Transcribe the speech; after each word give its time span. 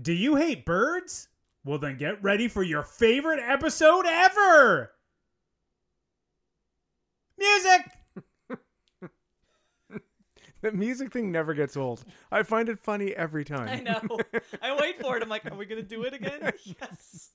Do 0.00 0.12
you 0.12 0.36
hate 0.36 0.64
birds? 0.64 1.28
Well, 1.64 1.78
then 1.78 1.96
get 1.96 2.22
ready 2.22 2.48
for 2.48 2.62
your 2.62 2.82
favorite 2.82 3.40
episode 3.40 4.06
ever. 4.06 4.92
Music. 7.36 7.82
The 10.60 10.72
music 10.72 11.12
thing 11.12 11.30
never 11.30 11.54
gets 11.54 11.76
old. 11.76 12.04
I 12.32 12.42
find 12.42 12.68
it 12.68 12.80
funny 12.80 13.14
every 13.14 13.44
time. 13.44 13.68
I 13.68 13.80
know. 13.80 14.18
I 14.62 14.76
wait 14.76 15.00
for 15.00 15.16
it. 15.16 15.22
I'm 15.22 15.28
like, 15.28 15.46
are 15.50 15.54
we 15.54 15.66
gonna 15.66 15.82
do 15.82 16.02
it 16.02 16.14
again? 16.14 16.52
yes. 16.64 17.30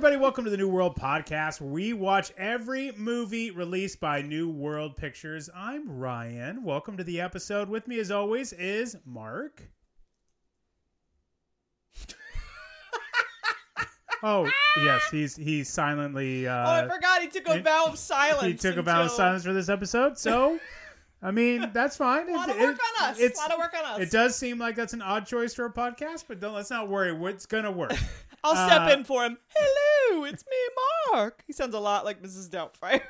Everybody, 0.00 0.16
welcome 0.16 0.44
to 0.44 0.50
the 0.50 0.56
New 0.56 0.66
World 0.66 0.96
Podcast, 0.96 1.60
we 1.60 1.92
watch 1.92 2.32
every 2.38 2.90
movie 2.92 3.50
released 3.50 4.00
by 4.00 4.22
New 4.22 4.48
World 4.48 4.96
Pictures. 4.96 5.50
I'm 5.54 5.90
Ryan. 5.90 6.64
Welcome 6.64 6.96
to 6.96 7.04
the 7.04 7.20
episode. 7.20 7.68
With 7.68 7.86
me, 7.86 7.98
as 8.00 8.10
always, 8.10 8.54
is 8.54 8.96
Mark. 9.04 9.62
oh, 14.22 14.50
yes, 14.78 15.02
he's 15.10 15.36
he's 15.36 15.68
silently. 15.68 16.48
Uh, 16.48 16.54
oh, 16.54 16.70
I 16.72 16.88
forgot. 16.88 17.20
He 17.20 17.28
took 17.28 17.46
a 17.46 17.60
vow 17.60 17.84
of 17.88 17.98
silence. 17.98 18.42
he 18.46 18.54
took 18.54 18.78
a 18.78 18.82
vow 18.82 19.02
of 19.02 19.10
silence 19.10 19.44
for 19.44 19.52
this 19.52 19.68
episode. 19.68 20.16
So, 20.16 20.58
I 21.22 21.30
mean, 21.30 21.72
that's 21.74 21.98
fine. 21.98 22.26
A 22.30 22.36
lot 22.36 22.48
of 22.48 22.56
work 22.58 22.76
it- 22.76 23.02
on 23.02 23.10
us. 23.10 23.20
it's- 23.20 23.38
A 23.38 23.42
lot 23.42 23.52
of 23.52 23.58
work 23.58 23.74
on 23.78 23.84
us. 23.84 24.00
It 24.00 24.10
does 24.10 24.34
seem 24.34 24.58
like 24.58 24.76
that's 24.76 24.94
an 24.94 25.02
odd 25.02 25.26
choice 25.26 25.52
for 25.52 25.66
a 25.66 25.70
podcast, 25.70 26.24
but 26.26 26.40
don't 26.40 26.54
let's 26.54 26.70
not 26.70 26.88
worry. 26.88 27.14
It's 27.30 27.44
gonna 27.44 27.70
work. 27.70 27.92
I'll 28.42 28.68
step 28.68 28.82
uh, 28.82 28.92
in 28.92 29.04
for 29.04 29.24
him. 29.24 29.38
Hello, 29.54 30.24
it's 30.24 30.44
me, 30.44 31.12
Mark. 31.12 31.44
He 31.46 31.52
sounds 31.52 31.74
a 31.74 31.80
lot 31.80 32.04
like 32.04 32.22
Mrs. 32.22 32.48
Doubtfire. 32.48 33.02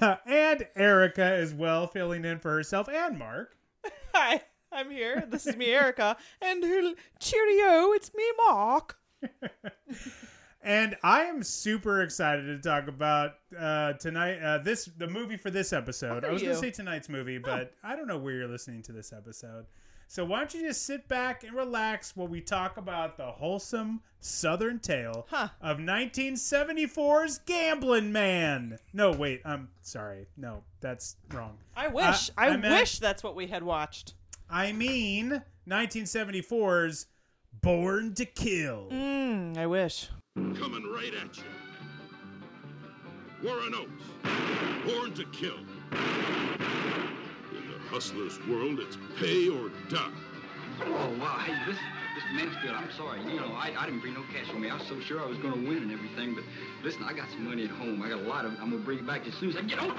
and 0.26 0.66
Erica 0.74 1.24
as 1.24 1.54
well, 1.54 1.86
filling 1.86 2.24
in 2.24 2.38
for 2.38 2.52
herself 2.52 2.88
and 2.88 3.18
Mark. 3.18 3.56
Hi, 4.14 4.42
I'm 4.72 4.90
here. 4.90 5.24
This 5.28 5.46
is 5.46 5.56
me, 5.56 5.66
Erica. 5.66 6.16
And 6.40 6.96
cheerio, 7.20 7.92
it's 7.92 8.12
me, 8.14 8.24
Mark. 8.38 8.98
And 10.66 10.96
I 11.02 11.24
am 11.24 11.42
super 11.42 12.00
excited 12.00 12.46
to 12.46 12.58
talk 12.58 12.88
about 12.88 13.32
uh, 13.56 13.92
tonight. 13.94 14.38
Uh, 14.38 14.56
this 14.56 14.86
the 14.96 15.06
movie 15.06 15.36
for 15.36 15.50
this 15.50 15.74
episode. 15.74 16.24
I 16.24 16.32
was 16.32 16.40
going 16.40 16.54
to 16.54 16.58
say 16.58 16.70
tonight's 16.70 17.10
movie, 17.10 17.36
but 17.36 17.74
I 17.84 17.94
don't 17.94 18.08
know 18.08 18.16
where 18.16 18.32
you're 18.32 18.48
listening 18.48 18.80
to 18.84 18.92
this 18.92 19.12
episode. 19.12 19.66
So 20.08 20.24
why 20.24 20.38
don't 20.38 20.54
you 20.54 20.62
just 20.62 20.84
sit 20.86 21.08
back 21.08 21.42
and 21.44 21.54
relax 21.54 22.14
while 22.16 22.28
we 22.28 22.40
talk 22.40 22.76
about 22.76 23.16
the 23.16 23.26
wholesome 23.26 24.00
Southern 24.20 24.78
tale 24.78 25.26
Huh. 25.28 25.48
of 25.60 25.78
1974's 25.78 27.38
Gambling 27.46 28.12
Man. 28.12 28.78
No, 28.92 29.10
wait. 29.10 29.42
I'm 29.44 29.68
sorry. 29.82 30.26
No, 30.36 30.62
that's 30.80 31.16
wrong. 31.32 31.58
I 31.76 31.88
wish. 31.88 32.30
Uh, 32.30 32.32
I, 32.38 32.46
I 32.48 32.56
meant- 32.56 32.74
wish 32.80 32.98
that's 33.00 33.22
what 33.24 33.34
we 33.34 33.46
had 33.48 33.62
watched. 33.62 34.14
I 34.48 34.72
mean 34.72 35.42
1974's 35.68 37.06
Born 37.62 38.14
to 38.14 38.24
Kill. 38.24 38.88
Mm, 38.90 39.56
I 39.56 39.66
wish. 39.66 40.08
coming 40.36 40.84
right 40.92 41.12
at 41.24 41.36
you. 41.38 41.44
Warren 43.42 43.74
Oates, 43.74 44.86
born 44.86 45.12
to 45.14 45.24
kill. 45.26 45.58
Hustler's 47.90 48.38
world, 48.46 48.80
it's 48.80 48.98
pay 49.18 49.48
or 49.48 49.70
die. 49.88 50.10
Oh, 50.82 51.16
wow. 51.20 51.38
Hey, 51.38 51.54
listen, 51.66 51.82
Mr. 52.16 52.34
Mansfield, 52.34 52.74
I'm 52.74 52.90
sorry. 52.92 53.20
You 53.22 53.40
know, 53.40 53.52
I, 53.54 53.72
I 53.78 53.86
didn't 53.86 54.00
bring 54.00 54.14
no 54.14 54.22
cash 54.32 54.48
with 54.52 54.60
me. 54.60 54.70
I 54.70 54.74
was 54.74 54.86
so 54.86 54.98
sure 55.00 55.20
I 55.20 55.26
was 55.26 55.38
going 55.38 55.54
to 55.54 55.68
win 55.68 55.82
and 55.82 55.92
everything. 55.92 56.34
But 56.34 56.44
listen, 56.82 57.04
I 57.04 57.12
got 57.12 57.30
some 57.30 57.44
money 57.44 57.64
at 57.64 57.70
home. 57.70 58.02
I 58.02 58.08
got 58.08 58.20
a 58.20 58.28
lot 58.28 58.44
of 58.44 58.52
it. 58.52 58.58
I'm 58.60 58.70
going 58.70 58.82
to 58.82 58.84
bring 58.84 58.98
it 58.98 59.06
back 59.06 59.26
as 59.26 59.34
soon 59.34 59.50
as 59.50 59.56
I 59.56 59.62
get 59.62 59.78
home. 59.78 59.98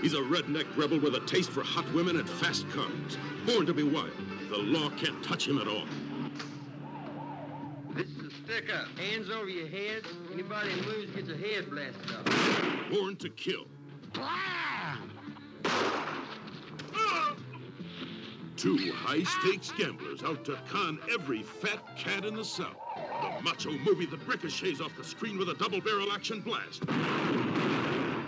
He's 0.00 0.14
a 0.14 0.18
redneck 0.18 0.66
rebel 0.76 1.00
with 1.00 1.14
a 1.16 1.20
taste 1.26 1.50
for 1.50 1.62
hot 1.62 1.84
women 1.92 2.16
and 2.16 2.28
fast 2.28 2.68
cars. 2.70 3.18
Born 3.44 3.66
to 3.66 3.74
be 3.74 3.82
wild. 3.82 4.12
The 4.48 4.56
law 4.56 4.90
can't 4.90 5.22
touch 5.22 5.46
him 5.46 5.58
at 5.58 5.68
all. 5.68 5.84
This 8.48 8.56
is 8.56 8.62
a 8.62 8.66
stick-up. 8.66 8.98
Hands 8.98 9.30
over 9.30 9.48
your 9.48 9.68
heads. 9.68 10.06
Anybody 10.32 10.70
who 10.70 10.90
moves 10.90 11.10
gets 11.12 11.28
a 11.28 11.36
head 11.36 11.70
blasted 11.70 12.10
off. 12.16 12.90
Born 12.90 13.16
to 13.16 13.28
kill. 13.30 13.66
Two 18.56 18.92
high-stakes 18.92 19.72
gamblers 19.78 20.22
out 20.24 20.44
to 20.46 20.58
con 20.68 20.98
every 21.12 21.42
fat 21.42 21.96
cat 21.96 22.24
in 22.24 22.34
the 22.34 22.44
South. 22.44 22.76
The 23.22 23.42
macho 23.42 23.70
movie 23.70 24.06
that 24.06 24.26
ricochets 24.26 24.80
off 24.80 24.96
the 24.96 25.04
screen 25.04 25.38
with 25.38 25.50
a 25.50 25.54
double-barrel 25.54 26.10
action 26.12 26.40
blast. 26.40 26.84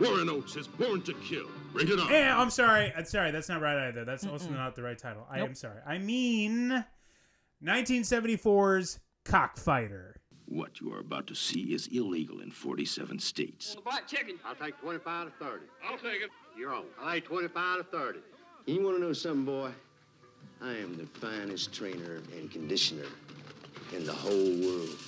Warren 0.00 0.28
Oates 0.28 0.56
is 0.56 0.68
born 0.68 1.02
to 1.02 1.14
kill. 1.14 1.48
Rated 1.72 1.98
R. 1.98 2.12
Eh, 2.12 2.30
I'm 2.30 2.50
sorry. 2.50 2.92
I'm 2.96 3.04
sorry. 3.04 3.30
That's 3.30 3.48
not 3.48 3.60
right 3.60 3.88
either. 3.88 4.04
That's 4.04 4.26
also 4.26 4.50
not 4.50 4.76
the 4.76 4.82
right 4.82 4.98
title. 4.98 5.26
I 5.30 5.40
am 5.40 5.54
sorry. 5.54 5.80
I 5.86 5.98
mean 5.98 6.84
1974's 7.62 8.98
Cockfighter. 9.24 10.16
What 10.46 10.80
you 10.80 10.92
are 10.92 10.98
about 10.98 11.26
to 11.28 11.34
see 11.34 11.74
is 11.74 11.88
illegal 11.88 12.40
in 12.40 12.50
47 12.50 13.18
states. 13.20 13.76
Black 13.84 14.08
chicken. 14.08 14.36
I'll 14.44 14.54
take 14.54 14.80
25 14.80 15.26
to 15.26 15.44
30. 15.44 15.64
I'll 15.88 15.98
take 15.98 16.22
it. 16.22 16.30
You're 16.58 16.74
on. 16.74 16.84
I'll 17.00 17.12
take 17.12 17.26
25 17.26 17.78
to 17.78 17.84
30. 17.84 18.18
You 18.66 18.82
want 18.82 18.96
to 18.96 19.02
know 19.02 19.12
something, 19.12 19.44
boy? 19.44 19.70
I 20.60 20.72
am 20.72 20.96
the 20.96 21.06
finest 21.20 21.72
trainer 21.72 22.20
and 22.36 22.50
conditioner 22.50 23.06
in 23.94 24.04
the 24.04 24.12
whole 24.12 24.30
world. 24.32 24.98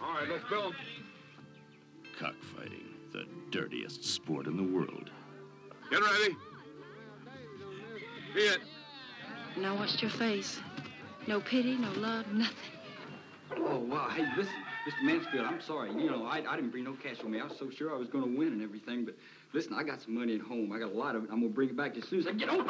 All 0.00 0.14
right, 0.14 0.28
let's 0.28 0.44
go. 0.44 0.72
Cockfighting, 2.18 2.84
the 3.12 3.26
dirtiest 3.50 4.04
sport 4.04 4.46
in 4.46 4.56
the 4.56 4.62
world. 4.62 5.10
Get 5.90 6.00
ready. 6.00 6.36
Be 8.34 8.40
it. 8.40 8.58
Now 9.56 9.74
watch 9.76 10.02
your 10.02 10.10
face. 10.10 10.60
No 11.26 11.40
pity, 11.40 11.76
no 11.76 11.90
love, 11.92 12.26
nothing. 12.32 12.73
Oh, 13.58 13.78
wow. 13.78 14.08
Hey, 14.08 14.24
listen, 14.36 14.64
Mr. 14.86 15.02
Mansfield, 15.02 15.46
I'm 15.46 15.60
sorry. 15.60 15.90
You 15.92 16.10
know, 16.10 16.26
I, 16.26 16.42
I 16.48 16.56
didn't 16.56 16.70
bring 16.70 16.84
no 16.84 16.94
cash 16.94 17.18
with 17.22 17.28
me. 17.28 17.40
I 17.40 17.44
was 17.44 17.56
so 17.58 17.70
sure 17.70 17.94
I 17.94 17.98
was 17.98 18.08
going 18.08 18.24
to 18.24 18.38
win 18.38 18.48
and 18.48 18.62
everything. 18.62 19.04
But 19.04 19.16
listen, 19.52 19.74
I 19.74 19.82
got 19.82 20.00
some 20.00 20.14
money 20.14 20.34
at 20.34 20.40
home. 20.40 20.72
I 20.72 20.78
got 20.78 20.92
a 20.92 20.96
lot 20.96 21.16
of 21.16 21.24
it. 21.24 21.30
I'm 21.30 21.40
going 21.40 21.52
to 21.52 21.54
bring 21.54 21.68
it 21.70 21.76
back 21.76 21.96
as 21.96 22.04
soon 22.04 22.20
as 22.20 22.26
I 22.26 22.32
get 22.32 22.48
home. 22.48 22.68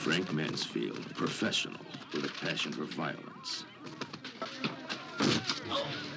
Frank 0.00 0.32
Mansfield, 0.32 1.14
professional 1.14 1.80
with 2.12 2.24
a 2.24 2.44
passion 2.44 2.72
for 2.72 2.84
violence. 2.84 3.64
I 5.70 6.13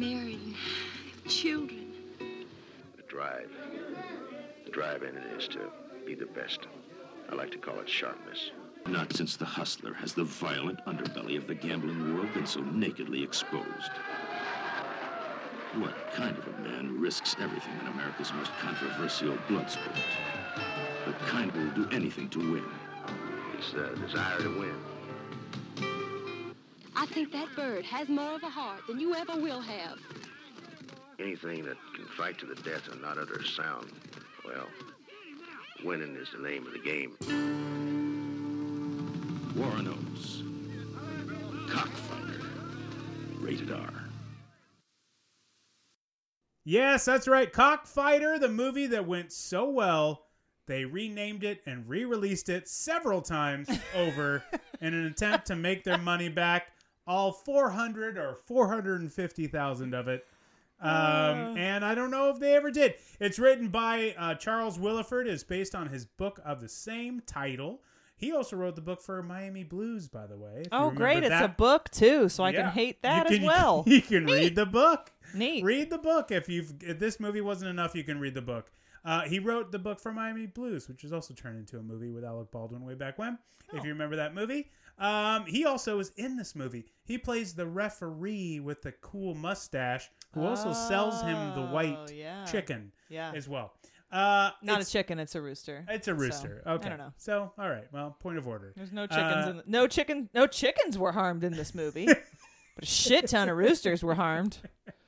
married 0.00 0.40
and 0.42 0.54
have 0.54 1.30
children. 1.30 1.92
The 2.96 3.02
drive. 3.06 3.50
The 4.64 4.70
drive 4.70 5.02
in 5.02 5.14
it 5.14 5.26
is 5.36 5.46
to 5.48 5.70
be 6.06 6.14
the 6.14 6.24
best. 6.24 6.60
I 7.30 7.34
like 7.34 7.50
to 7.50 7.58
call 7.58 7.78
it 7.80 7.88
sharpness. 7.88 8.50
Not 8.88 9.12
since 9.12 9.36
the 9.36 9.44
hustler 9.44 9.92
has 9.92 10.14
the 10.14 10.24
violent 10.24 10.82
underbelly 10.86 11.36
of 11.36 11.46
the 11.46 11.54
gambling 11.54 12.14
world 12.14 12.32
been 12.32 12.46
so 12.46 12.60
nakedly 12.60 13.22
exposed. 13.22 13.90
What 15.74 15.94
kind 16.14 16.36
of 16.36 16.48
a 16.48 16.58
man 16.62 16.98
risks 16.98 17.36
everything 17.38 17.78
in 17.82 17.86
America's 17.88 18.32
most 18.32 18.52
controversial 18.58 19.36
blood 19.48 19.70
sport? 19.70 19.96
The 21.04 21.12
kind 21.26 21.50
who 21.50 21.64
will 21.66 21.86
do 21.86 21.94
anything 21.94 22.30
to 22.30 22.38
win. 22.38 22.64
It's 23.58 23.72
the 23.72 23.94
desire 24.00 24.40
to 24.40 24.58
win. 24.58 24.89
I 26.96 27.06
think 27.06 27.32
that 27.32 27.48
bird 27.56 27.84
has 27.84 28.08
more 28.08 28.34
of 28.34 28.42
a 28.42 28.48
heart 28.50 28.80
than 28.86 28.98
you 29.00 29.14
ever 29.14 29.36
will 29.36 29.60
have. 29.60 29.98
Anything 31.18 31.64
that 31.64 31.76
can 31.94 32.06
fight 32.16 32.38
to 32.38 32.46
the 32.46 32.54
death 32.62 32.88
and 32.90 33.00
not 33.00 33.18
utter 33.18 33.34
a 33.34 33.46
sound, 33.46 33.90
well, 34.44 34.66
winning 35.84 36.16
is 36.16 36.28
the 36.32 36.42
name 36.42 36.66
of 36.66 36.72
the 36.72 36.78
game. 36.78 37.16
Warren 39.56 39.88
Oates. 39.88 40.42
Cockfighter. 41.70 42.40
Rated 43.38 43.70
R. 43.72 43.92
Yes, 46.64 47.04
that's 47.04 47.26
right. 47.28 47.52
Cockfighter, 47.52 48.38
the 48.38 48.48
movie 48.48 48.86
that 48.88 49.06
went 49.06 49.32
so 49.32 49.68
well, 49.68 50.26
they 50.66 50.84
renamed 50.84 51.42
it 51.44 51.62
and 51.66 51.88
re 51.88 52.04
released 52.04 52.48
it 52.48 52.68
several 52.68 53.22
times 53.22 53.68
over 53.96 54.44
in 54.80 54.94
an 54.94 55.06
attempt 55.06 55.46
to 55.48 55.56
make 55.56 55.84
their 55.84 55.98
money 55.98 56.28
back. 56.28 56.68
All 57.10 57.32
400 57.32 58.16
or 58.16 58.36
450,000 58.36 59.94
of 59.94 60.06
it. 60.06 60.24
Um, 60.80 61.56
and 61.58 61.84
I 61.84 61.92
don't 61.96 62.12
know 62.12 62.30
if 62.30 62.38
they 62.38 62.54
ever 62.54 62.70
did. 62.70 62.94
It's 63.18 63.36
written 63.36 63.66
by 63.66 64.14
uh, 64.16 64.36
Charles 64.36 64.78
Willeford. 64.78 65.26
It's 65.26 65.42
based 65.42 65.74
on 65.74 65.88
his 65.88 66.06
book 66.06 66.40
of 66.44 66.60
the 66.60 66.68
same 66.68 67.20
title. 67.26 67.80
He 68.20 68.32
also 68.32 68.54
wrote 68.56 68.76
the 68.76 68.82
book 68.82 69.00
for 69.00 69.22
Miami 69.22 69.64
Blues, 69.64 70.06
by 70.06 70.26
the 70.26 70.36
way. 70.36 70.62
Oh, 70.70 70.90
great! 70.90 71.24
It's 71.24 71.34
a 71.34 71.48
book 71.48 71.90
too, 71.90 72.28
so 72.28 72.44
I 72.44 72.50
Yeah. 72.50 72.62
can 72.62 72.70
hate 72.72 72.96
You 72.96 73.00
that 73.02 73.26
can- 73.26 73.40
as 73.40 73.40
well. 73.46 73.84
You 73.86 74.02
can 74.02 74.26
read 74.26 74.54
the 74.54 74.66
book. 74.66 75.10
Neat. 75.34 75.64
Read 75.64 75.90
the 75.90 75.98
book 75.98 76.30
if 76.30 76.48
you've 76.48 76.74
if 76.82 76.98
this 76.98 77.18
movie 77.18 77.40
wasn't 77.40 77.70
enough. 77.70 77.94
You 77.94 78.04
can 78.04 78.20
read 78.20 78.34
the 78.34 78.42
book. 78.42 78.70
Uh, 79.04 79.22
he 79.22 79.38
wrote 79.38 79.72
the 79.72 79.78
book 79.78 79.98
for 79.98 80.12
Miami 80.12 80.44
Blues, 80.46 80.86
which 80.86 81.02
was 81.02 81.12
also 81.12 81.32
turned 81.32 81.58
into 81.58 81.78
a 81.78 81.82
movie 81.82 82.10
with 82.10 82.22
Alec 82.24 82.50
Baldwin 82.50 82.84
way 82.84 82.94
back 82.94 83.18
when. 83.18 83.38
Oh. 83.72 83.76
If 83.78 83.84
you 83.84 83.90
remember 83.92 84.16
that 84.16 84.34
movie, 84.34 84.70
um, 84.98 85.46
he 85.46 85.64
also 85.64 85.98
is 86.00 86.12
in 86.18 86.36
this 86.36 86.54
movie. 86.54 86.84
He 87.06 87.16
plays 87.16 87.54
the 87.54 87.66
referee 87.66 88.60
with 88.60 88.82
the 88.82 88.92
cool 89.00 89.34
mustache, 89.34 90.10
who 90.34 90.44
also 90.44 90.72
sells 90.74 91.22
him 91.22 91.54
the 91.54 91.66
white 91.72 91.96
Oh, 91.98 92.12
yeah. 92.12 92.44
chicken 92.44 92.92
Yeah. 93.08 93.32
as 93.34 93.48
well. 93.48 93.72
Uh, 94.12 94.50
Not 94.62 94.80
a 94.82 94.84
chicken; 94.84 95.18
it's 95.18 95.34
a 95.34 95.40
rooster. 95.40 95.84
It's 95.88 96.08
a 96.08 96.12
So, 96.12 96.16
rooster. 96.16 96.62
okay. 96.66 96.86
I 96.86 96.88
don't 96.88 96.98
know. 96.98 97.12
So, 97.16 97.52
all 97.58 97.70
right. 97.70 97.84
Well, 97.92 98.16
point 98.20 98.38
of 98.38 98.48
order. 98.48 98.72
There's 98.76 98.92
no 98.92 99.06
chickens. 99.06 99.46
Uh, 99.46 99.50
in 99.50 99.56
the, 99.58 99.64
no 99.66 99.86
chicken. 99.86 100.28
No 100.34 100.46
chickens 100.46 100.98
were 100.98 101.12
harmed 101.12 101.44
in 101.44 101.52
this 101.52 101.74
movie, 101.74 102.06
but 102.74 102.82
a 102.82 102.86
shit 102.86 103.28
ton 103.28 103.48
of 103.48 103.56
roosters 103.56 104.02
were 104.02 104.14
harmed. 104.14 104.58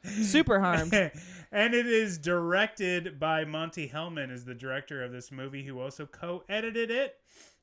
Super 0.04 0.60
harmed. 0.60 0.92
and 1.52 1.74
it 1.74 1.86
is 1.86 2.18
directed 2.18 3.18
by 3.18 3.44
Monte 3.44 3.88
Hellman, 3.88 4.30
is 4.32 4.44
the 4.44 4.54
director 4.54 5.02
of 5.02 5.12
this 5.12 5.30
movie, 5.32 5.64
who 5.64 5.80
also 5.80 6.06
co-edited 6.06 6.90
it. 6.90 7.16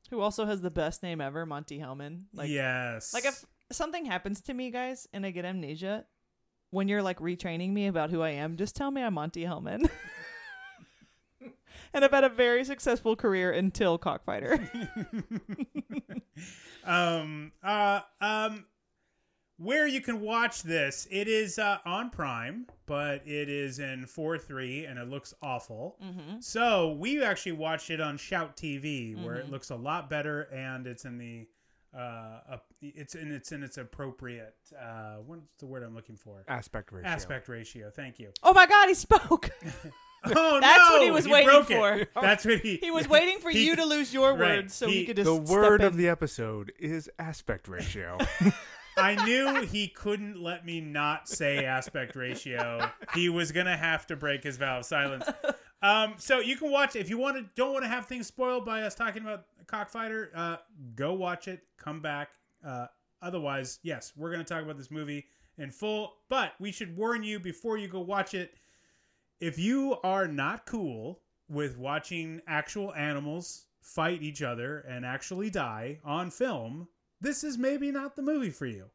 Who 0.09 0.21
also 0.21 0.45
has 0.45 0.61
the 0.61 0.71
best 0.71 1.03
name 1.03 1.21
ever, 1.21 1.45
Monte 1.45 1.77
Hellman. 1.79 2.23
Like, 2.33 2.49
yes. 2.49 3.13
like 3.13 3.25
if 3.25 3.45
something 3.71 4.05
happens 4.05 4.41
to 4.41 4.53
me, 4.53 4.71
guys, 4.71 5.07
and 5.13 5.25
I 5.25 5.31
get 5.31 5.45
amnesia, 5.45 6.05
when 6.71 6.87
you're 6.87 7.03
like 7.03 7.19
retraining 7.19 7.71
me 7.71 7.87
about 7.87 8.09
who 8.09 8.21
I 8.21 8.31
am, 8.31 8.57
just 8.57 8.75
tell 8.75 8.89
me 8.91 9.01
I'm 9.03 9.13
Monte 9.13 9.43
Hellman. 9.43 9.89
and 11.93 12.05
I've 12.05 12.11
had 12.11 12.23
a 12.23 12.29
very 12.29 12.63
successful 12.63 13.15
career 13.15 13.51
until 13.51 13.97
Cockfighter. 13.97 14.69
um 16.85 17.51
uh 17.63 17.99
um 18.21 18.65
where 19.57 19.85
you 19.85 19.99
can 19.99 20.21
watch 20.21 20.63
this 20.63 21.05
it 21.11 21.27
is 21.27 21.59
uh, 21.59 21.77
on 21.85 22.09
prime 22.09 22.65
but 22.85 23.21
it 23.27 23.49
is 23.49 23.79
in 23.79 24.05
4-3 24.05 24.89
and 24.89 24.97
it 24.97 25.09
looks 25.09 25.33
awful 25.41 25.97
Mm-hmm. 26.03 26.39
so 26.39 26.93
we 26.93 27.21
actually 27.21 27.51
watched 27.53 27.89
it 27.89 27.99
on 27.99 28.17
shout 28.17 28.55
tv 28.55 29.21
where 29.23 29.35
it 29.35 29.51
looks 29.51 29.69
a 29.69 29.75
lot 29.75 30.09
better 30.09 30.43
and 30.53 30.87
it's 30.87 31.03
in 31.05 31.17
the 31.17 31.47
uh 31.93 32.39
up, 32.53 32.65
it's 32.81 33.15
in 33.15 33.31
it's 33.33 33.51
in 33.51 33.63
its 33.63 33.77
appropriate 33.77 34.55
uh 34.81 35.15
what's 35.25 35.41
the 35.59 35.65
word 35.65 35.83
i'm 35.83 35.93
looking 35.95 36.15
for 36.15 36.45
Aspect 36.47 36.91
ratio. 36.93 37.09
aspect 37.09 37.49
ratio 37.49 37.89
thank 37.89 38.17
you 38.19 38.31
oh 38.43 38.53
my 38.53 38.65
god, 38.67 38.87
he 38.87 38.93
spoke. 38.93 39.49
oh 40.35 40.59
That's 40.59 40.77
no, 40.89 40.93
what 40.95 41.01
he 41.03 41.11
was 41.11 41.27
waiting 41.27 41.47
broke 41.49 41.71
it. 41.71 42.09
for. 42.13 42.21
that's 42.21 42.45
what 42.45 42.59
he 42.59 42.77
He 42.77 42.91
was 42.91 43.07
waiting 43.07 43.39
for 43.39 43.49
he- 43.51 43.65
you 43.65 43.75
to 43.75 43.85
lose 43.85 44.13
your 44.13 44.31
right. 44.31 44.59
words 44.59 44.73
so 44.73 44.87
He- 44.87 44.99
he, 44.99 45.05
could 45.05 45.15
just 45.17 45.29
The 45.29 45.45
step 45.45 45.49
word 45.55 45.81
of 45.81 45.93
in. 45.93 45.97
the 45.99 46.09
episode 46.09 46.71
is 46.79 47.09
aspect 47.19 47.67
ratio. 47.67 48.17
I 48.97 49.15
knew 49.23 49.61
he 49.61 49.87
couldn't 49.87 50.41
let 50.41 50.65
me 50.65 50.81
not 50.81 51.29
say 51.29 51.63
aspect 51.63 52.15
ratio. 52.17 52.89
He 53.13 53.29
was 53.29 53.51
gonna 53.53 53.77
have 53.77 54.05
to 54.07 54.15
break 54.17 54.43
his 54.43 54.57
vow 54.57 54.79
of 54.79 54.85
silence. 54.85 55.25
Um, 55.81 56.15
so 56.17 56.39
you 56.39 56.57
can 56.57 56.69
watch 56.69 56.97
if 56.97 57.09
you 57.09 57.17
want 57.17 57.37
to. 57.37 57.45
Don't 57.55 57.71
want 57.71 57.85
to 57.85 57.89
have 57.89 58.07
things 58.07 58.27
spoiled 58.27 58.65
by 58.65 58.81
us 58.81 58.95
talking 58.95 59.21
about 59.21 59.45
Cockfighter. 59.67 60.31
Uh, 60.35 60.57
go 60.97 61.13
watch 61.13 61.47
it. 61.47 61.61
Come 61.77 62.01
back. 62.01 62.29
Uh, 62.65 62.87
otherwise, 63.21 63.79
yes, 63.83 64.11
we're 64.17 64.31
gonna 64.31 64.43
talk 64.43 64.63
about 64.63 64.77
this 64.77 64.91
movie 64.91 65.27
in 65.57 65.71
full. 65.71 66.15
But 66.27 66.53
we 66.59 66.73
should 66.73 66.97
warn 66.97 67.23
you 67.23 67.39
before 67.39 67.77
you 67.77 67.87
go 67.87 68.01
watch 68.01 68.33
it. 68.33 68.55
If 69.39 69.57
you 69.57 69.97
are 70.03 70.27
not 70.27 70.65
cool 70.65 71.21
with 71.47 71.77
watching 71.77 72.41
actual 72.47 72.93
animals 72.93 73.65
fight 73.81 74.21
each 74.21 74.41
other 74.41 74.79
and 74.79 75.05
actually 75.05 75.49
die 75.49 75.99
on 76.03 76.29
film, 76.29 76.87
this 77.21 77.43
is 77.43 77.57
maybe 77.57 77.91
not 77.91 78.15
the 78.15 78.21
movie 78.21 78.49
for 78.49 78.65
you. 78.65 78.85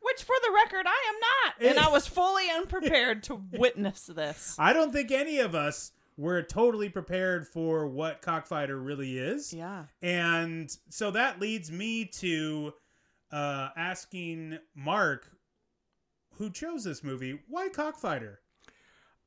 Which, 0.00 0.24
for 0.24 0.34
the 0.42 0.52
record, 0.52 0.86
I 0.86 1.08
am 1.08 1.14
not, 1.20 1.70
and 1.70 1.78
I 1.78 1.90
was 1.90 2.06
fully 2.08 2.50
unprepared 2.54 3.22
to 3.24 3.40
witness 3.52 4.06
this. 4.06 4.56
I 4.58 4.72
don't 4.72 4.92
think 4.92 5.12
any 5.12 5.38
of 5.38 5.54
us 5.54 5.92
were 6.16 6.42
totally 6.42 6.88
prepared 6.88 7.46
for 7.46 7.86
what 7.86 8.20
Cockfighter 8.20 8.78
really 8.78 9.18
is. 9.18 9.52
Yeah. 9.52 9.84
And 10.02 10.76
so 10.88 11.12
that 11.12 11.40
leads 11.40 11.70
me 11.70 12.06
to 12.06 12.74
uh, 13.30 13.68
asking 13.76 14.58
Mark, 14.74 15.30
who 16.34 16.50
chose 16.50 16.84
this 16.84 17.02
movie, 17.04 17.40
why 17.48 17.68
Cockfighter? 17.68 18.40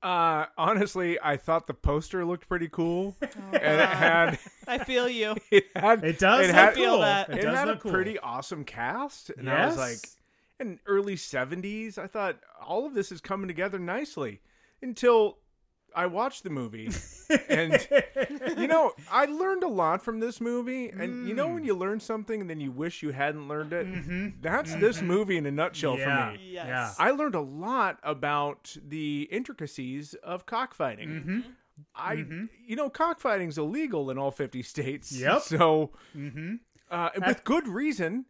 Uh, 0.06 0.46
honestly, 0.58 1.18
I 1.22 1.38
thought 1.38 1.66
the 1.68 1.74
poster 1.74 2.24
looked 2.26 2.48
pretty 2.48 2.70
cool, 2.70 3.16
and 3.22 3.56
it 3.56 3.90
had 3.90 4.40
I 4.68 4.78
feel 4.78 5.10
you. 5.10 5.36
it 5.52 5.66
had 5.76 6.04
It 6.04 6.20
does 6.20 6.42
it 6.42 6.48
look 6.48 6.56
had, 6.56 6.74
feel 6.76 6.92
cool. 6.92 7.00
that. 7.02 7.30
It, 7.30 7.40
It, 7.40 7.42
does 7.42 7.58
had 7.58 7.68
a 7.68 7.72
look 7.72 7.80
cool. 7.82 7.92
pretty 7.92 8.20
awesome 8.20 8.64
cast, 8.64 9.32
and 9.32 9.50
I 9.50 9.66
was 9.66 9.78
like, 9.78 9.98
in 10.60 10.80
early 10.86 11.16
'70s, 11.16 11.98
I 11.98 12.08
thought 12.08 12.40
all 12.66 12.86
of 12.86 12.94
this 12.94 13.12
is 13.12 13.20
coming 13.20 13.48
together 13.48 13.80
nicely 13.80 14.42
until 14.82 15.40
I 15.96 16.06
watched 16.08 16.44
the 16.44 16.50
movie, 16.50 16.90
and 17.50 17.88
you 18.58 18.68
know, 18.68 18.92
I 19.12 19.26
learned 19.26 19.64
a 19.64 19.68
lot 19.68 20.04
from 20.04 20.20
this 20.20 20.42
movie. 20.42 20.90
And 20.90 21.28
you 21.28 21.34
know, 21.34 21.48
when 21.48 21.64
you 21.64 21.74
learn 21.76 22.00
something 22.00 22.42
and 22.42 22.50
then 22.50 22.60
you 22.60 22.72
wish 22.72 23.02
you 23.02 23.12
hadn't 23.12 23.48
learned 23.48 23.74
it, 23.74 24.42
that's 24.42 24.76
this 24.76 25.02
movie 25.02 25.38
in 25.38 25.46
a 25.46 25.52
nutshell 25.52 25.98
yeah. 25.98 26.32
for 26.32 26.38
me. 26.38 26.50
Yes. 26.52 26.66
Yeah. 26.68 26.92
I 27.00 27.12
learned 27.12 27.36
a 27.36 27.42
lot 27.42 28.00
about 28.04 28.76
the 28.86 29.28
intricacies 29.32 30.14
of 30.16 30.46
cockfighting. 30.46 31.10
Mm-hmm. 31.10 31.40
I, 31.96 32.26
you 32.66 32.76
know, 32.76 32.90
cockfighting's 32.90 33.58
illegal 33.58 34.10
in 34.10 34.18
all 34.18 34.32
50 34.32 34.62
states. 34.64 35.12
Yep. 35.12 35.42
So, 35.42 35.92
Mhm. 36.16 36.60
uh, 36.90 37.10
with 37.26 37.44
good 37.44 37.68
reason. 37.68 38.26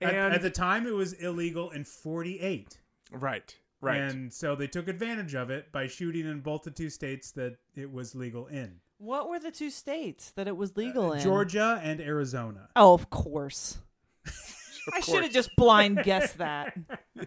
At, 0.00 0.14
And 0.14 0.34
at 0.34 0.42
the 0.42 0.50
time, 0.50 0.86
it 0.86 0.94
was 0.94 1.12
illegal 1.14 1.70
in 1.70 1.84
48. 1.84 2.78
right, 3.12 3.56
right. 3.80 4.00
And 4.00 4.32
so 4.32 4.54
they 4.54 4.66
took 4.66 4.88
advantage 4.88 5.34
of 5.34 5.50
it 5.50 5.72
by 5.72 5.86
shooting 5.86 6.26
in 6.26 6.40
both 6.40 6.62
the 6.62 6.70
two 6.70 6.90
states 6.90 7.30
that 7.32 7.56
it 7.76 7.92
was 7.92 8.14
legal 8.14 8.46
in 8.46 8.80
What 8.98 9.28
were 9.28 9.38
the 9.38 9.50
two 9.50 9.70
states 9.70 10.30
that 10.32 10.48
it 10.48 10.56
was 10.56 10.70
uh, 10.70 10.74
legal 10.76 11.12
in? 11.12 11.20
Georgia 11.20 11.80
and 11.82 12.00
Arizona. 12.00 12.68
Oh, 12.76 12.94
of 12.94 13.10
course. 13.10 13.78
I 14.92 15.00
should 15.00 15.22
have 15.22 15.32
just 15.32 15.54
blind 15.56 16.02
guessed 16.02 16.38
that. 16.38 16.76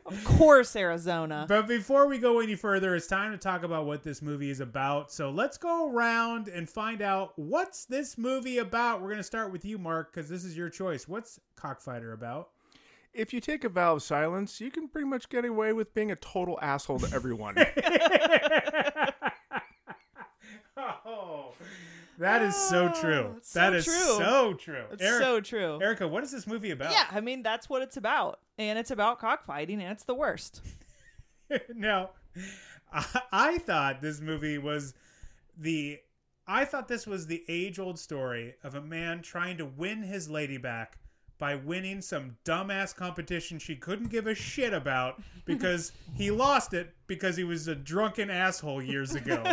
Of 0.06 0.24
course, 0.24 0.76
Arizona. 0.76 1.46
But 1.48 1.68
before 1.68 2.08
we 2.08 2.18
go 2.18 2.40
any 2.40 2.56
further, 2.56 2.96
it's 2.96 3.08
time 3.08 3.32
to 3.34 3.38
talk 3.38 3.64
about 3.64 3.86
what 3.86 4.04
this 4.04 4.22
movie 4.22 4.50
is 4.50 4.60
about. 4.60 5.12
So 5.12 5.30
let's 5.30 5.58
go 5.58 5.92
around 5.92 6.48
and 6.48 6.70
find 6.70 7.02
out 7.02 7.34
what's 7.36 7.86
this 7.86 8.18
movie 8.18 8.58
about. 8.60 9.02
We're 9.02 9.10
going 9.10 9.18
to 9.18 9.24
start 9.24 9.52
with 9.52 9.66
you, 9.66 9.78
Mark, 9.78 10.14
because 10.14 10.30
this 10.30 10.44
is 10.44 10.58
your 10.58 10.70
choice. 10.70 11.08
What's 11.08 11.40
Cockfighter 11.56 12.14
about? 12.14 12.50
If 13.14 13.34
you 13.34 13.40
take 13.40 13.64
a 13.64 13.70
vow 13.70 13.96
of 13.96 14.04
silence, 14.04 14.62
you 14.62 14.72
can 14.72 14.88
pretty 14.88 15.08
much 15.08 15.30
get 15.30 15.46
away 15.46 15.74
with 15.74 15.94
being 15.94 16.12
a 16.12 16.16
total 16.16 16.58
asshole 16.62 17.00
to 17.00 17.14
everyone. 17.16 17.56
Oh, 21.06 21.54
that 22.18 22.42
is 22.42 22.56
so 22.56 22.92
ah, 22.94 23.02
true. 23.02 23.34
it's 23.38 23.52
so 23.52 23.60
That 23.60 23.74
is 23.74 23.86
true. 23.86 23.94
so 23.96 24.54
true. 24.54 24.84
It's 24.92 25.04
Eric- 25.04 25.22
so 25.22 25.40
true. 25.42 25.80
Erica, 25.82 26.08
what 26.08 26.24
is 26.24 26.32
this 26.32 26.48
movie 26.48 26.72
about? 26.72 26.92
Yeah, 26.92 27.06
I 27.12 27.22
mean 27.22 27.44
that's 27.44 27.70
what 27.70 27.82
it's 27.82 27.98
about, 27.98 28.40
and 28.58 28.80
it's 28.80 28.90
about 28.92 29.20
cockfighting, 29.20 29.82
and 29.82 29.92
it's 29.92 30.06
the 30.06 30.16
worst. 30.16 30.62
no, 31.76 32.10
I, 32.92 33.22
I 33.32 33.58
thought 33.60 34.02
this 34.02 34.22
movie 34.22 34.58
was 34.58 34.94
the. 35.58 36.00
I 36.48 36.66
thought 36.66 36.88
this 36.88 37.06
was 37.06 37.28
the 37.28 37.44
age-old 37.48 38.00
story 38.00 38.56
of 38.64 38.74
a 38.76 38.82
man 38.82 39.22
trying 39.22 39.58
to 39.58 39.66
win 39.66 40.02
his 40.02 40.30
lady 40.30 40.58
back 40.58 40.98
by 41.42 41.56
winning 41.56 42.02
some 42.02 42.38
dumbass 42.46 42.96
competition 42.96 43.58
she 43.58 43.76
couldn't 43.76 44.10
give 44.10 44.28
a 44.28 44.36
shit 44.36 44.74
about 44.74 45.20
because 45.46 45.92
he 46.16 46.30
lost 46.30 46.76
it 46.76 46.94
because 47.08 47.36
he 47.36 47.44
was 47.44 47.68
a 47.68 47.74
drunken 47.74 48.30
asshole 48.30 48.80
years 48.80 49.16
ago. 49.16 49.44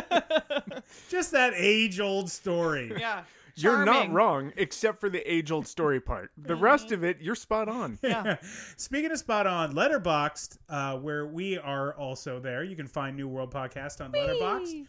Just 1.09 1.33
that 1.33 1.55
age-old 1.57 2.31
story. 2.31 2.93
Yeah, 2.95 3.23
you're 3.55 3.87
not 3.87 3.95
Charming. 3.95 4.13
wrong, 4.13 4.53
except 4.57 5.01
for 5.01 5.09
the 5.09 5.21
age-old 5.33 5.67
story 5.67 5.99
part. 5.99 6.31
The 6.37 6.55
rest 6.55 6.93
of 6.93 7.05
it, 7.05 7.23
you're 7.23 7.35
spot 7.35 7.69
on. 7.71 7.99
Yeah. 8.09 8.37
Speaking 8.77 9.11
of 9.11 9.19
spot 9.19 9.47
on, 9.47 9.73
Letterboxd, 9.73 10.59
uh, 10.69 10.99
where 10.99 11.27
we 11.27 11.57
are 11.57 11.95
also 11.95 12.39
there. 12.39 12.65
You 12.65 12.77
can 12.77 12.87
find 12.87 13.17
New 13.17 13.29
World 13.29 13.51
Podcast 13.53 14.05
on 14.05 14.13
Letterboxd. 14.13 14.87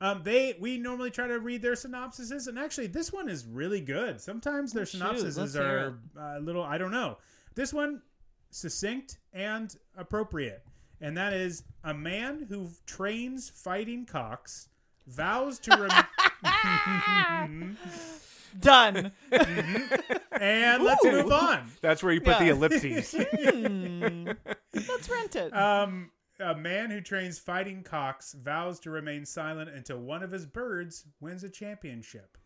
Um, 0.00 0.22
they 0.24 0.56
we 0.60 0.76
normally 0.78 1.10
try 1.10 1.26
to 1.26 1.38
read 1.38 1.62
their 1.62 1.72
synopsises, 1.72 2.48
and 2.48 2.58
actually, 2.58 2.86
this 2.88 3.12
one 3.12 3.28
is 3.28 3.46
really 3.46 3.80
good. 3.80 4.20
Sometimes 4.20 4.72
their 4.72 4.82
Oh, 4.82 4.86
synopsises 4.86 5.58
are 5.58 5.98
a 6.18 6.40
little 6.40 6.62
I 6.62 6.76
don't 6.78 6.90
know. 6.92 7.16
This 7.54 7.72
one 7.72 8.02
succinct 8.50 9.18
and 9.32 9.74
appropriate, 9.96 10.62
and 11.00 11.16
that 11.16 11.32
is 11.32 11.62
a 11.84 11.94
man 11.94 12.44
who 12.48 12.68
trains 12.84 13.48
fighting 13.48 14.04
cocks 14.04 14.68
vows 15.06 15.58
to 15.60 15.70
rem- 16.42 17.76
Done. 18.60 19.12
and 19.30 20.82
let's 20.84 21.04
move 21.04 21.30
on. 21.30 21.70
That's 21.82 22.02
where 22.02 22.12
you 22.12 22.20
put 22.20 22.38
the 22.38 22.48
ellipses. 22.48 23.12
Hmm. 23.14 24.28
Let's 24.74 25.08
rent 25.10 25.36
it. 25.36 25.54
Um, 25.56 26.10
a 26.40 26.54
man 26.54 26.90
who 26.90 27.00
trains 27.00 27.38
fighting 27.38 27.82
cocks 27.82 28.32
vows 28.32 28.80
to 28.80 28.90
remain 28.90 29.24
silent 29.24 29.70
until 29.70 29.98
one 29.98 30.22
of 30.22 30.30
his 30.30 30.46
birds 30.46 31.04
wins 31.20 31.44
a 31.44 31.48
championship. 31.48 32.36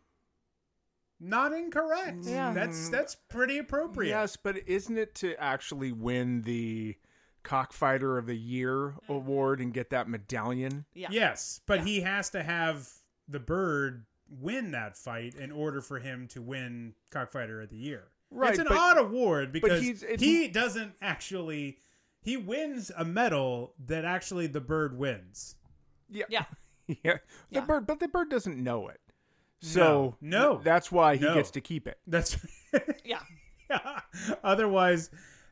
Not 1.21 1.53
incorrect. 1.53 2.25
Yeah. 2.25 2.53
That's 2.53 2.89
mm. 2.89 2.91
that's 2.91 3.15
pretty 3.15 3.59
appropriate. 3.59 4.11
yes, 4.11 4.37
but 4.37 4.57
isn't 4.67 4.97
it 4.97 5.15
to 5.17 5.41
actually 5.41 5.93
win 5.93 6.43
the 6.43 6.97
cockfighter 7.43 8.17
of 8.17 8.27
the 8.27 8.37
year 8.37 8.75
mm-hmm. 8.75 9.13
award 9.13 9.61
and 9.61 9.75
get 9.75 9.91
that 9.91 10.09
medallion? 10.09 10.87
yeah. 10.95 11.09
Yes, 11.11 11.61
but 11.67 11.87
he 11.87 12.01
has 12.01 12.31
to 12.31 12.43
have 12.43 12.89
the 13.29 13.41
bird 13.41 14.07
win 14.31 14.71
that 14.71 14.97
fight 14.97 15.35
in 15.35 15.51
order 15.51 15.81
for 15.81 15.99
him 15.99 16.27
to 16.29 16.41
win 16.41 16.95
cockfighter 17.11 17.61
of 17.61 17.69
the 17.69 17.77
year. 17.77 18.05
Right, 18.31 18.51
It's 18.51 18.61
an 18.61 18.67
but- 18.69 18.79
odd 18.79 18.99
award 18.99 19.53
because 19.53 19.83
he 19.83 20.49
doesn't 20.49 20.95
actually 21.03 21.79
he 22.23 22.37
wins 22.37 22.91
a 22.97 23.05
medal 23.05 23.75
that 23.87 24.05
actually 24.05 24.47
the 24.47 24.61
bird 24.61 24.97
wins. 24.99 25.57
Yeah. 26.11 26.25
Yeah. 26.29 26.45
yeah. 26.87 26.95
The 27.15 27.21
Yeah. 27.51 27.61
bird 27.65 27.87
but 27.87 28.01
the 28.01 28.09
bird 28.09 28.31
doesn't 28.31 28.63
know 28.63 28.89
it. 28.89 29.01
So 29.63 30.17
No. 30.21 30.55
th- 30.55 30.65
that's 30.65 30.91
why 30.93 31.17
he 31.17 31.25
No. 31.25 31.35
gets 31.35 31.51
to 31.53 31.61
keep 31.61 31.87
it. 31.87 31.99
That's 32.07 32.37
Yeah. 33.05 33.21
Otherwise, 34.43 35.11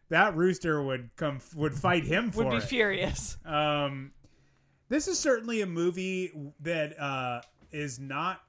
that 0.08 0.34
rooster 0.36 0.82
would 0.82 1.10
come 1.16 1.40
would 1.54 1.74
fight 1.74 2.04
him 2.04 2.30
for 2.32 2.44
Would 2.44 2.50
be 2.50 2.56
it. 2.56 2.62
furious. 2.64 3.36
Um, 3.44 4.12
this 4.88 5.06
is 5.08 5.18
certainly 5.18 5.60
a 5.60 5.66
movie 5.66 6.32
that 6.60 6.98
uh, 6.98 7.42
is 7.70 7.98
not 8.00 8.40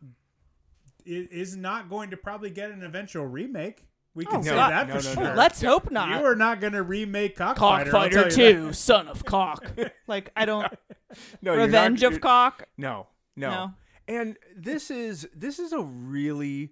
is 1.05 1.55
not 1.55 1.89
going 1.89 2.09
to 2.11 2.17
probably 2.17 2.49
get 2.49 2.71
an 2.71 2.83
eventual 2.83 3.25
remake. 3.25 3.85
We 4.19 4.25
can 4.25 4.39
Oh, 4.39 4.41
say 4.41 4.49
God. 4.53 4.69
that 4.71 4.87
No, 4.89 4.99
for 4.99 5.07
no, 5.07 5.13
sure. 5.13 5.23
no. 5.23 5.33
Let's 5.33 5.61
hope 5.61 5.89
not. 5.91 6.09
You 6.19 6.25
are 6.25 6.35
not 6.35 6.59
going 6.59 6.73
to 6.73 6.83
remake 6.83 7.37
Cockfighter. 7.37 7.95
I'll 7.95 8.09
Cockfighter 8.09 8.29
two, 8.29 8.73
son 8.87 9.07
of 9.07 9.23
cock. 9.23 9.63
Like 10.07 10.31
I 10.35 10.43
don't. 10.45 10.67
No, 11.41 11.53
you're 11.53 11.61
not- 11.61 11.65
Revenge 11.67 12.03
of 12.03 12.19
cock. 12.21 12.67
No, 12.77 13.07
no. 13.37 13.49
No. 13.49 13.73
And 14.07 14.37
this 14.55 14.91
is 14.91 15.27
this 15.33 15.57
is 15.57 15.71
a 15.71 15.81
really 15.81 16.71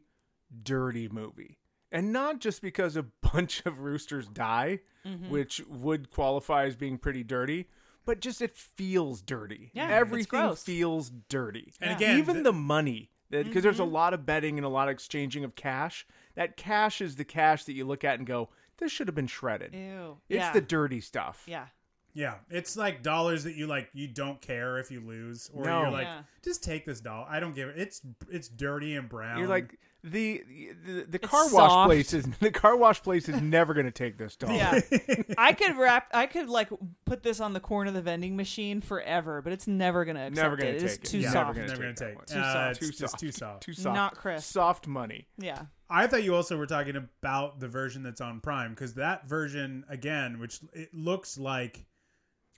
dirty 0.63 1.08
movie. 1.10 1.58
And 1.92 2.12
not 2.12 2.39
just 2.42 2.62
because 2.62 2.98
a 2.98 3.04
bunch 3.04 3.66
of 3.66 3.80
roosters 3.80 4.27
die, 4.27 4.80
Mm-hmm. 5.06 5.30
which 5.30 5.62
would 5.70 6.10
qualify 6.12 6.66
as 6.66 6.75
being 6.75 6.98
pretty 6.98 7.24
dirty, 7.24 7.70
but 8.06 8.20
just 8.20 8.42
it 8.42 8.58
feels 8.58 9.22
dirty. 9.22 9.72
Yeah, 9.74 9.86
it's 9.86 9.94
Everything 9.94 10.27
gross. 10.42 10.63
feels 10.63 11.10
dirty. 11.30 11.72
And 11.80 11.92
again, 11.96 12.18
even 12.18 12.34
th- 12.36 12.44
the 12.44 12.51
money 12.51 13.10
because 13.29 13.63
there's 13.63 13.79
a 13.79 13.84
Mm-hmm. 13.84 13.93
lot 13.93 14.13
of 14.13 14.25
betting 14.25 14.57
and 14.57 14.65
a 14.65 14.69
lot 14.69 14.88
of 14.88 14.93
exchanging 14.93 15.43
of 15.43 15.55
cash. 15.55 16.05
That 16.36 16.57
cash 16.57 17.01
is 17.01 17.15
the 17.15 17.25
cash 17.25 17.63
that 17.65 17.74
you 17.74 17.86
look 17.86 18.03
at 18.03 18.17
and 18.19 18.27
go, 18.27 18.50
this 18.77 18.91
should 18.91 19.07
have 19.07 19.15
been 19.15 19.27
shredded. 19.27 19.74
Ew. 19.74 20.17
It's 20.29 20.38
yeah. 20.38 20.53
the 20.53 20.62
dirty 20.62 21.01
stuff. 21.01 21.43
Yeah. 21.48 21.65
Yeah, 22.13 22.36
it's 22.50 22.75
like 22.75 23.03
dollars 23.03 23.43
that 23.43 23.53
you 23.55 23.67
like. 23.67 23.89
You 23.93 24.07
don't 24.07 24.41
care 24.41 24.79
if 24.79 24.89
you 24.89 25.01
lose, 25.01 25.51
or 25.53 25.65
No. 25.65 25.81
you're 25.81 25.91
like, 25.91 26.07
Yeah. 26.07 26.22
just 26.43 26.63
take 26.63 26.84
this 26.84 27.00
dollar. 27.00 27.27
I 27.29 27.39
don't 27.39 27.53
give 27.53 27.69
it. 27.69 27.77
It's 27.77 28.01
it's 28.31 28.48
dirty 28.48 28.96
and 28.96 29.07
brown. 29.07 29.38
You're 29.38 29.48
like 29.48 29.77
the 30.12 30.44
the, 30.86 31.04
the 31.10 31.20
It's 31.22 31.28
car 31.28 31.44
wash 31.46 31.70
soft. 31.72 31.88
place 31.88 32.14
is 32.14 32.26
the 32.40 32.52
car 32.52 32.76
wash 32.78 33.02
place 33.04 33.28
is 33.30 33.42
never 33.42 33.74
going 33.74 33.86
to 33.86 33.92
take 33.92 34.18
this 34.18 34.36
dollar. 34.36 34.54
Yeah. 34.54 34.80
I 35.38 35.54
could 35.54 35.78
wrap. 35.78 36.08
I 36.14 36.26
could 36.28 36.50
like 36.50 36.70
put 37.06 37.24
this 37.24 37.40
on 37.40 37.54
the 37.54 37.60
corner 37.60 37.90
of 37.90 37.94
the 37.96 38.02
vending 38.02 38.36
machine 38.36 38.82
forever, 38.82 39.42
but 39.42 39.54
it's 39.54 39.68
never 39.68 40.06
gonna 40.06 40.28
accept 40.28 40.36
Never 40.36 40.56
going 40.58 40.76
it. 40.76 40.80
to 40.80 40.86
It's 40.86 40.96
take 40.98 41.06
it. 41.06 41.08
too 41.10 41.18
Yeah, 41.20 41.32
soft. 41.32 41.56
Never 41.58 41.68
Never 41.68 41.82
going 41.82 41.96
gonna 41.96 42.12
take. 42.16 42.26
take. 42.26 42.38
Uh, 42.38 42.54
soft. 42.74 42.80
Too 42.82 42.88
just 42.88 43.00
soft. 43.00 43.20
too 43.20 43.32
soft. 43.32 43.64
Too 43.64 43.74
soft. 43.74 43.96
Not 43.96 44.16
crisp. 44.16 44.52
Soft 44.52 44.88
money. 44.88 45.28
Yeah. 45.38 45.64
I 45.90 46.08
thought 46.08 46.24
you 46.24 46.36
also 46.36 46.58
were 46.58 46.66
talking 46.68 46.96
about 46.98 47.60
the 47.60 47.68
version 47.70 48.04
that's 48.04 48.20
on 48.20 48.42
Prime 48.42 48.72
because 48.72 48.96
that 48.96 49.26
version 49.28 49.86
again, 49.90 50.38
which 50.40 50.60
it 50.74 50.94
looks 50.94 51.38
like 51.38 51.86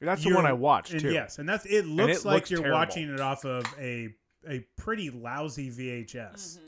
That's 0.02 0.24
the 0.24 0.30
you're- 0.30 0.36
one 0.36 0.46
I 0.48 0.54
watched 0.54 0.94
and 0.94 1.02
too. 1.02 1.12
Yes, 1.12 1.38
and 1.40 1.48
that's 1.48 1.66
it 1.66 1.86
looks 1.86 2.22
it 2.22 2.26
like 2.26 2.36
looks 2.36 2.52
you're 2.52 2.62
terrible. 2.62 2.80
watching 2.80 3.14
it 3.14 3.20
off 3.20 3.46
of 3.46 3.66
a 3.80 4.10
a 4.48 4.66
pretty 4.78 5.10
lousy 5.10 5.70
VHS. 5.70 6.60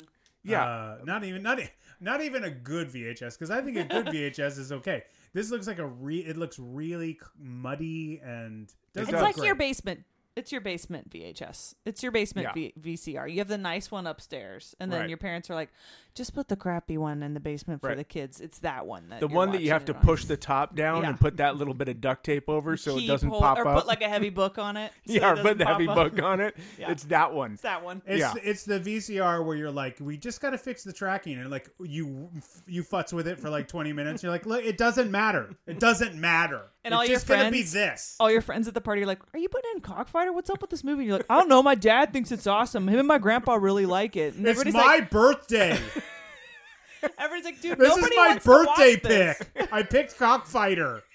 Yeah. 0.44 0.64
Uh, 0.66 0.98
not 1.04 1.24
even 1.24 1.44
not 1.44 1.60
not 2.00 2.22
even 2.22 2.44
a 2.44 2.50
good 2.50 2.90
VHS 2.90 3.38
because 3.38 3.52
I 3.52 3.62
think 3.62 3.78
a 3.78 3.84
good 3.84 4.06
VHS 4.14 4.58
is 4.58 4.72
okay. 4.72 5.04
This 5.34 5.52
looks 5.52 5.68
like 5.68 5.80
a 5.80 5.86
re. 5.86 6.20
It 6.20 6.38
looks 6.38 6.58
really 6.60 7.20
muddy 7.40 8.20
and 8.24 8.68
doesn't 8.94 9.04
It's 9.04 9.12
does. 9.12 9.28
look 9.28 9.38
like 9.38 9.46
your 9.46 9.56
basement. 9.56 10.04
It's 10.38 10.52
your 10.54 10.62
basement 10.62 11.10
VHS. 11.10 11.76
It's 11.86 12.02
your 12.02 12.14
basement 12.14 12.48
Yeah. 12.48 12.54
v- 12.54 12.74
VCR. 12.96 13.28
You 13.28 13.40
have 13.40 13.50
the 13.50 13.58
nice 13.58 13.92
one 13.92 14.08
upstairs, 14.08 14.74
and 14.80 14.90
then 14.90 15.02
Right. 15.02 15.10
your 15.10 15.18
parents 15.18 15.50
are 15.50 15.56
like, 15.56 15.70
"Just 16.16 16.34
put 16.34 16.48
the 16.48 16.56
crappy 16.56 16.98
one 16.98 17.22
in 17.22 17.34
the 17.34 17.42
basement 17.42 17.82
for 17.82 17.90
Right. 17.90 17.98
the 17.98 18.06
kids." 18.06 18.40
It's 18.40 18.60
that 18.60 18.86
one. 18.86 19.10
That 19.10 19.20
The 19.20 19.28
you're 19.28 19.36
one 19.36 19.52
that 19.52 19.62
you 19.62 19.72
have 19.72 19.84
to 19.86 19.94
on. 19.96 20.02
push 20.02 20.24
the 20.24 20.38
top 20.38 20.74
down 20.74 21.02
Yeah. 21.04 21.10
and 21.10 21.20
put 21.20 21.36
that 21.38 21.58
little 21.58 21.74
bit 21.74 21.90
of 21.90 22.00
duct 22.00 22.24
tape 22.24 22.48
over 22.48 22.78
so 22.78 22.98
it 22.98 23.08
doesn't 23.08 23.28
hold- 23.28 23.42
pop 23.42 23.58
or 23.58 23.68
up. 23.68 23.76
Or 23.76 23.80
put 23.82 23.88
like 23.88 24.02
a 24.02 24.08
heavy 24.08 24.30
book 24.30 24.58
on 24.58 24.78
it. 24.78 24.94
so 25.06 25.14
yeah, 25.14 25.34
it 25.38 25.42
put 25.42 25.58
the 25.58 25.66
heavy 25.66 25.88
up. 25.90 25.96
book 25.96 26.22
on 26.24 26.40
it. 26.40 26.56
Yeah. 26.80 26.92
It's 26.92 27.04
that 27.06 27.34
one. 27.34 27.54
It's 27.54 27.64
that 27.64 27.84
one. 27.84 28.02
It's 28.06 28.20
Yeah. 28.20 28.34
it's 28.42 28.64
the 28.64 28.80
VCR 28.80 29.44
where 29.44 29.58
you're 29.58 29.70
like, 29.70 29.98
we 30.00 30.16
just 30.16 30.40
got 30.40 30.52
to 30.52 30.58
fix 30.58 30.86
the 30.86 30.94
tracking, 30.94 31.40
and 31.40 31.52
like 31.52 31.70
you 31.82 32.30
you 32.68 32.84
futz 32.84 33.12
with 33.12 33.28
it 33.28 33.38
for 33.38 33.50
like 33.50 33.68
20 33.68 33.92
minutes. 33.92 34.24
You're 34.24 34.32
like, 34.32 34.46
look, 34.46 34.64
it 34.64 34.78
doesn't 34.78 35.12
matter. 35.12 35.50
It 35.68 35.80
doesn't 35.80 36.16
matter. 36.16 36.68
And 36.84 36.94
it's 36.94 36.98
all 37.00 37.06
your 37.06 37.16
just 37.16 37.28
gonna 37.28 37.52
be 37.52 37.60
friends- 37.60 37.72
this. 37.74 38.16
All 38.20 38.32
your 38.32 38.42
friends 38.42 38.68
at 38.68 38.74
the 38.74 38.82
party 38.82 39.04
are 39.04 39.06
like, 39.06 39.20
"Are 39.34 39.40
you 39.40 39.50
putting 39.50 39.70
in 39.76 39.82
Cockfighter? 39.82 40.34
What's 40.34 40.50
up 40.50 40.62
with 40.62 40.70
this 40.72 40.84
movie?" 40.84 41.02
And 41.04 41.08
You're 41.10 41.18
like, 41.18 41.28
"I 41.30 41.38
don't 41.38 41.48
know. 41.50 41.62
My 41.62 41.76
dad 41.76 42.12
thinks 42.12 42.32
it's 42.32 42.48
awesome. 42.48 42.88
Him 42.88 43.00
and 43.00 43.08
my 43.08 43.20
grandpa 43.20 43.54
really 43.56 43.86
like 43.86 44.16
it." 44.16 44.34
And 44.36 44.48
It's 44.48 44.66
my 44.66 44.80
like, 44.98 45.10
birthday. 45.12 45.78
"Everybody's 47.18 47.46
like, 47.46 47.62
dude, 47.62 47.78
This 47.80 47.96
is 47.98 48.10
my 48.16 48.28
wants 48.30 48.44
to 48.46 48.50
birthday 48.50 48.96
this." 48.96 49.38
pick. 49.56 49.74
I 49.74 49.84
picked 49.84 50.18
Cockfighter. 50.18 51.04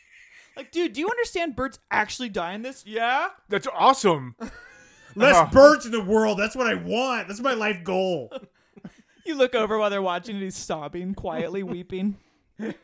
Like, 0.56 0.70
dude, 0.72 0.94
do 0.94 1.00
you 1.00 1.10
understand 1.10 1.54
birds 1.54 1.78
actually 1.90 2.30
die 2.30 2.54
in 2.54 2.62
this? 2.62 2.82
Yeah. 2.86 3.28
That's 3.50 3.66
awesome. 3.74 4.36
Less 5.14 5.36
Uh-huh. 5.36 5.50
birds 5.52 5.84
in 5.84 5.92
the 5.92 6.00
world. 6.00 6.38
That's 6.38 6.56
what 6.56 6.66
I 6.66 6.72
want. 6.76 7.28
That's 7.28 7.40
my 7.40 7.52
life 7.52 7.84
goal. 7.84 8.32
You 9.26 9.34
look 9.34 9.54
over 9.54 9.76
while 9.76 9.90
they're 9.90 10.00
watching, 10.00 10.34
and 10.36 10.42
he's 10.42 10.56
sobbing, 10.56 11.12
quietly 11.14 11.62
weeping. 11.62 12.16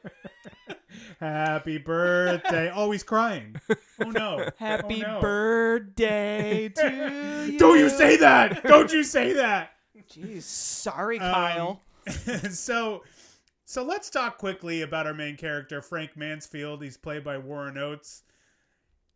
Happy 1.21 1.79
birthday. 1.79 2.71
Oh, 2.75 2.91
he's 2.91 3.03
crying. 3.03 3.57
Oh 4.05 4.11
no. 4.11 4.49
Happy 4.59 5.05
Oh, 5.05 5.13
no. 5.15 5.21
birthday 5.21 6.69
to 6.77 7.47
you. 7.51 7.59
Don't 7.59 7.79
you 7.79 7.89
say 7.89 8.17
that. 8.19 8.63
Don't 8.65 8.93
you 8.93 9.03
say 9.05 9.33
that. 9.35 9.71
Jeez, 10.11 10.43
sorry, 10.43 11.19
Um, 11.19 11.33
Kyle. 11.33 11.81
so 12.51 13.03
so 13.65 13.85
let's 13.85 14.11
talk 14.11 14.37
quickly 14.37 14.83
about 14.83 15.07
our 15.07 15.15
main 15.15 15.37
character 15.37 15.81
frank 15.81 16.17
mansfield 16.17 16.83
he's 16.83 16.97
played 16.97 17.23
by 17.23 17.39
warren 17.39 17.79
oates 17.79 18.25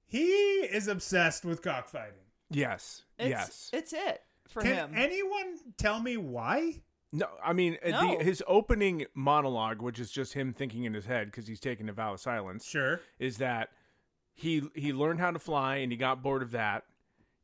he 0.07 0.29
is 0.29 0.87
obsessed 0.87 1.45
with 1.45 1.63
cockfighting 1.63 2.15
Yes. 2.49 3.03
It's, 3.19 3.29
yes. 3.29 3.71
it's 3.73 3.93
it 3.93 4.23
for 4.49 4.63
can 4.63 4.77
him. 4.77 4.93
anyone 4.95 5.59
tell 5.77 5.99
me 5.99 6.17
why 6.17 6.81
No, 7.13 7.27
I 7.45 7.53
mean 7.53 7.79
uh, 7.85 7.91
No. 7.91 8.19
The, 8.19 8.25
his 8.25 8.43
opening 8.47 9.07
monologue, 9.15 9.81
which 9.81 9.99
is 10.01 10.11
just 10.11 10.33
him 10.35 10.53
thinking 10.53 10.85
in 10.85 10.95
his 10.95 11.07
head 11.07 11.27
because 11.31 11.47
he's 11.47 11.61
taking 11.61 11.89
a 11.89 11.93
vow 11.93 12.15
of 12.15 12.21
silence, 12.21 12.67
sure 12.67 13.01
is 13.19 13.39
that 13.39 13.71
he 14.35 14.63
he 14.75 14.93
learned 14.93 15.21
how 15.21 15.31
to 15.31 15.39
fly 15.39 15.77
and 15.77 15.91
he 15.93 15.97
got 15.99 16.23
bored 16.23 16.43
of 16.43 16.51
that. 16.51 16.85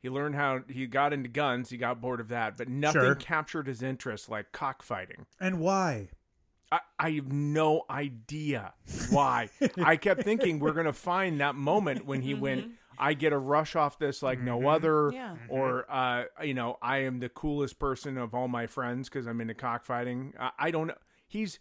He 0.01 0.09
learned 0.11 0.35
how 0.35 0.63
he 0.69 0.87
got 0.87 1.13
into 1.13 1.29
guns. 1.29 1.71
He 1.71 1.77
got 1.77 2.01
bored 2.01 2.19
of 2.21 2.29
that, 2.29 2.57
but 2.57 2.69
nothing 2.69 3.03
Sure. 3.03 3.15
captured 3.15 3.67
his 3.69 3.83
interest 3.83 4.29
like 4.29 4.51
cockfighting. 4.53 5.27
and 5.41 5.61
why 5.61 6.09
I, 6.73 6.81
I 6.99 7.11
have 7.13 7.31
no 7.33 7.83
idea 7.89 8.75
why. 9.11 9.49
I 9.85 9.97
kept 9.97 10.23
thinking 10.25 10.59
we're 10.59 10.73
gonna 10.73 10.93
find 10.93 11.41
that 11.41 11.55
moment 11.55 12.05
when 12.05 12.23
he 12.23 12.35
went. 12.35 12.73
I 12.99 13.15
get 13.15 13.33
a 13.33 13.39
rush 13.39 13.75
off 13.77 13.99
this 13.99 14.23
like 14.23 14.41
no 14.41 14.69
other, 14.69 15.11
Yeah. 15.13 15.37
or 15.49 15.85
uh, 15.91 16.25
you 16.43 16.55
know, 16.55 16.79
I 16.83 16.99
am 16.99 17.19
the 17.21 17.29
coolest 17.29 17.79
person 17.79 18.19
of 18.19 18.35
all 18.35 18.49
my 18.49 18.67
friends 18.67 19.09
because 19.09 19.27
I'm 19.27 19.41
into 19.41 19.55
cockfighting. 19.55 20.35
I, 20.39 20.51
I 20.59 20.71
don't 20.71 20.89
know. 20.89 20.95
He's 21.27 21.59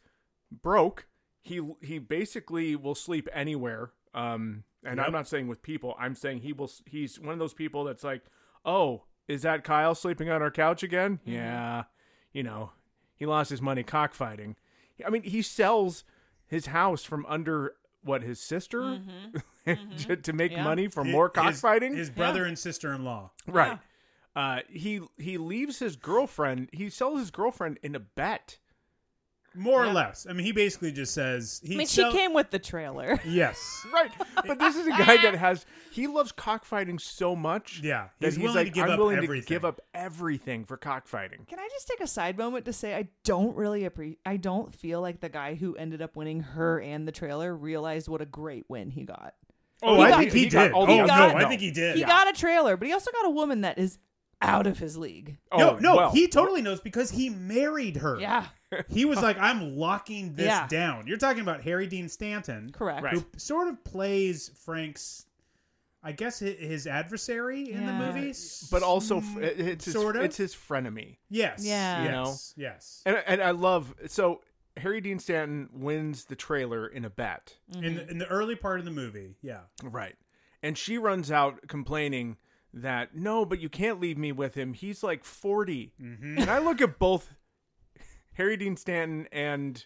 broke. 0.52 1.08
He 1.42 1.62
he 1.82 2.00
basically 2.00 2.76
will 2.76 2.96
sleep 2.96 3.28
anywhere. 3.34 3.92
Um, 4.14 4.64
and 4.84 4.98
Yep. 4.98 5.06
I'm 5.08 5.14
not 5.14 5.28
saying 5.28 5.48
with 5.48 5.62
people. 5.62 5.96
I'm 6.00 6.16
saying 6.16 6.40
he 6.42 6.54
will. 6.54 6.72
He's 6.86 7.20
one 7.20 7.34
of 7.34 7.40
those 7.40 7.54
people 7.54 7.84
that's 7.84 8.04
like, 8.04 8.24
oh, 8.66 9.04
is 9.28 9.44
that 9.44 9.64
Kyle 9.64 9.96
sleeping 9.96 10.30
on 10.30 10.42
our 10.42 10.52
couch 10.52 10.84
again? 10.84 11.20
Yeah, 11.26 11.84
you 12.34 12.44
know, 12.44 12.72
he 13.16 13.26
lost 13.26 13.50
his 13.50 13.62
money 13.62 13.84
cockfighting. 13.84 14.56
I 15.06 15.10
mean, 15.10 15.24
he 15.24 15.42
sells 15.42 16.04
his 16.46 16.68
house 16.68 17.04
from 17.04 17.26
under 17.28 17.74
what 18.04 18.24
his 18.24 18.40
sister 18.42 19.00
to, 19.66 20.16
to 20.16 20.34
make 20.34 20.52
Yeah. 20.52 20.64
money 20.64 20.88
for 20.88 21.04
Hi- 21.04 21.12
more 21.12 21.28
his- 21.34 21.44
cockfighting. 21.44 21.96
his, 21.96 22.10
brother 22.10 22.46
and 22.46 22.58
sister-in-law 22.58 23.32
right. 23.48 23.80
Uh, 24.36 24.60
he 24.70 25.02
he 25.18 25.38
leaves 25.38 25.80
his 25.80 25.98
girlfriend. 25.98 26.70
He 26.72 26.90
sells 26.90 27.20
his 27.20 27.32
girlfriend 27.32 27.80
in 27.84 27.96
a 27.96 28.00
bet. 28.00 28.60
More 29.54 29.84
or 29.84 29.92
less. 29.92 30.26
I 30.30 30.34
mean, 30.34 30.46
he 30.46 30.54
basically 30.54 30.92
just 30.94 31.14
says 31.14 31.60
he. 31.64 31.74
I 31.76 31.78
mean, 31.78 31.88
sell- 31.88 32.10
she 32.12 32.18
came 32.18 32.34
with 32.34 32.52
the 32.52 32.60
trailer. 32.60 33.20
Yes. 33.26 33.86
Right, 33.94 34.12
but 34.48 34.60
this 34.60 34.76
is 34.78 34.88
a 34.88 34.92
guy 34.92 35.18
that 35.18 35.36
has 35.36 35.66
he 35.92 36.08
loves 36.08 36.32
cockfighting 36.32 37.00
so 37.00 37.36
much. 37.36 37.82
Yeah, 37.84 38.08
that 38.20 38.28
he's 38.34 38.40
willing 38.40 38.66
to 38.66 38.72
give 38.72 38.86
I'm 38.86 38.92
up 38.92 39.00
willing 39.00 39.18
everything." 39.18 39.42
to 39.42 39.48
give 39.48 39.66
up 39.66 39.82
everything 39.94 40.64
for 40.64 40.78
cockfighting. 40.78 41.46
Can 41.50 41.60
I 41.60 41.68
just 41.74 41.88
take 41.88 42.00
a 42.00 42.08
side 42.08 42.38
moment 42.38 42.64
to 42.66 42.74
say 42.74 42.96
I 42.96 43.10
don't 43.26 43.56
really 43.58 43.84
appreciate. 43.86 44.20
I 44.26 44.38
don't 44.38 44.74
feel 44.74 45.02
like 45.02 45.20
the 45.20 45.30
guy 45.30 45.56
who 45.56 45.76
ended 45.76 46.02
up 46.02 46.16
winning 46.16 46.40
her 46.42 46.80
and 46.80 47.08
the 47.08 47.12
trailer 47.12 47.56
realized 47.56 48.08
what 48.08 48.22
a 48.22 48.26
great 48.26 48.66
win 48.70 48.90
he 48.90 49.04
got. 49.04 49.34
Oh, 49.84 49.98
He 49.98 50.04
I 50.04 50.10
got- 50.12 50.20
think 50.20 50.32
he, 50.32 50.40
he 50.44 50.50
did. 50.50 50.72
all 50.72 50.84
Oh 50.84 50.86
the 50.86 51.06
no, 51.08 51.14
other- 51.14 51.36
I 51.38 51.50
think 51.50 51.60
he 51.60 51.72
did. 51.72 51.98
He 51.98 52.04
got 52.04 52.30
a 52.30 52.34
trailer, 52.34 52.78
but 52.78 52.88
he 52.88 52.94
also 52.94 53.12
got 53.12 53.26
a 53.26 53.30
woman 53.32 53.62
that 53.62 53.78
is 53.78 53.98
out 54.42 54.66
of 54.68 54.80
his 54.80 54.96
league. 54.98 55.38
no, 55.56 55.72
Oh, 55.72 55.78
no, 55.80 55.96
well. 55.98 56.12
he 56.12 56.28
totally 56.28 56.62
knows 56.62 56.80
because 56.82 57.12
he 57.12 57.30
married 57.30 57.98
her. 57.98 58.20
Yeah, 58.20 58.46
He 58.90 59.06
was 59.06 59.22
like, 59.22 59.38
I'm 59.38 59.76
locking 59.78 60.34
this 60.36 60.46
Yeah. 60.46 60.68
down. 60.68 61.08
You're 61.08 61.18
talking 61.18 61.42
about 61.42 61.62
Harry 61.62 61.88
Dean 61.88 62.08
Stanton, 62.10 62.72
correct. 62.72 63.04
Right. 63.04 63.14
who 63.14 63.26
sort 63.38 63.68
of 63.68 63.84
plays 63.84 64.50
Frank's, 64.64 65.26
I 66.04 66.12
guess, 66.14 66.40
hi- 66.40 66.56
his 66.60 66.88
adversary 66.88 67.72
in 67.72 67.86
the 67.86 67.92
Yeah. 67.92 68.12
movie. 68.14 68.34
But 68.72 68.84
also, 68.84 69.18
f- 69.18 69.38
it's 69.38 69.86
his, 69.86 69.94
sort 69.94 70.16
of. 70.16 70.24
it's 70.24 70.38
his 70.38 70.56
frenemy. 70.56 71.18
yes, 71.30 71.64
Yeah. 71.66 72.04
You 72.06 72.12
know? 72.12 72.24
yes, 72.26 72.54
yes. 72.58 73.02
And, 73.06 73.24
and 73.28 73.42
I 73.44 73.52
love 73.52 73.94
so 74.08 74.42
Harry 74.78 75.02
Dean 75.02 75.20
Stanton 75.20 75.70
wins 75.74 76.26
the 76.26 76.36
trailer 76.36 76.88
in 76.88 77.04
a 77.04 77.10
bet. 77.10 77.58
In 77.82 77.96
the, 77.96 78.10
in 78.10 78.18
the 78.20 78.28
early 78.28 78.56
part 78.56 78.80
of 78.80 78.86
the 78.86 78.92
movie, 78.92 79.36
yeah. 79.42 79.62
Right. 79.84 80.16
And 80.64 80.78
she 80.78 80.98
runs 80.98 81.30
out 81.30 81.68
complaining 81.68 82.38
that 82.74 83.14
no, 83.14 83.44
but 83.44 83.60
you 83.60 83.68
can't 83.68 84.00
leave 84.00 84.18
me 84.18 84.32
with 84.32 84.56
him. 84.56 84.74
He's 84.74 85.04
like 85.04 85.26
40. 85.26 85.92
Mm-hmm. 86.02 86.38
And 86.38 86.50
I 86.50 86.60
look 86.60 86.80
at 86.80 86.98
both 87.00 87.34
Harry 88.34 88.58
Dean 88.58 88.76
Stanton 88.78 89.28
and 89.32 89.86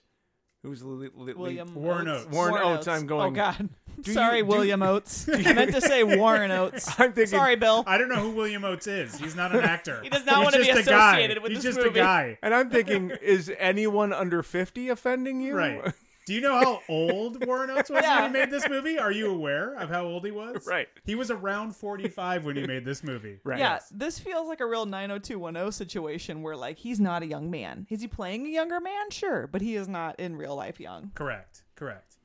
who's 0.64 0.84
li- 0.84 1.10
li- 1.14 1.26
li- 1.28 1.34
William 1.34 1.76
Warren 1.76 2.08
Oates. 2.08 2.24
Oates. 2.26 2.34
Warren 2.36 2.56
Oates, 2.64 2.88
I'm 2.88 3.06
going, 3.06 3.34
Oh 3.34 3.36
God, 3.36 3.70
do 4.02 4.14
sorry, 4.14 4.38
you- 4.38 4.44
do- 4.44 4.50
William 4.50 4.82
Oates. 4.82 5.30
I 5.34 5.54
meant 5.54 5.74
to 5.74 5.82
say 5.82 6.04
Warren 6.04 6.50
Oates. 6.60 6.88
I'm 7.00 7.14
thinking 7.14 7.28
Sorry, 7.28 7.56
Bill. 7.56 7.84
I 7.86 7.98
don't 7.98 8.10
know 8.10 8.16
who 8.16 8.32
William 8.32 8.64
Oates 8.66 8.88
is. 8.88 9.16
He's 9.20 9.36
not 9.36 9.54
an 9.56 9.62
actor. 9.62 10.00
He 10.02 10.10
does 10.10 10.26
not 10.26 10.38
He's 10.38 10.44
want 10.44 10.56
to 10.56 10.62
be 10.62 10.68
just 10.68 10.88
a 10.88 10.90
guy. 10.90 11.10
associated 11.12 11.44
with 11.44 11.52
He's 11.52 11.64
this 11.64 11.76
just 11.76 11.86
movie. 11.86 12.00
a 12.00 12.04
guy. 12.04 12.38
and 12.42 12.54
I'm 12.56 12.70
thinking 12.70 13.12
is 13.22 13.52
anyone 13.60 14.12
under 14.14 14.42
50 14.42 14.90
offending 14.90 15.40
you? 15.42 15.56
Right. 15.56 15.94
Do 16.26 16.34
you 16.34 16.42
know 16.42 16.56
how 16.60 16.82
old 16.90 17.46
Warren 17.46 17.70
Oates 17.70 17.90
was 17.90 18.02
Yeah. 18.04 18.22
when 18.24 18.34
he 18.34 18.40
made 18.40 18.50
this 18.50 18.68
movie? 18.68 18.98
Are 18.98 19.12
you 19.12 19.30
aware 19.30 19.76
of 19.76 19.90
how 19.90 20.06
old 20.06 20.26
he 20.26 20.32
was? 20.32 20.66
Right. 20.66 20.88
He 21.04 21.14
was 21.14 21.30
around 21.30 21.76
45 21.76 22.46
when 22.46 22.56
he 22.56 22.66
made 22.66 22.84
this 22.84 23.04
movie. 23.04 23.40
Right. 23.44 23.60
Yeah, 23.60 23.80
this 23.92 24.18
feels 24.18 24.48
like 24.48 24.60
a 24.60 24.66
real 24.66 24.86
90210 24.88 25.72
situation 25.72 26.42
where 26.42 26.56
like 26.58 26.78
he's 26.80 27.00
not 27.00 27.22
a 27.22 27.28
young 27.28 27.52
man. 27.52 27.86
Is 27.92 28.02
he 28.02 28.08
playing 28.08 28.46
a 28.48 28.50
younger 28.50 28.80
man? 28.80 29.12
Sure, 29.12 29.46
but 29.46 29.62
he 29.62 29.76
is 29.76 29.88
not 29.88 30.20
in 30.20 30.36
real 30.36 30.56
life 30.56 30.80
young. 30.80 31.12
Correct. 31.14 31.64
Correct. 31.76 32.16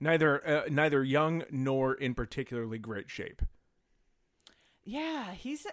Neither 0.00 0.46
uh, 0.46 0.62
neither 0.68 1.04
young 1.04 1.44
nor 1.52 1.94
in 1.94 2.14
particularly 2.14 2.78
great 2.78 3.08
shape. 3.08 3.40
Yeah, 4.84 5.32
he's 5.32 5.66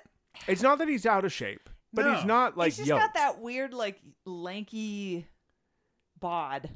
It's 0.48 0.62
not 0.62 0.78
that 0.78 0.88
he's 0.88 1.06
out 1.08 1.26
of 1.26 1.34
shape, 1.34 1.68
but 1.92 2.06
No. 2.06 2.14
he's 2.16 2.26
not 2.26 2.56
like 2.58 2.68
he's 2.74 2.78
just 2.78 2.90
yoked. 2.90 3.02
got 3.02 3.14
that 3.16 3.40
weird 3.42 3.74
like 3.74 4.00
lanky 4.26 5.26
bod. 6.20 6.70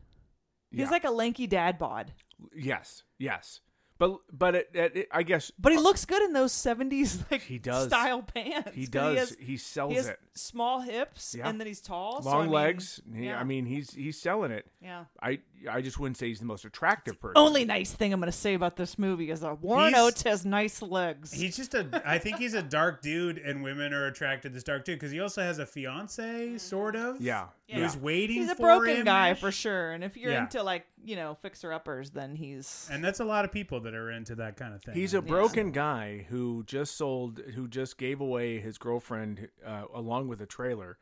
He's 0.75 0.86
Yeah. 0.86 0.89
like 0.91 1.03
a 1.05 1.12
lanky 1.12 1.48
dad 1.48 1.77
bod. 1.79 2.12
Yes, 2.55 3.03
yes. 3.17 3.62
But 3.98 4.17
but 4.29 4.55
it, 4.55 4.70
it, 4.74 4.96
it- 4.98 5.08
I 5.10 5.24
guess 5.24 5.53
But 5.58 5.72
he 5.72 5.77
uh, 5.77 5.82
looks 5.82 6.03
good 6.03 6.22
in 6.22 6.34
those 6.34 6.51
70s 6.51 7.24
like 7.32 7.41
He 7.44 7.60
does. 7.60 7.88
style 7.88 8.22
pants. 8.24 8.72
He 8.74 8.88
does. 8.88 9.17
has, 9.17 9.38
He, 9.39 9.55
sells 9.55 9.91
he 9.91 9.96
has 9.96 10.08
it. 10.10 10.20
small 10.34 10.82
hips 10.82 11.34
Yeah. 11.38 11.48
and 11.48 11.58
then 11.62 11.65
he's 11.65 11.79
tall. 11.79 12.22
so, 12.22 12.29
Long 12.29 12.39
I 12.39 12.44
mean, 12.44 12.51
legs. 12.51 13.00
He- 13.15 13.25
yeah. 13.27 13.39
I 13.39 13.46
mean, 13.46 13.65
he's 13.65 13.94
he's 13.94 14.20
selling 14.22 14.51
it. 14.51 14.65
yeah. 14.82 15.05
I 15.24 15.39
I 15.72 15.82
just 15.82 15.98
wouldn't 15.98 16.17
say 16.17 16.27
he's 16.27 16.41
the 16.41 16.46
most 16.46 16.65
attractive 16.65 17.22
person. 17.22 17.38
Only 17.38 17.63
nice 17.63 17.94
thing 17.94 18.12
I'm 18.12 18.20
going 18.20 18.29
to 18.29 18.38
say 18.38 18.53
about 18.53 18.75
this 18.75 19.00
movie 19.00 19.32
is 19.32 19.39
that 19.39 19.62
Warren 19.62 19.94
He's- 19.94 20.00
Oates 20.01 20.24
has 20.24 20.43
nice 20.45 20.82
legs. 20.82 21.32
He's 21.32 21.56
just 21.56 21.73
a. 21.73 22.04
I 22.06 22.17
think 22.17 22.36
he's 22.38 22.54
a 22.54 22.62
dark 22.62 23.02
dude, 23.02 23.38
and 23.38 23.63
women 23.63 23.93
are 23.93 24.08
attracted 24.08 24.50
to 24.50 24.54
this 24.56 24.63
dark 24.65 24.84
dude 24.84 25.00
because 25.00 25.13
he 25.13 25.21
also 25.21 25.41
has 25.41 25.60
a 25.60 25.65
fiance, 25.65 26.21
mm-hmm. 26.21 26.58
sort 26.58 26.97
of. 26.97 27.21
Yeah. 27.21 27.47
Who's 27.67 27.97
waiting 27.97 28.38
He's 28.41 28.51
a 28.51 28.56
for 28.56 28.62
broken 28.62 28.97
him. 28.97 29.06
guy 29.06 29.34
for 29.34 29.51
sure. 29.51 29.91
And 29.91 30.04
if 30.04 30.15
you're 30.17 30.32
Yeah. 30.32 30.43
into 30.43 30.62
like, 30.62 30.86
you 31.04 31.15
know, 31.15 31.34
fixer 31.41 31.73
uppers, 31.73 32.12
then 32.12 32.36
he's 32.36 32.88
And 32.91 33.04
that's 33.04 33.19
a 33.19 33.25
lot 33.25 33.43
of 33.43 33.51
people 33.51 33.80
that 33.82 33.95
are 33.95 34.12
into 34.12 34.36
that 34.36 34.56
kind 34.56 34.73
of 34.75 34.84
thing. 34.84 34.93
He's 34.93 35.15
a 35.15 35.21
broken 35.21 35.71
guy 35.71 36.28
who 36.30 36.63
just 36.65 36.95
sold, 36.95 37.39
who 37.56 37.67
just 37.67 37.97
gave 37.97 38.21
away 38.21 38.60
his 38.60 38.78
girlfriend 38.78 39.49
uh, 39.65 39.86
along 39.93 40.28
with 40.28 40.41
a 40.41 40.45
trailer. 40.45 40.99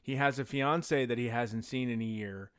He 0.00 0.16
has 0.16 0.38
a 0.38 0.44
fiance 0.46 1.04
that 1.04 1.18
he 1.18 1.28
hasn't 1.28 1.64
seen 1.66 1.90
in 1.90 2.00
a 2.00 2.04
year, 2.04 2.50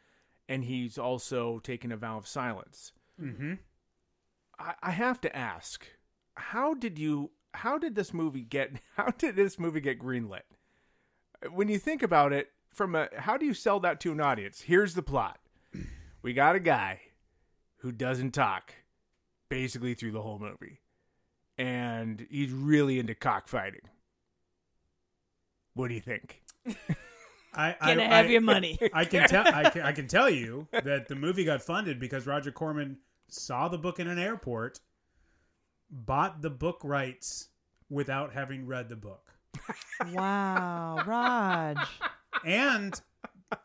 and 0.47 0.65
he's 0.65 0.97
also 0.99 1.57
taken 1.59 1.91
a 1.91 1.97
vow 1.97 2.17
of 2.17 2.27
silence. 2.27 2.91
Mm-hmm. 3.19 3.53
I, 4.59 4.73
I 4.83 4.91
have 4.91 5.19
to 5.21 5.35
ask, 5.35 5.87
how 6.35 6.73
did 6.73 6.99
you? 6.99 7.31
How 7.53 7.77
did 7.79 7.95
this 7.95 8.13
movie 8.13 8.43
get? 8.43 8.73
How 8.97 9.11
did 9.17 9.35
this 9.35 9.57
movie 9.57 9.79
get 9.81 9.97
greenlit? 9.99 10.41
When 11.51 11.69
you 11.69 11.79
think 11.79 12.03
about 12.03 12.33
it, 12.33 12.49
from 12.77 12.95
a 12.95 13.09
how 13.17 13.35
do 13.37 13.45
you 13.45 13.53
sell 13.53 13.79
that 13.81 13.99
to 14.01 14.11
an 14.11 14.21
audience? 14.21 14.61
Here's 14.61 14.93
the 14.93 15.01
plot: 15.01 15.39
we 16.21 16.33
got 16.33 16.55
a 16.55 16.59
guy 16.59 17.01
who 17.77 17.91
doesn't 17.91 18.31
talk 18.31 18.73
basically 19.49 19.95
through 19.95 20.11
the 20.11 20.21
whole 20.21 20.39
movie, 20.39 20.79
and 21.57 22.25
he's 22.29 22.51
really 22.51 22.99
into 22.99 23.15
cockfighting. 23.15 23.81
What 25.73 25.89
do 25.89 25.95
you 25.95 26.01
think? 26.01 26.41
I, 27.53 27.75
gonna 27.81 28.03
I, 28.03 28.05
have 28.05 28.25
I- 28.27 28.29
your 28.29 28.41
money. 28.41 28.77
I 28.93 29.05
can 29.05 29.27
tell. 29.27 29.47
I 29.47 29.69
can, 29.69 29.81
I 29.81 29.91
can 29.91 30.07
tell 30.07 30.29
you 30.29 30.67
that 30.83 31.07
the 31.07 31.15
movie 31.15 31.43
got 31.43 31.61
funded 31.63 31.99
because 31.99 32.27
Roger 32.27 32.51
Corman 32.51 32.97
saw 33.29 33.67
the 33.67 33.77
book 33.77 33.99
in 33.99 34.07
an 34.07 34.19
airport, 34.19 34.79
bought 35.89 36.41
the 36.41 36.49
book 36.51 36.81
rights 36.83 37.49
without 37.89 38.33
having 38.33 38.67
read 38.67 38.89
the 38.89 38.95
book, 38.95 39.31
wow, 40.13 41.01
Raj. 41.05 41.77
and 42.45 42.99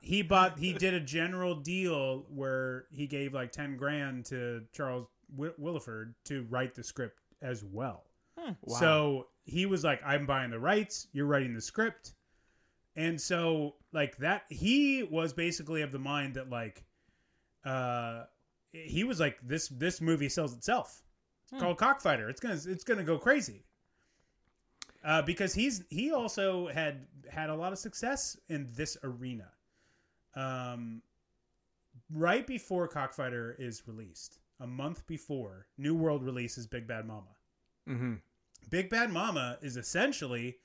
he 0.01 0.22
bought. 0.22 0.59
He 0.59 0.72
did 0.72 0.94
a 0.94 1.01
general 1.01 1.55
deal 1.55 2.27
where 2.29 2.87
he 2.90 3.07
gave 3.07 3.35
like 3.35 3.53
ten 3.53 3.77
grand 3.77 4.27
to 4.27 4.62
Charles 4.72 5.07
Wi- 5.37 5.55
Willeford 5.61 6.14
to 6.27 6.46
write 6.51 6.75
the 6.75 6.85
script 6.85 7.20
as 7.40 7.64
well. 7.64 8.05
Wow. 8.37 8.77
So 8.79 9.27
he 9.44 9.66
was 9.66 9.85
like, 9.85 10.01
"I'm 10.05 10.27
buying 10.27 10.51
the 10.51 10.59
rights. 10.59 11.09
You're 11.12 11.27
writing 11.27 11.55
the 11.55 11.61
script." 11.61 12.14
And 12.96 13.20
so, 13.20 13.77
like 13.92 14.16
that, 14.18 14.44
he 14.48 15.03
was 15.03 15.33
basically 15.33 15.83
of 15.83 15.92
the 15.92 15.98
mind 15.98 16.35
that 16.35 16.51
like, 16.51 16.85
uh, 17.64 18.25
he 18.72 19.05
was 19.05 19.20
like, 19.20 19.38
"This 19.42 19.68
this 19.68 20.01
movie 20.01 20.29
sells 20.29 20.55
itself. 20.55 21.03
It's 21.51 21.61
called 21.61 21.79
Cockfighter. 21.79 22.29
It's 22.31 22.40
gonna 22.40 22.59
it's 22.66 22.85
gonna 22.85 23.05
go 23.05 23.18
crazy." 23.18 23.64
Uh, 25.05 25.23
because 25.23 25.53
he's 25.53 25.85
he 25.91 26.12
also 26.12 26.69
had 26.69 27.07
had 27.29 27.51
a 27.51 27.55
lot 27.55 27.73
of 27.73 27.79
success 27.79 28.37
in 28.49 28.69
this 28.75 28.97
arena. 29.03 29.49
Um, 30.35 31.03
right 32.11 32.47
before 32.47 32.88
Cockfighter 32.88 33.57
is 33.59 33.83
released, 33.87 34.38
a 34.61 34.67
month 34.67 35.07
before 35.07 35.67
New 35.77 35.95
World 35.95 36.23
releases 36.23 36.67
Big 36.67 36.87
Bad 36.87 37.07
Mama. 37.07 37.35
mm-hmm. 37.88 38.15
Big 38.71 38.88
Bad 38.88 39.12
Mama 39.12 39.59
is 39.61 39.77
essentially 39.77 40.57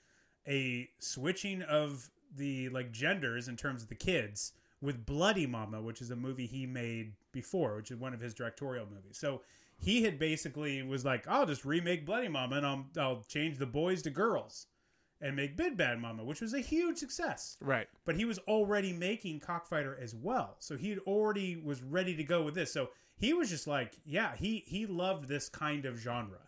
a 0.47 0.88
switching 1.00 1.63
of 1.63 2.10
the 2.36 2.69
like 2.69 2.91
genders 2.91 3.47
in 3.47 3.56
terms 3.58 3.82
of 3.82 3.89
the 3.89 3.95
kids 3.95 4.54
with 4.82 5.06
Bloody 5.06 5.47
Mama, 5.47 5.82
which 5.82 6.02
is 6.02 6.12
a 6.12 6.15
movie 6.15 6.45
he 6.45 6.65
made 6.65 7.13
before, 7.32 7.76
which 7.78 7.91
is 7.91 7.97
one 7.97 8.13
of 8.13 8.19
his 8.19 8.34
directorial 8.34 8.86
movies. 8.86 9.17
So 9.17 9.41
he 9.79 10.03
had 10.03 10.19
basically 10.19 10.81
was 10.83 11.05
like, 11.05 11.27
I'll 11.27 11.45
just 11.45 11.65
remake 11.65 12.05
Bloody 12.05 12.27
Mama 12.27 12.57
and 12.57 12.65
I'll 12.65 12.85
I'll 12.99 13.23
change 13.27 13.57
the 13.57 13.65
boys 13.65 14.01
to 14.03 14.09
girls 14.09 14.67
and 15.21 15.35
make 15.35 15.57
Big 15.57 15.77
Bad 15.77 15.99
Mama, 15.99 16.23
which 16.23 16.41
was 16.41 16.53
a 16.53 16.59
huge 16.59 16.97
success. 16.97 17.57
Right. 17.61 17.87
But 18.05 18.15
he 18.15 18.25
was 18.25 18.37
already 18.39 18.93
making 18.93 19.39
Cockfighter 19.39 19.97
as 20.01 20.13
well. 20.13 20.55
So 20.59 20.77
he 20.77 20.89
had 20.89 20.99
already 20.99 21.55
was 21.55 21.81
ready 21.81 22.15
to 22.15 22.23
go 22.23 22.43
with 22.43 22.55
this. 22.55 22.71
So 22.71 22.89
he 23.17 23.33
was 23.33 23.49
just 23.49 23.67
like, 23.67 23.97
yeah, 24.05 24.35
he 24.35 24.63
he 24.67 24.85
loved 24.85 25.27
this 25.27 25.49
kind 25.49 25.85
of 25.85 25.97
genre, 25.97 26.39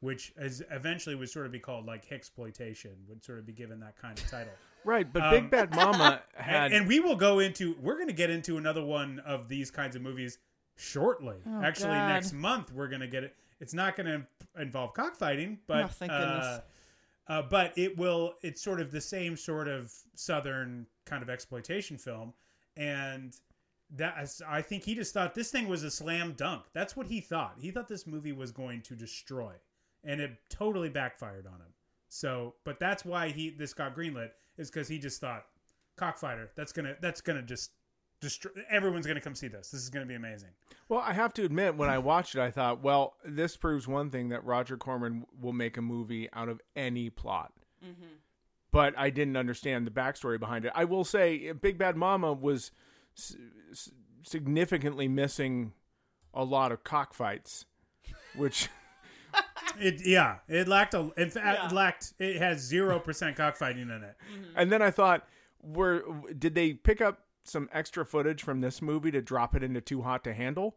which 0.00 0.32
is 0.38 0.62
eventually 0.70 1.14
would 1.14 1.30
sort 1.30 1.46
of 1.46 1.52
be 1.52 1.60
called 1.60 1.86
like 1.86 2.10
exploitation, 2.10 2.92
would 3.08 3.24
sort 3.24 3.38
of 3.38 3.46
be 3.46 3.52
given 3.52 3.80
that 3.80 3.96
kind 3.96 4.18
of 4.18 4.28
title. 4.30 4.52
Right. 4.84 5.12
But 5.12 5.22
Um, 5.22 5.30
Big 5.32 5.50
Bad 5.50 5.74
Mama 5.74 6.22
had. 6.36 6.66
and, 6.66 6.74
and 6.74 6.86
we 6.86 7.00
will 7.00 7.16
go 7.16 7.40
into 7.40 7.74
we're 7.82 7.96
going 7.96 8.06
to 8.06 8.14
get 8.14 8.30
into 8.30 8.56
another 8.56 8.84
one 8.84 9.18
of 9.26 9.48
these 9.48 9.68
kinds 9.68 9.96
of 9.96 10.02
movies 10.02 10.38
shortly. 10.76 11.36
Oh, 11.46 11.62
Actually, 11.62 11.90
God. 11.94 12.08
next 12.08 12.32
month 12.32 12.72
we're 12.72 12.88
to 13.00 13.06
get 13.08 13.24
it. 13.24 13.34
It's 13.60 13.74
not 13.74 13.96
to 14.06 14.26
involve 14.60 14.94
cockfighting, 14.94 15.58
but 15.66 15.90
Oh, 16.00 16.06
uh, 16.06 16.60
uh, 17.28 17.42
but 17.42 17.76
it 17.76 17.96
will. 17.96 18.34
It's 18.42 18.62
sort 18.62 18.80
of 18.80 18.92
the 18.92 19.00
same 19.00 19.36
sort 19.36 19.66
of 19.68 19.92
southern 20.14 20.86
kind 21.06 21.22
of 21.22 21.30
exploitation 21.30 21.98
film, 21.98 22.34
and 22.76 23.34
that 23.96 24.28
I 24.46 24.62
think 24.62 24.84
he 24.84 24.94
just 24.94 25.14
thought 25.14 25.34
this 25.34 25.50
thing 25.50 25.68
was 25.68 25.82
a 25.82 25.90
slam 25.90 26.34
dunk. 26.36 26.64
That's 26.72 26.96
what 26.96 27.06
he 27.06 27.20
thought. 27.20 27.56
He 27.58 27.70
thought 27.70 27.88
this 27.88 28.06
movie 28.06 28.32
was 28.32 28.52
going 28.52 28.82
to 28.82 28.94
destroy, 28.94 29.52
and 30.04 30.20
it 30.20 30.36
totally 30.50 30.88
backfired 30.88 31.46
on 31.46 31.54
him. 31.54 31.72
So, 32.08 32.54
but 32.64 32.78
that's 32.78 33.04
why 33.04 33.30
he 33.30 33.50
this 33.50 33.74
got 33.74 33.96
greenlit 33.96 34.30
is 34.58 34.70
because 34.70 34.86
he 34.88 34.98
just 34.98 35.20
thought 35.20 35.46
cockfighter. 35.96 36.50
That's 36.54 36.72
gonna 36.72 36.96
that's 37.00 37.20
gonna 37.20 37.42
just 37.42 37.72
destroy. 38.28 38.50
Everyone's 38.70 39.06
gonna 39.06 39.20
come 39.20 39.34
see 39.34 39.48
this. 39.48 39.70
This 39.70 39.82
is 39.82 39.90
gonna 39.90 40.06
be 40.06 40.14
amazing. 40.14 40.50
Well, 40.88 41.00
I 41.00 41.12
have 41.12 41.32
to 41.34 41.44
admit, 41.44 41.76
when 41.76 41.88
I 41.88 41.98
watched 41.98 42.34
it, 42.34 42.40
I 42.40 42.50
thought, 42.50 42.82
well, 42.82 43.14
this 43.24 43.56
proves 43.56 43.86
one 43.88 44.10
thing 44.10 44.28
that 44.30 44.44
Roger 44.44 44.76
Corman 44.76 45.24
will 45.40 45.52
make 45.52 45.76
a 45.76 45.82
movie 45.82 46.28
out 46.32 46.48
of 46.48 46.60
any 46.74 47.10
plot. 47.10 47.52
Mm-hmm. 47.84 48.04
But 48.72 48.94
I 48.98 49.10
didn't 49.10 49.36
understand 49.36 49.86
the 49.86 49.90
backstory 49.90 50.38
behind 50.38 50.64
it. 50.64 50.72
I 50.74 50.84
will 50.84 51.04
say, 51.04 51.52
Big 51.52 51.78
Bad 51.78 51.96
Mama 51.96 52.32
was 52.32 52.70
s- 53.16 53.36
s- 53.70 53.90
significantly 54.22 55.08
missing 55.08 55.72
a 56.34 56.44
lot 56.44 56.72
of 56.72 56.84
cockfights, 56.84 57.64
which 58.34 58.68
It 59.78 60.06
yeah, 60.06 60.38
it 60.48 60.68
lacked 60.68 60.94
a. 60.94 61.10
In 61.16 61.30
fact, 61.30 61.58
Yeah. 61.58 61.66
it 61.66 61.72
lacked. 61.72 62.14
It 62.18 62.36
has 62.36 62.60
zero 62.60 62.98
percent 62.98 63.36
cockfighting 63.36 63.82
in 63.82 64.02
it. 64.02 64.16
Mm-hmm. 64.32 64.44
And 64.56 64.72
then 64.72 64.80
I 64.82 64.90
thought, 64.90 65.26
were 65.62 66.02
did 66.38 66.54
they 66.54 66.72
pick 66.74 67.00
up 67.02 67.25
some 67.48 67.68
extra 67.72 68.04
footage 68.04 68.42
from 68.42 68.60
this 68.60 68.80
movie 68.82 69.10
to 69.10 69.20
drop 69.22 69.54
it 69.54 69.62
into 69.62 69.80
Too 69.80 70.02
Hot 70.02 70.24
to 70.24 70.34
Handle? 70.34 70.76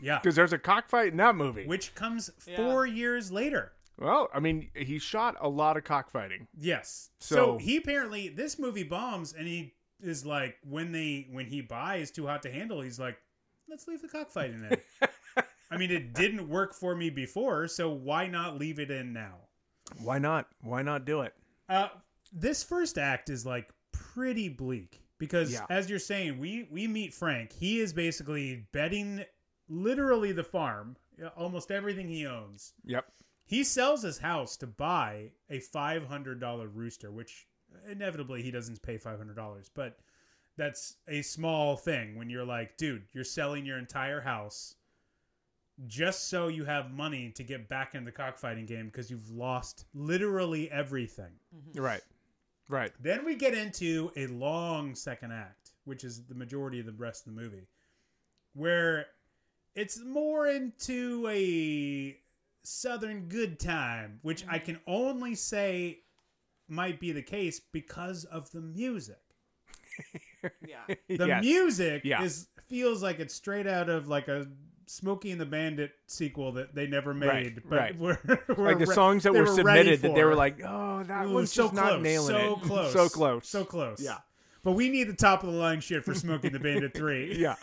Yeah, 0.00 0.18
Because 0.18 0.34
there's 0.34 0.52
a 0.52 0.58
cockfight 0.58 1.08
in 1.08 1.16
that 1.18 1.36
movie. 1.36 1.66
which 1.66 1.94
comes 1.94 2.30
Yeah. 2.46 2.56
four 2.56 2.86
years 2.86 3.30
later. 3.30 3.72
well, 3.96 4.28
I 4.34 4.40
mean, 4.40 4.70
he 4.74 4.98
shot 4.98 5.36
a 5.40 5.48
lot 5.48 5.76
of 5.76 5.84
cockfighting. 5.84 6.48
Yes. 6.58 7.10
So, 7.20 7.34
So- 7.36 7.58
he 7.58 7.76
apparently 7.76 8.28
this 8.28 8.58
movie 8.58 8.82
bombs, 8.82 9.32
and 9.32 9.46
he 9.46 9.74
is 10.00 10.26
like 10.26 10.58
when 10.64 10.90
they 10.90 11.28
when 11.30 11.46
he 11.46 11.60
buys 11.60 12.10
Too 12.10 12.26
Hot 12.26 12.42
to 12.42 12.50
Handle, 12.50 12.80
he's 12.80 12.98
like, 12.98 13.16
let's 13.68 13.86
leave 13.86 14.02
the 14.02 14.08
cockfight 14.08 14.50
in. 14.50 14.62
There. 14.68 14.78
I 15.70 15.76
mean, 15.76 15.90
it 15.92 16.12
didn't 16.12 16.48
work 16.48 16.74
for 16.74 16.94
me 16.96 17.08
before, 17.08 17.68
so 17.68 17.88
why 17.90 18.26
not 18.26 18.58
leave 18.58 18.78
it 18.80 18.90
in 18.90 19.12
now? 19.12 19.36
Why 20.02 20.18
not? 20.18 20.48
Why 20.60 20.82
not 20.82 21.04
do 21.04 21.20
it? 21.22 21.34
Uh, 21.68 21.88
this 22.32 22.62
first 22.64 22.98
act 22.98 23.30
is 23.30 23.46
like 23.46 23.70
pretty 23.92 24.48
bleak 24.48 25.00
because, 25.24 25.52
Yeah. 25.52 25.66
as 25.70 25.88
you're 25.90 25.98
saying, 25.98 26.38
we 26.38 26.68
we 26.70 26.86
meet 26.86 27.12
Frank. 27.14 27.52
He 27.52 27.80
is 27.80 27.92
basically 27.92 28.66
betting 28.72 29.24
literally 29.68 30.32
the 30.32 30.44
farm, 30.44 30.96
uh, 31.22 31.28
almost 31.36 31.70
everything 31.70 32.08
he 32.08 32.26
owns. 32.26 32.74
Yep. 32.84 33.06
He 33.46 33.64
sells 33.64 34.02
his 34.02 34.18
house 34.18 34.56
to 34.58 34.66
buy 34.66 35.30
a 35.50 35.60
five 35.60 36.06
hundred 36.06 36.40
dollar 36.40 36.68
rooster, 36.68 37.10
which 37.10 37.46
inevitably 37.88 38.42
he 38.42 38.50
doesn't 38.50 38.82
pay 38.82 38.98
five 38.98 39.18
hundred 39.18 39.36
dollars, 39.36 39.70
but 39.74 39.98
that's 40.56 40.96
a 41.08 41.20
small 41.22 41.76
thing 41.76 42.14
when 42.14 42.30
you're 42.30 42.44
like, 42.44 42.76
dude, 42.76 43.02
you're 43.12 43.24
selling 43.24 43.66
your 43.66 43.76
entire 43.78 44.20
house 44.20 44.76
just 45.88 46.28
so 46.28 46.46
you 46.46 46.64
have 46.64 46.92
money 46.92 47.32
to 47.32 47.42
get 47.42 47.68
back 47.68 47.96
in 47.96 48.04
the 48.04 48.12
cockfighting 48.12 48.64
game 48.64 48.86
because 48.86 49.10
you've 49.10 49.28
lost 49.30 49.86
literally 49.92 50.70
everything. 50.70 51.32
Right. 51.74 52.00
Right. 52.68 52.92
Then 53.00 53.24
we 53.24 53.34
get 53.34 53.54
into 53.54 54.10
a 54.16 54.26
long 54.28 54.94
second 54.94 55.32
act, 55.32 55.72
which 55.84 56.02
is 56.04 56.22
the 56.24 56.34
majority 56.34 56.80
of 56.80 56.86
the 56.86 56.92
rest 56.92 57.26
of 57.26 57.34
the 57.34 57.40
movie, 57.40 57.66
where 58.54 59.06
it's 59.74 60.00
more 60.00 60.46
into 60.46 61.26
a 61.28 62.16
southern 62.62 63.28
good 63.28 63.60
time, 63.60 64.18
which 64.22 64.44
I 64.48 64.58
can 64.58 64.80
only 64.86 65.34
say 65.34 66.00
might 66.68 66.98
be 67.00 67.12
the 67.12 67.22
case 67.22 67.60
because 67.60 68.24
of 68.24 68.50
the 68.50 68.60
music. 68.60 69.18
Yeah. 70.66 70.94
The 71.08 71.26
Yes. 71.26 71.42
music 71.42 72.02
Yeah. 72.04 72.22
is 72.22 72.48
feels 72.66 73.02
like 73.02 73.18
it's 73.18 73.32
straight 73.34 73.66
out 73.66 73.88
of 73.88 74.08
like 74.08 74.28
a 74.28 74.46
Smokey 74.86 75.30
and 75.32 75.40
the 75.40 75.46
Bandit 75.46 75.92
sequel 76.06 76.52
that 76.52 76.74
they 76.74 76.86
never 76.86 77.14
made, 77.14 77.62
Right, 77.66 77.68
but 77.68 77.76
right. 77.78 77.98
were, 77.98 78.18
were 78.56 78.64
like 78.66 78.78
the 78.78 78.86
re- 78.86 78.94
songs 78.94 79.22
that 79.24 79.32
they 79.32 79.40
were 79.40 79.46
submitted 79.46 80.02
that 80.02 80.14
they 80.14 80.24
were 80.24 80.34
like, 80.34 80.60
oh, 80.64 81.02
that 81.04 81.26
Ooh, 81.26 81.34
one's 81.34 81.52
so 81.52 81.64
just 81.64 81.74
close, 81.74 81.90
not 81.92 82.02
nailing 82.02 82.28
so 82.36 82.52
it. 82.56 82.62
close, 82.66 82.92
So 82.92 83.08
close. 83.08 83.48
so 83.48 83.64
close. 83.64 84.00
Yeah. 84.00 84.18
But 84.62 84.72
we 84.72 84.88
need 84.88 85.04
the 85.04 85.12
top 85.14 85.44
of 85.44 85.52
the 85.52 85.58
line 85.58 85.80
shit 85.80 86.04
for 86.04 86.14
Smokey 86.14 86.46
and 86.48 86.54
the 86.56 86.60
Bandit 86.60 86.94
three. 86.94 87.36
Yeah. 87.38 87.56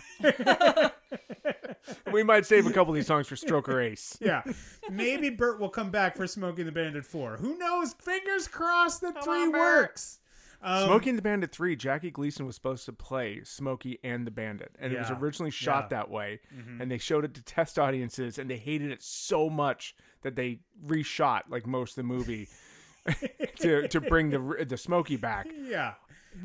we 2.12 2.24
might 2.24 2.46
save 2.46 2.68
a 2.68 2.72
couple 2.72 2.94
of 2.94 2.96
these 2.96 3.08
songs 3.08 3.28
for 3.28 3.36
Stroker 3.36 3.84
Ace. 3.84 4.18
yeah. 4.22 4.44
Maybe 4.90 5.30
Bert 5.30 5.60
will 5.60 5.70
come 5.70 5.90
back 5.90 6.16
for 6.16 6.28
Smokey 6.28 6.62
and 6.62 6.68
the 6.68 6.72
Bandit 6.72 7.06
four. 7.06 7.38
Who 7.38 7.58
knows? 7.58 7.94
Fingers 7.94 8.48
crossed 8.48 9.02
that 9.02 9.24
three 9.24 9.44
on, 9.44 9.52
Bert. 9.52 9.60
works. 9.60 10.20
Um, 10.64 10.86
Smokey 10.86 11.10
and 11.10 11.18
the 11.18 11.24
Bandit 11.24 11.52
3, 11.52 11.76
Jackie 11.76 12.12
Gleason 12.12 12.46
was 12.46 12.56
supposed 12.56 12.86
to 12.86 12.94
play 12.94 13.42
Smokey 13.44 14.00
and 14.04 14.28
the 14.28 14.32
Bandit. 14.32 14.76
And 14.80 14.94
it 14.94 15.00
was 15.00 15.10
originally 15.10 15.50
shot 15.52 15.86
Yeah. 15.92 15.98
that 15.98 16.10
way. 16.12 16.40
And 16.80 16.92
they 16.92 16.98
showed 17.00 17.26
it 17.26 17.34
to 17.34 17.42
test 17.42 17.80
audiences, 17.80 18.38
and 18.38 18.50
they 18.50 18.58
hated 18.58 18.92
it 18.92 19.02
so 19.02 19.50
much 19.50 19.96
that 20.22 20.36
they 20.36 20.60
reshot 20.86 21.42
like 21.50 21.66
most 21.66 21.92
of 21.92 21.96
the 21.96 22.04
movie 22.04 22.48
to, 23.60 23.88
to 23.88 24.02
bring 24.02 24.30
the, 24.30 24.66
the 24.68 24.78
Smokey 24.78 25.16
back. 25.18 25.48
Yeah. 25.64 25.94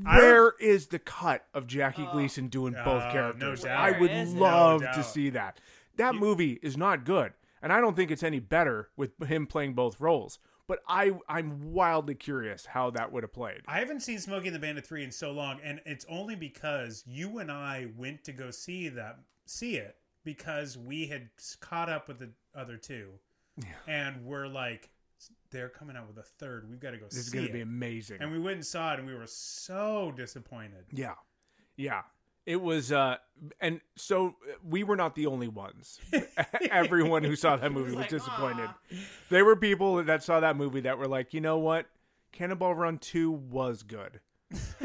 I 0.04 0.18
Where 0.18 0.52
is 0.58 0.88
the 0.88 0.98
cut 0.98 1.44
of 1.54 1.66
Jackie 1.66 2.08
Gleason 2.10 2.48
doing 2.48 2.72
both 2.72 3.02
Oh, 3.04 3.06
no 3.06 3.12
characters? 3.12 3.64
I 3.64 3.92
would 3.92 4.10
Where 4.10 4.22
is 4.22 4.32
it? 4.32 4.36
love 4.38 4.80
No 4.82 4.92
to 4.94 5.04
see 5.04 5.30
that. 5.30 5.60
That 5.96 6.14
movie 6.16 6.58
is 6.62 6.76
not 6.76 7.04
good, 7.04 7.32
and 7.62 7.72
I 7.72 7.80
don't 7.80 7.94
think 7.94 8.10
it's 8.10 8.22
any 8.24 8.40
better 8.40 8.88
with 8.96 9.12
him 9.26 9.46
playing 9.46 9.74
both 9.74 10.00
roles. 10.00 10.38
But 10.68 10.80
I, 10.88 11.12
I'm 11.28 11.72
wildly 11.72 12.14
curious 12.16 12.66
how 12.66 12.90
that 12.90 13.12
would 13.12 13.22
have 13.22 13.32
played. 13.32 13.60
I 13.68 13.78
haven't 13.78 14.00
seen 14.00 14.18
Smokey 14.18 14.48
and 14.48 14.54
the 14.56 14.58
Bandit 14.58 14.84
3 14.86 15.04
in 15.04 15.12
so 15.12 15.30
long, 15.30 15.60
and 15.62 15.80
it's 15.86 16.04
only 16.08 16.34
because 16.34 17.04
you 17.06 17.38
and 17.38 17.52
I 17.52 17.86
went 17.96 18.24
to 18.24 18.32
go 18.32 18.50
see 18.50 18.88
that 18.88 19.20
see 19.44 19.76
it 19.76 19.96
because 20.24 20.76
we 20.76 21.06
had 21.06 21.28
caught 21.60 21.88
up 21.88 22.08
with 22.08 22.18
the 22.18 22.30
other 22.54 22.76
two. 22.76 23.10
And 23.86 24.24
we're 24.24 24.48
like, 24.48 24.90
they're 25.50 25.68
coming 25.68 25.96
out 25.96 26.08
with 26.08 26.18
a 26.18 26.22
third. 26.22 26.68
We've 26.68 26.80
got 26.80 26.90
to 26.90 26.98
go 26.98 27.04
This 27.06 27.14
see 27.14 27.20
is 27.20 27.30
going 27.30 27.46
to 27.46 27.52
be 27.52 27.60
amazing. 27.62 28.18
and 28.20 28.30
we 28.32 28.38
went 28.40 28.56
and 28.56 28.66
saw 28.66 28.92
it, 28.92 28.98
and 28.98 29.06
we 29.08 29.14
were 29.14 29.26
so 29.26 30.12
disappointed. 30.16 30.84
yeah, 30.92 31.14
yeah. 31.76 32.02
It 32.46 32.62
was, 32.62 32.92
uh, 32.92 33.16
and 33.60 33.80
so 33.96 34.28
uh, 34.28 34.54
we 34.64 34.84
were 34.84 34.96
not 34.96 35.14
the 35.16 35.26
only 35.26 35.48
ones. 35.48 36.00
Everyone 36.70 37.24
who 37.24 37.34
saw 37.36 37.56
that 37.56 37.72
movie 37.72 37.90
was 37.90 37.96
like, 37.96 38.08
disappointed. 38.08 38.70
There 39.28 39.44
were 39.44 39.56
people 39.56 40.04
that 40.04 40.22
saw 40.22 40.40
that 40.40 40.56
movie 40.56 40.80
that 40.82 40.96
were 40.96 41.08
like, 41.08 41.34
you 41.34 41.40
know 41.40 41.58
what, 41.58 41.86
Cannonball 42.32 42.74
Run 42.74 42.98
Two 42.98 43.32
was 43.32 43.82
good. 43.82 44.20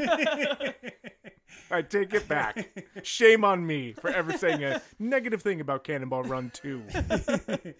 I 1.70 1.82
take 1.82 2.12
it 2.14 2.28
back. 2.28 2.84
Shame 3.02 3.44
on 3.44 3.66
me 3.66 3.92
for 3.92 4.10
ever 4.10 4.32
saying 4.36 4.64
a 4.64 4.82
negative 4.98 5.42
thing 5.42 5.60
about 5.60 5.84
Cannonball 5.84 6.24
Run 6.24 6.50
2. 6.54 6.82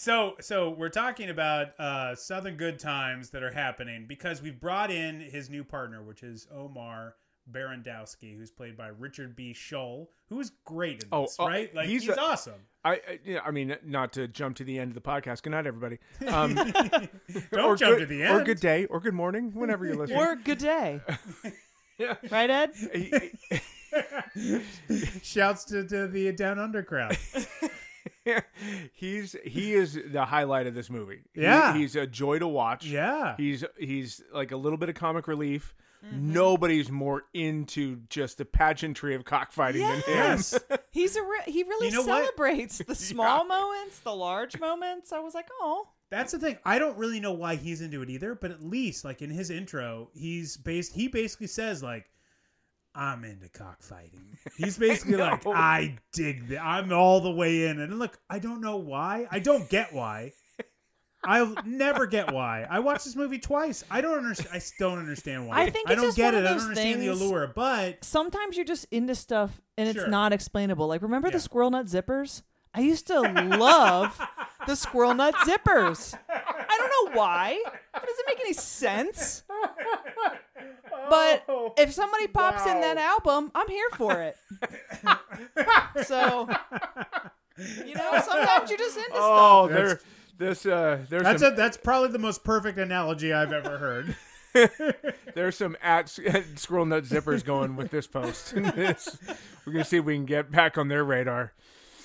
So, 0.00 0.36
so 0.40 0.70
we're 0.70 0.90
talking 0.90 1.28
about 1.28 1.70
uh, 1.80 2.14
Southern 2.14 2.54
good 2.54 2.78
times 2.78 3.30
that 3.30 3.42
are 3.42 3.50
happening 3.50 4.04
because 4.06 4.40
we've 4.40 4.60
brought 4.60 4.92
in 4.92 5.18
his 5.18 5.50
new 5.50 5.64
partner, 5.64 6.04
which 6.04 6.22
is 6.22 6.46
Omar 6.54 7.16
Barandowski, 7.50 8.36
who's 8.36 8.50
played 8.50 8.76
by 8.76 8.88
Richard 8.88 9.34
B. 9.36 9.52
Shull, 9.52 10.10
who's 10.28 10.52
great 10.64 11.02
in 11.02 11.08
Oh, 11.12 11.22
this, 11.22 11.38
uh, 11.40 11.46
right? 11.46 11.74
Like 11.74 11.86
he's, 11.88 12.02
he's 12.02 12.10
a- 12.16 12.20
awesome. 12.20 12.54
I, 12.84 12.92
I, 12.94 13.00
yeah, 13.24 13.40
I 13.44 13.50
mean, 13.50 13.76
not 13.84 14.12
to 14.14 14.28
jump 14.28 14.56
to 14.56 14.64
the 14.64 14.78
end 14.78 14.90
of 14.90 14.94
the 14.94 15.00
podcast. 15.00 15.42
Good 15.42 15.50
night, 15.50 15.66
everybody. 15.66 15.98
Um, 16.26 16.54
Don't 16.54 17.64
or 17.64 17.76
jump 17.76 17.96
good, 17.96 18.00
to 18.00 18.06
the 18.06 18.22
end. 18.22 18.40
Or 18.40 18.44
good 18.44 18.60
day, 18.60 18.86
or 18.86 19.00
good 19.00 19.14
morning, 19.14 19.52
whenever 19.54 19.84
you're 19.84 19.96
listening. 19.96 20.18
Or 20.18 20.36
good 20.36 20.58
day. 20.58 21.00
Right, 22.30 22.48
Ed? 22.48 22.70
Shouts 25.22 25.64
to, 25.64 25.84
to 25.88 26.06
the 26.06 26.30
Down 26.32 26.58
Under 26.60 26.82
crowd. 26.82 27.16
he's 28.94 29.34
he 29.44 29.74
is 29.74 29.98
the 30.12 30.24
highlight 30.24 30.66
of 30.66 30.74
this 30.74 30.88
movie. 30.90 31.22
He- 31.34 31.42
Yeah. 31.42 31.74
he's 31.74 31.96
a 31.96 32.06
joy 32.06 32.38
to 32.38 32.46
watch. 32.48 32.86
Yeah. 32.86 33.34
he's 33.36 33.64
he's 33.78 34.22
like 34.32 34.52
a 34.52 34.56
little 34.56 34.78
bit 34.78 34.88
of 34.88 34.94
comic 34.94 35.26
relief. 35.26 35.74
Mm-hmm. 36.04 36.32
Nobody's 36.32 36.90
more 36.90 37.24
into 37.34 38.00
just 38.08 38.38
the 38.38 38.44
pageantry 38.44 39.14
of 39.14 39.24
cockfighting 39.24 39.80
than 39.80 39.96
him. 39.96 40.02
Yes. 40.06 40.58
He's 40.90 41.16
a 41.16 41.22
re- 41.22 41.42
he 41.46 41.64
really 41.64 41.88
You 41.88 41.92
know 41.94 42.02
what? 42.02 42.24
celebrates 42.24 42.78
the 42.78 42.94
small 42.94 43.44
moments, 43.44 43.98
the 44.00 44.14
large 44.14 44.58
moments. 44.60 45.12
I 45.12 45.18
was 45.18 45.34
like, 45.34 45.48
oh, 45.60 45.88
That's 46.10 46.32
the 46.32 46.38
thing. 46.38 46.58
I 46.64 46.78
don't 46.78 46.96
really 46.96 47.20
know 47.20 47.32
why 47.32 47.56
he's 47.56 47.80
into 47.80 48.02
it 48.02 48.10
either, 48.10 48.34
but 48.34 48.50
at 48.50 48.62
least 48.62 49.04
like 49.04 49.22
in 49.22 49.30
his 49.30 49.50
intro, 49.50 50.08
he's 50.14 50.56
based 50.56 50.92
he 50.92 51.08
basically 51.08 51.48
says 51.48 51.82
like 51.82 52.08
I'm 52.94 53.24
into 53.24 53.48
cockfighting. 53.48 54.38
He's 54.56 54.76
basically 54.86 55.16
like. 55.16 55.46
I 55.46 55.98
dig 56.12 56.48
that. 56.48 56.64
I'm 56.64 56.92
all 56.92 57.20
the 57.20 57.30
way 57.30 57.66
in. 57.66 57.80
And 57.80 57.98
look, 57.98 58.18
I 58.28 58.38
don't 58.38 58.60
know 58.60 58.76
why. 58.76 59.28
I 59.30 59.38
don't 59.38 59.68
get 59.68 59.92
why. 59.92 60.32
I'll 61.24 61.54
never 61.64 62.06
get 62.06 62.32
why. 62.32 62.66
I 62.70 62.78
watched 62.78 63.04
this 63.04 63.16
movie 63.16 63.38
twice. 63.38 63.84
I 63.90 64.00
don't 64.00 64.18
understand. 64.18 64.50
I 64.54 64.60
don't 64.78 64.98
understand 64.98 65.48
why. 65.48 65.62
I 65.62 65.70
think 65.70 65.90
I 65.90 65.94
don't 65.96 66.04
just 66.04 66.16
get 66.16 66.32
one 66.32 66.34
it. 66.34 66.38
of 66.38 66.44
I 66.44 66.48
don't 66.48 66.56
those 66.58 66.68
understand 66.68 67.02
the 67.02 67.08
allure. 67.08 67.52
But 67.54 68.04
sometimes 68.04 68.56
you're 68.56 68.64
just 68.64 68.86
into 68.90 69.14
stuff 69.14 69.60
and 69.76 69.88
it's 69.88 69.98
Sure. 69.98 70.08
not 70.08 70.32
explainable. 70.32 70.86
Like, 70.86 71.02
remember 71.02 71.28
Yeah. 71.28 71.32
the 71.32 71.40
squirrel 71.40 71.70
nut 71.70 71.86
zippers? 71.86 72.42
I 72.74 72.80
used 72.82 73.06
to 73.08 73.20
love 73.58 74.20
the 74.66 74.76
squirrel 74.76 75.14
nut 75.14 75.34
zippers. 75.36 76.16
I 76.28 76.76
don't 76.78 77.12
know 77.12 77.18
why. 77.18 77.50
It 77.64 78.06
doesn't 78.06 78.26
make 78.28 78.40
any 78.40 78.52
sense. 78.52 79.42
But 81.10 81.44
oh, 81.48 81.72
if 81.78 81.92
somebody 81.92 82.26
pops 82.28 82.66
in 82.66 82.80
that 82.80 82.96
album, 82.98 83.50
I'm 83.54 83.68
here 83.68 83.88
for 83.96 84.20
it. 84.22 84.36
so, 86.06 86.48
you 87.84 87.94
know, 87.94 88.20
sometimes 88.24 88.68
you're 88.70 88.78
just 88.78 88.96
into 88.96 89.10
Oh, 89.14 89.68
stuff. 89.68 90.04
There 90.38 90.48
This 90.50 90.66
uh, 90.66 91.04
there's 91.08 91.22
That's 91.24 91.42
some, 91.42 91.52
a, 91.52 91.56
that's 91.56 91.76
probably 91.76 92.10
the 92.10 92.18
most 92.18 92.44
perfect 92.44 92.78
analogy 92.78 93.32
I've 93.32 93.52
ever 93.52 93.78
heard. 93.78 94.16
there's 95.34 95.56
some 95.56 95.76
at, 95.82 96.18
at 96.20 96.58
Squirrel 96.58 96.86
Nut 96.86 97.04
Zippers 97.04 97.44
going 97.44 97.76
with 97.76 97.90
this 97.90 98.06
post. 98.06 98.54
This- 98.54 99.18
we're 99.66 99.72
gonna 99.74 99.84
see 99.84 99.98
if 99.98 100.04
we 100.04 100.14
can 100.14 100.24
get 100.24 100.50
back 100.50 100.78
on 100.78 100.88
their 100.88 101.04
radar. 101.04 101.52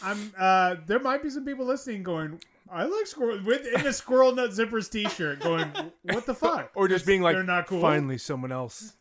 I'm 0.04 0.34
uh 0.38 0.76
there 0.86 1.00
might 1.00 1.24
be 1.24 1.30
some 1.30 1.46
people 1.46 1.66
listening 1.66 2.04
going, 2.04 2.42
I 2.70 2.84
like 2.84 3.08
squirrel 3.08 3.40
with 3.46 3.66
in 3.66 3.88
a 3.88 3.94
squirrel 3.94 4.36
nut 4.36 4.50
zippers 4.50 4.92
t-shirt 4.92 5.40
going, 5.40 5.72
what 6.04 6.26
the 6.26 6.34
fuck? 6.34 6.72
Or 6.76 6.90
just 6.90 7.06
being 7.06 7.22
like, 7.22 7.36
They're 7.36 7.44
not 7.44 7.68
cool. 7.68 7.80
finally 7.80 8.18
someone 8.18 8.52
else. 8.52 8.96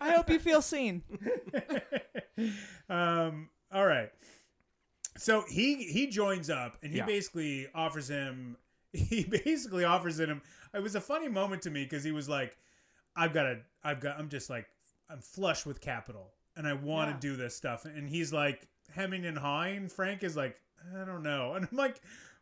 I 0.00 0.12
hope 0.12 0.30
you 0.30 0.38
feel 0.38 0.62
seen. 0.62 1.02
Um 2.88 3.48
all 3.72 3.86
right. 3.86 4.10
So 5.20 5.44
he 5.48 5.74
he 5.84 6.06
joins 6.06 6.48
up 6.50 6.78
and 6.82 6.90
he 6.92 6.98
Yeah. 6.98 7.06
basically 7.06 7.68
offers 7.74 8.08
him 8.08 8.56
he 8.92 9.24
basically 9.24 9.84
offers 9.84 10.18
it 10.18 10.28
him 10.28 10.42
it 10.74 10.82
was 10.82 10.94
a 10.94 11.00
funny 11.00 11.28
moment 11.28 11.62
to 11.62 11.70
me 11.70 11.84
because 11.84 12.02
he 12.04 12.12
was 12.12 12.28
like, 12.28 12.56
I've 13.16 13.32
got 13.34 13.46
a 13.46 13.58
I've 13.84 14.00
got 14.00 14.18
I'm 14.18 14.28
just 14.28 14.48
like 14.50 14.66
I'm 15.10 15.20
flush 15.20 15.66
with 15.66 15.80
capital 15.80 16.32
and 16.56 16.66
I 16.66 16.72
want 16.72 17.08
to 17.10 17.14
Yeah. 17.28 17.32
do 17.32 17.36
this 17.36 17.54
stuff. 17.56 17.84
And 17.84 18.08
he's 18.08 18.32
like 18.32 18.66
hemming 18.94 19.26
and 19.26 19.36
hawing. 19.38 19.88
Frank 19.88 20.22
is 20.24 20.36
like, 20.36 20.56
I 20.96 21.04
don't 21.04 21.22
know. 21.22 21.54
And 21.54 21.68
I'm 21.70 21.76
like, 21.76 22.00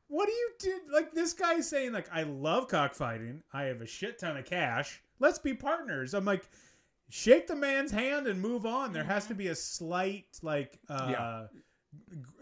what 0.09 0.27
do 0.27 0.33
you 0.33 0.51
do? 0.61 0.81
Like 0.93 1.13
this 1.13 1.33
guy's 1.33 1.69
saying, 1.69 1.93
like, 1.93 2.09
I 2.13 2.23
love 2.23 2.69
cockfighting. 2.69 3.43
I 3.53 3.65
have 3.65 3.81
a 3.81 3.87
shit 3.87 4.19
ton 4.19 4.37
of 4.37 4.45
cash. 4.45 5.03
Let's 5.19 5.39
be 5.39 5.53
partners. 5.55 6.15
I'm 6.15 6.25
like, 6.25 6.49
shake 7.11 7.47
the 7.49 7.57
man's 7.57 7.91
hand 7.91 8.27
and 8.27 8.41
move 8.41 8.65
on. 8.67 8.93
There 8.93 9.05
has 9.05 9.27
to 9.27 9.35
be 9.35 9.49
a 9.49 9.55
slight 9.55 10.39
like 10.43 10.79
uh 10.89 11.09
Yeah. 11.11 11.47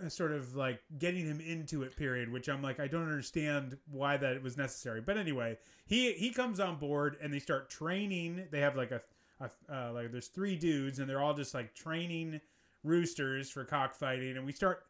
Sort 0.08 0.32
of 0.32 0.56
like 0.56 0.80
getting 0.98 1.24
him 1.24 1.40
into 1.40 1.84
it 1.84 1.96
period 1.96 2.30
which 2.32 2.48
i'm 2.48 2.62
like 2.62 2.80
i 2.80 2.88
don't 2.88 3.04
understand 3.04 3.78
why 3.90 4.16
that 4.16 4.42
was 4.42 4.56
necessary. 4.56 5.00
But 5.00 5.16
anyway 5.18 5.56
he 5.86 6.12
he 6.12 6.30
comes 6.30 6.60
on 6.60 6.76
board 6.76 7.16
and 7.22 7.32
they 7.32 7.38
start 7.38 7.70
training. 7.70 8.44
They 8.50 8.60
have 8.60 8.76
like 8.76 8.90
a, 8.90 9.00
a 9.40 9.50
uh, 9.72 9.92
like 9.92 10.12
there's 10.12 10.28
three 10.28 10.56
dudes 10.56 10.98
and 10.98 11.08
they're 11.08 11.22
all 11.22 11.34
just 11.34 11.54
like 11.54 11.74
training 11.74 12.40
roosters 12.82 13.50
for 13.50 13.64
cockfighting. 13.64 14.36
And 14.36 14.44
we 14.44 14.52
start 14.52 14.84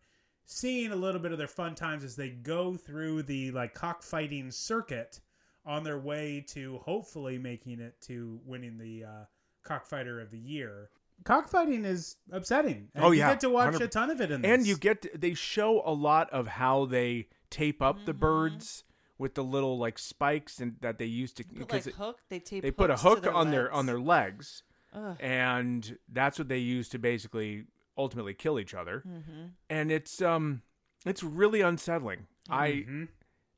seeing 0.46 0.92
a 0.92 0.96
little 0.96 1.20
bit 1.20 1.32
of 1.32 1.38
their 1.38 1.46
fun 1.46 1.74
times 1.74 2.02
as 2.02 2.16
they 2.16 2.30
go 2.30 2.74
through 2.74 3.22
the 3.22 3.50
like 3.50 3.74
cockfighting 3.74 4.50
circuit 4.50 5.20
on 5.66 5.84
their 5.84 5.98
way 5.98 6.44
to 6.48 6.78
hopefully 6.78 7.36
making 7.38 7.80
it 7.80 8.00
to 8.00 8.40
winning 8.46 8.78
the 8.78 9.04
uh, 9.04 9.24
cockfighter 9.62 10.20
of 10.20 10.30
the 10.30 10.38
year 10.38 10.90
cockfighting 11.24 11.84
is 11.84 12.16
upsetting 12.30 12.88
and 12.94 13.04
Oh, 13.04 13.10
you 13.10 13.18
yeah, 13.20 13.30
get 13.30 13.40
to 13.40 13.50
watch 13.50 13.66
100 13.74 13.84
a 13.84 13.88
ton 13.88 14.10
of 14.10 14.20
it 14.20 14.30
in 14.30 14.42
this 14.42 14.50
And 14.50 14.66
you 14.66 14.76
get 14.76 15.20
they 15.20 15.34
show 15.34 15.82
a 15.84 15.92
lot 15.92 16.30
of 16.30 16.46
how 16.46 16.84
they 16.86 17.28
tape 17.50 17.82
up 17.82 18.04
the 18.04 18.12
Mm-hmm. 18.12 18.20
birds 18.20 18.84
with 19.18 19.34
the 19.34 19.42
little 19.42 19.78
like 19.78 19.98
spikes 19.98 20.60
and 20.60 20.76
that 20.82 20.98
they 20.98 21.06
used 21.06 21.36
to 21.38 21.44
Put 21.44 21.58
because 21.58 21.86
like 21.86 21.94
it- 21.94 21.98
hook. 21.98 22.18
They 22.28 22.38
tape. 22.38 22.62
they 22.62 22.70
put 22.70 22.90
a 22.90 22.96
hook 22.96 23.22
their 23.22 23.32
on 23.32 23.50
their 23.50 23.62
legs. 23.64 23.74
on 23.74 23.86
their 23.86 24.00
legs 24.00 24.62
Ugh. 24.94 25.16
and 25.20 25.98
that's 26.12 26.38
what 26.38 26.48
they 26.48 26.58
use 26.58 26.88
to 26.90 26.98
basically 26.98 27.64
ultimately 27.98 28.34
kill 28.34 28.58
each 28.60 28.74
other 28.74 29.02
Mm-hmm. 29.06 29.46
and 29.70 29.90
it's 29.90 30.20
um 30.22 30.62
it's 31.06 31.22
really 31.22 31.60
unsettling 31.62 32.26
i 32.50 32.68
Mhm. 32.86 33.08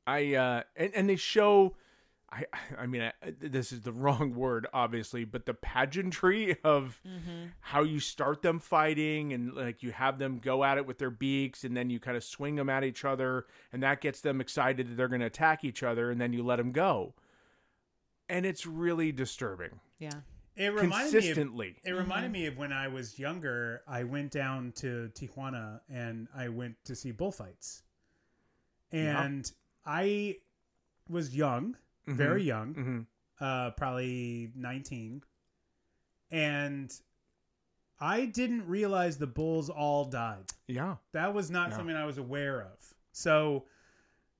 i 0.07 0.33
uh 0.35 0.63
and, 0.75 0.91
and 0.95 1.09
they 1.09 1.15
show 1.17 1.75
i 2.31 2.45
i 2.77 2.85
mean 2.85 3.01
I, 3.01 3.11
this 3.39 3.71
is 3.71 3.81
the 3.81 3.91
wrong 4.03 4.33
word 4.35 4.67
obviously 4.73 5.25
but 5.25 5.45
the 5.45 5.53
pageantry 5.53 6.57
of 6.63 6.99
Mm-hmm. 7.07 7.47
how 7.61 7.81
you 7.83 7.99
start 7.99 8.41
them 8.41 8.59
fighting 8.59 9.33
and 9.33 9.53
like 9.53 9.81
you 9.83 9.91
have 9.91 10.19
them 10.19 10.39
go 10.39 10.63
at 10.63 10.77
it 10.77 10.85
with 10.85 10.97
their 10.99 11.09
beaks 11.11 11.63
and 11.63 11.75
then 11.75 11.89
you 11.89 11.99
kind 11.99 12.15
of 12.17 12.23
swing 12.23 12.55
them 12.55 12.69
at 12.69 12.83
each 12.83 13.03
other 13.05 13.45
and 13.73 13.81
that 13.83 14.01
gets 14.01 14.21
them 14.21 14.39
excited 14.41 14.87
that 14.89 14.95
they're 14.97 15.07
going 15.07 15.21
to 15.21 15.27
attack 15.27 15.63
each 15.63 15.81
other 15.83 16.11
and 16.11 16.19
then 16.21 16.31
you 16.33 16.43
let 16.43 16.57
them 16.57 16.71
go 16.71 17.13
and 18.27 18.45
it's 18.45 18.65
really 18.65 19.11
disturbing 19.11 19.79
Yeah. 19.97 20.09
It 20.55 20.63
Yeah. 20.63 20.69
reminded 20.69 20.91
me 20.91 20.97
of, 20.97 21.11
consistently 21.11 21.75
it 21.85 21.91
reminded 21.93 22.31
me 22.31 22.45
of 22.45 22.57
when 22.57 22.73
I 22.73 22.87
was 22.89 23.17
younger. 23.17 23.81
I 23.87 24.03
went 24.03 24.31
down 24.31 24.73
to 24.77 25.09
Tijuana 25.15 25.79
and 25.89 26.27
I 26.35 26.49
went 26.49 26.75
to 26.85 26.95
see 26.95 27.11
bullfights, 27.11 27.83
Yeah. 28.91 29.23
and 29.23 29.51
I 29.85 30.37
was 31.07 31.33
young, 31.35 31.75
Mm-hmm. 32.09 32.17
very 32.17 32.43
young, 32.43 32.73
hmm 32.73 32.99
uh, 33.43 33.71
probably 33.71 34.51
nineteen, 34.55 35.21
and 36.31 36.91
I 37.99 38.25
didn't 38.25 38.67
realize 38.67 39.17
the 39.17 39.27
bulls 39.27 39.69
all 39.69 40.05
died. 40.05 40.45
yeah 40.67 40.95
That 41.13 41.33
was 41.33 41.49
not 41.51 41.69
Yeah. 41.69 41.77
something 41.77 41.95
I 41.95 42.05
was 42.05 42.17
aware 42.17 42.61
of. 42.61 42.93
So, 43.11 43.65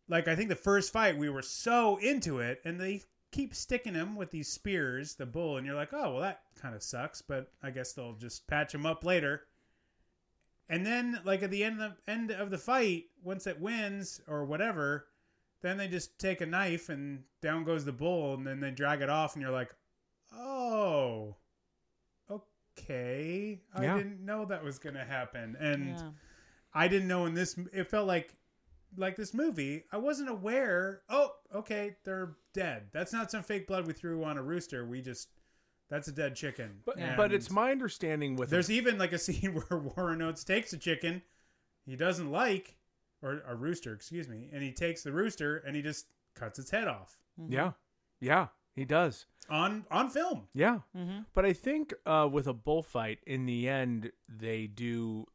like, 0.07 0.27
I 0.27 0.35
think 0.35 0.49
the 0.49 0.55
first 0.55 0.93
fight 0.93 1.17
we 1.17 1.29
were 1.29 1.41
so 1.41 1.97
into 1.97 2.39
it, 2.39 2.61
and 2.65 2.79
they 2.79 3.03
keep 3.31 3.53
sticking 3.53 3.93
him 3.93 4.15
with 4.15 4.31
these 4.31 4.47
spears, 4.47 5.15
the 5.15 5.25
bull, 5.25 5.57
and 5.57 5.65
you're 5.65 5.75
like, 5.75 5.93
oh 5.93 6.13
well, 6.13 6.21
that 6.21 6.41
kind 6.59 6.73
of 6.75 6.81
sucks, 6.83 7.21
but 7.21 7.51
I 7.61 7.69
guess 7.71 7.93
they'll 7.93 8.13
just 8.13 8.47
patch 8.47 8.73
him 8.73 8.85
up 8.85 9.03
later. 9.03 9.43
And 10.67 10.85
then, 10.85 11.19
like 11.25 11.41
at 11.43 11.51
the 11.51 11.63
end 11.63 11.81
of 11.81 11.93
the 12.05 12.11
end 12.11 12.31
of 12.31 12.49
the 12.51 12.57
fight, 12.57 13.05
once 13.23 13.45
it 13.47 13.59
wins 13.59 14.21
or 14.27 14.45
whatever, 14.45 15.07
then 15.61 15.77
they 15.77 15.87
just 15.87 16.17
take 16.19 16.41
a 16.41 16.45
knife 16.45 16.89
and 16.89 17.23
down 17.41 17.63
goes 17.63 17.85
the 17.85 17.91
bull, 17.91 18.33
and 18.35 18.45
then 18.47 18.59
they 18.59 18.71
drag 18.71 19.01
it 19.01 19.09
off, 19.09 19.35
and 19.35 19.41
you're 19.41 19.51
like, 19.51 19.73
oh, 20.33 21.35
okay, 22.29 23.61
I 23.73 23.83
Yeah. 23.83 23.97
didn't 23.97 24.23
know 24.23 24.45
that 24.45 24.63
was 24.63 24.79
gonna 24.79 25.05
happen, 25.05 25.55
and. 25.59 25.87
Yeah. 25.89 26.11
I 26.71 26.87
didn't 26.87 27.07
know 27.07 27.25
in 27.25 27.33
this. 27.33 27.57
It 27.73 27.89
felt 27.89 28.05
like 28.07 28.35
like 28.95 29.15
this 29.15 29.33
movie. 29.33 29.85
I 29.91 29.97
wasn't 29.97 30.29
aware. 30.29 31.01
Oh, 31.09 31.31
okay, 31.55 31.95
they're 32.03 32.35
dead. 32.53 32.89
That's 32.91 33.11
not 33.11 33.31
some 33.31 33.41
fake 33.41 33.65
blood 33.65 33.87
we 33.87 33.93
threw 33.93 34.23
on 34.23 34.37
a 34.37 34.43
rooster. 34.43 34.85
We 34.85 35.01
just 35.01 35.29
that's 35.89 36.09
a 36.09 36.11
dead 36.11 36.35
chicken. 36.35 36.81
but 36.85 36.99
And 36.99 37.17
but 37.17 37.33
it's 37.33 37.49
my 37.49 37.71
understanding 37.71 38.35
with 38.35 38.51
there's 38.51 38.69
even 38.69 38.99
like 38.99 39.13
a 39.13 39.17
scene 39.17 39.55
where 39.69 39.79
Warren 39.79 40.21
Oates 40.21 40.43
takes 40.43 40.71
a 40.71 40.77
chicken 40.77 41.23
he 41.87 41.95
doesn't 41.95 42.29
like, 42.29 42.75
or 43.21 43.41
a 43.47 43.55
rooster, 43.55 43.93
excuse 43.93 44.27
me, 44.27 44.49
and 44.53 44.61
he 44.63 44.71
takes 44.71 45.03
the 45.03 45.11
rooster 45.11 45.57
and 45.65 45.75
he 45.75 45.81
just 45.81 46.07
cuts 46.35 46.57
its 46.59 46.69
head 46.71 46.87
off 46.87 47.17
yeah 47.49 47.71
yeah 48.21 48.47
he 48.75 48.85
does 48.85 49.25
on 49.49 49.83
on 49.89 50.09
film. 50.09 50.47
Yeah. 50.53 50.79
Mhm. 50.95 51.25
But 51.33 51.43
I 51.45 51.53
think 51.53 51.93
uh, 52.05 52.29
with 52.31 52.45
a 52.47 52.53
bullfight, 52.53 53.17
in 53.25 53.45
the 53.47 53.67
end, 53.67 54.11
they 54.27 54.67
do 54.67 55.25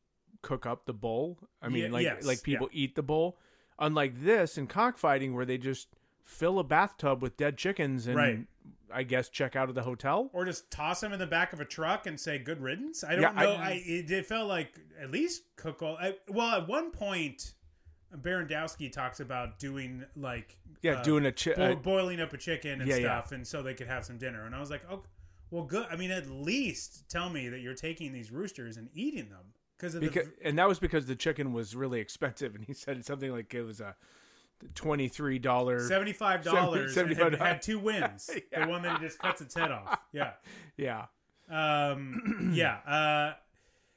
cook 0.41 0.67
up 0.67 0.85
the 0.87 0.93
bull. 0.93 1.39
I 1.61 1.69
mean, 1.69 1.83
Ye- 1.85 1.89
like 1.89 2.05
yes, 2.05 2.25
like 2.25 2.43
people 2.45 2.69
yeah. 2.73 2.85
eat 2.85 2.95
the 2.95 3.03
bull. 3.03 3.39
Unlike 3.79 4.23
this 4.23 4.57
in 4.57 4.69
cockfighting, 4.69 5.35
where 5.35 5.45
they 5.45 5.59
just 5.59 5.89
fill 6.23 6.61
a 6.61 6.65
bathtub 6.65 7.23
with 7.23 7.37
dead 7.37 7.57
chickens 7.59 8.07
and 8.07 8.17
Right. 8.17 8.47
I 8.93 9.03
guess 9.03 9.29
check 9.29 9.57
out 9.57 9.69
of 9.69 9.75
the 9.75 9.83
hotel. 9.83 10.31
Or 10.33 10.45
just 10.45 10.71
toss 10.71 11.01
them 11.01 11.13
in 11.13 11.19
the 11.19 11.27
back 11.27 11.53
of 11.53 11.61
a 11.61 11.65
truck 11.65 12.07
and 12.07 12.19
say 12.21 12.39
"good 12.39 12.61
riddance." 12.61 13.03
I 13.03 13.15
don't 13.17 13.23
Yeah, 13.23 13.33
I- 13.35 13.43
know. 13.45 13.55
I, 13.57 13.71
it, 13.85 14.11
it 14.13 14.27
felt 14.27 14.47
like 14.49 14.79
at 15.01 15.11
least 15.11 15.43
cook 15.57 15.83
all. 15.83 15.97
I, 15.97 16.15
well, 16.29 16.55
at 16.55 16.69
one 16.69 16.93
point, 16.93 17.55
Barandowski 18.17 18.91
talks 18.93 19.21
about 19.21 19.59
doing 19.59 20.05
like 20.17 20.57
Yeah, 20.83 20.95
uh, 20.95 21.03
doing 21.03 21.27
a 21.27 21.33
chi- 21.33 21.55
bo- 21.55 21.73
uh, 21.73 21.75
boiling 21.77 22.21
up 22.21 22.33
a 22.33 22.37
chicken 22.39 22.81
and 22.81 22.89
Yeah, 22.89 22.97
yeah. 22.97 23.03
stuff, 23.23 23.33
and 23.33 23.47
so 23.47 23.63
they 23.63 23.75
could 23.75 23.87
have 23.89 24.05
some 24.05 24.19
dinner. 24.19 24.45
And 24.47 24.55
I 24.55 24.61
was 24.61 24.71
like, 24.71 24.83
oh, 24.91 25.03
well, 25.51 25.65
good. 25.65 25.87
I 25.91 25.97
mean, 25.97 26.11
at 26.11 26.29
least 26.29 27.09
tell 27.09 27.31
me 27.31 27.49
that 27.49 27.61
you're 27.61 27.75
taking 27.75 28.13
these 28.13 28.31
roosters 28.33 28.77
and 28.77 28.89
eating 28.95 29.29
them 29.29 29.53
because 29.77 29.95
of 29.95 30.01
because 30.01 30.27
the. 30.41 30.47
and 30.49 30.59
that 30.59 30.67
was 30.69 30.79
because 30.79 31.07
the 31.07 31.17
chicken 31.17 31.53
was 31.53 31.75
really 31.77 32.01
expensive, 32.01 32.55
and 32.55 32.65
he 32.65 32.73
said 32.75 33.05
something 33.05 33.31
like 33.31 33.53
it 33.55 33.63
was 33.63 33.81
a 33.81 33.95
twenty 34.75 35.09
three 35.09 35.39
dollar. 35.39 35.81
Seventy-five 35.81 36.43
dollars. 36.45 36.97
$75. 36.97 37.39
had 37.39 37.61
two 37.63 37.79
wins. 37.79 38.31
Yeah. 38.53 38.65
The 38.65 38.71
one 38.71 38.83
that 38.83 38.99
he 39.01 39.07
just 39.07 39.19
cuts 39.19 39.41
its 39.41 39.55
head 39.55 39.71
off. 39.71 39.99
Yeah. 40.13 40.33
Yeah, 40.77 41.07
Um. 41.51 42.51
yeah. 42.55 42.77
Uh. 42.87 43.35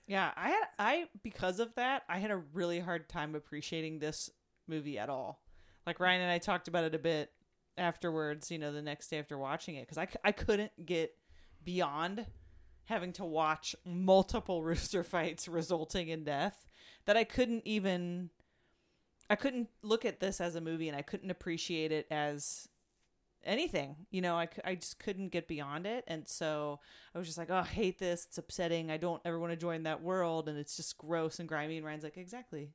Yeah, 0.08 0.32
I 0.38 0.50
had 0.50 0.64
I 0.80 1.06
because 1.22 1.60
of 1.60 1.76
that, 1.76 2.04
I 2.10 2.20
had 2.20 2.32
a 2.32 2.42
really 2.54 2.80
hard 2.80 3.10
time 3.10 3.36
appreciating 3.36 4.00
this 4.00 4.30
movie 4.68 4.98
at 4.98 5.10
all. 5.10 5.42
Like 5.86 6.00
Ryan 6.00 6.22
and 6.22 6.32
I 6.32 6.38
talked 6.38 6.68
about 6.68 6.86
it 6.86 6.96
a 6.96 7.00
bit 7.00 7.32
afterwards, 7.78 8.50
you 8.50 8.58
know, 8.58 8.72
the 8.72 8.82
next 8.82 9.10
day 9.10 9.20
after 9.20 9.38
watching 9.38 9.76
it 9.76 9.88
cuz 9.88 9.98
I 9.98 10.08
I 10.24 10.32
couldn't 10.32 10.86
get 10.86 11.14
beyond 11.64 12.26
having 12.86 13.12
to 13.14 13.26
watch 13.26 13.76
multiple 13.86 14.64
rooster 14.64 15.04
fights 15.04 15.48
resulting 15.48 16.08
in 16.08 16.24
death 16.24 16.68
that 17.06 17.18
I 17.18 17.26
couldn't 17.26 17.64
even 17.66 18.30
I 19.30 19.36
couldn't 19.36 19.70
look 19.82 20.06
at 20.06 20.22
this 20.22 20.40
as 20.40 20.56
a 20.56 20.62
movie 20.62 20.88
and 20.88 20.98
I 20.98 21.02
couldn't 21.02 21.32
appreciate 21.32 21.92
it 21.92 22.08
as 22.10 22.70
anything. 23.44 23.96
You 24.12 24.22
know, 24.22 24.36
I, 24.36 24.48
I 24.66 24.76
just 24.76 25.00
couldn't 25.00 25.30
get 25.30 25.48
beyond 25.48 25.86
it. 25.86 26.04
And 26.08 26.28
so 26.28 26.80
I 27.14 27.18
was 27.18 27.28
just 27.28 27.38
like, 27.38 27.50
oh, 27.50 27.58
I 27.58 27.64
hate 27.64 28.00
this. 28.00 28.26
It's 28.26 28.38
upsetting. 28.38 28.92
I 28.92 28.98
don't 28.98 29.22
ever 29.26 29.40
want 29.40 29.52
to 29.52 29.58
join 29.58 29.84
that 29.84 30.02
world. 30.02 30.50
And 30.50 30.58
it's 30.58 30.76
just 30.76 30.98
gross 30.98 31.40
and 31.40 31.48
grimy. 31.48 31.78
And 31.78 31.86
Ryan's 31.86 32.04
like, 32.04 32.18
exactly. 32.18 32.72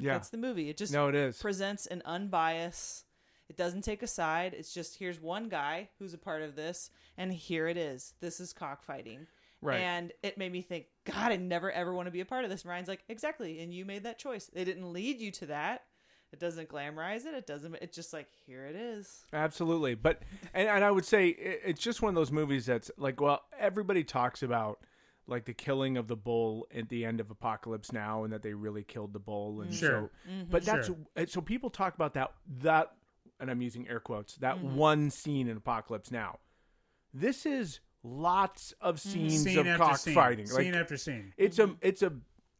yeah. 0.00 0.12
That's 0.14 0.30
the 0.30 0.38
movie. 0.38 0.68
It 0.68 0.76
just 0.76 0.92
No, 0.92 1.08
it 1.08 1.14
is. 1.14 1.38
presents 1.40 1.86
an 1.86 2.02
unbiased. 2.04 3.04
It 3.48 3.56
doesn't 3.56 3.82
take 3.82 4.02
a 4.02 4.08
side. 4.08 4.54
It's 4.58 4.74
just 4.74 4.98
here's 4.98 5.20
one 5.20 5.48
guy 5.48 5.88
who's 6.00 6.12
a 6.14 6.18
part 6.18 6.42
of 6.42 6.56
this, 6.56 6.90
and 7.16 7.32
here 7.32 7.68
it 7.68 7.76
is. 7.76 8.14
This 8.20 8.40
is 8.40 8.52
cockfighting. 8.52 9.28
Right. 9.62 9.80
And 9.80 10.12
it 10.22 10.36
made 10.36 10.50
me 10.50 10.62
think, 10.62 10.86
God, 11.04 11.30
I 11.30 11.36
never 11.36 11.70
ever 11.70 11.94
want 11.94 12.06
to 12.06 12.10
be 12.12 12.20
a 12.20 12.24
part 12.26 12.44
of 12.44 12.50
this. 12.50 12.62
And 12.62 12.70
Ryan's 12.70 12.88
like, 12.88 13.04
exactly. 13.08 13.60
And 13.60 13.72
you 13.72 13.84
made 13.84 14.02
that 14.02 14.18
choice. 14.18 14.50
They 14.52 14.64
didn't 14.64 14.92
lead 14.92 15.20
you 15.20 15.30
to 15.30 15.46
that, 15.46 15.84
It 16.32 16.40
doesn't 16.40 16.68
glamorize 16.68 17.24
it. 17.24 17.34
It 17.34 17.46
doesn't. 17.46 17.76
It's 17.76 17.94
just 17.94 18.12
like 18.12 18.26
here 18.46 18.66
it 18.66 18.76
is. 18.76 19.24
Absolutely, 19.32 19.94
but 19.94 20.22
and, 20.52 20.68
and 20.68 20.84
I 20.84 20.90
would 20.90 21.04
say 21.04 21.28
it, 21.28 21.62
it's 21.64 21.80
just 21.80 22.02
one 22.02 22.10
of 22.10 22.14
those 22.14 22.32
movies 22.32 22.66
that's 22.66 22.90
like, 22.98 23.20
well, 23.20 23.42
everybody 23.58 24.04
talks 24.04 24.42
about 24.42 24.80
like 25.28 25.44
the 25.44 25.54
killing 25.54 25.96
of 25.96 26.08
the 26.08 26.16
bull 26.16 26.66
at 26.74 26.88
the 26.88 27.04
end 27.04 27.20
of 27.20 27.30
Apocalypse 27.30 27.92
Now, 27.92 28.24
and 28.24 28.32
that 28.32 28.42
they 28.42 28.54
really 28.54 28.82
killed 28.82 29.12
the 29.12 29.18
bull, 29.18 29.60
and 29.60 29.70
mm-hmm. 29.70 29.78
Sure. 29.78 30.10
so, 30.24 30.30
but 30.50 30.64
that's 30.64 30.88
Sure. 30.88 31.26
so 31.26 31.40
people 31.40 31.70
talk 31.70 31.94
about 31.94 32.14
that 32.14 32.32
that, 32.60 32.92
and 33.40 33.50
I'm 33.50 33.62
using 33.62 33.88
air 33.88 34.00
quotes 34.00 34.36
that 34.36 34.56
mm-hmm. 34.56 34.74
one 34.74 35.10
scene 35.10 35.48
in 35.48 35.56
Apocalypse 35.56 36.10
Now. 36.10 36.38
This 37.14 37.46
is 37.46 37.80
lots 38.02 38.74
of 38.80 39.00
scenes 39.00 39.42
Scene 39.42 39.58
of 39.58 39.66
after 39.66 39.84
cockfighting, 39.84 40.46
scene, 40.46 40.54
like 40.54 40.64
scene 40.64 40.74
after 40.74 40.96
scene. 40.96 41.32
it's 41.36 41.58
a 41.58 41.74
it's 41.80 42.02
a 42.02 42.12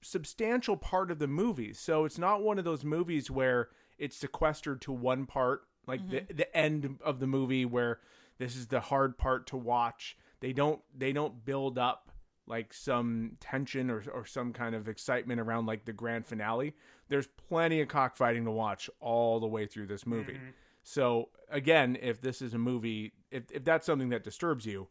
substantial 0.07 0.77
part 0.77 1.11
of 1.11 1.19
the 1.19 1.27
movie. 1.27 1.73
So 1.73 2.05
it's 2.05 2.19
not 2.19 2.42
one 2.42 2.59
of 2.59 2.64
those 2.64 2.85
movies 2.85 3.31
where 3.31 3.69
it's 3.99 4.16
sequestered 4.16 4.81
to 4.83 4.92
one 4.92 5.27
part, 5.27 5.62
like 5.87 6.09
the 6.11 6.19
mm-hmm. 6.19 6.37
the 6.37 6.57
end 6.57 6.99
of 7.05 7.21
the 7.21 7.27
movie 7.27 7.64
where 7.64 8.01
this 8.38 8.57
is 8.57 8.69
the 8.69 8.81
hard 8.81 9.19
part 9.19 9.47
to 9.49 9.57
watch. 9.57 10.16
They 10.40 10.53
don't 10.53 10.81
they 10.97 11.12
don't 11.12 11.45
build 11.45 11.79
up 11.79 12.12
like 12.47 12.73
some 12.73 13.33
tension 13.40 13.90
or 13.90 14.05
or 14.12 14.25
some 14.25 14.53
kind 14.53 14.75
of 14.75 14.88
excitement 14.88 15.40
around 15.40 15.66
like 15.66 15.85
the 15.85 15.92
grand 15.92 16.27
finale. 16.27 16.75
There's 17.09 17.27
plenty 17.49 17.81
of 17.81 17.88
cockfighting 17.88 18.45
to 18.45 18.51
watch 18.51 18.90
all 19.01 19.40
the 19.40 19.47
way 19.47 19.66
through 19.66 19.87
this 19.87 20.07
movie. 20.07 20.35
Mm-hmm. 20.35 20.51
So 20.83 21.31
again, 21.51 21.97
if 22.01 22.21
this 22.21 22.40
is 22.40 22.55
a 22.55 22.59
movie, 22.59 23.12
if 23.31 23.45
if 23.51 23.64
that's 23.64 23.87
something 23.87 24.11
that 24.11 24.25
disturbs 24.25 24.66
you, 24.66 24.88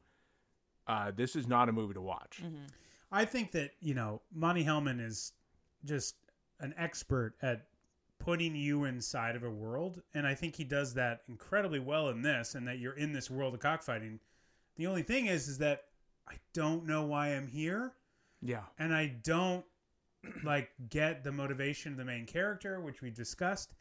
uh, 0.87 1.11
this 1.15 1.35
is 1.35 1.47
not 1.47 1.69
a 1.69 1.71
movie 1.71 1.93
to 1.93 2.01
watch. 2.01 2.41
Mm-hmm. 2.43 2.65
I 3.15 3.25
think 3.25 3.51
that 3.53 3.71
you 3.81 3.93
know 3.93 4.21
Monte 4.33 4.63
Hellman 4.65 4.99
is 4.99 5.33
just 5.85 6.15
an 6.59 6.73
expert 6.77 7.35
at 7.41 7.67
putting 8.19 8.55
you 8.55 8.85
inside 8.85 9.35
of 9.35 9.43
a 9.43 9.49
world, 9.49 10.01
and 10.13 10.25
I 10.27 10.33
think 10.35 10.55
he 10.55 10.63
does 10.63 10.93
that 10.95 11.21
incredibly 11.29 11.79
well 11.79 12.09
in 12.09 12.21
this. 12.21 12.55
And 12.55 12.67
that 12.67 12.79
you're 12.79 12.93
in 12.97 13.13
this 13.13 13.29
world 13.29 13.53
of 13.53 13.59
cockfighting. 13.59 14.19
The 14.77 14.87
only 14.87 15.03
thing 15.03 15.27
is, 15.27 15.47
is 15.47 15.57
that 15.59 15.85
I 16.27 16.33
don't 16.53 16.85
know 16.85 17.05
why 17.05 17.29
I'm 17.29 17.47
here, 17.47 17.93
Yeah. 18.41 18.63
and 18.79 18.93
I 18.93 19.07
don't 19.23 19.63
like 20.43 20.71
get 20.89 21.23
the 21.23 21.31
motivation 21.31 21.91
of 21.91 21.97
the 21.97 22.05
main 22.05 22.25
character, 22.25 22.79
which 22.81 23.01
we 23.01 23.11
discussed. 23.11 23.73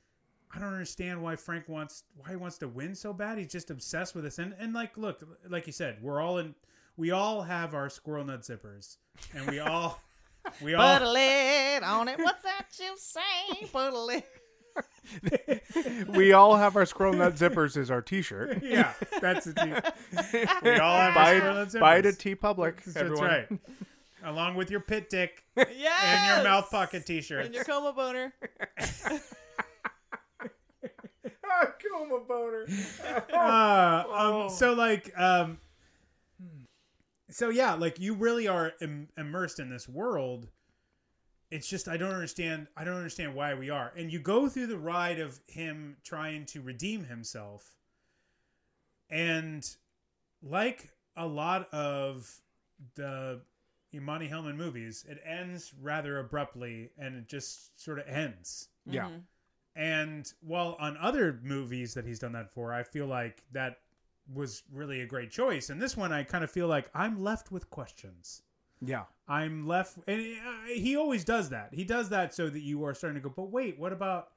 I 0.54 0.58
don't 0.60 0.72
understand 0.72 1.20
why 1.22 1.34
Frank 1.36 1.68
wants 1.68 2.04
why 2.16 2.30
he 2.30 2.36
wants 2.36 2.58
to 2.58 2.68
win 2.68 2.94
so 2.94 3.12
bad. 3.12 3.38
He's 3.38 3.50
just 3.50 3.70
obsessed 3.70 4.14
with 4.14 4.22
this, 4.24 4.38
and 4.38 4.54
and 4.58 4.72
like 4.72 4.96
look, 4.96 5.22
like 5.48 5.66
you 5.66 5.72
said, 5.72 6.00
we're 6.02 6.20
all 6.20 6.38
in. 6.38 6.54
We 6.96 7.10
all 7.10 7.42
have 7.42 7.74
our 7.74 7.88
squirrel 7.90 8.24
nut 8.24 8.42
zippers, 8.42 8.96
and 9.34 9.46
we 9.50 9.58
all 9.58 10.00
we 10.62 10.74
all 10.74 10.98
Put 10.98 11.06
a 11.06 11.10
lid 11.10 11.82
on 11.82 12.08
it. 12.08 12.18
What's 12.18 12.42
that 12.42 12.66
you 12.78 12.94
say? 12.96 13.66
Put 13.72 13.92
a 13.92 13.98
lid. 13.98 14.22
we 16.16 16.32
all 16.32 16.56
have 16.56 16.76
our 16.76 16.86
squirrel 16.86 17.12
nut 17.14 17.34
zippers 17.34 17.76
as 17.76 17.90
our 17.90 18.02
T-shirt. 18.02 18.60
yeah, 18.62 18.92
that's 19.20 19.46
a 19.46 19.54
T. 19.54 19.62
We 20.62 20.76
all 20.76 20.96
have 21.00 21.14
buy 21.14 21.34
our 21.34 21.38
squirrel 21.38 21.56
it, 21.62 21.72
nut 21.74 21.80
buy 21.80 21.96
it 21.98 22.06
at 22.06 22.14
TeePublic. 22.14 22.84
That's 22.84 22.96
everyone. 22.96 23.24
right. 23.24 23.48
Along 24.24 24.54
with 24.54 24.70
your 24.70 24.80
pit 24.80 25.10
dick 25.10 25.44
Yes. 25.56 26.00
and 26.02 26.36
your 26.36 26.44
mouth 26.50 26.70
pocket 26.70 27.04
T-shirt 27.06 27.44
And 27.46 27.54
your 27.54 27.64
coma 27.64 27.92
boner. 27.92 28.32
Ah, 31.46 31.72
coma 31.82 32.20
boner. 32.26 32.66
uh, 33.32 34.04
Oh. 34.08 34.42
um, 34.44 34.50
so 34.50 34.72
like 34.74 35.12
um 35.18 35.58
so 37.34 37.48
yeah 37.48 37.74
like 37.74 37.98
you 37.98 38.14
really 38.14 38.46
are 38.48 38.72
Im- 38.80 39.08
immersed 39.16 39.58
in 39.58 39.68
this 39.68 39.88
world 39.88 40.48
it's 41.50 41.68
just 41.68 41.88
i 41.88 41.96
don't 41.96 42.12
understand 42.12 42.66
i 42.76 42.84
don't 42.84 42.96
understand 42.96 43.34
why 43.34 43.54
we 43.54 43.70
are 43.70 43.92
and 43.96 44.12
you 44.12 44.18
go 44.18 44.48
through 44.48 44.66
the 44.66 44.78
ride 44.78 45.18
of 45.18 45.40
him 45.46 45.96
trying 46.04 46.46
to 46.46 46.60
redeem 46.60 47.04
himself 47.04 47.76
and 49.10 49.76
like 50.42 50.90
a 51.16 51.26
lot 51.26 51.72
of 51.72 52.40
the 52.96 53.40
Monte 54.00 54.28
Hellman 54.28 54.56
movies, 54.56 55.04
it 55.08 55.22
ends 55.24 55.72
rather 55.80 56.18
abruptly 56.18 56.90
and 56.98 57.16
it 57.16 57.28
just 57.28 57.80
sort 57.80 57.98
of 57.98 58.08
ends. 58.08 58.68
Yeah. 58.86 59.06
Mm-hmm. 59.06 59.16
And 59.76 60.32
while 60.40 60.76
on 60.78 60.96
other 60.98 61.40
movies 61.42 61.94
that 61.94 62.04
he's 62.04 62.18
done 62.18 62.32
that 62.32 62.52
for, 62.52 62.72
I 62.72 62.82
feel 62.82 63.06
like 63.06 63.42
that 63.52 63.78
was 64.32 64.62
really 64.72 65.00
a 65.02 65.06
great 65.06 65.30
choice. 65.30 65.70
And 65.70 65.80
this 65.80 65.96
one, 65.96 66.12
I 66.12 66.22
kind 66.22 66.44
of 66.44 66.50
feel 66.50 66.66
like 66.68 66.90
I'm 66.94 67.22
left 67.22 67.52
with 67.52 67.68
questions. 67.70 68.42
Yeah. 68.80 69.04
I'm 69.28 69.66
left, 69.66 69.98
and 70.06 70.20
uh, 70.20 70.66
he 70.68 70.96
always 70.96 71.24
does 71.24 71.48
that. 71.50 71.70
He 71.72 71.84
does 71.84 72.10
that 72.10 72.34
so 72.34 72.48
that 72.50 72.60
you 72.60 72.84
are 72.84 72.94
starting 72.94 73.20
to 73.22 73.26
go, 73.28 73.32
but 73.34 73.50
wait, 73.50 73.78
what 73.78 73.92
about? 73.92 74.28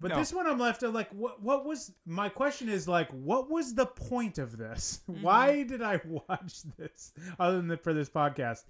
But 0.00 0.08
No. 0.10 0.16
this 0.18 0.32
one, 0.32 0.46
I'm 0.46 0.58
left 0.58 0.82
of 0.82 0.94
like, 0.94 1.10
what? 1.10 1.42
What 1.42 1.64
was 1.64 1.92
my 2.06 2.28
question? 2.28 2.68
Is 2.68 2.86
like, 2.88 3.08
what 3.10 3.50
was 3.50 3.74
the 3.74 3.86
point 3.86 4.38
of 4.38 4.56
this? 4.56 5.00
Why 5.06 5.62
did 5.64 5.82
I 5.82 6.00
watch 6.28 6.62
this 6.76 7.12
other 7.38 7.56
than 7.58 7.68
the, 7.68 7.76
for 7.76 7.92
this 7.94 8.08
podcast? 8.08 8.64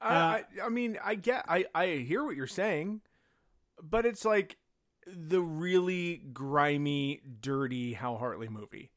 I, 0.00 0.08
Uh, 0.08 0.18
I, 0.18 0.44
I 0.66 0.68
mean, 0.68 0.98
I 1.04 1.14
get, 1.16 1.44
I, 1.48 1.66
I 1.74 1.86
hear 1.86 2.24
what 2.24 2.34
you're 2.36 2.46
saying, 2.46 3.00
but 3.82 4.06
it's 4.06 4.24
like 4.24 4.56
the 5.06 5.40
really 5.40 6.22
grimy, 6.32 7.20
dirty 7.40 7.92
Hal 7.94 8.18
Hartley 8.18 8.48
movie. 8.48 8.90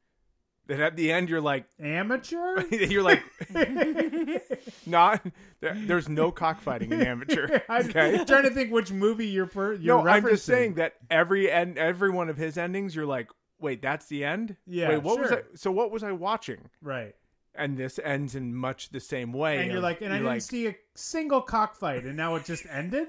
That 0.67 0.79
at 0.79 0.95
the 0.95 1.11
end 1.11 1.27
you're 1.27 1.41
like, 1.41 1.65
Amateur? 1.81 2.63
you're 2.71 3.03
like, 3.03 3.21
not. 4.85 5.21
There, 5.59 5.73
there's 5.75 6.09
no 6.09 6.31
cockfighting 6.31 6.91
in 6.91 7.01
amateur. 7.01 7.59
I'm 7.69 7.89
Okay. 7.89 8.23
trying 8.25 8.43
to 8.43 8.49
think 8.49 8.71
which 8.71 8.91
movie 8.91 9.27
you're 9.27 9.45
per, 9.47 9.73
you're 9.73 10.03
no, 10.03 10.09
I'm 10.09 10.23
just 10.23 10.45
saying 10.45 10.75
that 10.75 10.93
every 11.09 11.51
end, 11.51 11.77
every 11.77 12.09
one 12.09 12.29
of 12.29 12.37
his 12.37 12.57
endings, 12.57 12.95
you're 12.95 13.05
like, 13.05 13.29
wait, 13.59 13.81
that's 13.81 14.05
the 14.07 14.23
end. 14.25 14.55
Yeah, 14.65 14.89
Wait, 14.89 15.03
what 15.03 15.19
was. 15.19 15.31
I? 15.31 15.41
So 15.55 15.71
what 15.71 15.91
was 15.91 16.03
I 16.03 16.11
watching? 16.11 16.69
right. 16.81 17.15
And 17.55 17.77
this 17.77 17.99
ends 18.03 18.33
in 18.33 18.55
much 18.55 18.89
the 18.89 18.99
same 18.99 19.31
way. 19.31 19.59
And 19.61 19.71
you're 19.71 19.79
like, 19.79 20.01
and 20.01 20.11
I 20.11 20.15
you're 20.15 20.23
didn't 20.23 20.33
like, 20.37 20.41
see 20.41 20.65
a 20.69 20.75
single 20.95 21.39
cockfight, 21.39 22.03
and 22.03 22.17
now 22.17 22.33
it 22.33 22.45
just 22.45 22.65
ended. 22.67 23.07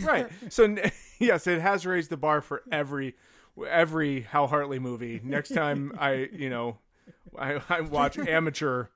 right. 0.00 0.28
So 0.50 0.76
yes, 1.18 1.46
it 1.46 1.62
has 1.62 1.86
raised 1.86 2.10
the 2.10 2.18
bar 2.18 2.42
for 2.42 2.62
every 2.70 3.14
every 3.66 4.20
Hal 4.20 4.48
Hartley 4.48 4.78
movie. 4.78 5.18
Next 5.24 5.54
time 5.54 5.92
I, 5.98 6.28
you 6.30 6.50
know, 6.50 6.76
I, 7.38 7.60
I 7.68 7.80
watch 7.82 8.18
Amateur 8.28 8.86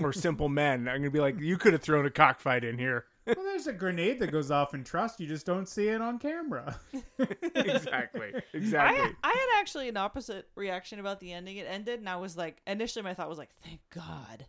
or 0.00 0.12
Simple 0.12 0.48
Men, 0.48 0.88
I'm 0.88 0.98
gonna 0.98 1.10
be 1.10 1.20
like, 1.20 1.40
you 1.40 1.56
could 1.56 1.72
have 1.72 1.82
thrown 1.82 2.06
a 2.06 2.10
cockfight 2.10 2.64
in 2.64 2.78
here. 2.78 3.06
well, 3.26 3.36
there's 3.36 3.66
a 3.66 3.72
grenade 3.72 4.20
that 4.20 4.32
goes 4.32 4.50
off 4.50 4.74
in 4.74 4.84
Trust. 4.84 5.20
You 5.20 5.26
just 5.26 5.46
don't 5.46 5.68
see 5.68 5.88
it 5.88 6.00
on 6.00 6.18
camera. 6.18 6.78
exactly. 7.54 8.32
I, 8.34 8.42
Exactly. 8.52 9.16
I 9.22 9.28
had 9.28 9.60
actually 9.60 9.88
an 9.88 9.96
opposite 9.96 10.48
reaction 10.56 10.98
about 10.98 11.20
the 11.20 11.32
ending. 11.32 11.56
It 11.56 11.66
ended, 11.68 12.00
and 12.00 12.08
I 12.08 12.16
was 12.16 12.36
like, 12.36 12.60
initially 12.66 13.02
my 13.02 13.14
thought 13.14 13.28
was 13.28 13.38
like, 13.38 13.54
thank 13.64 13.80
God. 13.94 14.46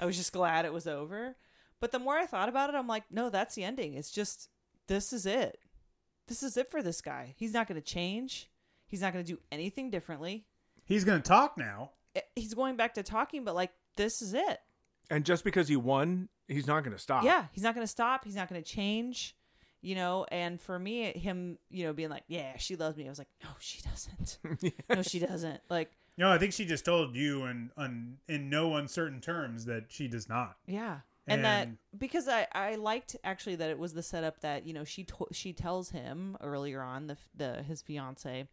I 0.00 0.06
was 0.06 0.16
just 0.16 0.32
glad 0.32 0.64
it 0.64 0.72
was 0.72 0.86
over. 0.86 1.36
But 1.80 1.92
the 1.92 1.98
more 1.98 2.16
I 2.16 2.26
thought 2.26 2.48
about 2.48 2.70
it, 2.70 2.76
I'm 2.76 2.88
like, 2.88 3.04
no, 3.10 3.28
that's 3.28 3.54
the 3.54 3.64
ending. 3.64 3.94
It's 3.94 4.10
just, 4.10 4.48
this 4.86 5.12
is 5.12 5.26
it. 5.26 5.58
This 6.28 6.42
is 6.42 6.56
it 6.56 6.70
for 6.70 6.82
this 6.82 7.00
guy. 7.00 7.34
He's 7.36 7.52
not 7.52 7.68
going 7.68 7.80
to 7.80 7.86
change. 7.86 8.50
He's 8.86 9.02
not 9.02 9.12
going 9.12 9.24
to 9.24 9.32
do 9.32 9.40
anything 9.52 9.90
differently. 9.90 10.46
He's 10.88 11.04
gonna 11.04 11.20
talk 11.20 11.58
now. 11.58 11.90
I- 12.18 12.22
He's 12.36 12.54
going 12.54 12.76
back 12.76 12.94
to 12.94 13.02
talking, 13.02 13.44
but 13.44 13.54
like, 13.54 13.72
this 13.96 14.20
is 14.22 14.34
it. 14.34 14.58
and 15.10 15.24
just 15.24 15.42
because 15.44 15.68
he 15.68 15.76
won, 15.76 16.28
he's 16.48 16.66
not 16.66 16.84
gonna 16.84 16.98
stop. 16.98 17.24
Yeah, 17.24 17.46
he's 17.52 17.62
not 17.64 17.74
going 17.74 17.84
to 17.84 17.90
stop. 17.90 18.24
He's 18.24 18.36
not 18.36 18.48
going 18.48 18.62
to 18.62 18.68
change. 18.68 19.34
You 19.80 19.94
know, 19.94 20.26
and 20.32 20.60
for 20.60 20.76
me, 20.78 21.12
him, 21.12 21.56
you 21.70 21.84
know, 21.84 21.92
being 21.92 22.08
like, 22.10 22.24
"Yeah, 22.26 22.56
she 22.58 22.74
loves 22.74 22.96
me," 22.96 23.06
I 23.06 23.08
was 23.10 23.18
like, 23.18 23.28
"No, 23.44 23.50
she 23.60 23.80
doesn't. 23.82 24.38
No, 24.90 25.02
she 25.02 25.20
doesn't." 25.20 25.60
Like, 25.70 25.92
No, 26.16 26.32
I 26.32 26.38
think 26.38 26.52
she 26.52 26.64
just 26.66 26.84
told 26.84 27.14
you 27.14 27.44
in 27.44 27.70
un, 27.76 28.16
in 28.28 28.50
no 28.50 28.74
uncertain 28.74 29.20
terms 29.20 29.66
that 29.66 29.84
she 29.88 30.08
does 30.08 30.28
not. 30.28 30.56
Yeah. 30.66 30.98
And, 31.28 31.44
that 31.44 31.68
because 31.96 32.26
I, 32.26 32.48
I 32.52 32.74
liked 32.74 33.14
actually 33.22 33.54
that 33.56 33.70
it 33.70 33.78
was 33.78 33.92
the 33.94 34.02
setup 34.02 34.40
that 34.40 34.66
you 34.66 34.72
know 34.72 34.82
she 34.84 35.04
to- 35.04 35.28
she 35.30 35.52
tells 35.52 35.90
him 35.90 36.36
earlier 36.40 36.82
on 36.82 37.06
the 37.06 37.16
the 37.36 37.62
his 37.62 37.80
fiance 37.82 38.48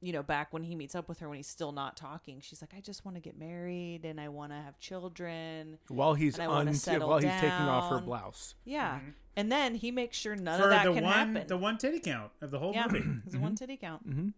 you 0.00 0.12
know 0.12 0.22
back 0.22 0.52
when 0.52 0.62
he 0.62 0.74
meets 0.76 0.94
up 0.94 1.08
with 1.08 1.18
her 1.18 1.28
when 1.28 1.36
he's 1.38 1.48
still 1.48 1.72
not 1.72 1.96
talking 1.96 2.40
she's 2.40 2.60
like 2.62 2.72
I 2.76 2.80
just 2.80 3.04
want 3.04 3.16
to 3.16 3.20
get 3.20 3.36
married 3.38 4.04
and 4.04 4.20
I 4.20 4.28
want 4.28 4.52
to 4.52 4.56
have 4.56 4.78
children 4.78 5.78
While 5.88 6.14
he's 6.14 6.34
And 6.34 6.44
I 6.44 6.48
wanna 6.48 6.70
un- 6.70 6.74
settle 6.76 7.08
while 7.08 7.18
he's 7.18 7.32
taking 7.32 7.50
off 7.50 7.90
her 7.90 8.00
blouse. 8.00 8.54
yeah. 8.64 8.96
Mm-hmm. 8.98 9.08
And 9.36 9.52
then 9.52 9.74
he 9.76 9.90
makes 9.90 10.16
sure 10.16 10.34
none 10.36 10.58
For 10.60 10.64
of 10.66 10.70
that 10.70 10.84
the 10.84 10.92
can 10.94 11.04
one 11.04 11.34
happen. 11.34 11.46
the 11.48 11.56
one 11.56 11.78
titty 11.78 12.00
count 12.00 12.30
of 12.40 12.50
the 12.50 12.58
whole 12.58 12.72
yeah. 12.72 12.86
movie. 12.88 13.04
it's 13.26 13.34
a 13.34 13.38
one 13.38 13.50
mm-hmm. 13.50 13.54
titty 13.56 13.76
count. 13.76 14.08
Mhm. 14.08 14.32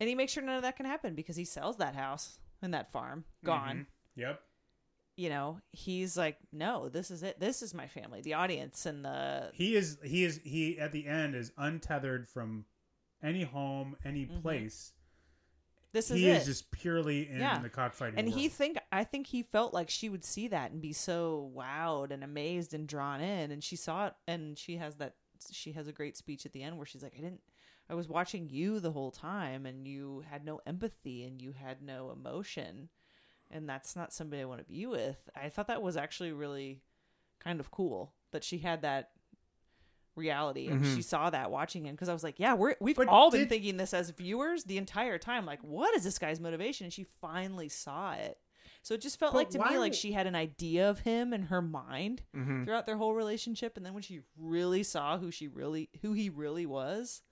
and 0.00 0.08
he 0.08 0.14
makes 0.14 0.32
sure 0.32 0.42
none 0.42 0.56
of 0.56 0.62
that 0.62 0.76
can 0.76 0.86
happen 0.86 1.14
because 1.14 1.36
he 1.36 1.44
sells 1.44 1.76
that 1.78 1.94
house 1.96 2.38
and 2.62 2.72
that 2.74 2.92
farm. 2.92 3.24
Gone. 3.44 3.86
Mm-hmm. 4.16 4.20
Yep. 4.20 4.40
you 5.16 5.28
know 5.28 5.60
he's 5.72 6.16
like 6.16 6.36
no 6.52 6.88
this 6.88 7.10
is 7.10 7.22
it. 7.24 7.38
This 7.40 7.62
is 7.62 7.74
my 7.74 7.86
family 7.88 8.20
the 8.20 8.34
audience 8.34 8.86
and 8.86 9.04
the 9.04 9.50
He 9.54 9.74
is 9.76 9.98
he 10.04 10.24
is 10.24 10.40
he 10.44 10.78
at 10.78 10.92
the 10.92 11.06
end 11.06 11.34
is 11.34 11.50
untethered 11.56 12.28
from 12.28 12.64
any 13.22 13.42
home, 13.42 13.96
any 14.04 14.26
mm-hmm. 14.26 14.40
place. 14.40 14.92
this 15.92 16.10
is 16.10 16.18
He 16.18 16.28
it 16.30 16.38
is 16.38 16.46
just 16.46 16.70
purely 16.70 17.28
in 17.28 17.40
Yeah. 17.40 17.58
the 17.60 17.68
cockfighting. 17.68 18.18
and 18.18 18.28
he 18.28 18.48
think 18.48 18.78
i 18.92 19.04
think 19.04 19.26
he 19.26 19.42
felt 19.42 19.72
like 19.72 19.88
she 19.88 20.08
would 20.10 20.24
see 20.24 20.48
that 20.48 20.70
and 20.70 20.82
be 20.82 20.92
so 20.92 21.50
wowed 21.56 22.10
and 22.10 22.22
amazed 22.22 22.74
and 22.74 22.86
drawn 22.86 23.20
in 23.22 23.50
and 23.50 23.64
she 23.64 23.74
saw 23.74 24.08
it 24.08 24.14
and 24.26 24.58
she 24.58 24.76
has 24.76 24.96
that 24.96 25.14
she 25.50 25.72
has 25.72 25.88
a 25.88 25.92
great 25.92 26.16
speech 26.16 26.46
at 26.46 26.52
the 26.52 26.62
end 26.62 26.76
where 26.76 26.86
she's 26.86 27.02
like, 27.02 27.14
I 27.16 27.20
didn't. 27.20 27.40
I 27.90 27.94
was 27.94 28.08
watching 28.08 28.48
you 28.50 28.80
the 28.80 28.92
whole 28.92 29.10
time, 29.10 29.64
and 29.64 29.88
you 29.88 30.22
had 30.30 30.44
no 30.44 30.60
empathy, 30.66 31.24
and 31.24 31.40
you 31.40 31.52
had 31.52 31.80
no 31.80 32.10
emotion, 32.10 32.90
and 33.50 33.68
that's 33.68 33.96
not 33.96 34.12
somebody 34.12 34.42
I 34.42 34.46
want 34.46 34.60
to 34.60 34.70
be 34.70 34.84
with. 34.84 35.16
I 35.34 35.48
thought 35.48 35.68
that 35.68 35.82
was 35.82 35.96
actually 35.96 36.32
really 36.32 36.82
kind 37.42 37.60
of 37.60 37.70
cool 37.70 38.12
that 38.32 38.44
she 38.44 38.58
had 38.58 38.82
that 38.82 39.10
reality 40.18 40.66
and 40.68 40.82
Mm-hmm. 40.82 40.96
she 40.96 41.02
saw 41.02 41.30
that 41.30 41.50
watching 41.50 41.86
him 41.86 41.94
because 41.94 42.08
I 42.08 42.12
was 42.12 42.22
like, 42.24 42.38
yeah, 42.38 42.54
we're 42.54 42.74
we've 42.80 42.96
But 42.96 43.08
all 43.08 43.30
been 43.30 43.48
thinking 43.48 43.76
this 43.78 43.94
as 43.94 44.10
viewers 44.10 44.64
the 44.64 44.76
entire 44.76 45.16
time. 45.18 45.46
Like, 45.46 45.60
what 45.62 45.94
is 45.96 46.04
this 46.04 46.18
guy's 46.18 46.40
motivation? 46.40 46.84
And 46.84 46.92
she 46.92 47.04
finally 47.20 47.68
saw 47.68 48.12
it. 48.14 48.36
So 48.82 48.94
it 48.94 49.00
just 49.00 49.18
felt 49.18 49.32
But 49.32 49.38
like 49.38 49.50
to 49.50 49.58
why 49.58 49.70
me 49.70 49.78
like 49.78 49.92
she 49.94 50.12
had 50.12 50.26
an 50.26 50.34
idea 50.36 50.88
of 50.90 51.00
him 51.00 51.32
in 51.32 51.42
her 51.44 51.60
mind 51.62 52.22
Mm-hmm. 52.36 52.64
throughout 52.64 52.86
their 52.86 52.96
whole 52.96 53.14
relationship, 53.14 53.76
and 53.76 53.84
then 53.86 53.92
when 53.94 54.02
she 54.02 54.20
really 54.36 54.82
saw 54.82 55.18
who 55.18 55.30
she 55.30 55.48
really 55.48 55.88
who 56.02 56.12
he 56.12 56.28
really 56.30 56.66
was, 56.66 57.22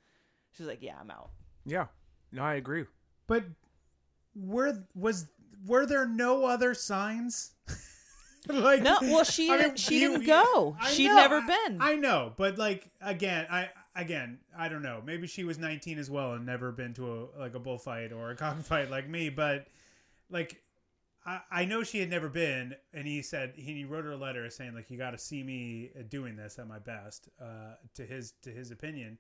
she 0.53 0.63
was 0.63 0.69
like, 0.71 0.83
yeah, 0.83 0.97
I'm 1.01 1.11
out. 1.11 1.31
Yeah. 1.65 1.87
No, 2.33 2.43
I 2.43 2.55
agree. 2.55 2.85
But 3.27 3.45
were 4.35 4.85
was 4.95 5.27
were 5.65 5.87
there 5.87 6.07
no 6.07 6.45
other 6.45 6.75
signs? 6.75 7.53
like 8.55 8.83
No, 8.83 8.99
well, 9.03 9.25
she 9.25 9.51
I 9.51 9.57
didn't- 9.57 9.69
mean, 9.73 9.77
she 9.77 10.01
you- 10.01 10.13
didn't 10.13 10.27
go. 10.27 10.77
I 10.81 10.91
She'd 10.91 11.09
know, 11.09 11.17
never 11.17 11.37
I- 11.39 11.47
been. 11.67 11.79
I 11.81 11.95
know, 11.97 12.33
but 12.37 12.59
like 12.59 12.89
again, 13.01 13.47
I 13.51 13.71
again, 13.95 14.39
I 14.57 14.69
don't 14.69 14.83
know. 14.83 15.03
Maybe 15.05 15.27
she 15.27 15.45
was 15.45 15.59
19 15.59 15.99
as 15.99 16.11
well 16.11 16.33
and 16.35 16.45
never 16.47 16.73
been 16.73 16.95
to 16.95 17.29
a 17.37 17.39
like 17.41 17.55
a 17.55 17.59
bullfight 17.59 18.13
or 18.13 18.31
a 18.31 18.37
cockfight 18.45 18.91
like 18.91 19.09
me, 19.09 19.29
but 19.31 19.67
like 20.31 20.63
I, 21.25 21.41
I 21.51 21.65
know 21.65 21.83
she 21.83 21.99
had 21.99 22.09
never 22.09 22.29
been, 22.29 22.77
and 22.95 23.07
he 23.07 23.21
said 23.23 23.55
he 23.57 23.85
wrote 23.85 24.05
her 24.05 24.13
a 24.13 24.17
letter 24.17 24.49
saying 24.51 24.75
like 24.75 24.91
you 24.91 24.99
got 24.99 25.11
to 25.11 25.19
see 25.19 25.43
me 25.43 25.91
doing 26.09 26.37
this 26.37 26.59
at 26.59 26.69
my 26.69 26.79
best, 26.79 27.29
uh, 27.43 27.75
to 27.95 28.05
his 28.07 28.33
to 28.43 28.51
his 28.51 28.71
opinion. 28.71 29.19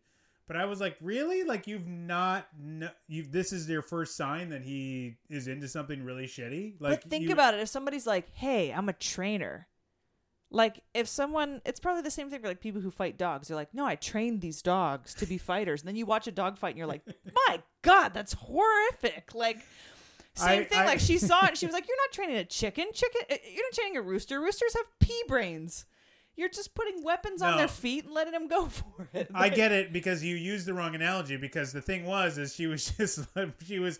But 0.48 0.56
I 0.56 0.64
was 0.66 0.80
like, 0.80 0.96
really? 1.00 1.42
Like 1.42 1.66
you've 1.66 1.88
not, 1.88 2.46
kn- 2.56 2.90
you 3.08 3.24
this 3.24 3.52
is 3.52 3.68
your 3.68 3.82
first 3.82 4.16
sign 4.16 4.50
that 4.50 4.62
he 4.62 5.16
is 5.28 5.48
into 5.48 5.66
something 5.68 6.04
really 6.04 6.26
shitty. 6.26 6.74
Like 6.80 7.00
but 7.02 7.10
think 7.10 7.24
you- 7.24 7.32
about 7.32 7.54
it. 7.54 7.60
If 7.60 7.68
somebody's 7.68 8.06
like, 8.06 8.32
"Hey, 8.32 8.72
I'm 8.72 8.88
a 8.88 8.92
trainer," 8.92 9.66
like 10.50 10.82
if 10.94 11.08
someone, 11.08 11.60
it's 11.64 11.80
probably 11.80 12.02
the 12.02 12.10
same 12.12 12.30
thing 12.30 12.40
for 12.40 12.46
like 12.46 12.60
people 12.60 12.80
who 12.80 12.90
fight 12.92 13.18
dogs. 13.18 13.48
They're 13.48 13.56
like, 13.56 13.74
"No, 13.74 13.84
I 13.84 13.96
trained 13.96 14.40
these 14.40 14.62
dogs 14.62 15.14
to 15.14 15.26
be 15.26 15.36
fighters," 15.38 15.80
and 15.82 15.88
then 15.88 15.96
you 15.96 16.06
watch 16.06 16.28
a 16.28 16.32
dog 16.32 16.58
fight, 16.58 16.70
and 16.70 16.78
you're 16.78 16.86
like, 16.86 17.02
"My 17.48 17.60
God, 17.82 18.14
that's 18.14 18.32
horrific!" 18.34 19.34
Like. 19.34 19.58
Same 20.38 20.60
I- 20.60 20.64
thing. 20.64 20.78
I- 20.78 20.84
like 20.84 21.00
she 21.00 21.16
saw 21.16 21.44
it, 21.46 21.48
and 21.48 21.56
she 21.58 21.64
was 21.64 21.72
like, 21.72 21.88
"You're 21.88 21.96
not 21.96 22.12
training 22.12 22.36
a 22.36 22.44
chicken. 22.44 22.88
Chicken. 22.92 23.22
uh, 23.30 23.36
You're 23.52 23.64
not 23.64 23.72
training 23.72 23.96
a 23.96 24.02
rooster. 24.02 24.38
Roosters 24.38 24.74
have 24.74 24.84
pea 25.00 25.22
brains. 25.26 25.86
You're 26.36 26.48
just 26.50 26.74
putting 26.74 27.02
weapons 27.02 27.40
on 27.42 27.52
their 27.56 27.68
feet 27.68 28.04
and 28.04 28.12
letting 28.14 28.32
them 28.32 28.46
go 28.48 28.66
for 28.66 29.08
it." 29.12 29.28
I 29.34 29.48
get 29.48 29.72
it 29.72 29.92
because 29.92 30.22
you 30.22 30.36
used 30.36 30.66
the 30.66 30.74
wrong 30.74 30.94
analogy 30.94 31.36
because 31.36 31.72
the 31.72 31.80
thing 31.80 32.04
was 32.04 32.38
is 32.38 32.54
she 32.54 32.66
was 32.66 32.90
just 32.96 33.20
she 33.66 33.78
was 33.78 33.98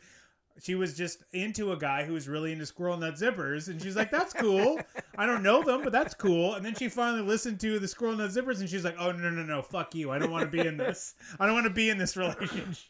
she 0.62 0.74
was 0.74 0.96
just 0.96 1.22
into 1.32 1.72
a 1.72 1.76
guy 1.76 2.04
who 2.04 2.14
was 2.14 2.28
really 2.28 2.50
into 2.52 2.64
squirrel 2.64 2.96
nut 2.96 3.14
zippers 3.14 3.68
and 3.68 3.80
she's 3.82 3.94
like 3.96 4.10
that's 4.10 4.32
cool. 4.32 4.78
I 5.18 5.26
don't 5.26 5.42
know 5.42 5.62
them 5.62 5.82
but 5.82 5.92
that's 5.92 6.14
cool. 6.14 6.54
And 6.54 6.64
then 6.64 6.74
she 6.74 6.88
finally 6.88 7.22
listened 7.22 7.60
to 7.60 7.78
the 7.78 7.88
squirrel 7.88 8.16
nut 8.16 8.30
zippers 8.30 8.60
and 8.60 8.68
she's 8.68 8.84
like 8.84 8.96
oh 8.98 9.12
no 9.12 9.28
no 9.30 9.42
no 9.42 9.60
fuck 9.62 9.94
you. 9.94 10.10
I 10.10 10.18
don't 10.18 10.30
want 10.30 10.44
to 10.44 10.50
be 10.50 10.66
in 10.66 10.76
this. 10.76 11.14
I 11.40 11.46
don't 11.46 11.54
want 11.54 11.66
to 11.66 11.72
be 11.72 11.90
in 11.90 11.98
this 11.98 12.16
relationship. 12.16 12.84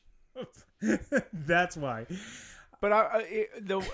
That's 1.33 1.77
why. 1.77 2.07
But 2.81 2.93
I, 2.93 3.01
I, 3.01 3.19
it- 3.29 3.67
the, 3.69 3.79
uh, 3.79 3.85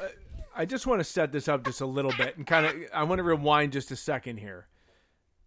I 0.55 0.65
just 0.67 0.87
want 0.87 1.01
to 1.01 1.05
set 1.05 1.33
this 1.33 1.49
up 1.49 1.65
just 1.65 1.81
a 1.81 1.87
little 1.87 2.13
bit 2.19 2.37
and 2.37 2.47
kind 2.47 2.67
of 2.67 2.75
I 2.93 3.05
want 3.05 3.21
to 3.21 3.23
rewind 3.23 3.73
just 3.73 3.91
a 3.91 3.97
second 3.97 4.39
here. 4.39 4.67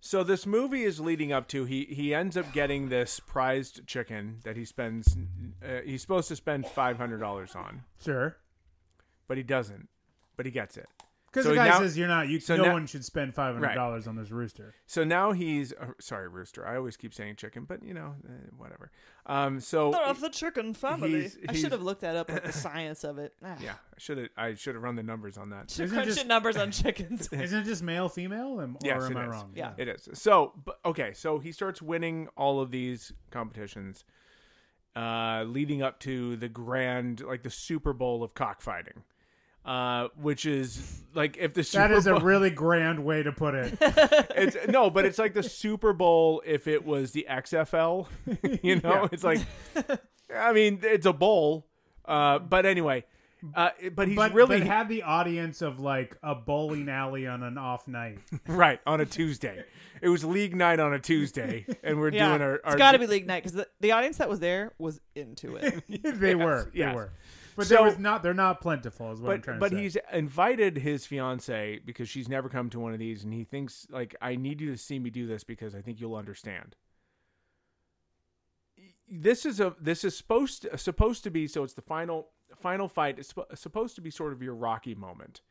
So 0.06 0.24
this 0.24 0.46
movie 0.46 0.84
is 0.84 1.00
leading 1.00 1.34
up 1.34 1.48
to 1.48 1.66
he 1.66 1.86
he 1.86 2.14
ends 2.14 2.38
up 2.38 2.54
getting 2.54 2.90
this 2.90 3.20
prized 3.20 3.88
chicken 3.88 4.38
that 4.44 4.56
he 4.56 4.64
spends 4.64 5.18
uh, 5.64 5.82
he's 5.84 6.04
supposed 6.04 6.28
to 6.28 6.36
spend 6.36 6.68
five 6.68 7.00
hundred 7.00 7.18
dollars 7.18 7.56
on, 7.56 7.86
sure 8.00 8.38
but 9.28 9.38
he 9.38 9.42
doesn't. 9.42 9.90
But 10.38 10.46
he 10.46 10.52
gets 10.52 10.78
it. 10.78 10.88
Because 11.36 11.44
So 11.46 11.50
the 11.50 11.56
guy 11.58 11.68
now- 11.68 11.80
says 11.80 11.98
you're 11.98 12.08
not 12.08 12.30
you 12.30 12.40
so 12.40 12.56
no 12.56 12.64
now- 12.66 12.74
one 12.74 12.88
should 12.88 13.04
spend 13.04 13.34
five 13.36 13.54
hundred 13.56 13.74
dollars 13.76 14.08
on 14.08 14.16
this 14.16 14.32
rooster 14.32 14.74
So 14.86 15.04
now 15.04 15.34
he's 15.34 15.74
uh, 15.74 15.88
sorry 16.00 16.30
rooster. 16.30 16.66
I 16.66 16.78
always 16.78 16.96
keep 16.96 17.14
saying 17.14 17.36
chicken, 17.36 17.66
but 17.66 17.84
you 17.84 17.94
know 17.94 18.16
uh, 18.28 18.32
whatever. 18.58 18.92
Um, 19.28 19.60
so 19.60 19.92
They're 19.92 20.04
of 20.04 20.22
the 20.22 20.30
chicken 20.30 20.74
family. 20.74 21.22
he's- 21.22 21.38
I 21.50 21.54
should 21.54 21.72
have 21.72 21.82
looked 21.82 22.02
that 22.02 22.16
up, 22.16 22.30
like 22.30 22.44
the 22.44 22.54
science 22.68 23.04
of 23.04 23.18
it. 23.18 23.34
Ah. 23.44 23.58
yeah, 23.62 23.74
I 23.74 24.00
should 24.00 24.18
have 24.20 24.30
I 24.38 24.54
should 24.54 24.76
have 24.76 24.84
run 24.84 24.96
the 24.96 25.04
numbers 25.04 25.38
on 25.38 25.50
that. 25.50 25.70
Should 25.72 25.86
Isn't 25.86 25.96
crunch 25.98 26.16
just- 26.16 26.28
numbers 26.28 26.56
on 26.58 26.72
chickens. 26.82 27.28
isn't 27.32 27.60
it 27.60 27.66
just 27.66 27.84
male 27.84 28.08
female 28.08 28.62
am- 28.62 28.76
or 28.76 28.80
Yes, 28.84 29.04
am 29.04 29.18
I 29.18 29.24
is. 29.26 29.30
wrong 29.32 29.52
Yeah. 29.56 29.74
It 29.78 29.88
is. 29.90 30.08
So, 30.14 30.54
but, 30.64 30.80
okay, 30.86 31.14
so 31.14 31.40
he 31.40 31.52
starts 31.52 31.82
winning 31.82 32.30
all 32.38 32.62
of 32.62 32.72
these 32.72 33.12
competitions, 33.32 34.06
uh, 34.96 35.44
leading 35.48 35.82
up 35.82 36.00
to 36.02 36.36
the 36.38 36.48
grand, 36.48 37.22
like 37.22 37.44
the 37.44 37.50
Super 37.50 37.94
Bowl 37.94 38.24
of 38.24 38.34
cockfighting, 38.34 39.04
uh, 39.66 40.10
which 40.22 40.46
is 40.46 41.02
like 41.14 41.38
if 41.38 41.54
the 41.54 41.64
Super 41.64 41.88
that 41.88 41.92
is 41.98 42.08
a 42.08 42.20
really 42.20 42.50
grand 42.50 43.04
way 43.04 43.24
to 43.24 43.32
put 43.32 43.56
it 43.56 43.78
it's 43.82 44.56
no, 44.70 44.90
but 44.90 45.06
it's 45.06 45.18
like 45.18 45.34
the 45.34 45.44
Super 45.44 45.92
Bowl 45.94 46.42
if 46.46 46.68
it 46.68 46.86
was 46.86 47.12
the 47.12 47.26
XFL, 47.30 48.08
you 48.64 48.76
know, 48.82 48.92
Yeah. 49.04 49.08
it's 49.12 49.24
like, 49.24 49.40
I 50.36 50.54
mean, 50.54 50.80
it's 50.84 51.06
a 51.06 51.14
bowl, 51.14 51.66
uh, 52.06 52.40
but 52.40 52.66
anyway, 52.66 53.06
uh, 53.56 53.70
but 53.94 54.08
he's 54.08 54.16
but 54.18 54.34
really 54.34 54.60
but 54.60 54.68
had 54.68 54.90
the 54.90 55.04
audience 55.04 55.62
of 55.62 55.80
like 55.80 56.16
a 56.24 56.36
bowling 56.36 56.90
alley 56.90 57.28
on 57.28 57.44
an 57.44 57.58
off 57.58 57.88
night. 57.88 58.20
right 58.48 58.80
on 58.86 59.02
a 59.02 59.06
Tuesday. 59.06 59.64
It 60.02 60.10
was 60.10 60.24
league 60.26 60.56
night 60.56 60.80
on 60.80 60.94
a 60.94 61.00
Tuesday, 61.00 61.66
and 61.84 62.00
we're 62.00 62.12
Yeah, 62.12 62.30
doing 62.30 62.42
our. 62.42 62.56
It's 62.56 62.76
got 62.76 62.92
to 62.92 63.00
be 63.00 63.08
league 63.08 63.26
night 63.26 63.44
because 63.44 63.54
the, 63.54 63.68
the 63.80 63.94
audience 63.94 64.18
that 64.18 64.30
was 64.30 64.40
there 64.40 64.74
was 64.78 65.00
into 65.16 65.56
it. 65.56 65.84
they 66.20 66.36
were, 66.36 66.70
they 66.76 66.86
were, 66.94 67.12
but 67.56 67.68
So- 67.68 67.76
there 67.76 67.84
was 67.84 67.98
not. 67.98 68.22
They're 68.24 68.34
not 68.34 68.62
plentiful, 68.62 69.12
is 69.12 69.22
what 69.22 69.32
I'm 69.32 69.38
but 69.38 69.44
trying 69.44 69.60
but 69.60 69.70
to 69.70 69.76
say. 69.76 69.76
But 69.76 69.84
he's 69.84 69.98
invited 70.20 70.78
his 70.78 71.06
fiance 71.06 71.80
because 71.86 72.10
she's 72.10 72.28
never 72.28 72.50
come 72.50 72.70
to 72.72 72.80
one 72.80 72.94
of 72.94 73.00
these, 73.00 73.24
and 73.24 73.34
he 73.34 73.44
thinks 73.44 73.88
like 73.90 74.16
I 74.22 74.36
need 74.36 74.62
you 74.62 74.72
to 74.72 74.78
see 74.78 75.00
me 75.00 75.10
do 75.10 75.26
this 75.28 75.44
because 75.44 75.74
I 75.76 75.82
think 75.82 76.00
you'll 76.00 76.16
understand. 76.16 76.76
This 79.08 79.46
is 79.46 79.60
a 79.60 79.76
this 79.80 80.04
is 80.04 80.18
supposed 80.18 80.64
to, 80.64 80.78
supposed 80.78 81.24
to 81.24 81.30
be 81.30 81.48
so 81.48 81.64
it's 81.64 81.74
the 81.74 81.82
final 81.82 82.30
final 82.58 82.88
fight. 82.88 83.20
It's 83.20 83.34
supposed 83.54 83.96
to 83.96 84.02
be 84.02 84.10
sort 84.10 84.34
of 84.34 84.42
your 84.42 84.56
Rocky 84.56 84.96
moment. 84.96 85.42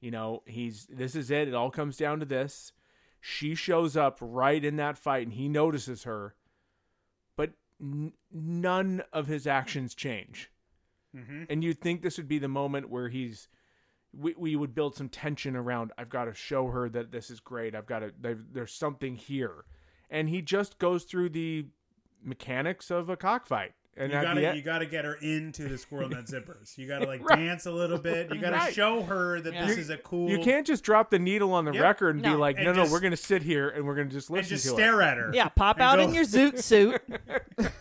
You 0.00 0.10
know, 0.10 0.42
he's 0.46 0.86
this 0.86 1.14
is 1.14 1.30
it. 1.30 1.48
It 1.48 1.54
all 1.54 1.70
comes 1.70 1.96
down 1.96 2.20
to 2.20 2.26
this. 2.26 2.72
She 3.20 3.54
shows 3.54 3.96
up 3.96 4.18
right 4.20 4.62
in 4.64 4.76
that 4.76 4.98
fight, 4.98 5.24
and 5.26 5.32
he 5.32 5.48
notices 5.48 6.04
her, 6.04 6.34
but 7.36 7.52
n- 7.80 8.12
none 8.30 9.02
of 9.12 9.26
his 9.26 9.46
actions 9.46 9.94
change 9.94 10.50
Mm-hmm. 11.16 11.44
and 11.48 11.64
you'd 11.64 11.80
think 11.80 12.02
this 12.02 12.16
would 12.18 12.28
be 12.28 12.38
the 12.38 12.48
moment 12.48 12.90
where 12.90 13.08
he's 13.08 13.48
we, 14.12 14.34
we 14.36 14.54
would 14.56 14.74
build 14.74 14.94
some 14.94 15.08
tension 15.08 15.56
around 15.56 15.92
i've 15.98 16.08
got 16.10 16.24
to 16.26 16.34
show 16.34 16.68
her 16.68 16.88
that 16.90 17.10
this 17.12 17.30
is 17.30 17.40
great 17.40 17.74
i've 17.74 17.86
got 17.86 18.00
to 18.00 18.12
there, 18.20 18.38
there's 18.52 18.72
something 18.72 19.14
here 19.16 19.64
and 20.10 20.28
he 20.28 20.42
just 20.42 20.78
goes 20.78 21.04
through 21.04 21.28
the 21.30 21.66
mechanics 22.22 22.90
of 22.90 23.08
a 23.08 23.16
cockfight 23.16 23.72
and 23.98 24.12
you 24.12 24.20
gotta 24.20 24.40
the 24.40 24.46
end, 24.48 24.56
you 24.58 24.62
gotta 24.62 24.84
get 24.84 25.06
her 25.06 25.14
into 25.22 25.68
the 25.70 25.78
squirrel 25.78 26.10
nut 26.10 26.26
zippers. 26.26 26.76
You 26.76 26.86
gotta 26.86 27.06
like 27.12 27.26
Right. 27.26 27.38
dance 27.38 27.64
a 27.64 27.72
little 27.72 27.96
bit. 27.96 28.30
You 28.30 28.38
gotta 28.38 28.56
Right. 28.56 28.74
show 28.74 29.02
her 29.04 29.40
that 29.40 29.52
this 29.54 29.74
Yeah. 29.76 29.80
is 29.82 29.88
a 29.88 29.96
cool. 29.96 30.28
you 30.28 30.38
can't 30.40 30.66
just 30.66 30.84
drop 30.84 31.08
the 31.08 31.18
needle 31.18 31.54
on 31.54 31.64
the 31.64 31.72
Yep. 31.72 31.82
record 31.82 32.14
and 32.16 32.22
be 32.22 32.28
No. 32.28 32.36
like 32.36 32.56
And 32.56 32.66
no 32.66 32.72
no 32.74 32.90
we're 32.92 33.00
gonna 33.00 33.16
sit 33.16 33.42
here 33.42 33.70
and 33.70 33.86
we're 33.86 33.94
gonna 33.94 34.10
just 34.10 34.28
listen. 34.30 34.40
and 34.44 34.50
listen 34.52 34.56
just 34.56 34.64
to 34.66 34.82
stare 34.82 35.00
it 35.00 35.04
at 35.06 35.16
her. 35.16 35.30
yeah, 35.32 35.48
pop 35.48 35.80
out 35.80 35.96
go- 35.96 36.02
in 36.04 36.12
your 36.12 36.24
zoot 36.24 36.62
suit. 36.62 37.00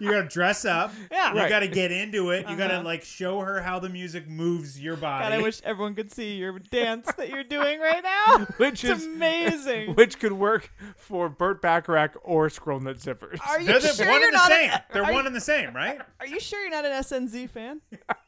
You 0.00 0.10
gotta 0.10 0.28
dress 0.28 0.64
up. 0.64 0.92
Yeah. 1.10 1.32
You 1.32 1.38
Right. 1.40 1.48
gotta 1.48 1.68
get 1.68 1.92
into 1.92 2.30
it. 2.30 2.48
You 2.48 2.56
gotta 2.56 2.74
Uh-huh. 2.74 2.84
like 2.84 3.04
show 3.04 3.40
her 3.40 3.60
how 3.62 3.78
the 3.78 3.88
music 3.88 4.28
moves 4.28 4.80
your 4.80 4.96
body. 4.96 5.24
God, 5.24 5.32
I 5.32 5.42
wish 5.42 5.60
everyone 5.64 5.94
could 5.94 6.10
see 6.12 6.36
your 6.36 6.58
dance 6.70 7.10
that 7.16 7.28
you're 7.28 7.44
doing 7.44 7.78
right 7.80 8.02
now. 8.38 8.44
which 8.56 8.84
it's 8.84 9.00
is 9.02 9.06
amazing. 9.06 9.94
which 9.94 10.18
could 10.18 10.32
work 10.32 10.70
for 10.96 11.28
Burt 11.28 11.62
Bacharach 11.62 12.16
or 12.22 12.50
Squirrel 12.50 12.80
Nut 12.80 12.96
Zippers. 12.98 13.38
Are 13.46 13.60
you 13.60 13.66
They're 13.66 13.80
the 13.80 13.88
sure 13.88 14.06
one 14.08 14.20
you're 14.20 14.28
and 14.28 14.34
the 14.34 14.38
not 14.38 14.48
same. 14.50 14.70
An, 14.70 14.80
They're 14.92 15.04
are, 15.04 15.12
one 15.12 15.26
and 15.26 15.36
the 15.36 15.40
same, 15.40 15.74
right? 15.74 16.00
Are 16.20 16.26
you 16.26 16.40
sure 16.40 16.60
you're 16.60 16.70
not 16.70 16.84
an 16.84 16.92
SNZ 16.92 17.48
fan? 17.50 17.80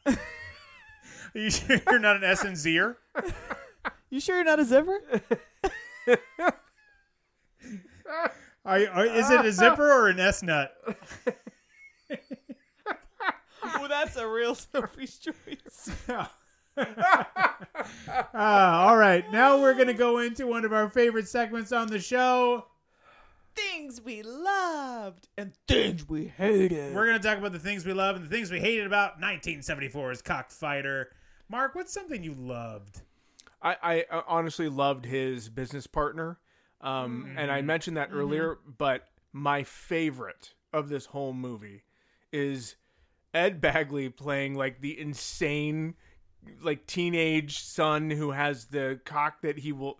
Are 0.05 0.15
you 1.33 1.49
sure 1.51 1.77
you're 1.89 1.99
not 1.99 2.15
an 2.15 2.23
S 2.23 2.43
and 2.43 2.57
Zer? 2.57 2.97
You 4.09 4.19
sure 4.21 4.35
you're 4.37 4.45
not 4.45 4.59
a 4.59 4.65
zipper? 4.65 4.99
Are, 8.65 8.79
you- 8.79 8.87
are, 8.91 9.05
is 9.05 9.29
it 9.29 9.45
a 9.45 9.51
zipper 9.51 9.89
or 9.91 10.07
an 10.09 10.19
S 10.19 10.43
nut? 10.43 10.73
Oh, 13.75 13.87
that's 13.87 14.15
a 14.15 14.27
real 14.27 14.55
Sophie's 14.55 15.17
choice. 15.17 15.91
Ah, 18.33 18.87
all 18.87 18.97
right, 18.97 19.29
now 19.31 19.59
we're 19.59 19.73
gonna 19.73 19.93
go 19.93 20.19
into 20.19 20.45
one 20.45 20.63
of 20.63 20.73
our 20.73 20.89
favorite 20.89 21.27
segments 21.27 21.71
on 21.71 21.87
the 21.87 21.99
show. 21.99 22.65
Things 23.55 23.99
we 23.99 24.21
loved 24.21 25.27
and 25.37 25.53
things 25.67 26.07
we 26.07 26.27
hated. 26.27 26.93
We're 26.93 27.07
gonna 27.07 27.19
talk 27.19 27.39
about 27.39 27.51
the 27.51 27.59
things 27.59 27.85
we 27.85 27.93
love 27.93 28.15
and 28.15 28.25
the 28.25 28.29
things 28.29 28.51
we 28.51 28.59
hated 28.59 28.85
about 28.85 29.19
1974's 29.19 30.21
Cockfighter. 30.21 31.09
Mark, 31.49 31.73
what's 31.73 31.91
something 31.91 32.23
you 32.23 32.33
loved? 32.33 33.01
I, 33.61 33.75
I 33.81 34.05
uh, 34.11 34.21
honestly 34.27 34.69
loved 34.69 35.05
his 35.05 35.49
business 35.49 35.87
partner, 35.87 36.37
um, 36.81 37.33
and 37.37 37.51
I 37.51 37.61
mentioned 37.61 37.97
that 37.97 38.09
earlier. 38.11 38.59
But 38.77 39.07
my 39.33 39.63
favorite 39.63 40.53
of 40.71 40.89
this 40.89 41.07
whole 41.07 41.33
movie 41.33 41.83
is 42.31 42.75
Ed 43.37 43.61
Begley 43.61 44.13
playing 44.15 44.55
like 44.55 44.81
the 44.81 44.99
insane 44.99 45.95
like 46.61 46.87
teenage 46.87 47.59
son 47.59 48.09
who 48.09 48.31
has 48.31 48.65
the 48.65 48.99
cock 49.05 49.41
that 49.41 49.59
he 49.59 49.71
will 49.71 49.99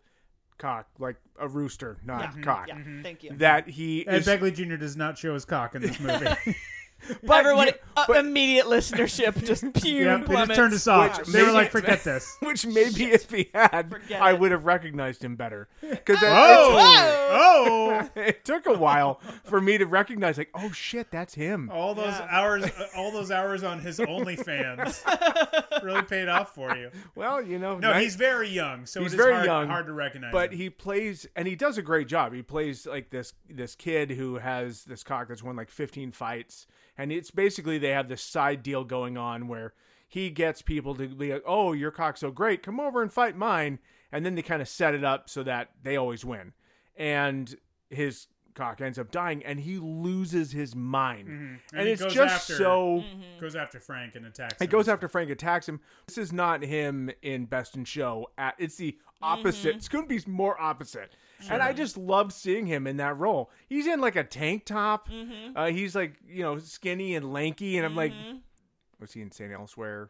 cock 0.58 0.88
like 0.98 1.18
a 1.40 1.48
rooster, 1.48 1.98
not 2.04 2.36
Yeah. 2.36 2.42
cock. 2.42 2.68
Yeah. 2.68 2.76
Mm-hmm. 2.76 3.02
Thank 3.04 3.24
you. 3.24 3.32
That 3.38 3.68
he 3.70 4.08
Ed 4.08 4.16
is 4.22 4.28
Begley 4.28 4.54
Jr. 4.54 4.76
does 4.76 4.96
not 4.98 5.18
show 5.18 5.34
his 5.34 5.46
cock 5.46 5.76
in 5.76 5.82
this 5.82 6.00
movie. 6.00 6.26
but 7.24 7.39
Everyone, 7.39 7.68
you- 7.68 7.74
uh, 7.95 8.14
immediate 8.20 8.66
listenership 8.66 9.43
just 9.45 9.64
pew 9.82 10.06
yeah, 10.06 10.18
they 10.18 10.34
just 10.36 10.56
turned 10.56 10.74
us 10.74 10.88
off. 10.88 11.20
Which 11.20 11.28
they 11.28 11.43
were 11.43 11.52
like, 11.52 11.68
it- 11.68 11.72
"Forget 11.72 12.04
this." 12.04 12.36
which 12.41 12.66
maybe 12.66 13.06
if 13.06 13.30
he 13.32 13.50
had, 13.54 13.89
Forget 13.89 14.22
I 14.22 14.32
it. 14.34 14.39
would 14.39 14.52
have 14.52 14.66
recognized 14.66 15.24
him 15.24 15.36
better. 15.36 15.68
Because 15.82 16.18
Oh, 16.22 17.20
oh! 17.32 18.10
it 18.16 18.43
took 18.45 18.66
a 18.66 18.74
while 18.74 19.20
for 19.43 19.60
me 19.62 19.78
to 19.78 19.86
recognize, 19.86 20.38
like, 20.38 20.50
oh 20.54 20.72
shit, 20.72 21.12
that's 21.12 21.34
him. 21.34 21.70
All 21.72 21.93
those 21.95 22.08
Yeah. 22.08 22.28
hours, 22.30 22.64
uh, 22.66 22.88
all 22.95 23.12
those 23.12 23.32
hours 23.32 23.64
on 23.64 23.80
his 23.80 24.00
OnlyFans 24.00 25.84
really 25.84 26.02
paid 26.04 26.28
off 26.28 26.54
for 26.54 26.76
you. 26.76 26.91
Well, 27.16 27.41
you 27.41 27.60
know, 27.60 27.78
No, 27.80 27.91
nice- 27.91 28.04
he's 28.04 28.16
very 28.16 28.50
young, 28.50 28.86
so 28.86 29.02
He's 29.02 29.14
it 29.14 29.16
is 29.16 29.22
very 29.24 29.34
hard, 29.36 29.45
young, 29.45 29.68
hard 29.68 29.86
to 29.88 29.93
recognize. 29.93 30.32
but 30.32 30.52
him. 30.52 30.58
he 30.60 30.70
plays 30.70 31.28
and 31.36 31.48
he 31.48 31.56
does 31.56 31.78
a 31.78 31.82
great 31.82 32.08
job. 32.08 32.34
He 32.34 32.41
plays 32.41 32.86
like 32.86 33.10
this 33.10 33.34
this 33.50 33.76
kid 33.76 34.12
who 34.12 34.36
has 34.38 34.84
this 34.86 35.04
cock 35.04 35.28
that's 35.28 35.43
won 35.43 35.56
like 35.56 35.70
15 35.70 36.12
fights, 36.12 36.68
and 36.98 37.12
it's 37.12 37.32
basically 37.32 37.78
they 37.78 37.89
have 37.91 38.10
this 38.10 38.22
side 38.22 38.64
deal 38.64 38.84
going 38.84 39.18
on 39.18 39.48
where 39.48 39.74
he 40.08 40.30
gets 40.30 40.62
people 40.62 40.95
to 40.95 41.08
be 41.08 41.34
like, 41.34 41.43
"Oh, 41.45 41.74
your 41.74 41.91
cock's 41.91 42.22
so 42.22 42.32
great, 42.32 42.64
come 42.64 42.80
over 42.80 43.02
and 43.02 43.12
fight 43.12 43.36
mine," 43.36 43.80
and 44.12 44.26
then 44.26 44.36
they 44.36 44.41
kind 44.41 44.62
of 44.62 44.68
set 44.70 44.93
it 44.95 45.04
up 45.04 45.30
so 45.30 45.43
that 45.43 45.72
they 45.84 45.95
always 45.98 46.24
win, 46.26 46.54
and 46.95 47.56
his 47.89 48.28
cock 48.54 48.82
ends 48.82 48.98
up 48.98 49.12
dying, 49.12 49.43
and 49.45 49.60
he 49.60 49.78
loses 49.78 50.52
his 50.52 50.76
mind, 50.76 51.28
Mm-hmm. 51.28 51.56
And 51.74 51.80
and, 51.82 51.88
it's 51.89 52.02
just 52.12 52.34
after- 52.50 52.56
so. 52.56 53.04
goes 53.39 53.56
after 53.56 53.80
Frank 53.80 54.16
and 54.16 54.26
attacks. 54.26 54.60
It 54.60 54.66
him. 54.66 54.70
goes 54.72 54.88
after 54.89 55.08
Frank 55.08 55.30
attacks 55.30 55.70
him. 55.70 55.80
This 56.08 56.18
is 56.18 56.34
not 56.34 56.64
him 56.64 57.12
in 57.22 57.45
Best 57.45 57.76
in 57.76 57.86
Show. 57.86 58.32
At 58.38 58.56
it's 58.58 58.76
the 58.78 58.98
opposite. 59.22 59.76
It's 59.76 59.88
going 59.88 60.08
to 60.08 60.10
be 60.10 60.20
more 60.30 60.60
opposite. 60.60 61.16
And 61.50 61.62
I 61.62 61.74
just 61.74 61.98
love 61.98 62.34
seeing 62.34 62.66
him 62.66 62.88
in 62.88 62.98
that 62.98 63.18
role. 63.18 63.52
He's 63.70 63.86
in 63.88 64.02
like 64.02 64.16
a 64.16 64.24
tank 64.24 64.66
top. 64.66 65.08
Uh, 65.56 65.68
he's 65.68 65.96
like 65.96 66.14
you 66.28 66.44
know 66.44 66.58
skinny 66.58 67.16
and 67.16 67.32
lanky, 67.32 67.78
and 67.78 67.86
I'm 67.86 67.96
like, 67.96 68.14
was 69.00 69.14
he 69.14 69.22
in 69.22 69.32
St. 69.32 69.52
Elsewhere? 69.54 70.10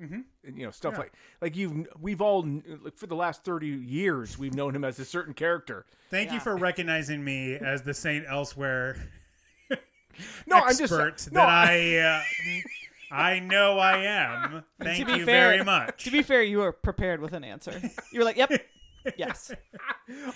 Mm-hmm. 0.00 0.56
You 0.56 0.66
know 0.66 0.70
stuff 0.70 0.92
Yeah. 0.94 0.98
like 1.00 1.12
like 1.42 1.56
you've 1.56 1.88
we've 2.00 2.20
all 2.20 2.46
like 2.84 2.96
for 2.96 3.08
the 3.08 3.16
last 3.16 3.42
thirty 3.42 3.66
years 3.66 4.38
we've 4.38 4.54
known 4.54 4.76
him 4.76 4.84
as 4.84 4.98
a 5.00 5.04
certain 5.04 5.34
character. 5.34 5.84
Thank 6.10 6.30
you 6.32 6.38
for 6.38 6.56
recognizing 6.56 7.24
me 7.24 7.54
as 7.56 7.82
the 7.82 7.92
Saint 7.94 8.24
Elsewhere 8.28 8.96
No, 10.46 10.56
I'm 10.56 10.68
just 10.76 10.80
expert 10.92 11.28
no, 11.32 11.40
that 11.40 11.48
I. 11.48 11.96
Uh, 11.98 12.20
I 13.10 13.38
know 13.40 13.78
I 13.78 13.98
am. 14.04 14.64
Thank 14.80 14.98
to 14.98 15.04
be 15.12 15.18
you 15.20 15.24
fair, 15.24 15.50
very 15.52 15.64
much. 15.64 16.04
To 16.04 16.10
be 16.10 16.22
fair, 16.22 16.42
you 16.42 16.58
were 16.58 16.72
prepared 16.72 17.20
with 17.20 17.32
an 17.32 17.42
answer. 17.44 17.80
You 18.12 18.18
were 18.20 18.24
like, 18.24 18.36
"Yep, 18.36 18.52
yes." 19.16 19.52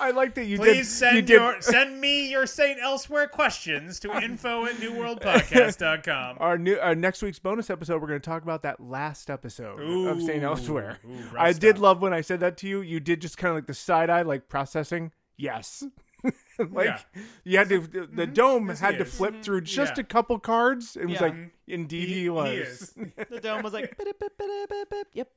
I 0.00 0.10
like 0.10 0.34
that 0.34 0.44
you 0.46 0.56
Please 0.58 0.86
did. 0.86 0.86
send 0.86 1.16
you 1.16 1.22
did, 1.22 1.34
your 1.40 1.60
send 1.62 2.00
me 2.00 2.30
your 2.30 2.46
Saint 2.46 2.78
Elsewhere 2.80 3.26
questions 3.26 3.98
to 4.00 4.12
info 4.22 4.66
at 4.66 4.74
newworldpodcast.com. 4.76 6.36
Our 6.40 6.58
new 6.58 6.76
our 6.78 6.94
next 6.94 7.22
week's 7.22 7.38
bonus 7.38 7.70
episode, 7.70 8.00
we're 8.00 8.08
going 8.08 8.20
to 8.20 8.28
talk 8.28 8.42
about 8.42 8.62
that 8.62 8.80
last 8.80 9.30
episode 9.30 9.80
of 9.80 10.22
St. 10.22 10.42
Elsewhere. 10.42 10.98
Ooh, 11.04 11.14
rough 11.32 11.34
I 11.36 11.52
did 11.52 11.76
stuff. 11.76 11.78
love 11.82 12.02
when 12.02 12.12
I 12.12 12.20
said 12.20 12.40
that 12.40 12.56
to 12.58 12.68
you. 12.68 12.80
You 12.80 13.00
did 13.00 13.20
just 13.20 13.36
kind 13.38 13.50
of 13.50 13.56
like 13.56 13.66
the 13.66 13.74
side 13.74 14.10
eye, 14.10 14.22
like 14.22 14.48
processing. 14.48 15.12
Yes, 15.38 15.82
like 16.58 16.86
Yeah. 16.86 16.98
you 17.44 17.58
had 17.58 17.68
to. 17.70 17.80
The, 17.80 18.00
the 18.00 18.06
mm-hmm. 18.06 18.32
dome 18.32 18.68
Yes, 18.68 18.80
had 18.80 18.92
he 18.94 18.98
to 18.98 19.04
is. 19.04 19.14
flip 19.14 19.42
through 19.42 19.60
mm-hmm. 19.62 19.66
just 19.66 19.96
Yeah. 19.96 20.02
a 20.02 20.04
couple 20.04 20.38
cards. 20.38 20.96
and 20.96 21.06
was 21.10 21.14
Yeah. 21.20 21.22
like, 21.26 21.34
mm-hmm. 21.34 21.46
indeed 21.66 22.08
he, 22.08 22.14
He- 22.14 22.20
he 22.22 22.30
was. 22.30 22.48
is. 22.50 22.94
The 23.30 23.40
dome 23.40 23.62
was 23.62 23.72
like. 23.72 23.96
"Yep." 25.14 25.28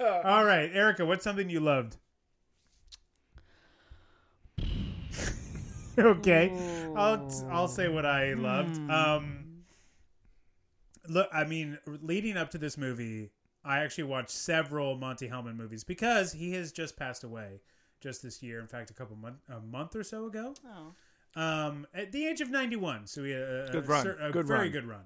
All 0.00 0.44
right, 0.44 0.70
Erica, 0.72 1.04
what's 1.04 1.24
something 1.24 1.48
you 1.50 1.60
loved? 1.60 1.96
okay, 5.98 6.52
I'll 6.96 7.30
I'll 7.50 7.68
say 7.68 7.88
what 7.88 8.04
I 8.06 8.34
loved. 8.34 8.78
Um, 8.90 9.64
look, 11.08 11.28
I 11.32 11.44
mean, 11.44 11.78
leading 11.86 12.36
up 12.36 12.50
to 12.50 12.58
this 12.58 12.76
movie, 12.76 13.30
I 13.64 13.78
actually 13.80 14.04
watched 14.04 14.30
several 14.30 14.96
Monte 14.96 15.28
Hellman 15.28 15.56
movies 15.56 15.84
because 15.84 16.32
he 16.32 16.52
has 16.54 16.72
just 16.72 16.96
passed 16.96 17.22
away 17.24 17.60
just 18.00 18.22
this 18.22 18.42
year. 18.42 18.60
In 18.60 18.66
fact, 18.66 18.90
a 18.90 18.94
couple 18.94 19.16
month 19.16 19.36
a 19.48 19.60
month 19.60 19.94
or 19.94 20.02
so 20.04 20.26
ago. 20.26 20.54
Oh. 20.66 21.40
um, 21.40 21.86
at 21.94 22.10
the 22.12 22.26
age 22.26 22.40
of 22.40 22.50
91. 22.50 23.06
So 23.06 23.22
he 23.24 23.30
had 23.32 23.42
a, 23.42 23.68
Good 23.72 23.84
a 23.84 23.88
run. 23.88 24.02
cer- 24.02 24.18
a 24.20 24.30
Good 24.32 24.46
very 24.46 24.60
run. 24.62 24.70
good 24.72 24.84
run. 24.86 25.04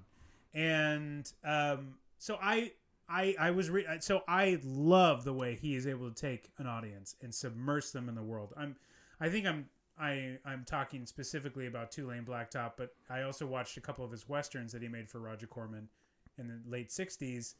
And 0.53 1.31
um, 1.43 1.95
so 2.17 2.37
I, 2.41 2.71
I, 3.09 3.35
I 3.39 3.51
was 3.51 3.69
re- 3.69 3.85
so 3.99 4.21
I 4.27 4.59
love 4.63 5.23
the 5.23 5.33
way 5.33 5.55
he 5.55 5.75
is 5.75 5.87
able 5.87 6.09
to 6.09 6.15
take 6.15 6.51
an 6.57 6.67
audience 6.67 7.15
and 7.21 7.33
submerge 7.33 7.91
them 7.91 8.07
in 8.07 8.15
the 8.15 8.23
world. 8.23 8.53
I'm, 8.55 8.75
I 9.19 9.29
think 9.29 9.45
I'm, 9.45 9.65
I, 9.99 10.37
I'm 10.45 10.63
talking 10.65 11.05
specifically 11.05 11.67
about 11.67 11.91
Two-Lane 11.91 12.23
Blacktop, 12.23 12.73
but 12.77 12.93
I 13.09 13.23
also 13.23 13.45
watched 13.45 13.77
a 13.77 13.81
couple 13.81 14.05
of 14.05 14.11
his 14.11 14.29
westerns 14.29 14.71
that 14.73 14.81
he 14.81 14.87
made 14.87 15.09
for 15.09 15.19
Roger 15.19 15.47
Corman 15.47 15.89
in 16.37 16.47
the 16.47 16.59
late 16.69 16.89
60s 16.89 17.55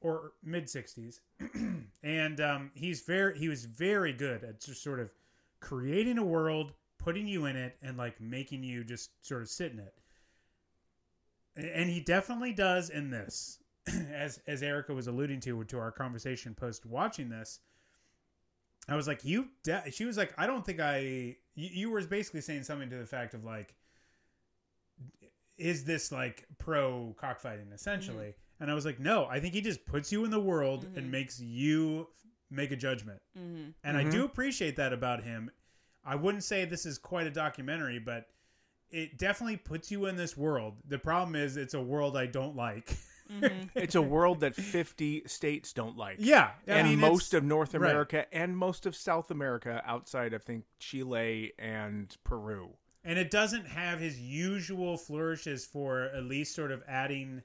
or 0.00 0.32
mid 0.42 0.64
60s 0.64 1.20
and 2.02 2.40
um, 2.40 2.70
he's 2.74 3.00
very 3.00 3.38
he 3.38 3.48
was 3.48 3.64
very 3.64 4.12
good 4.12 4.44
at 4.44 4.60
just 4.60 4.82
sort 4.82 5.00
of 5.00 5.10
creating 5.60 6.18
a 6.18 6.24
world 6.24 6.72
putting 6.98 7.26
you 7.28 7.46
in 7.46 7.56
it 7.56 7.76
and 7.82 7.96
like 7.96 8.20
making 8.20 8.62
you 8.62 8.82
just 8.82 9.10
sort 9.24 9.42
of 9.42 9.48
sit 9.48 9.72
in 9.72 9.78
it. 9.78 9.94
And 11.56 11.88
he 11.88 12.00
definitely 12.00 12.52
does 12.52 12.90
in 12.90 13.10
this 13.10 13.58
as 14.12 14.40
as 14.46 14.62
erica 14.62 14.94
was 14.94 15.06
alluding 15.06 15.40
to 15.40 15.62
to 15.64 15.78
our 15.78 15.90
conversation 15.90 16.54
post 16.54 16.86
watching 16.86 17.28
this 17.28 17.60
i 18.88 18.96
was 18.96 19.06
like 19.06 19.24
you 19.24 19.48
de-, 19.62 19.90
she 19.90 20.04
was 20.04 20.16
like 20.16 20.32
i 20.38 20.46
don't 20.46 20.64
think 20.64 20.80
i 20.80 21.36
you, 21.54 21.70
you 21.72 21.90
were 21.90 22.02
basically 22.02 22.40
saying 22.40 22.62
something 22.62 22.90
to 22.90 22.96
the 22.96 23.06
fact 23.06 23.34
of 23.34 23.44
like 23.44 23.74
is 25.56 25.84
this 25.84 26.10
like 26.10 26.46
pro 26.58 27.14
cockfighting 27.16 27.72
essentially? 27.72 28.26
Mm-hmm. 28.26 28.62
And 28.62 28.70
i 28.70 28.74
was 28.74 28.84
like 28.84 29.00
no 29.00 29.26
i 29.26 29.40
think 29.40 29.54
he 29.54 29.60
just 29.60 29.84
puts 29.86 30.10
you 30.12 30.24
in 30.24 30.30
the 30.30 30.40
world 30.40 30.84
and 30.84 30.96
mm-hmm. 30.96 31.10
makes 31.10 31.40
you 31.40 32.08
make 32.50 32.70
a 32.70 32.76
judgment. 32.76 33.20
Mm-hmm. 33.38 33.70
And 33.82 33.96
i 33.96 34.04
do 34.04 34.24
appreciate 34.24 34.76
that 34.76 34.92
about 34.92 35.22
him. 35.22 35.50
I 36.04 36.16
wouldn't 36.16 36.44
say 36.44 36.64
this 36.64 36.86
is 36.86 36.98
quite 36.98 37.26
a 37.26 37.30
documentary 37.30 37.98
but 37.98 38.28
it 38.90 39.18
definitely 39.18 39.56
puts 39.56 39.90
you 39.90 40.06
in 40.06 40.16
this 40.16 40.36
world. 40.36 40.74
The 40.86 40.98
problem 40.98 41.34
is 41.34 41.56
it's 41.56 41.74
a 41.74 41.80
world 41.80 42.16
i 42.16 42.26
don't 42.26 42.56
like 42.56 42.96
Mm-hmm. 43.30 43.68
It's 43.78 43.94
a 43.94 44.02
world 44.02 44.40
that 44.40 44.54
50 44.54 45.22
states 45.26 45.72
don't 45.72 45.96
like. 45.96 46.16
yeah 46.18 46.50
I 46.68 46.72
and 46.72 46.88
mean, 46.90 47.00
most 47.00 47.32
of 47.34 47.42
North 47.44 47.74
right. 47.74 47.90
America 47.90 48.26
and 48.34 48.56
most 48.56 48.84
of 48.86 48.94
South 48.94 49.30
America 49.30 49.82
outside, 49.86 50.34
I 50.34 50.38
think, 50.38 50.64
Chile 50.78 51.52
and 51.58 52.14
Peru. 52.24 52.70
and 53.02 53.18
it 53.18 53.30
doesn't 53.30 53.66
have 53.66 53.98
his 54.00 54.20
usual 54.20 54.96
flourishes 54.98 55.64
for 55.64 56.02
at 56.14 56.24
least 56.24 56.54
sort 56.54 56.70
of 56.70 56.82
adding 56.86 57.42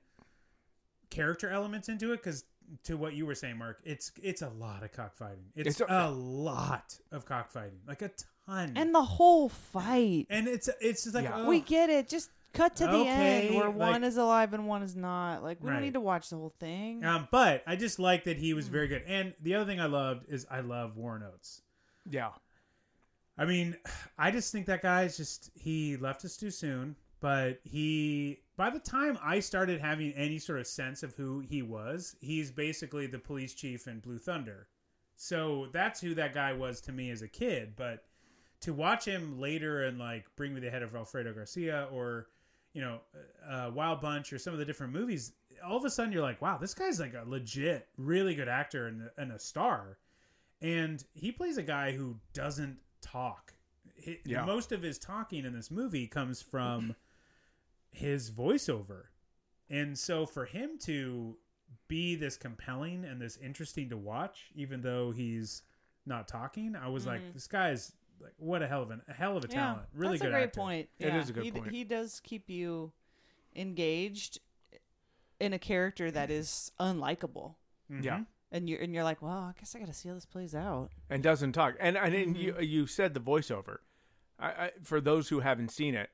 character 1.10 1.50
elements 1.50 1.90
into 1.90 2.12
it 2.14 2.18
because 2.18 2.44
to 2.84 2.96
what 2.98 3.14
you 3.14 3.26
were 3.26 3.34
saying 3.34 3.58
mark 3.58 3.80
it's 3.84 4.12
it's 4.22 4.44
a 4.44 4.50
lot 4.50 4.84
of 4.84 4.92
cockfighting 4.92 5.44
it's, 5.56 5.70
It's 5.80 5.82
a- 5.82 5.86
a, 6.08 6.12
lot 6.12 6.96
of 7.12 7.26
cockfighting 7.26 7.80
like 7.88 8.04
a 8.04 8.12
ton 8.46 8.74
And 8.76 8.94
the 8.94 9.02
whole 9.02 9.50
fight. 9.50 10.28
and 10.30 10.48
it's 10.48 10.70
it's 10.80 11.04
just 11.04 11.16
like 11.16 11.24
Yeah. 11.24 11.38
oh, 11.42 11.48
We 11.50 11.62
get 11.62 11.90
it. 11.90 12.08
Just 12.10 12.30
cut 12.54 12.76
to 12.78 12.86
the 12.86 12.92
Okay, 12.98 13.48
end 13.48 13.56
where 13.56 13.68
like- 13.70 13.76
one 13.76 14.04
is 14.04 14.18
alive 14.18 14.54
and 14.54 14.68
one 14.68 14.82
is 14.84 14.96
not. 14.96 15.44
Like 15.44 15.62
we 15.62 15.70
Right. 15.70 15.76
don't 15.76 15.84
need 15.84 15.94
to 15.94 16.00
watch 16.00 16.30
the 16.30 16.36
whole 16.38 16.54
thing. 16.60 17.04
um 17.06 17.28
but 17.32 17.64
i 17.68 17.76
just 17.76 18.00
like 18.00 18.24
that 18.26 18.38
he 18.38 18.54
was 18.54 18.68
very 18.68 18.88
good 18.88 19.04
and 19.08 19.34
the 19.42 19.56
other 19.56 19.66
thing 19.66 19.80
i 19.80 19.86
loved 19.86 20.26
is 20.30 20.46
i 20.50 20.60
love 20.60 20.98
warren 20.98 21.24
oates 21.24 21.62
Yeah. 22.10 22.32
I 23.38 23.46
mean, 23.46 23.78
I 24.18 24.32
just 24.32 24.52
think 24.52 24.66
that 24.66 24.82
guy's 24.82 25.16
just 25.16 25.50
he 25.56 25.96
left 25.98 26.26
us 26.26 26.36
too 26.36 26.52
soon. 26.52 26.96
But 27.22 27.60
he, 27.64 28.40
by 28.56 28.70
the 28.70 28.80
time 28.80 29.18
I 29.22 29.40
started 29.42 29.82
having 29.82 30.14
any 30.14 30.40
sort 30.40 30.60
of 30.60 30.68
sense 30.68 31.04
of 31.04 31.14
who 31.16 31.40
he 31.42 31.62
was, 31.62 32.16
he's 32.22 32.50
basically 32.50 33.08
the 33.08 33.20
police 33.20 33.54
chief 33.54 33.88
in 33.88 34.00
Blue 34.00 34.18
Thunder. 34.18 34.68
So 35.18 35.68
that's 35.74 36.00
who 36.00 36.16
that 36.16 36.34
guy 36.34 36.54
was 36.54 36.80
to 36.82 36.94
me 36.94 37.12
as 37.12 37.22
a 37.22 37.28
kid. 37.28 37.74
But 37.76 38.06
to 38.62 38.74
watch 38.74 39.04
him 39.06 39.38
later 39.40 39.84
and 39.84 40.00
like 40.00 40.26
Bring 40.38 40.54
Me 40.54 40.62
the 40.62 40.70
Head 40.70 40.82
of 40.82 40.96
Alfredo 40.96 41.34
Garcia 41.34 41.88
or 41.92 42.28
you 42.80 42.86
know 42.86 43.00
uh, 43.50 43.70
Wild 43.74 44.00
Bunch 44.00 44.32
or 44.32 44.38
some 44.40 44.54
of 44.54 44.60
the 44.60 44.66
different 44.66 44.94
movies, 44.94 45.34
all 45.66 45.76
of 45.76 45.84
a 45.84 45.90
sudden 45.90 46.14
you're 46.14 46.22
like, 46.22 46.42
wow, 46.42 46.58
this 46.58 46.74
guy's 46.74 46.98
like 47.00 47.14
a 47.14 47.24
legit, 47.28 47.88
really 47.98 48.34
good 48.36 48.48
actor 48.48 48.88
and, 48.88 49.10
and 49.18 49.32
a 49.34 49.40
star 49.40 49.98
and 50.62 51.04
he 51.14 51.32
plays 51.32 51.58
a 51.58 51.64
guy 51.64 51.92
who 51.94 52.16
doesn't 52.34 52.78
talk. 53.02 53.54
Hi- 54.06 54.20
Yeah. 54.26 54.46
Most 54.46 54.72
of 54.72 54.82
his 54.82 54.98
talking 55.00 55.46
in 55.46 55.54
this 55.54 55.72
movie 55.72 56.06
comes 56.08 56.42
from 56.42 56.96
his 57.92 58.30
voiceover, 58.32 59.04
and 59.70 59.98
so 59.98 60.26
for 60.26 60.46
him 60.46 60.78
to 60.84 61.36
be 61.88 62.16
this 62.16 62.36
compelling 62.38 63.06
and 63.06 63.22
this 63.22 63.38
interesting 63.38 63.90
to 63.90 63.98
watch, 63.98 64.52
even 64.56 64.82
though 64.82 65.12
he's 65.12 65.64
not 66.06 66.28
talking, 66.28 66.76
I 66.76 66.88
was 66.90 67.06
like, 67.06 67.22
this 67.34 67.48
guy's 67.48 67.94
like 68.22 68.34
what 68.38 68.62
a 68.62 68.68
hell 68.68 68.84
of 68.84 68.92
an 68.92 69.02
a 69.08 69.14
hell 69.14 69.38
of 69.38 69.44
a 69.46 69.48
Yeah, 69.50 69.56
talent. 69.56 69.82
Really 69.94 70.14
that's 70.14 70.22
good 70.24 70.28
a 70.30 70.32
great 70.32 70.44
actor. 70.46 70.60
point. 70.60 70.90
It 71.00 71.08
yeah. 71.08 71.20
is 71.20 71.30
a 71.30 71.34
good 71.34 71.44
he, 71.44 71.52
point. 71.52 71.72
He 71.72 71.84
does 71.84 72.20
keep 72.24 72.50
you 72.50 72.92
engaged 73.56 74.40
in 75.40 75.54
a 75.54 75.60
character 75.60 76.12
that 76.12 76.30
is 76.30 76.72
unlikable, 76.80 77.56
Yeah. 77.90 78.22
and 78.52 78.70
you're 78.70 78.80
and 78.82 78.94
you're 78.94 79.04
like, 79.04 79.22
well, 79.22 79.32
I 79.32 79.54
guess 79.60 79.76
I 79.76 79.80
got 79.80 79.88
to 79.88 79.94
see 79.94 80.10
how 80.10 80.16
this 80.16 80.26
plays 80.26 80.54
out. 80.54 80.90
and 81.10 81.24
doesn't 81.24 81.54
talk. 81.54 81.76
And 81.80 81.98
and, 81.98 82.14
and 82.14 82.38
you 82.38 82.54
Mm-hmm. 82.54 82.64
you 82.64 82.88
said 82.88 83.14
the 83.14 83.20
voiceover. 83.22 83.78
I, 84.38 84.48
I, 84.48 84.72
for 84.84 85.02
those 85.02 85.28
who 85.30 85.42
haven't 85.42 85.70
seen 85.72 85.96
it, 85.96 86.10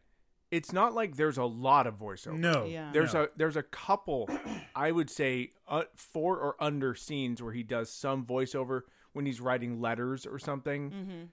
it's 0.49 0.71
not 0.73 0.93
like 0.95 1.15
there's 1.15 1.37
a 1.37 1.43
lot 1.45 1.85
of 1.85 1.97
voiceover. 1.97 2.37
No, 2.39 2.65
Yeah. 2.65 2.89
There's 2.91 3.13
no. 3.13 3.23
a 3.23 3.27
there's 3.35 3.55
a 3.55 3.63
couple, 3.63 4.29
I 4.75 4.91
would 4.91 5.09
say, 5.09 5.53
uh, 5.67 5.83
four 5.95 6.37
or 6.39 6.55
under 6.59 6.95
scenes 6.95 7.41
where 7.41 7.53
he 7.53 7.61
does 7.63 7.91
some 7.91 8.25
voiceover 8.25 8.81
when 9.13 9.25
he's 9.25 9.39
writing 9.41 9.79
letters 9.81 10.25
or 10.25 10.39
something. 10.39 10.91
Mm-hmm. 10.91 11.23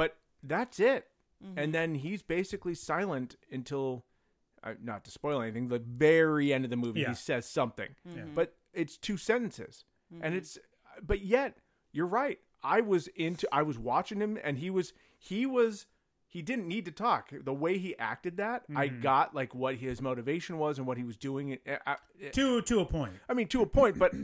But 0.00 0.16
that's 0.42 0.80
it, 0.80 1.08
and 1.42 1.56
mm-hmm. 1.56 1.72
then 1.72 1.94
he's 1.96 2.22
basically 2.22 2.74
silent 2.74 3.36
until, 3.52 4.06
uh, 4.64 4.72
not 4.82 5.04
to 5.04 5.10
spoil 5.10 5.42
anything, 5.42 5.68
the 5.68 5.78
very 5.78 6.54
end 6.54 6.64
of 6.64 6.70
the 6.70 6.78
movie. 6.78 7.00
Yeah. 7.00 7.10
He 7.10 7.14
says 7.16 7.44
something, 7.44 7.90
mm-hmm. 8.08 8.18
Yeah. 8.18 8.24
but 8.34 8.54
it's 8.72 8.96
two 8.96 9.18
sentences, 9.18 9.84
and 10.10 10.22
mm-hmm. 10.22 10.36
it's. 10.36 10.58
But 11.06 11.20
yet, 11.20 11.58
you're 11.92 12.06
right. 12.06 12.38
I 12.62 12.80
was 12.80 13.08
into. 13.08 13.46
I 13.52 13.60
was 13.60 13.78
watching 13.78 14.20
him, 14.22 14.38
and 14.42 14.56
he 14.56 14.70
was. 14.70 14.94
He 15.18 15.44
was. 15.44 15.84
He 16.26 16.40
didn't 16.40 16.66
need 16.66 16.86
to 16.86 16.92
talk. 16.92 17.30
The 17.30 17.52
way 17.52 17.76
he 17.76 17.98
acted 17.98 18.38
that, 18.38 18.62
I 18.74 18.88
got 18.88 19.34
like 19.34 19.54
what 19.54 19.74
his 19.74 20.00
motivation 20.00 20.56
was 20.56 20.78
and 20.78 20.86
what 20.86 20.96
he 20.96 21.04
was 21.04 21.18
doing. 21.18 21.58
I, 21.66 21.78
I, 21.86 21.96
to 22.30 22.62
to 22.62 22.80
a 22.80 22.86
point. 22.86 23.12
I 23.28 23.34
mean, 23.34 23.48
to 23.48 23.60
a 23.60 23.66
point, 23.66 23.98
but 23.98 24.14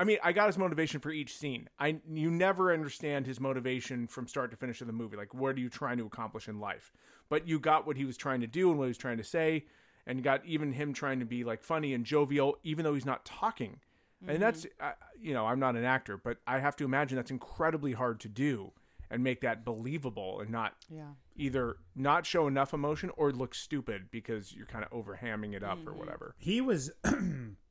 I 0.00 0.04
mean, 0.04 0.16
I 0.24 0.32
got 0.32 0.46
his 0.46 0.56
motivation 0.56 0.98
for 0.98 1.10
each 1.10 1.36
scene. 1.36 1.68
I 1.78 2.00
you 2.10 2.30
never 2.30 2.72
understand 2.72 3.26
his 3.26 3.38
motivation 3.38 4.06
from 4.06 4.26
start 4.26 4.50
to 4.50 4.56
finish 4.56 4.80
of 4.80 4.86
the 4.86 4.94
movie. 4.94 5.18
Like, 5.18 5.34
what 5.34 5.54
are 5.56 5.60
you 5.60 5.68
trying 5.68 5.98
to 5.98 6.06
accomplish 6.06 6.48
in 6.48 6.58
life? 6.58 6.90
But 7.28 7.46
you 7.46 7.60
got 7.60 7.86
what 7.86 7.98
he 7.98 8.06
was 8.06 8.16
trying 8.16 8.40
to 8.40 8.46
do 8.46 8.70
and 8.70 8.78
what 8.78 8.86
he 8.86 8.88
was 8.88 8.96
trying 8.98 9.18
to 9.18 9.24
say, 9.24 9.66
and 10.06 10.22
got 10.24 10.44
even 10.46 10.72
him 10.72 10.94
trying 10.94 11.20
to 11.20 11.26
be 11.26 11.44
like 11.44 11.62
funny 11.62 11.92
and 11.92 12.06
jovial, 12.06 12.56
even 12.64 12.82
though 12.82 12.94
he's 12.94 13.04
not 13.04 13.26
talking. 13.26 13.80
And 14.26 14.42
that's, 14.42 14.66
uh, 14.80 14.92
you 15.20 15.32
know, 15.34 15.46
I'm 15.46 15.60
not 15.60 15.76
an 15.76 15.84
actor, 15.84 16.16
but 16.16 16.38
I 16.46 16.60
have 16.60 16.76
to 16.76 16.84
imagine 16.84 17.16
that's 17.16 17.30
incredibly 17.30 17.92
hard 17.92 18.20
to 18.20 18.28
do 18.28 18.72
and 19.10 19.22
make 19.22 19.40
that 19.42 19.64
believable 19.64 20.40
and 20.40 20.50
not 20.50 20.74
Yeah. 20.88 21.12
either 21.36 21.76
not 21.94 22.24
show 22.24 22.46
enough 22.46 22.72
emotion 22.72 23.10
or 23.16 23.32
look 23.32 23.54
stupid 23.54 24.10
because 24.10 24.54
you're 24.54 24.66
kind 24.66 24.84
of 24.84 24.90
overhamming 24.92 25.54
it 25.54 25.62
up 25.62 25.86
or 25.86 25.92
whatever. 25.92 26.34
He 26.38 26.60
was 26.60 26.90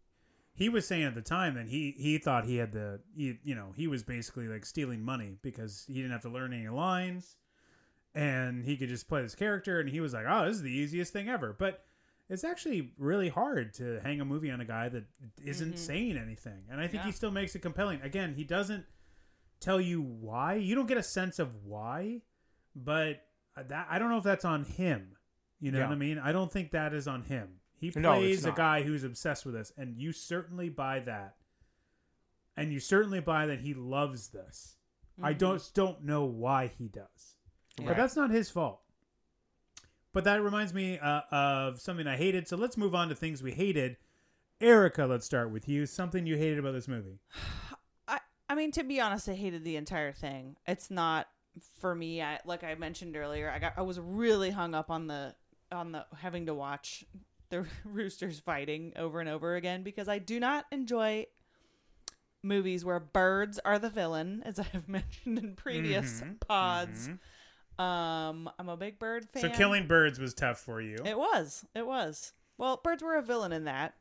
he 0.59 0.67
was 0.67 0.85
saying 0.85 1.05
at 1.05 1.15
the 1.15 1.21
time 1.21 1.55
that 1.55 1.67
he 1.67 1.95
he 1.97 2.17
thought 2.17 2.43
he 2.43 2.57
had 2.57 2.73
the 2.73 2.99
he, 3.15 3.39
you 3.43 3.55
know 3.55 3.73
he 3.75 3.87
was 3.87 4.03
basically 4.03 4.47
like 4.47 4.65
stealing 4.65 5.01
money 5.01 5.37
because 5.41 5.85
he 5.87 5.93
didn't 5.93 6.11
have 6.11 6.21
to 6.21 6.29
learn 6.29 6.53
any 6.53 6.67
lines 6.67 7.37
and 8.13 8.65
he 8.65 8.75
could 8.75 8.89
just 8.89 9.07
play 9.07 9.21
this 9.21 9.35
character 9.35 9.79
and 9.79 9.89
he 9.89 10.01
was 10.01 10.13
like 10.13 10.25
oh 10.27 10.45
this 10.45 10.57
is 10.57 10.61
the 10.61 10.69
easiest 10.71 11.13
thing 11.13 11.29
ever. 11.29 11.55
But 11.57 11.81
it's 12.29 12.43
actually 12.43 12.91
really 12.99 13.29
hard 13.29 13.73
to 13.75 13.99
hang 14.03 14.21
a 14.21 14.25
movie 14.25 14.51
on 14.51 14.61
a 14.61 14.65
guy 14.65 14.89
that 14.89 15.05
isn't 15.43 15.69
mm-hmm. 15.69 15.77
saying 15.77 16.17
anything. 16.17 16.65
And 16.69 16.79
i 16.81 16.87
think 16.87 17.03
he 17.03 17.11
still 17.13 17.31
makes 17.31 17.55
it 17.55 17.59
compelling. 17.59 18.01
Again 18.01 18.33
he 18.35 18.43
doesn't 18.43 18.85
tell 19.61 19.79
you 19.79 20.01
why. 20.01 20.55
You 20.55 20.75
don't 20.75 20.87
get 20.87 20.97
a 20.97 21.03
sense 21.03 21.39
of 21.39 21.63
why 21.63 22.21
but 22.75 23.21
that 23.55 23.87
i 23.89 23.97
don't 23.97 24.09
know 24.09 24.17
if 24.17 24.25
that's 24.25 24.45
on 24.45 24.65
him. 24.65 25.15
You 25.61 25.71
know 25.71 25.79
Yeah. 25.79 25.87
what 25.87 25.93
i 25.93 25.97
mean? 25.97 26.19
I 26.19 26.33
don't 26.33 26.51
think 26.51 26.71
that 26.71 26.93
is 26.93 27.07
on 27.07 27.23
him 27.23 27.58
he 27.79 27.91
No, 27.95 28.13
plays 28.15 28.45
a 28.45 28.51
guy 28.51 28.83
who's 28.83 29.03
obsessed 29.03 29.45
with 29.45 29.55
this 29.55 29.71
and 29.77 29.97
you 29.97 30.11
certainly 30.11 30.69
buy 30.69 30.99
that. 31.01 31.35
And 32.57 32.73
you 32.73 32.79
certainly 32.79 33.21
buy 33.21 33.45
that 33.45 33.61
he 33.61 33.73
loves 33.73 34.29
this. 34.29 34.75
I 35.21 35.33
don't 35.33 35.61
don't 35.73 36.03
know 36.03 36.25
why 36.25 36.67
he 36.67 36.87
does. 36.87 37.35
But 37.77 37.95
that's 37.95 38.15
not 38.15 38.31
his 38.31 38.49
fault. 38.49 38.81
But 40.11 40.23
that 40.25 40.41
reminds 40.41 40.73
me 40.73 40.97
uh, 40.99 41.21
of 41.31 41.79
something 41.79 42.07
i 42.07 42.17
hated. 42.17 42.47
So 42.47 42.57
let's 42.57 42.77
move 42.77 42.95
on 42.95 43.09
to 43.09 43.15
things 43.15 43.43
we 43.43 43.51
hated. 43.51 43.97
Erica 44.59 45.05
let's 45.05 45.25
start 45.25 45.51
with 45.51 45.69
you. 45.69 45.85
Something 45.85 46.25
you 46.25 46.35
hated 46.35 46.59
about 46.59 46.73
this 46.73 46.87
movie. 46.87 47.19
I 48.07 48.19
I 48.49 48.55
mean 48.55 48.71
to 48.71 48.83
be 48.83 48.99
honest, 48.99 49.29
I 49.29 49.35
hated 49.35 49.63
the 49.63 49.77
entire 49.77 50.11
thing. 50.11 50.57
It's 50.67 50.89
not 50.91 51.27
for 51.79 51.95
me. 51.95 52.21
I 52.21 52.39
like 52.45 52.63
I 52.63 52.75
mentioned 52.75 53.15
earlier. 53.15 53.49
I 53.49 53.59
got 53.59 53.73
I 53.77 53.83
was 53.83 53.99
really 53.99 54.49
hung 54.49 54.75
up 54.75 54.89
on 54.89 55.07
the 55.07 55.35
on 55.71 55.91
the 55.91 56.05
having 56.17 56.47
to 56.47 56.53
watch 56.53 57.05
the 57.49 57.65
roosters 57.85 58.39
fighting 58.39 58.93
over 58.95 59.19
and 59.19 59.29
over 59.29 59.55
again 59.55 59.83
because 59.83 60.07
I 60.07 60.19
do 60.19 60.39
not 60.39 60.65
enjoy 60.71 61.25
movies 62.43 62.85
where 62.85 62.99
birds 62.99 63.59
are 63.65 63.79
the 63.79 63.89
villain, 63.89 64.41
as 64.45 64.59
I 64.59 64.63
have 64.73 64.87
mentioned 64.87 65.39
in 65.39 65.55
previous 65.55 66.23
pods. 66.47 67.09
Um, 67.77 68.49
I'm 68.59 68.67
a 68.67 68.75
big 68.77 68.99
bird 68.99 69.29
fan. 69.29 69.41
so 69.41 69.49
killing 69.49 69.87
birds 69.87 70.19
was 70.19 70.33
tough 70.33 70.59
for 70.59 70.81
you 70.81 70.97
It 71.05 71.17
was. 71.17 71.63
It 71.73 71.87
was. 71.87 72.33
Well, 72.57 72.77
birds 72.83 73.01
were 73.01 73.15
a 73.15 73.21
villain 73.21 73.53
in 73.53 73.63
that, 73.65 73.93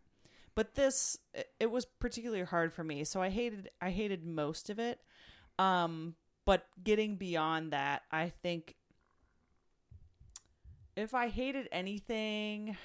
but 0.57 0.75
this 0.75 1.17
it, 1.33 1.49
it 1.61 1.71
was 1.71 1.85
particularly 1.85 2.43
hard 2.43 2.73
for 2.73 2.83
me. 2.83 3.05
So 3.05 3.23
I 3.23 3.29
hated 3.29 3.71
I 3.81 3.91
hated 3.91 4.27
most 4.27 4.69
of 4.69 4.81
it. 4.81 4.99
Um, 5.61 6.17
but 6.45 6.67
getting 6.83 7.17
beyond 7.17 7.73
that, 7.73 8.03
I 8.11 8.33
think 8.43 8.75
if 10.97 11.15
I 11.15 11.29
hated 11.29 11.69
anything, 11.71 12.77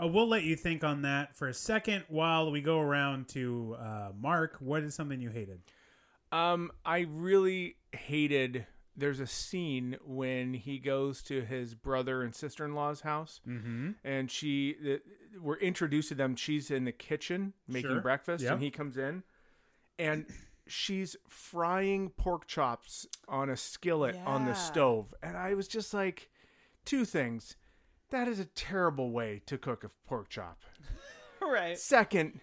Uh, 0.00 0.06
we'll 0.08 0.28
let 0.28 0.42
you 0.42 0.56
think 0.56 0.82
on 0.82 1.02
that 1.02 1.36
for 1.36 1.48
a 1.48 1.54
second 1.54 2.04
while 2.08 2.50
we 2.50 2.60
go 2.60 2.80
around 2.80 3.28
to 3.28 3.76
uh, 3.78 4.08
Mark. 4.20 4.56
What 4.58 4.82
is 4.82 4.94
something 4.94 5.20
you 5.20 5.30
hated? 5.30 5.60
Um, 6.32 6.72
I 6.84 7.06
really 7.08 7.76
hated. 7.92 8.66
There's 8.96 9.20
a 9.20 9.26
scene 9.26 9.96
when 10.04 10.54
he 10.54 10.78
goes 10.78 11.22
to 11.24 11.42
his 11.42 11.74
brother 11.74 12.22
and 12.22 12.34
sister 12.34 12.64
in 12.64 12.74
law's 12.74 13.02
house, 13.02 13.40
Mm-hmm. 13.46 13.90
and 14.04 14.30
she 14.30 14.76
the, 14.82 15.00
we're 15.40 15.58
introduced 15.58 16.08
to 16.08 16.14
them. 16.16 16.34
She's 16.36 16.70
in 16.70 16.84
the 16.84 16.92
kitchen 16.92 17.52
making 17.68 17.90
Sure. 17.90 18.00
breakfast, 18.00 18.42
Yep. 18.44 18.52
and 18.54 18.62
he 18.62 18.70
comes 18.70 18.96
in, 18.96 19.22
and 19.98 20.26
she's 20.66 21.14
frying 21.28 22.10
pork 22.10 22.46
chops 22.48 23.06
on 23.28 23.48
a 23.50 23.56
skillet 23.56 24.16
on 24.26 24.44
the 24.46 24.54
stove, 24.54 25.12
and 25.22 25.36
I 25.36 25.54
was 25.54 25.68
just 25.68 25.92
like, 25.94 26.30
two 26.84 27.04
things. 27.04 27.56
That 28.14 28.28
is 28.28 28.38
a 28.38 28.44
terrible 28.44 29.10
way 29.10 29.42
to 29.46 29.58
cook 29.58 29.82
a 29.82 29.88
pork 30.06 30.28
chop. 30.28 30.60
right? 31.42 31.76
Second, 31.76 32.38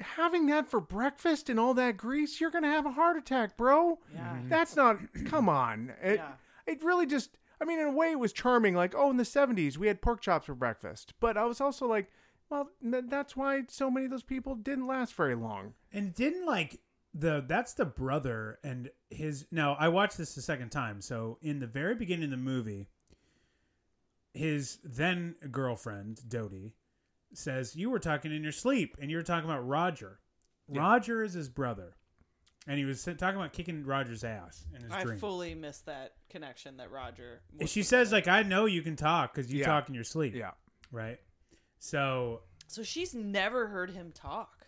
having 0.00 0.46
that 0.46 0.68
for 0.70 0.78
breakfast 0.80 1.50
and 1.50 1.58
all 1.58 1.74
that 1.74 1.96
grease, 1.96 2.40
you're 2.40 2.52
gonna 2.52 2.70
have 2.70 2.86
a 2.86 2.92
heart 2.92 3.16
attack, 3.16 3.56
bro. 3.56 3.98
Yeah. 4.14 4.20
Mm-hmm. 4.20 4.48
That's 4.48 4.76
not. 4.76 4.98
Come 5.24 5.48
on. 5.48 5.92
It, 6.00 6.16
Yeah. 6.18 6.32
it 6.66 6.84
really 6.84 7.04
just. 7.04 7.36
I 7.60 7.64
mean, 7.64 7.80
in 7.80 7.86
a 7.86 7.90
way, 7.90 8.12
it 8.12 8.18
was 8.20 8.32
charming. 8.32 8.76
Like, 8.76 8.94
oh, 8.96 9.10
in 9.10 9.16
the 9.16 9.24
'70s, 9.24 9.76
we 9.76 9.88
had 9.88 10.00
pork 10.00 10.20
chops 10.20 10.46
for 10.46 10.54
breakfast. 10.54 11.14
But 11.18 11.36
I 11.36 11.46
was 11.46 11.60
also 11.60 11.88
like, 11.88 12.08
well, 12.48 12.70
that's 12.80 13.36
why 13.36 13.62
so 13.68 13.90
many 13.90 14.04
of 14.06 14.12
those 14.12 14.22
people 14.22 14.54
didn't 14.54 14.86
last 14.86 15.14
very 15.14 15.34
long. 15.34 15.74
And 15.92 16.14
didn't 16.14 16.46
like 16.46 16.78
the 17.12 17.44
that's 17.44 17.74
the 17.74 17.86
brother 17.86 18.60
and 18.62 18.90
his. 19.10 19.46
Now 19.50 19.74
I 19.80 19.88
watched 19.88 20.16
this 20.16 20.36
the 20.36 20.42
second 20.42 20.70
time. 20.70 21.00
So 21.00 21.38
in 21.42 21.58
the 21.58 21.66
very 21.66 21.96
beginning 21.96 22.26
of 22.26 22.30
the 22.30 22.36
movie, 22.36 22.86
his 24.36 24.78
then 24.84 25.34
girlfriend 25.50 26.20
Dody 26.28 26.74
says, 27.32 27.74
"You 27.76 27.90
were 27.90 27.98
talking 27.98 28.32
in 28.34 28.42
your 28.42 28.52
sleep, 28.52 28.96
and 29.00 29.10
you 29.10 29.16
were 29.16 29.22
talking 29.22 29.48
about 29.48 29.66
Roger. 29.66 30.20
Roger 30.68 31.22
is 31.22 31.32
his 31.34 31.48
brother." 31.48 31.96
And 32.68 32.78
he 32.78 32.84
was 32.84 33.04
talking 33.04 33.36
about 33.36 33.52
kicking 33.52 33.84
Roger's 33.84 34.24
ass 34.24 34.66
in 34.74 34.82
his 34.82 34.90
I 34.90 35.04
dream. 35.04 35.18
fully 35.20 35.54
missed 35.54 35.86
that 35.86 36.14
connection 36.28 36.78
that 36.78 36.90
Roger. 36.90 37.42
And 37.60 37.68
she 37.68 37.84
says, 37.84 38.10
like, 38.10 38.26
I 38.26 38.42
know 38.42 38.66
you 38.66 38.82
can 38.82 38.96
talk 38.96 39.32
because 39.32 39.52
you 39.52 39.60
Yeah. 39.60 39.66
talk 39.66 39.88
in 39.88 39.94
your 39.94 40.02
sleep. 40.02 40.34
Yeah. 40.34 40.50
Right? 40.90 41.20
So, 41.78 42.42
so 42.66 42.82
she's 42.82 43.14
never 43.14 43.68
heard 43.68 43.90
him 43.90 44.10
talk. 44.10 44.66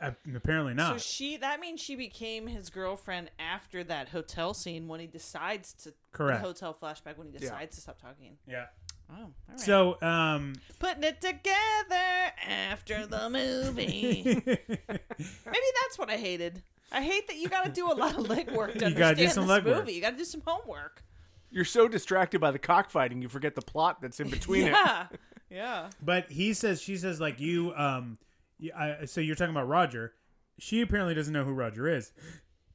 uh, 0.00 0.12
apparently 0.34 0.74
not. 0.74 0.92
So 0.94 0.98
she 0.98 1.36
that 1.38 1.58
means 1.60 1.80
she 1.80 1.94
became 1.96 2.46
his 2.48 2.70
girlfriend 2.70 3.30
after 3.38 3.82
that 3.84 4.08
hotel 4.08 4.52
scene 4.54 4.86
when 4.88 4.98
he 5.00 5.06
decides 5.06 5.72
to 5.84 5.94
Correct. 6.12 6.40
the 6.40 6.46
hotel 6.46 6.72
flashback 6.74 7.18
when 7.18 7.28
he 7.32 7.38
decides 7.38 7.76
to 7.76 7.82
stop 7.82 8.00
talking. 8.00 8.38
yeah. 8.48 8.66
Oh, 9.10 9.14
all 9.14 9.30
right. 9.48 9.60
So, 9.60 9.96
um, 10.02 10.54
putting 10.78 11.02
it 11.02 11.20
together 11.20 12.32
after 12.46 13.06
the 13.06 13.30
movie. 13.30 14.22
Maybe 14.46 14.78
that's 14.86 15.98
what 15.98 16.10
I 16.10 16.16
hated. 16.16 16.62
I 16.92 17.02
hate 17.02 17.26
that 17.28 17.36
you 17.36 17.48
got 17.48 17.64
to 17.64 17.70
do 17.70 17.90
a 17.90 17.94
lot 17.94 18.16
of 18.18 18.26
legwork 18.26 18.78
to 18.78 18.84
You 18.88 18.94
gotta 18.94 19.06
understand 19.06 19.16
do 19.16 19.28
some 19.28 19.46
this 19.46 19.58
legwork. 19.58 19.78
movie. 19.80 19.92
You 19.94 20.00
got 20.00 20.10
to 20.10 20.16
do 20.16 20.24
some 20.24 20.42
homework. 20.46 21.02
You're 21.50 21.64
so 21.64 21.88
distracted 21.88 22.40
by 22.40 22.50
the 22.50 22.58
cockfighting, 22.58 23.22
you 23.22 23.28
forget 23.28 23.54
the 23.54 23.62
plot 23.62 24.02
that's 24.02 24.20
in 24.20 24.28
between 24.28 24.66
it. 24.66 24.72
yeah, 24.72 25.06
yeah. 25.50 25.90
but 26.02 26.30
he 26.30 26.52
says, 26.52 26.80
she 26.82 26.98
says, 26.98 27.20
like, 27.20 27.40
you, 27.40 27.72
um, 27.74 28.18
you, 28.58 28.70
I, 28.76 29.06
so 29.06 29.22
you're 29.22 29.34
talking 29.34 29.54
about 29.54 29.66
Roger. 29.66 30.12
She 30.58 30.82
apparently 30.82 31.14
doesn't 31.14 31.32
know 31.32 31.44
who 31.44 31.52
Roger 31.52 31.88
is. 31.88 32.12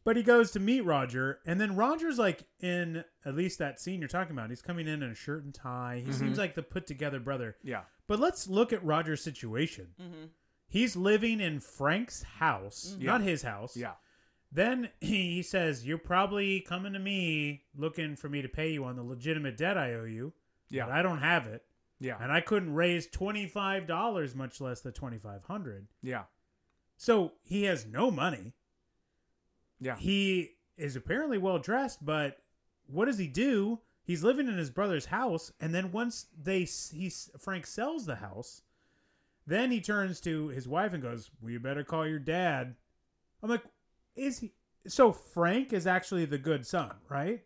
But 0.06 0.18
he 0.18 0.24
goes 0.24 0.52
to 0.52 0.60
meet 0.60 0.82
Roger, 0.82 1.40
and 1.46 1.62
then 1.62 1.76
Roger's 1.78 2.20
like 2.20 2.44
in 2.60 3.06
at 3.26 3.36
least 3.36 3.60
that 3.60 3.80
scene 3.80 4.02
you're 4.02 4.10
talking 4.10 4.34
about. 4.34 4.50
He's 4.50 4.62
coming 4.62 4.88
in 4.88 5.02
in 5.02 5.12
a 5.12 5.16
shirt 5.16 5.46
and 5.46 5.54
tie. 5.54 6.04
He 6.06 6.12
seems 6.12 6.32
mm-hmm. 6.32 6.40
like 6.40 6.56
the 6.56 6.64
put 6.64 6.88
together 6.88 7.20
brother. 7.20 7.56
Yeah. 7.64 7.84
But 8.08 8.20
let's 8.20 8.48
look 8.48 8.74
at 8.74 8.84
Roger's 8.84 9.24
situation. 9.24 9.88
Mm-hmm. 10.02 10.26
He's 10.68 10.96
living 10.96 11.40
in 11.40 11.62
Frank's 11.62 12.24
house, 12.24 12.96
mm-hmm. 12.96 13.06
not 13.06 13.22
his 13.22 13.44
house. 13.44 13.78
Yeah. 13.78 13.94
Then 14.52 14.90
he 15.02 15.42
says, 15.42 15.86
"You're 15.86 15.98
probably 15.98 16.60
coming 16.62 16.94
to 16.94 17.00
me 17.00 17.64
looking 17.76 18.16
for 18.16 18.28
me 18.28 18.42
to 18.42 18.50
pay 18.50 18.72
you 18.72 18.84
on 18.84 18.96
the 18.96 19.04
legitimate 19.04 19.58
debt 19.58 19.78
I 19.78 19.94
owe 19.94 20.06
you. 20.06 20.34
Yeah. 20.70 20.86
but 20.86 20.94
I 20.94 21.02
don't 21.04 21.20
have 21.20 21.46
it, 21.46 21.64
Yeah. 22.00 22.18
and 22.20 22.32
I 22.32 22.42
couldn't 22.42 22.74
raise 22.74 23.08
twenty 23.08 23.48
five 23.48 23.88
dollars, 23.88 24.36
much 24.36 24.60
less 24.60 24.82
the 24.82 24.92
twenty 24.92 25.18
five 25.18 25.44
hundred. 25.46 25.88
Yeah. 26.02 26.24
So 26.98 27.34
he 27.44 27.64
has 27.64 27.86
no 27.86 28.12
money. 28.12 28.54
Yeah. 29.84 29.98
He 29.98 30.52
is 30.78 30.96
apparently 30.96 31.38
well 31.38 31.60
dressed, 31.60 32.04
but 32.06 32.38
what 32.88 33.06
does 33.06 33.18
he 33.18 33.28
do? 33.28 33.80
He's 34.04 34.24
living 34.24 34.48
in 34.48 34.58
his 34.58 34.70
brother's 34.70 35.06
house, 35.06 35.52
and 35.62 35.74
then 35.74 35.92
once 35.92 36.28
they 36.42 36.64
he 36.64 37.12
Frank 37.40 37.66
sells 37.66 38.06
the 38.06 38.16
house, 38.16 38.62
then 39.48 39.72
he 39.72 39.80
turns 39.80 40.20
to 40.22 40.50
his 40.50 40.68
wife 40.68 40.94
and 40.94 41.02
goes, 41.02 41.32
"Well, 41.42 41.52
you 41.52 41.60
better 41.60 41.84
call 41.84 42.08
your 42.08 42.20
dad." 42.20 42.76
I'm 43.42 43.50
like, 43.50 43.64
is 44.16 44.40
he? 44.40 44.54
So 44.88 45.12
Frank 45.12 45.74
is 45.74 45.88
actually 45.88 46.26
the 46.26 46.38
good 46.38 46.66
son, 46.66 46.92
right? 47.10 47.44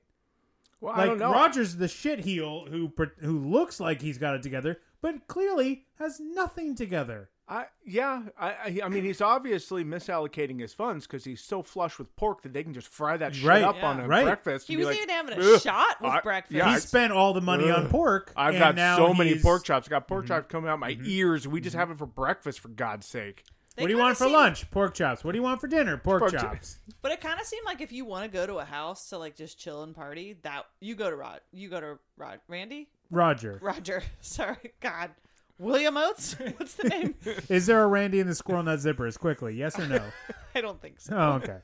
Well, 0.81 0.93
like 0.93 1.01
I 1.01 1.05
don't 1.07 1.19
know. 1.19 1.31
Roger's 1.31 1.75
the 1.75 1.87
shit 1.87 2.19
heel 2.19 2.65
who 2.69 2.91
who 3.19 3.39
looks 3.39 3.79
like 3.79 4.01
he's 4.01 4.17
got 4.17 4.35
it 4.35 4.43
together, 4.43 4.79
but 5.01 5.27
clearly 5.27 5.85
has 5.99 6.19
nothing 6.19 6.75
together. 6.75 7.29
I 7.49 7.65
yeah, 7.85 8.23
I 8.37 8.47
I, 8.49 8.79
I 8.85 8.89
mean 8.89 9.03
he's 9.05 9.21
obviously 9.21 9.85
misallocating 9.85 10.59
his 10.59 10.73
funds 10.73 11.07
because 11.07 11.23
he's 11.23 11.41
so 11.41 11.63
flush 11.63 11.97
with 11.97 12.13
pork 12.17 12.41
that 12.41 12.51
they 12.53 12.61
can 12.63 12.73
just 12.73 12.87
fry 12.89 13.15
that 13.17 13.35
shit 13.35 13.45
Right. 13.45 13.63
up 13.63 13.77
Yeah. 13.77 13.85
on 13.87 13.99
a 14.01 14.07
Right. 14.07 14.25
breakfast. 14.25 14.67
He 14.67 14.73
and 14.73 14.81
be 14.81 14.85
was 14.85 14.95
like, 14.95 15.03
even 15.03 15.15
having 15.15 15.37
a 15.39 15.53
"Ugh, 15.55 15.61
shot 15.61 16.01
with 16.01 16.11
I- 16.11 16.21
breakfast. 16.21 16.55
Yeah, 16.55 16.67
he 16.69 16.75
I- 16.75 16.79
spent 16.79 17.13
all 17.13 17.33
the 17.33 17.41
money 17.41 17.69
on 17.71 17.85
Ugh. 17.85 17.89
pork. 17.91 18.33
I've 18.35 18.55
and 18.55 18.59
got 18.59 18.75
now 18.75 18.97
so 18.97 19.13
many 19.13 19.29
he's- 19.31 19.41
pork 19.41 19.63
chops. 19.63 19.87
I 19.87 19.89
got 19.91 20.07
pork 20.07 20.25
Mm-hmm. 20.25 20.33
chops 20.33 20.47
coming 20.51 20.69
out 20.69 20.79
my 20.79 20.97
ears. 21.05 21.47
We 21.47 21.61
just 21.61 21.75
have 21.75 21.89
it 21.89 21.97
for 21.97 22.05
breakfast, 22.05 22.59
for 22.59 22.67
God's 22.67 23.05
sake. 23.07 23.43
They 23.77 23.83
what 23.83 23.87
do 23.87 23.91
you 23.93 23.97
kinda 23.97 24.03
want 24.05 24.17
for 24.17 24.23
seem- 24.25 24.33
lunch? 24.33 24.71
Pork 24.71 24.93
chops. 24.95 25.23
What 25.23 25.31
do 25.31 25.37
you 25.37 25.43
want 25.43 25.61
for 25.61 25.67
dinner? 25.67 25.97
Pork, 25.97 26.19
Pork 26.21 26.31
chops. 26.33 26.43
chops. 26.43 26.77
But 27.01 27.11
it 27.13 27.21
kind 27.21 27.39
of 27.39 27.45
seemed 27.45 27.63
like 27.65 27.79
if 27.79 27.91
you 27.93 28.03
want 28.03 28.23
to 28.25 28.29
go 28.29 28.45
to 28.45 28.55
a 28.57 28.65
house 28.65 29.07
to 29.09 29.17
like 29.17 29.35
just 29.37 29.57
chill 29.57 29.83
and 29.83 29.95
party, 29.95 30.35
that 30.41 30.65
you 30.81 30.95
go 30.95 31.09
to 31.09 31.15
Rod, 31.15 31.39
you 31.53 31.69
go 31.69 31.79
to 31.79 31.99
Rod, 32.17 32.41
Randy, 32.49 32.89
Roger. 33.09 33.59
Roger. 33.61 34.03
Sorry, 34.19 34.73
God, 34.81 35.11
William 35.59 35.97
Oates. 35.97 36.33
What's 36.57 36.75
the 36.75 36.89
name? 36.89 37.15
Is 37.49 37.65
there 37.65 37.83
a 37.83 37.87
Randy 37.87 38.19
in 38.19 38.27
the 38.27 38.35
Squirrel 38.35 38.63
Nut 38.63 38.79
Zippers? 38.79 39.17
Quickly, 39.19 39.55
yes 39.55 39.79
or 39.79 39.87
no? 39.87 40.01
I 40.55 40.61
don't 40.61 40.81
think 40.81 40.99
so. 40.99 41.15
Oh, 41.17 41.31
okay. 41.43 41.57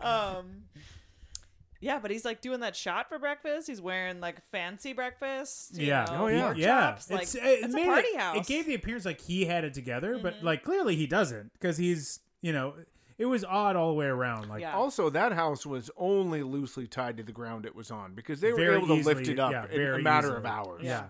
Um, 0.00 0.64
yeah, 1.80 1.98
but 1.98 2.10
he's 2.12 2.24
like 2.24 2.40
doing 2.40 2.60
that 2.60 2.76
shot 2.76 3.08
for 3.08 3.18
breakfast. 3.18 3.66
He's 3.66 3.80
wearing 3.80 4.20
like 4.20 4.36
fancy 4.52 4.92
breakfast. 4.92 5.76
you 5.76 5.86
Yeah. 5.88 6.04
know, 6.04 6.24
Oh, 6.24 6.26
yeah. 6.28 6.42
pork 6.44 6.56
yeah. 6.58 6.66
chops, 6.92 7.10
Like, 7.10 7.22
it's, 7.22 7.34
it's, 7.34 7.44
it 7.64 7.70
a 7.70 7.74
made 7.74 7.86
party 7.86 8.08
it, 8.08 8.20
house. 8.20 8.30
Mm-hmm. 8.34 8.40
It 8.40 8.46
gave 8.46 8.66
the 8.66 8.74
appearance 8.74 9.04
like 9.04 9.20
he 9.20 9.44
had 9.46 9.64
it 9.64 9.74
together, 9.74 10.18
but 10.22 10.42
like 10.42 10.62
clearly 10.62 10.94
he 10.96 11.06
doesn't 11.06 11.52
because 11.54 11.76
he's 11.76 12.20
you 12.40 12.52
know 12.52 12.74
it 13.18 13.26
was 13.26 13.44
odd 13.44 13.74
all 13.76 13.88
the 13.88 13.94
way 13.94 14.06
around. 14.06 14.48
Like 14.48 14.60
Yeah. 14.60 14.76
Also, 14.76 15.10
that 15.10 15.32
house 15.32 15.66
was 15.66 15.90
only 15.96 16.42
loosely 16.42 16.86
tied 16.86 17.16
to 17.16 17.22
the 17.24 17.32
ground 17.32 17.66
it 17.66 17.74
was 17.74 17.90
on 17.90 18.14
because 18.14 18.40
they 18.40 18.52
were 18.52 18.58
very 18.58 18.76
able 18.76 18.86
to 18.88 18.94
lift 18.94 19.22
easily- 19.22 19.32
it 19.34 19.40
up 19.40 19.50
yeah, 19.52 19.64
in 19.64 19.70
very 19.76 20.00
a 20.00 20.04
matter 20.04 20.28
easily. 20.28 20.38
of 20.38 20.46
hours. 20.46 20.82
Yeah. 20.84 21.04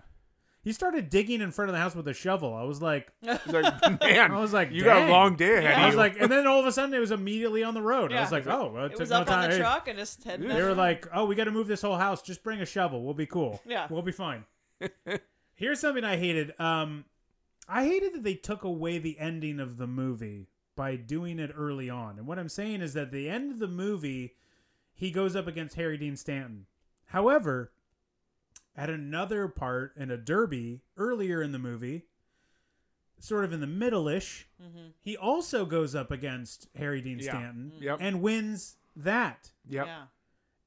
He 0.63 0.71
started 0.71 1.09
digging 1.09 1.41
in 1.41 1.51
front 1.51 1.69
of 1.69 1.73
the 1.73 1.79
house 1.79 1.93
with 1.93 2.07
a 2.07 2.13
shovel. 2.13 2.53
I 2.53 2.63
was 2.63 2.81
like, 2.81 3.11
It's 3.21 3.45
like, 3.47 3.81
man, 4.01 4.31
I 4.31 4.39
was 4.39 4.53
like, 4.53 4.71
you 4.71 4.83
got 4.85 4.95
a 4.97 4.99
dang. 5.01 5.09
long 5.11 5.35
day 5.35 5.57
ahead 5.57 5.73
I 5.77 5.79
of 5.81 5.85
was 5.87 5.93
you. 5.93 5.99
like, 5.99 6.21
and 6.21 6.31
then 6.31 6.47
all 6.47 6.59
of 6.61 6.65
a 6.65 6.71
sudden 6.71 6.93
it 6.95 6.99
was 6.99 7.11
immediately 7.11 7.63
on 7.63 7.73
the 7.73 7.81
road. 7.81 8.11
I 8.11 8.15
Yeah. 8.15 8.21
was 8.21 8.31
like, 8.31 8.47
oh, 8.47 8.71
well, 8.73 8.83
it, 8.83 8.87
it 8.87 8.89
took 8.91 8.99
was 9.01 9.09
no 9.09 9.17
up 9.17 9.21
on 9.21 9.27
time. 9.27 9.49
the 9.49 9.55
Hey, 9.57 9.61
truck 9.61 9.87
and 9.89 9.99
just 9.99 10.23
heading. 10.23 10.47
They 10.47 10.61
were 10.63 10.73
like, 10.73 11.05
"Oh, 11.13 11.25
we 11.25 11.35
got 11.35 11.43
to 11.45 11.51
move 11.51 11.67
this 11.67 11.81
whole 11.81 11.97
house. 11.97 12.21
Just 12.21 12.43
bring 12.43 12.61
a 12.61 12.65
shovel. 12.65 13.03
We'll 13.03 13.13
be 13.13 13.25
cool. 13.25 13.61
Yeah. 13.65 13.87
we'll 13.89 14.01
be 14.03 14.13
fine." 14.13 14.45
Here's 15.55 15.79
something 15.79 16.03
I 16.03 16.17
hated. 16.17 16.53
Um, 16.59 17.05
I 17.67 17.85
hated 17.85 18.13
that 18.15 18.23
they 18.23 18.35
took 18.35 18.63
away 18.63 18.97
the 18.97 19.19
ending 19.19 19.59
of 19.59 19.77
the 19.77 19.87
movie 19.87 20.47
by 20.75 20.95
doing 20.95 21.39
it 21.39 21.51
early 21.55 21.89
on. 21.89 22.17
And 22.17 22.25
what 22.25 22.39
I'm 22.39 22.49
saying 22.49 22.81
is 22.81 22.93
that 22.93 23.11
the 23.11 23.29
end 23.29 23.51
of 23.51 23.59
the 23.59 23.67
movie, 23.67 24.33
he 24.93 25.11
goes 25.11 25.35
up 25.35 25.45
against 25.47 25.75
Harry 25.75 25.97
Dean 25.97 26.15
Stanton. 26.15 26.65
However, 27.07 27.71
at 28.75 28.89
another 28.89 29.47
part 29.47 29.93
in 29.97 30.09
a 30.11 30.17
derby 30.17 30.81
earlier 30.97 31.41
in 31.41 31.51
the 31.51 31.59
movie, 31.59 32.05
sort 33.19 33.45
of 33.45 33.53
in 33.53 33.61
the 33.61 33.67
middle-ish, 33.67 34.47
mm-hmm. 34.61 34.87
he 35.01 35.15
also 35.15 35.65
goes 35.65 35.95
up 35.95 36.11
against 36.11 36.67
Harry 36.75 37.01
Dean 37.01 37.19
Yeah. 37.19 37.29
Stanton 37.29 37.71
mm-hmm. 37.75 37.83
Yep. 37.83 37.97
and 38.01 38.21
wins 38.21 38.75
that. 38.95 39.51
yep. 39.67 39.85
Yeah. 39.85 40.03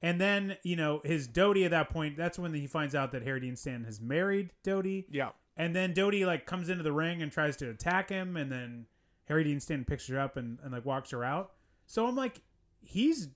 And 0.02 0.20
then, 0.20 0.58
you 0.62 0.76
know, 0.76 1.00
his 1.04 1.26
Dody 1.26 1.64
at 1.64 1.70
that 1.70 1.88
point, 1.88 2.18
that's 2.18 2.38
when 2.38 2.52
he 2.52 2.66
finds 2.66 2.94
out 2.94 3.12
that 3.12 3.22
Harry 3.22 3.40
Dean 3.40 3.56
Stanton 3.56 3.84
has 3.84 3.98
married 4.00 4.50
Dody. 4.62 5.06
Yep. 5.10 5.34
And 5.56 5.74
then 5.74 5.94
Dody, 5.94 6.26
like, 6.26 6.44
comes 6.44 6.68
into 6.68 6.82
the 6.82 6.92
ring 6.92 7.22
and 7.22 7.32
tries 7.32 7.56
to 7.56 7.70
attack 7.70 8.10
him. 8.10 8.36
And 8.36 8.52
then 8.52 8.86
Harry 9.24 9.42
Dean 9.42 9.58
Stanton 9.58 9.86
picks 9.86 10.06
her 10.08 10.20
up 10.20 10.36
and, 10.36 10.58
and 10.62 10.70
like, 10.70 10.84
walks 10.84 11.10
her 11.12 11.24
out. 11.24 11.52
So 11.86 12.06
I'm 12.06 12.14
like, 12.14 12.42
he's. 12.82 13.28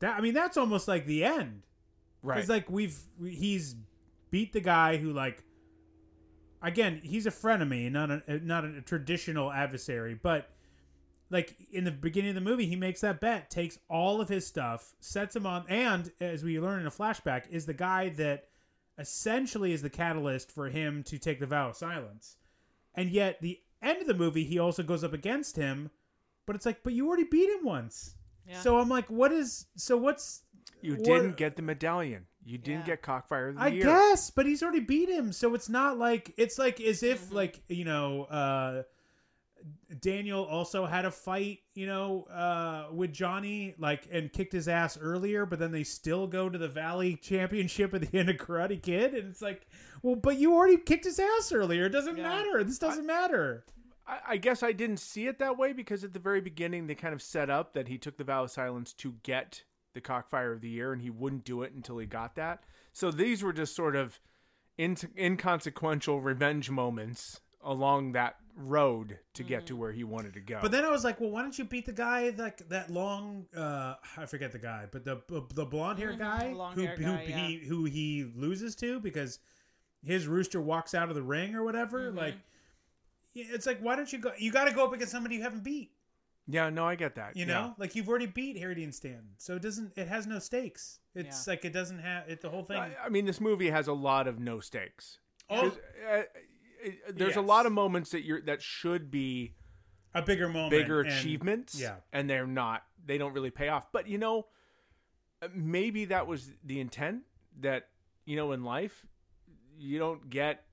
that. 0.00 0.16
I 0.16 0.20
mean, 0.20 0.34
that's 0.34 0.58
almost 0.58 0.88
like 0.88 1.06
the 1.06 1.24
end. 1.24 1.62
Right. 2.22 2.34
Because, 2.34 2.50
like, 2.50 2.70
we've. 2.70 2.98
He's 3.24 3.74
beat 4.30 4.52
the 4.52 4.60
guy 4.60 4.96
who, 4.96 5.12
like. 5.12 5.44
Again, 6.60 7.00
he's 7.04 7.24
a 7.24 7.30
frenemy, 7.30 7.88
not 7.88 8.10
a 8.10 8.40
not 8.44 8.64
a 8.64 8.82
traditional 8.82 9.52
adversary, 9.52 10.18
but 10.20 10.50
like 11.30 11.54
in 11.72 11.84
the 11.84 11.90
beginning 11.90 12.30
of 12.30 12.34
the 12.34 12.40
movie, 12.40 12.66
he 12.66 12.76
makes 12.76 13.00
that 13.02 13.20
bet, 13.20 13.50
takes 13.50 13.78
all 13.88 14.20
of 14.20 14.28
his 14.28 14.46
stuff, 14.46 14.94
sets 14.98 15.36
him 15.36 15.46
on, 15.46 15.64
and 15.68 16.10
as 16.20 16.42
we 16.42 16.58
learn 16.58 16.80
in 16.80 16.86
a 16.86 16.90
flashback, 16.90 17.48
is 17.50 17.66
the 17.66 17.74
guy 17.74 18.08
that 18.08 18.48
essentially 18.98 19.72
is 19.72 19.82
the 19.82 19.90
catalyst 19.90 20.50
for 20.50 20.68
him 20.68 21.02
to 21.04 21.18
take 21.18 21.38
the 21.38 21.46
vow 21.46 21.68
of 21.68 21.76
silence. 21.76 22.36
And 22.94 23.10
yet, 23.10 23.40
the 23.40 23.60
end 23.80 24.00
of 24.00 24.08
the 24.08 24.14
movie, 24.14 24.44
he 24.44 24.58
also 24.58 24.82
goes 24.82 25.04
up 25.04 25.12
against 25.12 25.54
him, 25.54 25.90
but 26.46 26.56
it's 26.56 26.66
like, 26.66 26.82
but 26.82 26.92
you 26.92 27.06
already 27.06 27.24
beat 27.24 27.50
him 27.50 27.64
once. 27.64 28.16
Yeah. 28.48 28.60
So 28.60 28.78
I'm 28.78 28.88
like, 28.88 29.08
what 29.08 29.30
is? 29.30 29.66
So 29.76 29.96
what's? 29.96 30.42
You 30.80 30.94
what- 30.94 31.04
didn't 31.04 31.36
get 31.36 31.56
the 31.56 31.62
medallion. 31.62 32.26
You 32.48 32.58
didn't 32.58 32.80
Yeah. 32.80 32.86
get 32.86 33.02
Cockfighter 33.02 33.48
of 33.50 33.54
the 33.56 33.60
I 33.60 33.68
Year. 33.68 33.84
guess, 33.84 34.30
but 34.30 34.46
he's 34.46 34.62
already 34.62 34.80
beat 34.80 35.08
him, 35.08 35.32
so 35.32 35.54
it's 35.54 35.68
not 35.68 35.98
like 35.98 36.32
it's 36.36 36.58
like 36.58 36.80
as 36.80 37.02
if 37.02 37.26
Mm-hmm. 37.26 37.34
like 37.34 37.60
you 37.68 37.84
know 37.84 38.24
uh 38.24 38.82
Daniel 40.00 40.44
also 40.44 40.86
had 40.86 41.04
a 41.04 41.10
fight, 41.10 41.58
you 41.74 41.86
know, 41.86 42.24
uh 42.24 42.92
with 42.92 43.12
Johnny 43.12 43.74
like 43.78 44.06
and 44.10 44.32
kicked 44.32 44.52
his 44.52 44.68
ass 44.68 44.96
earlier, 45.00 45.44
but 45.46 45.58
then 45.58 45.72
they 45.72 45.82
still 45.82 46.26
go 46.26 46.48
to 46.48 46.58
the 46.58 46.68
Valley 46.68 47.16
Championship 47.16 47.92
at 47.94 48.02
the 48.10 48.18
end 48.18 48.30
of 48.30 48.36
Karate 48.36 48.80
Kid, 48.80 49.14
and 49.14 49.28
it's 49.28 49.42
like, 49.42 49.66
well, 50.02 50.14
but 50.14 50.36
you 50.38 50.54
already 50.54 50.76
kicked 50.76 51.04
his 51.04 51.18
ass 51.18 51.50
earlier. 51.52 51.86
It 51.86 51.90
doesn't 51.90 52.16
Yeah. 52.16 52.22
matter. 52.22 52.62
This 52.64 52.78
doesn't 52.78 53.06
matter. 53.06 53.64
I, 54.06 54.18
I 54.28 54.36
guess 54.36 54.62
I 54.62 54.72
didn't 54.72 54.98
see 54.98 55.26
it 55.26 55.38
that 55.40 55.58
way 55.58 55.72
because 55.72 56.04
at 56.04 56.12
the 56.12 56.18
very 56.20 56.40
beginning 56.40 56.86
they 56.86 56.94
kind 56.94 57.12
of 57.14 57.20
set 57.20 57.50
up 57.50 57.72
that 57.72 57.88
he 57.88 57.98
took 57.98 58.16
the 58.16 58.24
vow 58.24 58.44
of 58.44 58.50
silence 58.50 58.92
to 58.94 59.16
get 59.22 59.64
the 59.98 60.02
cockfighter 60.08 60.52
of 60.52 60.60
the 60.60 60.68
year 60.68 60.92
and 60.92 61.02
he 61.02 61.10
wouldn't 61.10 61.44
do 61.44 61.62
it 61.62 61.72
until 61.72 61.98
he 61.98 62.06
got 62.06 62.36
that. 62.36 62.62
So 62.92 63.10
these 63.10 63.42
were 63.42 63.52
just 63.52 63.74
sort 63.74 63.96
of 63.96 64.20
in- 64.76 64.96
inconsequential 65.16 66.20
revenge 66.20 66.70
moments 66.70 67.40
along 67.62 68.12
that 68.12 68.36
road 68.56 69.18
to 69.34 69.42
get 69.42 69.66
to 69.66 69.76
where 69.76 69.92
he 69.92 70.04
wanted 70.04 70.34
to 70.34 70.40
go. 70.40 70.58
But 70.62 70.70
then 70.70 70.84
I 70.84 70.90
was 70.90 71.04
like, 71.04 71.20
well, 71.20 71.30
why 71.30 71.42
don't 71.42 71.56
you 71.58 71.64
beat 71.64 71.86
the 71.86 71.92
guy 71.92 72.30
that 72.30 72.68
that 72.68 72.90
long? 72.90 73.46
uh 73.56 73.94
I 74.16 74.26
forget 74.26 74.52
the 74.52 74.58
guy, 74.58 74.86
but 74.90 75.04
the 75.04 75.20
the 75.54 75.64
blonde 75.64 75.98
hair 75.98 76.12
guy 76.12 76.52
who 76.74 76.86
who 76.86 77.16
guy, 77.16 77.24
he 77.24 77.58
who 77.58 77.84
he 77.84 78.30
loses 78.34 78.74
to 78.76 79.00
because 79.00 79.38
his 80.04 80.26
rooster 80.26 80.60
walks 80.60 80.94
out 80.94 81.08
of 81.08 81.14
the 81.14 81.22
ring 81.22 81.54
or 81.54 81.64
whatever. 81.64 82.08
Mm-hmm. 82.08 82.18
Like, 82.18 82.34
it's 83.34 83.66
like, 83.66 83.80
why 83.80 83.96
don't 83.96 84.12
you 84.12 84.18
go? 84.18 84.32
You 84.38 84.50
got 84.52 84.64
to 84.64 84.74
go 84.74 84.84
up 84.84 84.92
against 84.92 85.12
somebody 85.12 85.36
you 85.36 85.42
haven't 85.42 85.64
beat. 85.64 85.90
Yeah, 86.50 86.70
no, 86.70 86.86
I 86.86 86.94
get 86.96 87.14
that. 87.16 87.36
You 87.36 87.44
yeah. 87.46 87.52
know, 87.54 87.74
like 87.78 87.94
you've 87.94 88.08
already 88.08 88.26
beat 88.26 88.58
Harry 88.58 88.74
Dean 88.74 88.90
Stanton, 88.90 89.28
so 89.36 89.54
it 89.56 89.62
doesn't. 89.62 89.92
It 89.96 90.08
has 90.08 90.26
no 90.26 90.38
stakes. 90.38 90.98
It's 91.14 91.46
like 91.46 91.64
it 91.64 91.72
doesn't 91.72 91.98
have 91.98 92.28
it. 92.28 92.40
The 92.40 92.48
whole 92.48 92.62
thing. 92.64 92.78
I, 92.78 92.90
I 93.04 93.08
mean, 93.08 93.26
this 93.26 93.40
movie 93.40 93.70
has 93.70 93.86
a 93.88 93.92
lot 93.92 94.26
of 94.26 94.38
no 94.38 94.60
stakes. 94.60 95.18
Oh. 95.50 95.62
'Cause, 95.62 95.78
uh, 96.10 96.22
it- 96.82 97.16
there's 97.18 97.36
a 97.36 97.40
lot 97.42 97.66
of 97.66 97.72
moments 97.72 98.10
that 98.10 98.22
you're 98.22 98.40
that 98.42 98.62
should 98.62 99.10
be 99.10 99.54
a 100.14 100.22
bigger 100.22 100.48
moment, 100.48 100.70
bigger 100.70 101.00
and- 101.00 101.10
achievements 101.10 101.78
Yeah, 101.78 101.96
and 102.12 102.30
they're 102.30 102.46
not 102.46 102.84
they 103.04 103.18
don't 103.18 103.32
really 103.32 103.50
pay 103.50 103.68
off 103.68 103.90
but 103.90 104.06
you 104.06 104.18
know 104.18 104.46
uh, 105.42 105.48
maybe 105.54 106.04
that 106.06 106.26
was 106.26 106.50
the 106.64 106.78
intent 106.80 107.22
that 107.60 107.88
you 108.26 108.36
know 108.36 108.52
in 108.52 108.62
life 108.62 109.06
you 109.78 109.98
don't 109.98 110.28
get 110.30 110.64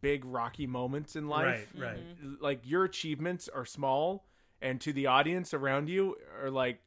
big 0.00 0.24
rocky 0.24 0.66
moments 0.66 1.14
in 1.16 1.28
life 1.28 1.70
right, 1.76 1.94
right. 1.94 2.00
like 2.40 2.60
your 2.64 2.84
achievements 2.84 3.48
are 3.48 3.64
small 3.64 4.26
and 4.64 4.80
to 4.80 4.92
the 4.92 5.06
audience 5.06 5.54
around 5.54 5.88
you 5.88 6.16
are 6.42 6.50
like 6.50 6.80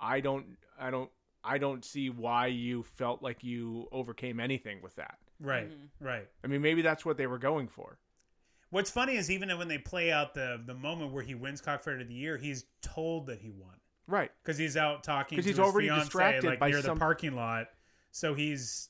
i 0.00 0.18
don't 0.20 0.46
i 0.80 0.90
don't 0.90 1.10
i 1.44 1.58
don't 1.58 1.84
see 1.84 2.10
why 2.10 2.46
you 2.46 2.82
felt 2.82 3.22
like 3.22 3.44
you 3.44 3.86
overcame 3.92 4.40
anything 4.40 4.80
with 4.82 4.96
that 4.96 5.18
Right, 5.40 5.68
Mm-hmm. 5.70 6.04
right. 6.04 6.28
i 6.42 6.46
mean 6.48 6.62
maybe 6.62 6.82
that's 6.82 7.04
what 7.04 7.16
they 7.16 7.26
were 7.28 7.38
going 7.38 7.68
for 7.68 7.98
What's 8.70 8.90
funny 8.90 9.16
is 9.16 9.30
even 9.30 9.50
when 9.58 9.68
they 9.68 9.76
play 9.76 10.10
out 10.10 10.32
the 10.32 10.58
the 10.64 10.72
moment 10.74 11.12
where 11.12 11.22
he 11.22 11.34
wins 11.34 11.60
Cockfighter 11.60 12.00
of 12.00 12.08
the 12.08 12.14
Year, 12.14 12.38
he's 12.38 12.64
told 12.80 13.26
that 13.26 13.38
he 13.38 13.50
won 13.50 13.74
right 14.06 14.30
because 14.42 14.56
he's 14.56 14.78
out 14.78 15.04
talking 15.04 15.36
'Cause 15.36 15.44
to 15.44 15.50
he's 15.50 15.58
his 15.58 15.66
already 15.66 15.88
fiance, 15.88 16.04
distracted 16.06 16.44
like 16.44 16.58
by 16.58 16.70
near 16.70 16.80
some- 16.80 16.96
the 16.96 16.98
parking 16.98 17.34
lot. 17.36 17.66
So 18.12 18.32
he's 18.32 18.88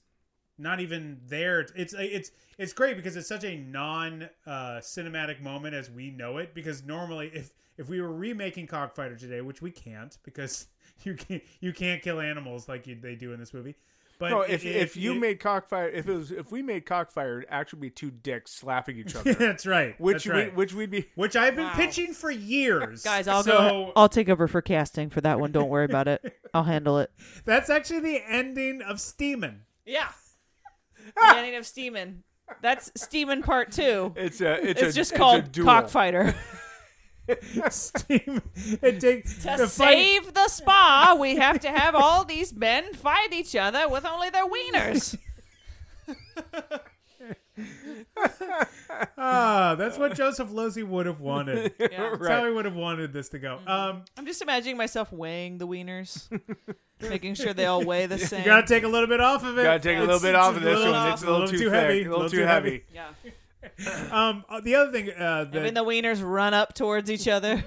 not 0.63 0.81
even 0.81 1.21
there. 1.29 1.61
It's 1.75 1.95
it's 1.99 2.31
it's 2.59 2.73
great 2.73 2.97
because 2.97 3.17
it's 3.17 3.29
such 3.29 3.45
a 3.45 3.57
non 3.57 4.29
uh, 4.47 4.79
cinematic 4.81 5.41
moment 5.43 5.75
as 5.75 5.91
we 5.91 6.11
know 6.11 6.39
it. 6.39 6.55
Because 6.55 6.83
normally, 6.85 7.31
if 7.35 7.53
if 7.77 7.89
we 7.89 8.01
were 8.01 8.13
remaking 8.13 8.67
Cockfighter 8.67 9.17
today, 9.17 9.41
which 9.41 9.61
we 9.61 9.71
can't, 9.71 10.17
because 10.23 10.69
you 11.05 11.15
can't 11.15 11.43
you 11.61 11.73
can't 11.73 12.01
kill 12.03 12.21
animals 12.21 12.69
like 12.69 12.87
you, 12.87 12.95
they 13.01 13.15
do 13.15 13.33
in 13.33 13.41
this 13.41 13.53
movie. 13.53 13.75
But 14.19 14.31
No, 14.31 14.43
if, 14.43 14.65
i- 14.65 14.69
if 14.69 14.97
you 14.97 15.15
made 15.17 15.41
Cockfighter, 15.41 15.89
if 15.91 16.07
it 16.09 16.15
was 16.15 16.31
if 16.31 16.53
we 16.53 16.63
made 16.63 16.87
Cockfighter, 16.87 17.39
it'd 17.39 17.51
actually 17.51 17.81
be 17.81 17.91
two 17.91 18.13
dicks 18.13 18.53
slapping 18.53 18.97
each 18.99 19.17
other. 19.17 19.35
that's 19.35 19.67
right, 19.67 19.99
which 20.01 20.25
that's 20.25 20.27
we, 20.27 20.33
right. 20.43 20.55
which 20.55 20.73
we'd 20.75 20.91
be. 20.93 21.09
which 21.17 21.35
I've 21.35 21.57
been 21.57 21.65
Wow. 21.65 21.73
pitching 21.75 22.13
for 22.13 22.31
years, 22.31 23.03
Guys, 23.03 23.27
I'll 23.27 23.43
so 23.43 23.51
go. 23.51 23.93
I'll 23.97 24.09
take 24.09 24.29
over 24.29 24.47
for 24.47 24.63
casting 24.63 25.11
for 25.11 25.21
that 25.23 25.41
one. 25.41 25.51
Don't 25.51 25.69
worry 25.71 25.87
about 25.87 26.07
it. 26.07 26.39
I'll 26.55 26.63
handle 26.63 26.99
it. 27.01 27.11
That's 27.45 27.69
actually 27.69 28.01
the 28.01 28.23
ending 28.29 28.81
of 28.83 29.01
Steaming. 29.01 29.63
Yeah. 29.85 30.11
The 31.17 31.37
ending 31.37 31.57
of 31.57 31.67
Steaming. 31.67 32.23
That's 32.61 32.91
Steaming 32.97 33.43
Part 33.43 33.73
Two. 33.73 34.13
It's 34.17 34.41
a 34.41 34.55
it's, 34.55 34.81
It's, 34.81 34.93
a, 34.95 34.99
just 34.99 35.13
it's 35.13 35.19
called. 35.19 35.53
Cockfighter. 35.53 36.35
Steaming. 37.71 38.43
It 38.83 39.01
takes 39.01 39.37
to 39.43 39.55
the 39.57 39.69
fight- 39.69 39.69
save 39.69 40.35
the 40.35 40.49
spa, 40.49 41.17
we 41.19 41.37
have 41.37 41.61
to 41.61 41.69
have 41.71 41.95
all 41.95 42.25
these 42.25 42.53
men 42.53 42.93
fight 42.95 43.33
each 43.33 43.55
other 43.57 43.89
with 43.89 44.05
only 44.05 44.29
their 44.31 44.45
wieners. 44.47 45.17
Ah, 49.19 49.75
that's 49.79 49.99
what 49.99 50.15
Joseph 50.15 50.51
Losey 50.51 50.87
would 50.87 51.07
have 51.07 51.21
wanted. 51.21 51.73
That's 51.79 51.93
Yeah. 51.93 52.17
how 52.29 52.47
he 52.47 52.53
would 52.53 52.65
have 52.65 52.75
wanted 52.75 53.13
this 53.13 53.29
to 53.31 53.39
go. 53.39 53.59
Um, 53.67 54.05
I'm 54.17 54.27
just 54.27 54.43
imagining 54.43 54.77
myself 54.77 55.13
weighing 55.13 55.59
the 55.59 55.67
wieners, 55.67 56.29
making 57.01 57.35
sure 57.35 57.53
they 57.53 57.67
all 57.67 57.85
weigh 57.85 58.07
the 58.07 58.19
same. 58.19 58.41
you 58.41 58.47
gotta 58.47 58.67
take 58.67 58.83
a 58.85 58.89
little 58.89 59.09
bit 59.09 59.21
off 59.21 59.45
of 59.45 59.57
it. 59.59 59.63
You 59.63 59.67
Gotta 59.67 59.81
take 59.81 59.97
a 59.99 60.01
little 60.01 60.17
It's- 60.17 60.23
bit 60.23 60.35
off 60.35 60.57
of 60.57 60.63
this 60.63 60.77
little- 60.79 60.93
one. 60.93 61.13
It's 61.13 61.23
a 61.23 61.31
little, 61.31 61.49
too, 61.49 61.59
thick, 61.59 61.73
heavy. 61.73 62.05
a 62.05 62.11
little, 62.11 62.29
too 62.31 62.43
heavy. 62.43 62.85
yeah. 62.93 63.09
Um, 64.11 64.45
uh, 64.49 64.61
the 64.61 64.75
other 64.75 64.91
thing, 64.91 65.11
uh, 65.11 65.45
the, 65.45 65.59
Having 65.61 65.75
the 65.75 65.85
wieners 65.85 66.21
run 66.21 66.53
up 66.53 66.75
towards 66.75 67.09
each 67.09 67.29
other. 67.29 67.63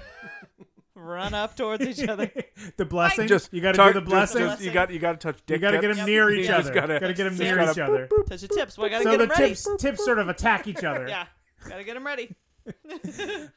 Run 0.96 1.34
up 1.34 1.54
towards 1.56 1.84
each 1.86 2.08
other. 2.08 2.30
the 2.76 2.84
blessing. 2.84 3.28
Just 3.28 3.52
you 3.52 3.60
gotta 3.60 3.76
touch- 3.76 3.94
do 3.94 4.00
the 4.00 4.06
blessing. 4.06 4.40
just- 4.42 4.62
you 4.62 4.70
got 4.72 4.90
you 4.90 4.98
got 4.98 5.20
to 5.20 5.32
touch. 5.32 5.40
you 5.48 5.58
gotta 5.58 5.76
get 5.78 5.88
tips. 5.88 5.96
them 5.98 6.06
near 6.06 6.30
You 6.30 6.40
each 6.40 6.46
just 6.48 6.70
other. 6.70 6.74
Gotta, 6.74 7.00
Gotta, 7.00 7.14
get 7.14 7.24
them 7.24 7.36
near 7.36 7.56
gotta 7.56 7.70
each 7.72 7.78
other. 7.78 8.08
Touch 8.28 8.40
the 8.40 8.48
tips. 8.48 8.78
We 8.78 8.88
gotta 8.88 9.04
So 9.04 9.10
get 9.12 9.18
the 9.18 9.26
them 9.26 9.36
ready. 9.38 9.48
tips 9.54 9.68
tips 9.78 10.04
sort 10.04 10.18
of 10.18 10.28
attack 10.28 10.66
each 10.66 10.82
other. 10.84 11.06
Yeah. 11.08 11.26
Gotta 11.68 11.84
get 11.84 11.94
them 11.94 12.06
ready. 12.06 12.34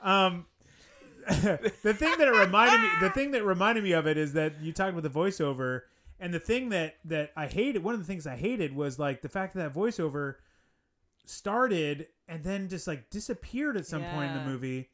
Um, 0.01 0.45
the 1.27 1.93
thing 1.95 2.17
that 2.17 2.27
it 2.27 2.31
reminded 2.39 2.81
me, 2.81 2.87
the 3.01 3.09
thing 3.09 3.31
that 3.31 3.43
reminded 3.43 3.83
me 3.83 3.91
of 3.91 4.07
it 4.07 4.17
is 4.17 4.33
that 4.33 4.61
you 4.61 4.71
talked 4.73 4.91
about 4.97 5.03
the 5.03 5.09
voiceover, 5.09 5.81
and 6.19 6.33
the 6.33 6.39
thing 6.39 6.69
that 6.69 6.95
that 7.05 7.31
I 7.35 7.47
hated, 7.47 7.83
one 7.83 7.93
of 7.93 7.99
the 7.99 8.05
things 8.05 8.25
I 8.25 8.35
hated 8.35 8.75
was 8.75 8.97
like 8.97 9.21
the 9.21 9.29
fact 9.29 9.53
that 9.53 9.59
that 9.73 9.79
voiceover 9.79 10.35
started 11.25 12.07
and 12.27 12.43
then 12.43 12.67
just 12.69 12.87
like 12.87 13.09
disappeared 13.09 13.77
at 13.77 13.85
some 13.85 14.03
point 14.03 14.31
in 14.31 14.37
the 14.37 14.41
Yeah. 14.43 14.47
movie, 14.47 14.89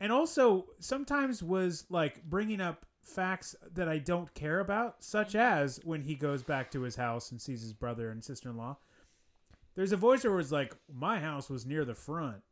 and 0.00 0.12
also 0.12 0.66
sometimes 0.78 1.42
was 1.42 1.86
like 1.90 2.22
bringing 2.24 2.60
up 2.60 2.86
facts 3.02 3.56
that 3.74 3.88
I 3.88 3.98
don't 3.98 4.32
care 4.34 4.60
about, 4.60 5.02
such 5.02 5.28
mm-hmm. 5.28 5.38
as 5.38 5.80
when 5.84 6.02
he 6.02 6.14
goes 6.14 6.42
back 6.42 6.70
to 6.72 6.82
his 6.82 6.96
house 6.96 7.30
and 7.30 7.40
sees 7.40 7.62
his 7.62 7.72
brother 7.72 8.10
and 8.10 8.22
sister 8.22 8.50
in 8.50 8.56
law. 8.56 8.76
There's 9.74 9.92
a 9.92 9.96
voiceover 9.96 10.36
was 10.36 10.52
like, 10.52 10.76
"My 10.92 11.18
house 11.20 11.48
was 11.48 11.64
near 11.64 11.84
the 11.84 11.94
front 11.94 12.42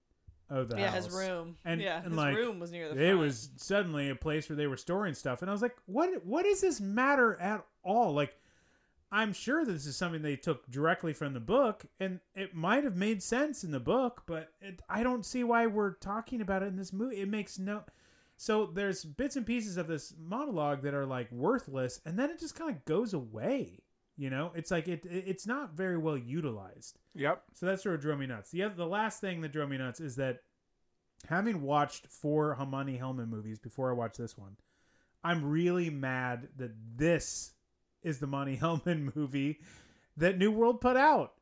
of 0.49 0.69
the 0.69 0.77
house. 0.77 0.81
yeah, 0.81 0.91
house." 0.91 1.05
his 1.07 1.15
room. 1.15 1.57
and 1.65 1.81
yeah, 1.81 1.97
and 1.97 2.07
his 2.07 2.15
like 2.15 2.37
room 2.37 2.61
was 2.61 2.71
near 2.71 2.89
the 2.89 2.95
Front. 2.95 3.09
it 3.09 3.15
was 3.15 3.51
suddenly 3.57 4.11
a 4.11 4.15
place 4.15 4.49
where 4.49 4.57
they 4.57 4.67
were 4.67 4.77
storing 4.77 5.15
stuff 5.15 5.43
and 5.43 5.51
i 5.51 5.53
was 5.53 5.63
like 5.63 5.75
what 5.87 6.25
what 6.25 6.45
does 6.45 6.61
this 6.61 6.81
matter 6.81 7.37
at 7.41 7.65
all 7.83 8.13
like 8.13 8.37
i'm 9.13 9.33
sure 9.33 9.65
this 9.65 9.87
is 9.87 9.97
something 9.97 10.23
they 10.23 10.37
took 10.37 10.69
directly 10.71 11.13
from 11.13 11.33
the 11.33 11.41
book 11.41 11.87
and 12.01 12.21
it 12.35 12.55
might 12.55 12.85
have 12.85 12.97
made 12.97 13.23
sense 13.23 13.65
in 13.65 13.71
the 13.71 13.81
book 13.81 14.23
but 14.27 14.53
it, 14.61 14.81
i 14.89 15.03
don't 15.03 15.25
see 15.25 15.45
why 15.45 15.67
we're 15.67 15.95
talking 15.95 16.41
about 16.41 16.63
it 16.63 16.67
in 16.67 16.77
this 16.77 16.93
movie 16.93 17.21
it 17.21 17.29
makes 17.29 17.59
no 17.59 17.83
so 18.37 18.67
there's 18.67 19.05
bits 19.05 19.37
and 19.37 19.47
pieces 19.47 19.77
of 19.77 19.87
this 19.87 20.13
monologue 20.19 20.83
that 20.83 20.93
are 20.95 21.07
like 21.07 21.31
worthless 21.33 22.01
and 22.05 22.19
then 22.19 22.31
it 22.31 22.39
just 22.39 22.55
kind 22.55 22.71
of 22.71 22.85
goes 22.85 23.15
away 23.15 23.81
you 24.17 24.31
know 24.31 24.51
it's 24.55 24.71
like 24.71 24.89
it, 24.89 25.05
it 25.07 25.25
it's 25.27 25.47
not 25.47 25.75
very 25.75 25.97
well 25.99 26.17
utilized 26.19 26.99
Yep. 27.15 27.43
so 27.55 27.65
that's 27.67 27.83
sort 27.83 27.95
of 27.95 28.01
drove 28.03 28.19
me 28.19 28.27
nuts. 28.27 28.51
The 28.51 28.63
other, 28.65 28.75
the 28.75 28.87
last 28.87 29.21
thing 29.23 29.41
that 29.41 29.53
drove 29.53 29.71
me 29.71 29.79
nuts 29.79 30.01
is 30.01 30.17
that 30.17 30.41
having 31.29 31.63
watched 31.63 32.07
four 32.09 32.55
Monte 32.69 32.99
Hellman 32.99 33.29
movies 33.29 33.59
before 33.59 33.91
I 33.91 33.95
watched 33.95 34.19
this 34.19 34.37
one, 34.37 34.57
I'm 35.25 35.43
really 35.45 35.89
mad 35.89 36.49
that 36.57 36.73
this 36.95 37.53
is 38.07 38.19
the 38.21 38.27
Monte 38.27 38.57
Hellman 38.63 39.15
movie 39.15 39.61
that 40.17 40.39
New 40.39 40.51
World 40.51 40.81
put 40.81 40.97
out 40.97 41.35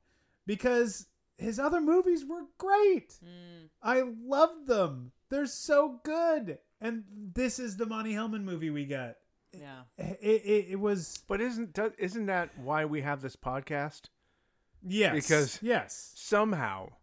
because 0.47 1.07
his 1.39 1.59
other 1.61 1.81
movies 1.81 2.25
were 2.25 2.43
great. 2.59 3.11
Mm. 3.25 3.69
I 3.83 4.03
loved 4.27 4.67
them. 4.67 5.13
They're 5.31 5.47
so 5.47 6.01
good. 6.05 6.59
And 6.81 7.05
this 7.35 7.59
is 7.59 7.77
the 7.77 7.87
Monte 7.87 8.13
Hellman 8.13 8.43
movie 8.45 8.71
we 8.71 8.85
got. 8.85 9.17
Yeah. 9.53 9.83
It, 9.99 10.19
it, 10.45 10.67
it 10.71 10.81
was 10.81 11.21
But 11.29 11.41
isn't 11.41 11.79
isn't 11.99 12.27
that 12.27 12.51
why 12.59 12.85
we 12.87 13.03
have 13.03 13.21
this 13.23 13.37
podcast? 13.37 14.03
yes 14.87 15.15
Because- 15.15 15.59
yes 15.63 16.13
Somehow, 16.17 16.89
I- 16.91 16.97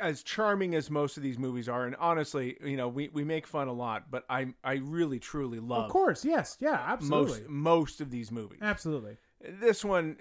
as 0.00 0.22
charming 0.22 0.74
as 0.74 0.90
most 0.90 1.16
of 1.16 1.22
these 1.22 1.38
movies 1.38 1.68
are, 1.68 1.84
and 1.84 1.96
honestly, 1.96 2.56
you 2.64 2.76
know, 2.76 2.88
we, 2.88 3.08
we 3.08 3.24
make 3.24 3.46
fun 3.46 3.68
a 3.68 3.72
lot, 3.72 4.10
but 4.10 4.24
I 4.30 4.54
I 4.62 4.74
really 4.74 5.18
truly 5.18 5.58
love 5.58 5.86
of 5.86 5.90
course 5.90 6.24
yes 6.24 6.56
yeah 6.60 6.80
absolutely 6.86 7.40
most 7.40 7.48
most 7.48 8.00
of 8.00 8.10
these 8.10 8.30
movies. 8.30 8.60
absolutely 8.62 9.16
This 9.40 9.84
one, 9.84 10.16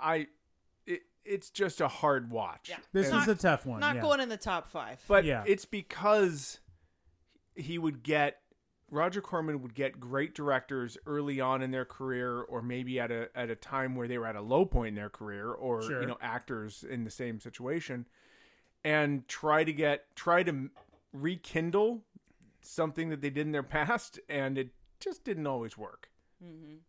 I 0.00 0.28
it, 0.86 1.02
it's 1.24 1.50
just 1.50 1.80
a 1.80 1.88
hard 1.88 2.30
watch. 2.30 2.68
Yeah. 2.70 2.76
this 2.92 3.10
And- 3.10 3.20
is 3.22 3.28
a 3.28 3.34
tough 3.34 3.66
one 3.66 3.80
Not 3.80 3.96
yeah. 3.96 4.02
going 4.02 4.20
in 4.20 4.28
the 4.28 4.36
top 4.36 4.66
five. 4.68 5.02
But 5.08 5.24
Yeah. 5.24 5.42
it's 5.46 5.64
because 5.64 6.60
he 7.54 7.78
would 7.78 8.02
get 8.02 8.38
Roger 8.92 9.20
Corman 9.20 9.62
would 9.62 9.74
get 9.74 10.00
great 10.00 10.34
directors 10.34 10.98
early 11.06 11.40
on 11.40 11.62
in 11.62 11.70
their 11.70 11.84
career, 11.84 12.40
or 12.40 12.60
maybe 12.60 12.98
at 12.98 13.10
a 13.12 13.28
at 13.36 13.48
a 13.50 13.54
time 13.54 13.94
where 13.94 14.08
they 14.08 14.18
were 14.18 14.26
at 14.26 14.34
a 14.34 14.40
low 14.42 14.64
point 14.64 14.88
in 14.88 14.94
their 14.96 15.10
career, 15.10 15.50
or 15.52 15.82
Sure. 15.82 16.00
you 16.00 16.06
know 16.08 16.18
actors 16.20 16.82
in 16.88 17.04
the 17.04 17.10
same 17.10 17.38
situation, 17.38 18.06
and 18.84 19.26
try 19.28 19.64
to 19.64 19.72
get 19.72 20.14
try 20.16 20.42
to 20.42 20.70
rekindle 21.12 22.02
something 22.62 23.08
that 23.10 23.20
they 23.20 23.30
did 23.30 23.46
in 23.46 23.52
their 23.52 23.62
past, 23.62 24.18
and 24.28 24.56
it 24.58 24.70
just 25.00 25.24
didn't 25.24 25.46
always 25.46 25.76
work. 25.78 26.10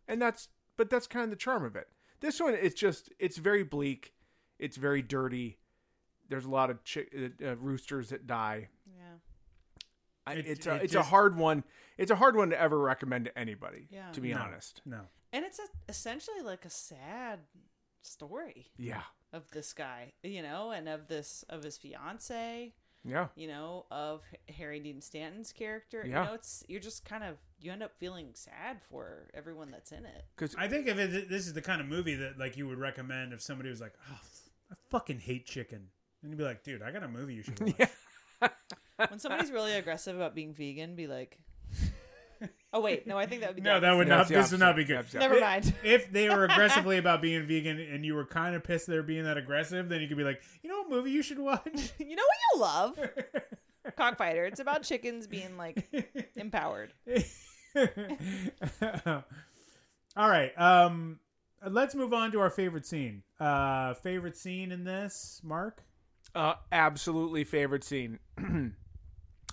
And 0.07 0.21
that's 0.21 0.47
but 0.77 0.89
that's 0.89 1.07
kind 1.07 1.25
of 1.25 1.29
the 1.29 1.35
charm 1.35 1.65
of 1.65 1.75
it. 1.75 1.89
This 2.21 2.39
one, 2.39 2.53
it's 2.53 2.75
just 2.79 3.09
it's 3.19 3.37
very 3.37 3.63
bleak, 3.63 4.13
it's 4.59 4.77
very 4.77 5.01
dirty. 5.01 5.57
There's 6.29 6.45
a 6.45 6.49
lot 6.49 6.69
of 6.69 6.79
chi- 6.85 7.07
uh, 7.17 7.45
uh, 7.49 7.55
roosters 7.57 8.09
that 8.09 8.25
die. 8.25 8.69
yeah. 8.87 9.15
I, 10.25 10.33
It- 10.35 10.47
it's 10.47 10.67
a, 10.67 10.75
it 10.75 10.83
it's 10.83 10.93
just- 10.93 11.05
a 11.07 11.09
hard 11.09 11.35
one. 11.35 11.63
It's 11.97 12.11
a 12.11 12.15
hard 12.15 12.37
one 12.37 12.51
to 12.51 12.59
ever 12.59 12.79
recommend 12.79 13.25
to 13.25 13.37
anybody. 13.37 13.87
Yeah. 13.91 14.11
To 14.13 14.21
be 14.21 14.33
No, 14.33 14.39
honest. 14.39 14.81
no 14.85 15.01
And 15.33 15.43
it's 15.43 15.59
a, 15.59 15.63
essentially 15.89 16.41
like 16.41 16.63
a 16.63 16.69
sad 16.69 17.39
story 18.01 18.71
Yeah. 18.77 19.03
Of 19.33 19.49
this 19.51 19.73
guy, 19.73 20.13
you 20.23 20.41
know, 20.41 20.71
and 20.71 20.87
of 20.89 21.07
this 21.07 21.43
of 21.49 21.63
his 21.63 21.77
fiance, 21.77 22.73
Yeah. 23.05 23.27
you 23.35 23.47
know, 23.47 23.85
of 23.91 24.21
Harry 24.57 24.79
Dean 24.79 25.01
Stanton's 25.01 25.51
character. 25.53 26.03
Yeah. 26.05 26.21
You 26.23 26.27
know, 26.29 26.33
it's 26.33 26.63
you're 26.67 26.81
just 26.81 27.05
kind 27.05 27.23
of 27.23 27.37
you 27.59 27.71
end 27.71 27.83
up 27.83 27.95
feeling 27.95 28.29
sad 28.33 28.81
for 28.89 29.29
everyone 29.33 29.71
that's 29.71 29.91
in 29.91 30.05
it. 30.05 30.25
Because 30.35 30.55
I 30.57 30.67
think 30.67 30.87
if 30.87 30.97
it, 30.97 31.29
this 31.29 31.47
is 31.47 31.53
the 31.53 31.61
kind 31.61 31.79
of 31.81 31.87
movie 31.87 32.15
that 32.15 32.37
like 32.39 32.57
you 32.57 32.67
would 32.67 32.79
recommend 32.79 33.33
if 33.33 33.41
somebody 33.41 33.69
was 33.69 33.79
like, 33.81 33.93
"Oh, 34.11 34.19
I 34.71 34.75
fucking 34.89 35.19
hate 35.19 35.45
chicken," 35.45 35.87
and 36.21 36.31
you'd 36.31 36.37
be 36.37 36.43
like, 36.43 36.63
"Dude, 36.63 36.81
I 36.81 36.91
got 36.91 37.03
a 37.03 37.07
movie 37.07 37.35
you 37.35 37.43
should 37.43 37.59
watch." 38.41 38.51
When 39.09 39.19
somebody's 39.19 39.51
really 39.51 39.73
aggressive 39.73 40.15
about 40.15 40.35
being 40.35 40.53
vegan, 40.53 40.95
be 40.95 41.07
like, 41.07 41.39
"Oh 42.73 42.81
wait, 42.81 43.05
no, 43.07 43.17
I 43.17 43.25
think 43.25 43.41
that 43.41 43.49
would 43.49 43.55
be 43.57 43.61
no, 43.61 43.79
that 43.79 43.91
would 43.93 44.07
That's 44.07 44.29
not. 44.29 44.35
the 44.35 44.41
This 44.41 44.51
would 44.51 44.59
not 44.59 44.75
be 44.75 44.83
good. 44.85 44.97
That's 44.99 45.13
the 45.13 45.19
Never 45.19 45.35
If- 45.35 45.41
mind. 45.41 45.73
If 45.83 46.11
they 46.11 46.29
were 46.29 46.43
aggressively 46.49 46.97
about 46.97 47.21
being 47.21 47.45
vegan 47.47 47.79
and 47.79 48.05
you 48.05 48.15
were 48.15 48.25
kind 48.25 48.55
of 48.55 48.63
pissed 48.63 48.87
they're 48.87 49.03
being 49.03 49.23
that 49.25 49.37
aggressive, 49.37 49.89
then 49.89 50.01
you 50.01 50.07
could 50.07 50.17
be 50.17 50.23
like, 50.23 50.41
"You 50.63 50.69
know 50.69 50.79
what 50.79 50.89
movie 50.89 51.11
you 51.11 51.21
should 51.21 51.39
watch?" 51.39 51.93
you 51.99 52.15
know 52.15 52.23
what 52.23 52.37
you 52.53 52.59
love? 52.61 53.09
Cockfighter. 53.97 54.45
It's 54.45 54.59
about 54.59 54.83
chickens 54.83 55.27
being 55.27 55.57
like 55.57 55.89
empowered. 56.35 56.93
All 60.15 60.29
right. 60.29 60.51
Um, 60.59 61.19
let's 61.67 61.95
move 61.95 62.13
on 62.13 62.31
to 62.33 62.39
our 62.41 62.49
favorite 62.49 62.85
scene. 62.85 63.23
Uh, 63.39 63.93
favorite 63.95 64.37
scene 64.37 64.71
in 64.71 64.83
this, 64.83 65.41
Mark? 65.43 65.83
uh, 66.35 66.53
absolutely 66.71 67.43
favorite 67.43 67.83
scene 67.83 68.19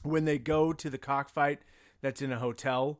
when 0.03 0.24
they 0.24 0.39
go 0.39 0.72
to 0.72 0.89
the 0.91 0.99
cockfight 0.99 1.61
that's 2.01 2.22
in 2.22 2.32
a 2.32 2.38
hotel, 2.38 2.99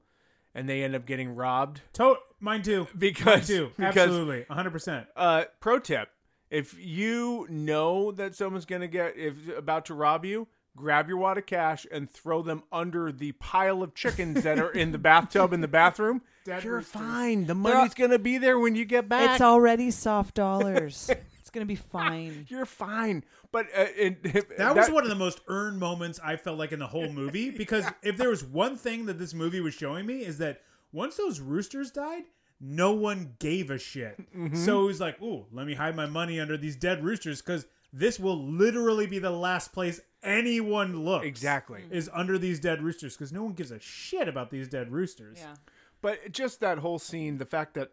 and 0.55 0.69
they 0.69 0.83
end 0.83 0.95
up 0.95 1.07
getting 1.07 1.35
robbed 1.35 1.83
To- 1.95 2.17
mine 2.41 2.63
too. 2.63 2.81
Mine 2.85 2.89
because 2.99 3.47
too. 3.47 3.73
because 3.77 3.97
Absolutely, 3.97 4.45
hundred 4.51 4.71
percent. 4.71 5.07
Uh, 5.17 5.45
pro 5.61 5.79
tip: 5.79 6.09
If 6.51 6.75
you 6.79 7.47
know 7.51 8.13
that 8.13 8.35
someone's 8.35 8.65
gonna 8.67 8.89
get 8.89 9.17
if 9.17 9.35
about 9.57 9.87
to 9.87 9.95
rob 9.95 10.25
you, 10.25 10.49
grab 10.77 11.09
your 11.09 11.19
wad 11.19 11.39
of 11.39 11.47
cash 11.47 11.87
and 11.91 12.09
throw 12.11 12.43
them 12.43 12.63
under 12.73 13.11
the 13.13 13.33
pile 13.33 13.83
of 13.83 13.95
chickens 13.95 14.43
that 14.45 14.59
are 14.59 14.71
in 14.71 14.93
the 14.93 14.99
bathtub 14.99 15.53
in 15.53 15.61
the 15.61 15.69
bathroom. 15.69 16.23
Dead 16.45 16.65
You're 16.65 16.77
roosters. 16.77 16.93
fine. 17.03 17.47
The 17.47 17.55
money's 17.55 17.95
gonna 17.95 18.19
be 18.19 18.39
there 18.39 18.59
when 18.59 18.75
you 18.75 18.85
get 18.85 19.09
back. 19.09 19.33
It's 19.33 19.41
already 19.43 19.91
soft 19.91 20.35
dollars. 20.35 21.11
it's 21.59 21.65
gonna 21.65 21.67
be 21.67 21.75
fine. 22.09 22.47
You're 22.49 22.67
fine. 22.67 23.25
But 23.51 23.67
uh, 23.67 23.87
it, 23.97 24.23
That 24.59 24.77
was 24.77 24.91
one 24.91 25.05
of 25.05 25.11
the 25.11 25.17
most 25.17 25.41
earned 25.49 25.79
moments 25.79 26.21
I 26.23 26.37
felt 26.37 26.59
like 26.59 26.73
in 26.73 26.79
the 26.79 26.87
whole 26.87 27.11
movie 27.11 27.51
because 27.57 27.85
if 28.03 28.17
there 28.17 28.31
was 28.31 28.45
one 28.45 28.77
thing 28.77 29.07
that 29.07 29.19
this 29.19 29.35
movie 29.35 29.61
was 29.61 29.75
showing 29.75 30.07
me 30.07 30.25
is 30.25 30.39
that 30.39 30.63
once 30.93 31.17
those 31.17 31.41
roosters 31.41 31.91
died, 31.91 32.25
no 32.61 32.93
one 32.93 33.35
gave 33.39 33.71
a 33.71 33.79
shit. 33.79 34.19
Mm-hmm. 34.35 34.57
So 34.57 34.83
it 34.83 34.87
was 34.87 35.01
like, 35.01 35.21
ooh, 35.23 35.47
let 35.53 35.67
me 35.67 35.75
hide 35.75 35.95
my 35.97 36.07
money 36.07 36.41
under 36.41 36.57
these 36.57 36.77
dead 36.77 37.05
roosters 37.05 37.41
because 37.41 37.67
this 37.93 38.19
will 38.19 38.43
literally 38.43 39.07
be 39.07 39.19
the 39.19 39.31
last 39.31 39.73
place 39.73 40.01
anyone 40.23 41.05
looks. 41.05 41.27
Exactly. 41.27 41.85
Is 41.91 42.11
under 42.13 42.39
these 42.39 42.59
dead 42.61 42.83
roosters 42.83 43.17
because 43.17 43.33
no 43.33 43.45
one 43.45 43.53
gives 43.53 43.71
a 43.71 43.81
shit 43.81 44.29
about 44.29 44.51
these 44.51 44.69
dead 44.69 44.91
roosters. 44.93 45.39
Yeah. 45.39 45.55
But 46.01 46.33
just 46.33 46.61
that 46.61 46.79
whole 46.79 46.99
scene, 46.99 47.39
the 47.39 47.47
fact 47.47 47.75
that 47.75 47.93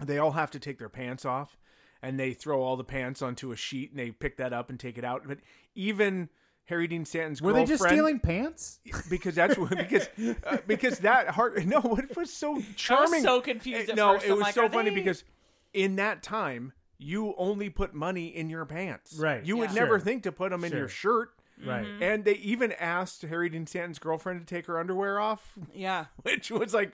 they 0.00 0.18
all 0.18 0.32
have 0.32 0.50
to 0.52 0.58
take 0.58 0.78
their 0.78 0.88
pants 0.88 1.24
off 1.24 1.56
and 2.02 2.18
they 2.18 2.32
throw 2.32 2.62
all 2.62 2.76
the 2.76 2.84
pants 2.84 3.22
onto 3.22 3.52
a 3.52 3.56
sheet 3.56 3.90
and 3.90 3.98
they 3.98 4.10
pick 4.10 4.36
that 4.38 4.52
up 4.52 4.68
and 4.70 4.78
take 4.80 4.98
it 4.98 5.04
out. 5.04 5.22
But 5.26 5.38
even 5.74 6.28
Harry 6.66 6.86
Dean 6.86 7.04
Stanton's 7.04 7.40
Were 7.42 7.52
they 7.52 7.64
just 7.64 7.82
stealing 7.84 8.18
pants? 8.20 8.78
because 9.10 9.34
that's 9.34 9.56
what 9.58 9.70
because 9.76 10.08
uh, 10.46 10.58
because 10.66 11.00
that 11.00 11.28
heart 11.28 11.64
no 11.66 11.80
it 11.98 12.16
was 12.16 12.32
so 12.32 12.60
charming 12.76 13.22
so 13.22 13.40
confused 13.40 13.88
Uh, 13.88 13.92
at 13.92 13.96
no 13.96 14.12
first. 14.14 14.26
it 14.26 14.30
I'm 14.30 14.36
was 14.36 14.42
like, 14.42 14.54
so 14.54 14.68
funny 14.68 14.90
they- 14.90 14.94
because 14.96 15.24
in 15.72 15.96
that 15.96 16.22
time 16.22 16.72
you 16.98 17.34
only 17.36 17.68
put 17.68 17.94
money 17.94 18.28
in 18.28 18.48
your 18.48 18.64
pants 18.64 19.18
Right. 19.18 19.44
you 19.44 19.56
would 19.56 19.70
Yeah. 19.70 19.80
never 19.80 19.98
think 19.98 20.22
to 20.22 20.32
put 20.32 20.50
them 20.50 20.62
in 20.64 20.70
Sure. 20.70 20.78
your 20.80 20.88
shirt 20.88 21.30
Right. 21.66 21.84
Mm-hmm. 21.84 22.02
and 22.02 22.24
they 22.24 22.34
even 22.34 22.72
asked 22.72 23.22
Harry 23.22 23.48
Dean 23.48 23.66
Stanton's 23.66 23.98
girlfriend 23.98 24.40
to 24.40 24.46
take 24.46 24.66
her 24.66 24.78
underwear 24.78 25.18
off 25.18 25.58
Yeah. 25.74 26.06
which 26.22 26.50
was 26.50 26.72
like 26.72 26.92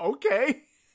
okay 0.00 0.62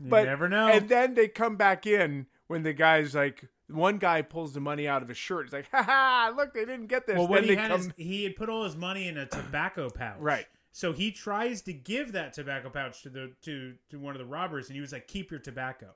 but 0.00 0.24
never 0.24 0.48
know. 0.48 0.68
and 0.68 0.88
then 0.88 1.14
they 1.14 1.28
come 1.28 1.56
back 1.56 1.86
in 1.86 2.26
when 2.48 2.62
the 2.62 2.72
guy's 2.72 3.14
like 3.14 3.48
one 3.68 3.98
guy 3.98 4.22
pulls 4.22 4.52
the 4.52 4.60
money 4.60 4.86
out 4.86 5.02
of 5.02 5.08
his 5.08 5.16
shirt. 5.16 5.46
He's 5.46 5.52
like, 5.52 5.70
"Ha 5.70 5.82
ha! 5.82 6.32
Look, 6.36 6.52
they 6.52 6.64
didn't 6.64 6.86
get 6.86 7.06
this." 7.06 7.16
Well, 7.16 7.28
what 7.28 7.44
he 7.44 7.54
had 7.54 7.70
come, 7.70 7.80
is 7.80 7.92
he 7.96 8.24
had 8.24 8.36
put 8.36 8.48
all 8.48 8.64
his 8.64 8.76
money 8.76 9.08
in 9.08 9.16
a 9.16 9.26
tobacco 9.26 9.90
pouch. 9.90 10.18
Right. 10.20 10.46
So 10.72 10.92
he 10.92 11.12
tries 11.12 11.62
to 11.62 11.72
give 11.72 12.12
that 12.12 12.32
tobacco 12.32 12.68
pouch 12.68 13.02
to 13.02 13.08
the 13.10 13.32
to 13.42 13.74
to 13.90 13.98
one 13.98 14.14
of 14.14 14.18
the 14.18 14.26
robbers, 14.26 14.68
and 14.68 14.74
he 14.74 14.80
was 14.80 14.92
like, 14.92 15.06
"Keep 15.08 15.30
your 15.30 15.40
tobacco." 15.40 15.94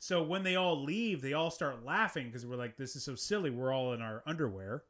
So 0.00 0.22
when 0.22 0.44
they 0.44 0.54
all 0.56 0.82
leave, 0.82 1.22
they 1.22 1.32
all 1.32 1.50
start 1.50 1.84
laughing 1.84 2.26
because 2.26 2.46
we're 2.46 2.56
like, 2.56 2.76
"This 2.76 2.94
is 2.94 3.04
so 3.04 3.14
silly. 3.14 3.50
We're 3.50 3.72
all 3.72 3.92
in 3.92 4.02
our 4.02 4.22
underwear." 4.26 4.84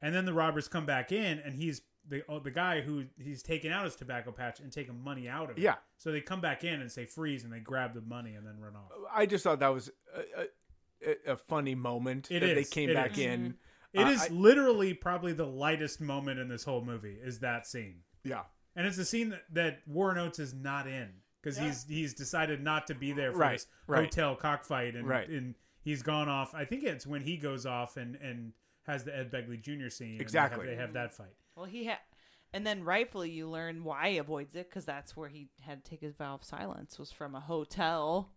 And 0.00 0.14
then 0.14 0.26
the 0.26 0.32
robbers 0.32 0.68
come 0.68 0.86
back 0.86 1.10
in, 1.10 1.38
and 1.38 1.56
he's 1.56 1.82
the 2.08 2.22
oh, 2.28 2.38
the 2.38 2.50
guy 2.50 2.80
who 2.80 3.04
he's 3.18 3.42
taking 3.42 3.70
out 3.70 3.84
his 3.84 3.94
tobacco 3.96 4.32
pouch 4.32 4.60
and 4.60 4.72
taking 4.72 5.02
money 5.02 5.28
out 5.28 5.50
of 5.50 5.58
it. 5.58 5.62
Yeah. 5.62 5.74
So 5.96 6.10
they 6.12 6.20
come 6.20 6.40
back 6.40 6.64
in 6.64 6.80
and 6.80 6.90
say 6.90 7.04
freeze, 7.06 7.44
and 7.44 7.52
they 7.52 7.60
grab 7.60 7.94
the 7.94 8.00
money 8.00 8.34
and 8.34 8.46
then 8.46 8.58
run 8.60 8.74
off. 8.76 8.90
I 9.14 9.26
just 9.26 9.44
thought 9.44 9.60
that 9.60 9.68
was 9.74 9.90
a, 10.36 10.46
a, 11.26 11.32
a 11.32 11.36
funny 11.36 11.74
moment 11.74 12.28
It 12.30 12.40
that 12.40 12.54
they 12.54 12.64
came 12.64 12.90
It 12.90 12.94
back 12.94 13.12
is. 13.12 13.18
in. 13.18 13.54
It 13.92 14.02
Uh, 14.06 14.10
is 14.10 14.22
I- 14.22 14.28
literally 14.28 14.94
probably 14.94 15.32
the 15.32 15.46
lightest 15.46 16.00
moment 16.00 16.38
in 16.40 16.48
this 16.48 16.64
whole 16.64 16.84
movie. 16.84 17.18
Is 17.22 17.38
that 17.40 17.66
scene? 17.66 18.00
Yeah. 18.24 18.42
And 18.76 18.86
it's 18.86 18.98
a 18.98 19.04
scene 19.04 19.30
that, 19.30 19.42
that 19.52 19.78
Warren 19.86 20.18
Oates 20.18 20.38
is 20.38 20.54
not 20.54 20.86
in 20.86 21.08
because 21.42 21.56
he's 21.58 21.84
he's 21.88 22.14
decided 22.14 22.62
not 22.62 22.86
to 22.88 22.94
be 22.94 23.12
there 23.12 23.32
for 23.32 23.38
Right, 23.38 23.52
this 23.52 23.66
right. 23.86 24.04
hotel 24.04 24.36
cockfight, 24.36 24.94
and 24.94 25.08
Right. 25.08 25.28
and 25.28 25.54
he's 25.82 26.02
gone 26.02 26.28
off. 26.28 26.54
I 26.54 26.64
think 26.64 26.84
it's 26.84 27.06
when 27.06 27.22
he 27.22 27.36
goes 27.38 27.66
off 27.66 27.96
and 27.96 28.16
and 28.16 28.52
has 28.86 29.04
the 29.04 29.16
Ed 29.16 29.30
Begley 29.30 29.60
Jr. 29.60 29.88
scene. 29.88 30.08
and 30.08 30.12
they 30.12 30.12
have- 30.12 30.20
Exactly. 30.20 30.66
they 30.66 30.74
have, 30.76 30.92
that 30.94 31.12
fight. 31.14 31.34
Well, 31.58 31.66
he 31.66 31.86
had, 31.86 31.98
and 32.52 32.64
then 32.64 32.84
rightfully 32.84 33.30
you 33.30 33.48
learn 33.48 33.82
why 33.82 34.12
he 34.12 34.18
avoids 34.18 34.54
it 34.54 34.68
because 34.68 34.84
that's 34.84 35.16
where 35.16 35.28
he 35.28 35.48
had 35.60 35.84
to 35.84 35.90
take 35.90 36.00
his 36.00 36.14
vow 36.14 36.34
of 36.34 36.44
silence 36.44 36.98
was 36.98 37.10
from 37.10 37.34
a 37.34 37.40
hotel 37.40 38.30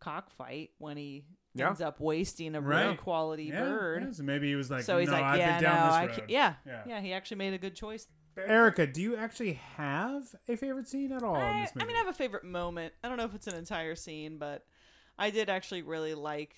cockfight 0.00 0.70
when 0.78 0.96
he 0.96 1.24
Yeah. 1.54 1.68
ends 1.68 1.80
up 1.80 2.00
wasting 2.00 2.56
a 2.56 2.60
Right. 2.60 2.86
real 2.86 2.96
quality 2.96 3.50
Yeah, 3.50 3.60
bird. 3.60 4.02
yeah, 4.02 4.10
so 4.12 4.22
maybe 4.24 4.48
he 4.48 4.56
was 4.56 4.70
like, 4.72 4.82
so 4.82 4.98
he's 4.98 5.06
"No, 5.08 5.14
like, 5.14 5.24
I've 5.24 5.38
yeah, 5.38 5.52
been 5.52 5.62
down 5.62 5.82
no, 5.82 5.86
this 5.86 5.94
I 5.94 6.20
road." 6.20 6.30
Yeah, 6.30 6.54
yeah, 6.86 7.00
He 7.00 7.12
actually 7.12 7.36
made 7.36 7.54
a 7.54 7.58
good 7.58 7.76
choice. 7.76 8.08
Erica, 8.36 8.86
do 8.86 9.02
you 9.02 9.16
actually 9.16 9.54
have 9.76 10.34
a 10.48 10.56
favorite 10.56 10.88
scene 10.88 11.12
at 11.12 11.22
all 11.22 11.36
in 11.36 11.58
I, 11.58 11.60
this 11.62 11.74
movie? 11.74 11.84
I 11.84 11.86
mean, 11.88 11.96
I 11.96 11.98
have 12.00 12.08
a 12.08 12.12
favorite 12.12 12.44
moment. 12.44 12.94
I 13.02 13.08
don't 13.08 13.16
know 13.18 13.24
if 13.24 13.34
it's 13.34 13.46
an 13.48 13.54
entire 13.56 13.94
scene, 13.96 14.38
but 14.38 14.64
I 15.18 15.30
did 15.30 15.48
actually 15.48 15.82
really 15.82 16.14
like 16.14 16.54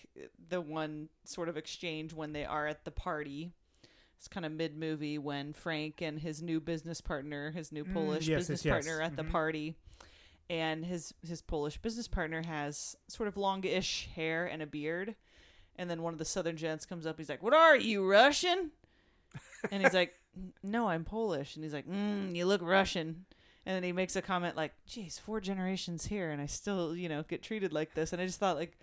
the 0.48 0.60
one 0.60 1.08
sort 1.24 1.48
of 1.48 1.56
exchange 1.56 2.12
when 2.12 2.32
they 2.32 2.44
are 2.44 2.66
at 2.66 2.84
the 2.84 2.90
party. 2.90 3.52
It's 4.20 4.28
kind 4.28 4.44
of 4.44 4.52
mid 4.52 4.76
movie 4.76 5.16
when 5.16 5.54
Frank 5.54 6.02
and 6.02 6.18
his 6.18 6.42
new 6.42 6.60
business 6.60 7.00
partner, 7.00 7.52
his 7.52 7.72
new 7.72 7.86
Polish 7.86 8.26
Mm, 8.26 8.28
yes, 8.28 8.36
business 8.40 8.62
yes, 8.62 8.64
yes. 8.66 8.84
partner, 8.84 9.00
at 9.00 9.16
the 9.16 9.24
Mhm. 9.24 9.30
party, 9.30 9.76
and 10.50 10.84
his 10.84 11.14
his 11.26 11.40
Polish 11.40 11.78
business 11.78 12.06
partner 12.06 12.42
has 12.42 12.94
sort 13.08 13.28
of 13.28 13.38
longish 13.38 14.10
hair 14.14 14.44
and 14.44 14.60
a 14.60 14.66
beard, 14.66 15.14
and 15.76 15.88
then 15.88 16.02
one 16.02 16.12
of 16.12 16.18
the 16.18 16.26
Southern 16.26 16.58
gents 16.58 16.84
comes 16.84 17.06
up. 17.06 17.16
He's 17.16 17.30
like, 17.30 17.42
"What 17.42 17.54
are 17.54 17.78
you 17.78 18.06
Russian?" 18.06 18.72
And 19.70 19.82
he's 19.82 19.94
like, 19.94 20.12
"No, 20.62 20.88
I'm 20.88 21.06
Polish." 21.06 21.54
And 21.56 21.64
he's 21.64 21.72
like, 21.72 21.86
mm, 21.88 22.36
"You 22.36 22.44
look 22.44 22.60
Russian." 22.60 23.24
And 23.64 23.74
then 23.74 23.82
he 23.82 23.92
makes 23.92 24.16
a 24.16 24.20
comment 24.22 24.54
like, 24.54 24.74
"Geez, 24.84 25.18
four 25.18 25.40
generations 25.40 26.04
here, 26.04 26.30
and 26.30 26.42
I 26.42 26.46
still, 26.46 26.94
you 26.94 27.08
know, 27.08 27.22
get 27.22 27.42
treated 27.42 27.72
like 27.72 27.94
this." 27.94 28.12
And 28.12 28.20
I 28.20 28.26
just 28.26 28.38
thought 28.38 28.56
like, 28.58 28.78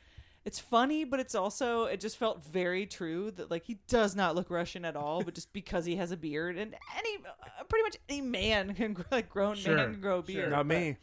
it's 0.48 0.60
funny, 0.60 1.04
but 1.04 1.20
it's 1.20 1.36
also 1.36 1.84
it 1.86 2.00
just 2.00 2.16
felt 2.18 2.42
very 2.44 2.86
true 2.86 3.32
that 3.32 3.52
like 3.52 3.66
he 3.66 3.80
does 3.90 4.16
not 4.16 4.34
look 4.34 4.50
Russian 4.50 4.86
at 4.86 4.96
all, 4.96 5.22
but 5.22 5.36
just 5.36 5.52
because 5.52 5.84
he 5.86 5.98
has 5.98 6.12
a 6.12 6.18
beard, 6.18 6.58
and 6.58 6.74
any 6.98 7.18
uh, 7.18 7.64
pretty 7.70 7.84
much 7.84 7.98
any 8.08 8.22
man 8.22 8.74
can 8.80 8.94
grow, 8.94 9.06
like 9.12 9.30
grown 9.30 9.56
Sure, 9.56 9.76
man 9.76 9.92
can 9.92 10.02
grow 10.02 10.20
a 10.20 10.22
beard. 10.24 10.50
Not 10.52 10.68
but- 10.68 10.78
me. 10.78 10.98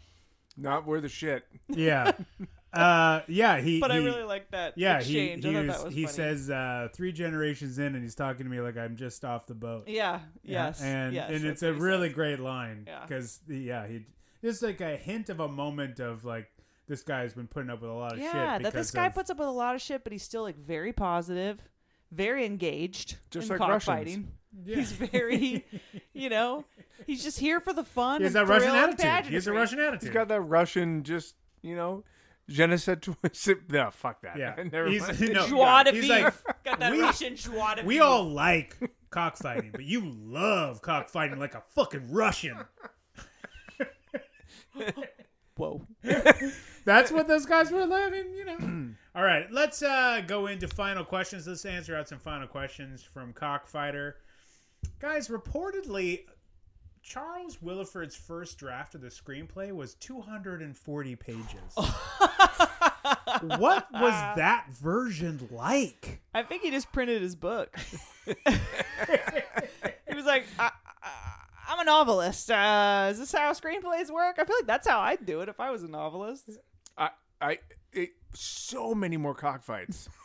Not 0.56 0.86
worth 0.86 1.02
the 1.02 1.08
shit. 1.08 1.44
yeah, 1.68 2.12
uh, 2.72 3.20
yeah. 3.26 3.58
He, 3.60 3.80
But 3.80 3.90
I 3.90 3.96
really 3.96 4.22
like 4.22 4.50
that 4.52 4.74
Yeah, 4.78 5.02
he 5.02 5.18
exchange. 5.18 5.44
I 5.44 5.48
he, 5.48 5.54
thought 5.54 5.66
was, 5.66 5.76
that 5.76 5.84
was 5.86 5.94
he 5.94 6.04
funny. 6.04 6.14
says 6.16 6.48
uh, 6.50 6.88
three 6.94 7.10
generations 7.12 7.78
in, 7.80 7.94
and 7.96 8.02
he's 8.04 8.14
talking 8.14 8.44
to 8.46 8.50
me 8.50 8.60
like 8.60 8.76
I'm 8.76 8.94
just 8.96 9.24
off 9.24 9.46
the 9.46 9.54
boat. 9.54 9.88
Yeah. 9.88 10.20
Yeah, 10.44 10.66
Yes. 10.66 10.80
and 10.80 11.12
yes, 11.12 11.30
and 11.30 11.44
it's 11.44 11.62
a 11.64 11.72
really 11.74 12.08
says. 12.08 12.14
great 12.14 12.38
line 12.40 12.84
Yeah. 12.86 13.00
because 13.04 13.40
yeah, 13.48 13.86
he 13.88 14.06
just 14.42 14.62
like 14.62 14.80
a 14.80 14.96
hint 14.96 15.28
of 15.28 15.40
a 15.40 15.48
moment 15.48 15.98
of 15.98 16.24
like 16.24 16.48
this 16.86 17.02
guy's 17.02 17.34
been 17.34 17.46
putting 17.46 17.70
up 17.70 17.80
with 17.80 17.90
a 17.90 17.94
lot 17.94 18.12
of 18.12 18.18
shit. 18.18 18.26
Yeah, 18.34 18.58
that 18.58 18.72
this 18.72 18.90
guy 18.90 19.06
of- 19.06 19.14
puts 19.14 19.30
up 19.30 19.38
with 19.38 19.48
a 19.48 19.52
lot 19.52 19.74
of 19.74 19.80
shit, 19.82 20.04
but 20.04 20.12
he's 20.12 20.22
still 20.22 20.42
like 20.42 20.56
very 20.58 20.92
positive, 20.92 21.60
very 22.12 22.44
engaged 22.44 23.16
Just 23.30 23.50
in 23.50 23.58
like 23.58 23.60
Russians. 23.68 23.84
cockfighting. 23.84 24.28
He's 24.64 24.92
very, 24.92 25.66
you 26.12 26.28
know, 26.28 26.64
he's 27.06 27.24
just 27.24 27.38
here 27.40 27.58
for 27.60 27.72
the 27.72 27.82
fun. 27.84 28.20
He 28.20 28.24
has 28.24 28.34
and 28.36 28.46
that 28.48 28.52
Russian 28.52 28.70
thrill 28.70 28.84
and 28.84 29.00
attitude. 29.00 29.28
He 29.30 29.34
has 29.34 29.46
a 29.46 29.50
pageantry. 29.50 29.60
Russian 29.60 29.78
He's 29.78 29.86
attitude. 29.88 30.12
got 30.14 30.28
that 30.28 30.40
Russian, 30.42 31.02
just 31.02 31.34
you 31.62 31.74
know, 31.74 32.04
je 32.48 32.66
ne 32.66 32.76
sais 32.76 32.98
toi- 33.00 33.16
No, 33.70 33.90
fuck 33.90 34.22
that. 34.22 34.36
Yeah. 34.38 34.54
Never 34.72 34.88
He's- 34.88 35.02
mind. 35.20 35.32
no, 35.32 35.46
Joie 35.48 35.82
de 35.84 35.92
He's 35.92 36.06
vivre. 36.06 36.24
like, 36.46 36.64
got 36.64 36.78
that 36.80 36.92
we- 36.92 37.00
Russian 37.00 37.34
joie 37.36 37.74
de 37.76 37.82
we 37.84 37.94
vivre. 37.94 38.06
all 38.06 38.28
like 38.28 38.76
cockfighting, 39.10 39.70
but 39.72 39.82
you 39.84 40.02
love 40.06 40.82
cockfighting 40.82 41.38
like 41.40 41.54
a 41.56 41.62
fucking 41.74 42.12
Russian. 42.12 42.56
Whoa. 45.56 45.86
That's 46.84 47.10
what 47.10 47.28
those 47.28 47.46
guys 47.46 47.70
were 47.70 47.86
living, 47.86 48.34
you 48.34 48.44
know. 48.44 48.88
All 49.16 49.22
right, 49.22 49.50
let's 49.50 49.82
uh, 49.82 50.22
go 50.26 50.48
into 50.48 50.68
final 50.68 51.04
questions. 51.04 51.46
Let's 51.46 51.64
answer 51.64 51.96
out 51.96 52.08
some 52.08 52.18
final 52.18 52.48
questions 52.48 53.02
from 53.02 53.32
Cockfighter. 53.32 54.16
Guys, 54.98 55.28
reportedly, 55.28 56.24
Charles 57.02 57.58
Willeford's 57.62 58.16
first 58.16 58.58
draft 58.58 58.94
of 58.94 59.02
the 59.02 59.08
screenplay 59.08 59.72
was 59.72 59.94
240 59.94 61.16
pages. 61.16 61.44
what 63.42 63.86
was 63.92 64.36
that 64.36 64.66
version 64.70 65.48
like? 65.50 66.20
I 66.34 66.42
think 66.42 66.62
he 66.62 66.70
just 66.70 66.90
printed 66.92 67.22
his 67.22 67.36
book. 67.36 67.76
he 68.24 68.34
was 70.14 70.24
like, 70.24 70.46
I, 70.58 70.70
I, 71.02 71.10
I'm 71.68 71.80
a 71.80 71.84
novelist. 71.84 72.50
Uh, 72.50 73.08
is 73.10 73.18
this 73.18 73.32
how 73.32 73.52
screenplays 73.52 74.10
work? 74.10 74.36
I 74.38 74.44
feel 74.44 74.56
like 74.56 74.66
that's 74.66 74.88
how 74.88 75.00
I'd 75.00 75.26
do 75.26 75.40
it 75.40 75.48
if 75.48 75.60
I 75.60 75.70
was 75.70 75.82
a 75.82 75.88
novelist. 75.88 76.50
I, 76.96 77.10
I, 77.40 77.58
it, 77.92 78.10
so 78.34 78.94
many 78.94 79.16
more 79.16 79.34
cockfights. 79.34 80.08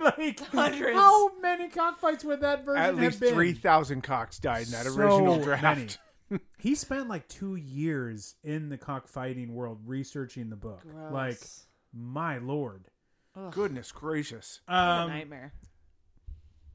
Like, 0.00 0.38
Hundreds. 0.52 0.96
how 0.96 1.36
many 1.40 1.68
cockfights 1.68 2.24
would 2.24 2.42
that 2.42 2.64
version 2.64 2.80
At 2.80 2.86
have 2.94 2.98
least 3.00 3.18
been? 3.18 3.34
three 3.34 3.52
thousand 3.52 4.02
cocks 4.02 4.38
died 4.38 4.66
in 4.66 4.70
that 4.70 4.86
So 4.86 4.94
original 4.96 5.42
draft. 5.42 5.98
many. 6.30 6.40
he 6.58 6.76
spent 6.76 7.08
like 7.08 7.26
two 7.26 7.56
years 7.56 8.36
in 8.44 8.68
the 8.68 8.78
cockfighting 8.78 9.52
world 9.52 9.80
researching 9.86 10.50
the 10.50 10.56
book. 10.56 10.82
Gross. 10.82 11.12
Like, 11.12 11.40
my 11.92 12.38
lord. 12.38 12.84
Goodness 13.50 13.90
gracious! 13.90 14.60
What 14.66 14.74
a 14.76 14.78
Um, 14.78 15.10
nightmare. 15.10 15.52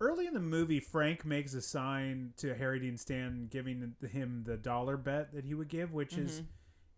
early 0.01 0.27
in 0.27 0.33
the 0.33 0.41
movie, 0.41 0.81
Frank 0.81 1.23
makes 1.23 1.53
a 1.53 1.61
sign 1.61 2.33
to 2.37 2.53
Harry 2.53 2.79
Dean 2.81 2.97
Stanton, 2.97 3.47
giving 3.49 3.93
him 4.11 4.43
the 4.45 4.57
dollar 4.57 4.97
bet 4.97 5.33
that 5.33 5.45
he 5.45 5.53
would 5.53 5.69
give, 5.69 5.93
which 5.93 6.17
is 6.17 6.39
Mm-hmm. 6.41 6.45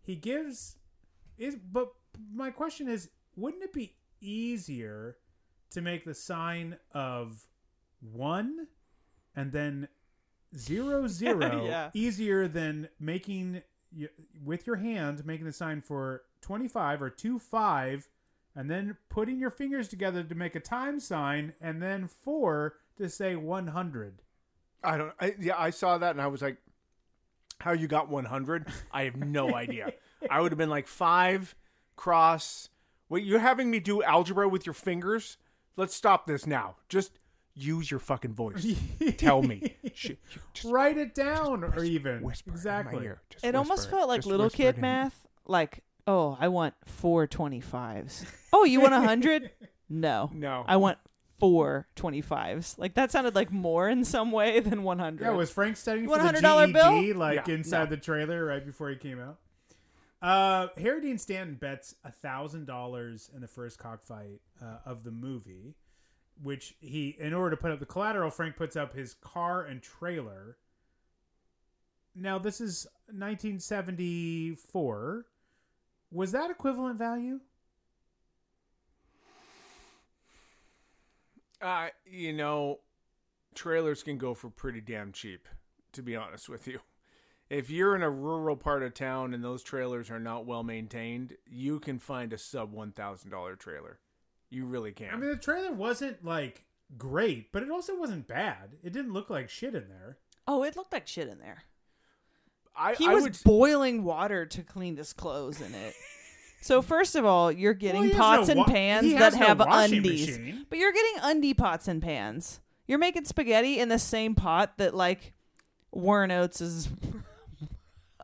he 0.02 0.16
gives 0.16 0.76
is. 1.38 1.54
But 1.54 1.92
my 2.34 2.50
question 2.50 2.88
is, 2.88 3.08
wouldn't 3.36 3.62
it 3.62 3.72
be 3.72 3.94
easier 4.20 5.16
to 5.70 5.80
make 5.80 6.04
the 6.04 6.14
sign 6.14 6.76
of 6.92 7.46
one 8.00 8.66
and 9.34 9.52
then 9.52 9.88
zero 10.56 11.06
zero 11.08 11.64
Yeah. 11.66 11.90
easier 11.94 12.48
than 12.48 12.88
making 13.00 13.62
with 14.44 14.66
your 14.66 14.76
hand 14.76 15.24
making 15.24 15.46
the 15.46 15.52
sign 15.52 15.80
for 15.80 16.22
25 16.42 17.00
or 17.02 17.08
2 17.10 17.38
5 17.38 18.08
and 18.54 18.70
then 18.70 18.96
putting 19.08 19.38
your 19.38 19.50
fingers 19.50 19.88
together 19.88 20.22
to 20.22 20.34
make 20.34 20.54
a 20.54 20.60
time 20.60 21.00
sign 21.00 21.54
and 21.60 21.82
then 21.82 22.06
4 22.08 22.74
to 22.98 23.08
say 23.08 23.36
100 23.36 24.22
I 24.84 24.96
don't. 24.98 25.12
I, 25.18 25.34
yeah, 25.40 25.54
I 25.58 25.70
saw 25.70 25.98
that 25.98 26.10
and 26.12 26.20
I 26.20 26.28
was 26.28 26.42
like, 26.42 26.58
"How 27.58 27.72
you 27.72 27.88
got 27.88 28.08
one 28.08 28.24
hundred? 28.26 28.68
I 28.92 29.02
have 29.04 29.16
no 29.16 29.52
idea. 29.64 29.92
I 30.30 30.40
would 30.40 30.52
have 30.52 30.58
been 30.58 30.68
like 30.70 30.86
five 30.86 31.56
cross. 31.96 32.68
Wait, 33.08 33.24
you're 33.24 33.38
having 33.40 33.70
me 33.70 33.80
do 33.80 34.02
algebra 34.02 34.48
with 34.48 34.66
your 34.66 34.72
fingers? 34.74 35.36
Let's 35.76 35.94
stop 35.94 36.26
this 36.26 36.46
now. 36.46 36.76
Just 36.88 37.18
use 37.54 37.90
your 37.90 38.00
fucking 38.00 38.34
voice. 38.34 38.66
Tell 39.16 39.42
me. 39.42 39.76
Sh- 39.94 40.10
just 40.52 40.72
Write 40.72 40.98
it 40.98 41.14
down, 41.14 41.64
or 41.64 41.82
even 41.84 42.22
whisper 42.22 42.50
in 42.50 42.54
my 42.54 42.58
exactly. 42.58 43.04
ear. 43.04 43.20
Just 43.30 43.44
It 43.44 43.54
almost 43.54 43.90
felt 43.90 44.08
like 44.08 44.18
Just 44.18 44.28
little 44.28 44.50
kid 44.50 44.66
it 44.68 44.74
in. 44.76 44.80
math. 44.82 45.26
Like, 45.46 45.82
oh, 46.06 46.36
I 46.40 46.48
want 46.48 46.74
four 46.84 47.26
25s. 47.26 48.24
Oh, 48.52 48.64
you 48.64 48.80
want 48.80 48.94
a 48.94 48.98
100? 48.98 49.50
No. 49.88 50.30
No. 50.34 50.64
I 50.66 50.76
want 50.78 50.98
four 51.38 51.86
25s. 51.94 52.76
Like, 52.76 52.94
that 52.94 53.12
sounded 53.12 53.36
like 53.36 53.52
more 53.52 53.88
in 53.88 54.04
some 54.04 54.32
way 54.32 54.58
than 54.58 54.82
100. 54.82 55.24
Yeah, 55.24 55.30
was 55.30 55.48
Frank 55.50 55.76
studying 55.76 56.08
for 56.08 56.18
the 56.18 56.28
a 56.30 56.32
$100 56.32 56.72
bill? 56.72 57.00
GED, 57.00 57.12
like 57.12 57.46
Yeah. 57.46 57.54
inside 57.54 57.84
No. 57.84 57.90
the 57.90 57.96
trailer 57.98 58.44
right 58.44 58.66
before 58.66 58.88
he 58.90 58.96
came 58.96 59.20
out? 59.20 59.38
Uh, 60.26 60.68
Harry 60.78 61.00
Dean 61.00 61.18
Stanton 61.18 61.54
bets 61.54 61.94
a 62.02 62.10
thousand 62.10 62.66
dollars 62.66 63.30
in 63.32 63.42
the 63.42 63.46
first 63.46 63.78
cockfight 63.78 64.40
uh, 64.60 64.78
of 64.84 65.04
the 65.04 65.12
movie, 65.12 65.76
which 66.42 66.74
he, 66.80 67.14
in 67.20 67.32
order 67.32 67.54
to 67.54 67.56
put 67.56 67.70
up 67.70 67.78
the 67.78 67.86
collateral, 67.86 68.32
Frank 68.32 68.56
puts 68.56 68.74
up 68.74 68.92
his 68.92 69.14
car 69.14 69.62
and 69.62 69.80
trailer. 69.80 70.56
Now 72.12 72.40
this 72.40 72.60
is 72.60 72.88
1974. 73.06 75.26
Was 76.10 76.32
that 76.32 76.50
equivalent 76.50 76.98
value? 76.98 77.38
Uh, 81.62 81.90
you 82.04 82.32
know, 82.32 82.80
trailers 83.54 84.02
can 84.02 84.18
go 84.18 84.34
for 84.34 84.50
pretty 84.50 84.80
damn 84.80 85.12
cheap, 85.12 85.46
to 85.92 86.02
be 86.02 86.16
honest 86.16 86.48
with 86.48 86.66
you. 86.66 86.80
If 87.48 87.70
you're 87.70 87.94
in 87.94 88.02
a 88.02 88.10
rural 88.10 88.56
part 88.56 88.82
of 88.82 88.92
town 88.94 89.32
and 89.32 89.42
those 89.44 89.62
trailers 89.62 90.10
are 90.10 90.18
not 90.18 90.46
well 90.46 90.62
maintained, 90.64 91.36
you 91.48 91.78
can 91.78 91.98
find 91.98 92.32
a 92.32 92.38
sub 92.38 92.74
$1,000 92.74 93.58
trailer. 93.58 93.98
You 94.50 94.64
really 94.66 94.92
can. 94.92 95.10
I 95.12 95.16
mean, 95.16 95.30
the 95.30 95.36
trailer 95.36 95.72
wasn't 95.72 96.24
like 96.24 96.64
great, 96.98 97.52
but 97.52 97.62
it 97.62 97.70
also 97.70 97.96
wasn't 97.98 98.26
bad. 98.26 98.70
It 98.82 98.92
didn't 98.92 99.12
look 99.12 99.30
like 99.30 99.48
shit 99.48 99.74
in 99.74 99.88
there. 99.88 100.18
Oh, 100.48 100.62
it 100.64 100.76
looked 100.76 100.92
like 100.92 101.06
shit 101.06 101.28
in 101.28 101.38
there. 101.38 101.62
I, 102.76 102.94
He 102.94 103.06
I 103.06 103.14
was 103.14 103.22
would. 103.24 103.38
boiling 103.44 104.04
water 104.04 104.44
to 104.46 104.62
clean 104.62 104.96
his 104.96 105.12
clothes 105.12 105.60
in 105.60 105.74
it. 105.74 105.94
So 106.60 106.82
first 106.82 107.14
of 107.14 107.24
all, 107.24 107.50
you're 107.52 107.74
getting 107.74 108.04
he 108.04 108.08
has 108.10 108.16
pots 108.18 108.48
no 108.48 108.52
and 108.52 108.58
wa- 108.58 108.66
pans 108.66 109.12
that 109.14 109.32
no 109.34 109.38
have 109.38 109.60
undies. 109.60 110.26
machine. 110.36 110.66
But 110.68 110.78
you're 110.78 110.92
getting 110.92 111.14
undie 111.22 111.54
pots 111.54 111.86
and 111.86 112.02
pans. 112.02 112.60
You're 112.88 112.98
making 112.98 113.24
spaghetti 113.24 113.78
in 113.78 113.88
the 113.88 113.98
same 114.00 114.34
pot 114.34 114.78
that 114.78 114.94
like 114.94 115.32
Warren 115.92 116.30
Oates' 116.32 116.88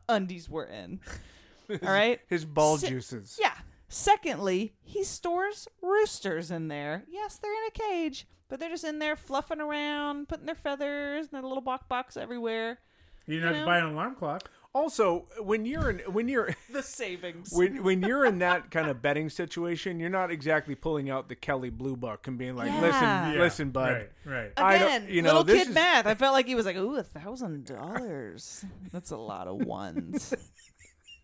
undies 0.09 0.49
were 0.49 0.65
in. 0.65 0.99
All 1.69 1.77
right? 1.81 2.19
His 2.27 2.45
ball 2.45 2.77
Se- 2.77 2.89
juices. 2.89 3.37
Yeah. 3.41 3.53
Secondly, 3.87 4.73
he 4.81 5.03
stores 5.03 5.67
roosters 5.81 6.49
in 6.51 6.67
there. 6.67 7.03
Yes, 7.09 7.37
they're 7.37 7.51
in 7.53 7.67
a 7.67 7.71
cage, 7.71 8.27
but 8.49 8.59
they're 8.59 8.69
just 8.69 8.83
in 8.83 8.99
there 8.99 9.15
fluffing 9.15 9.61
around, 9.61 10.27
putting 10.27 10.45
their 10.47 10.55
feathers 10.55 11.25
and 11.27 11.31
their 11.33 11.43
little 11.43 11.61
box 11.61 11.85
box 11.87 12.17
everywhere. 12.17 12.79
You 13.27 13.35
didn't 13.35 13.47
have 13.49 13.55
You 13.55 13.59
to 13.61 13.65
know? 13.65 13.71
buy 13.71 13.77
an 13.79 13.85
alarm 13.93 14.15
clock. 14.15 14.49
Also, 14.75 15.27
when 15.39 15.65
you're 15.67 15.91
in, 15.91 15.99
when 16.11 16.27
you're 16.27 16.49
The 16.71 16.81
savings. 16.81 17.51
when 17.53 17.83
when 17.83 18.01
you're 18.01 18.25
in 18.25 18.39
that 18.39 18.71
kind 18.71 18.89
of 18.89 19.03
betting 19.03 19.29
situation, 19.29 19.99
you're 19.99 20.09
not 20.09 20.31
exactly 20.31 20.73
pulling 20.73 21.11
out 21.11 21.29
the 21.29 21.35
Kelly 21.35 21.69
Blue 21.69 21.95
Book 21.95 22.25
and 22.27 22.39
being 22.39 22.55
like, 22.55 22.69
Yeah. 22.71 22.81
"Listen, 22.81 23.01
Yeah. 23.03 23.35
listen, 23.39 23.69
bud, 23.69 23.91
Right, 23.93 24.09
right. 24.25 24.51
I 24.57 24.77
don't- 24.79 24.87
Again, 24.87 25.07
you 25.09 25.21
know, 25.21 25.27
little 25.29 25.43
this 25.43 25.59
kid 25.59 25.67
is- 25.69 25.75
math. 25.75 26.07
I 26.07 26.15
felt 26.15 26.33
like 26.33 26.47
he 26.47 26.55
was 26.55 26.65
like, 26.65 26.75
"Ooh, 26.75 26.95
a 26.97 27.03
thousand 27.03 27.65
dollars. 27.65 28.65
That's 28.91 29.11
a 29.11 29.17
lot 29.17 29.47
of 29.47 29.57
ones. 29.63 30.33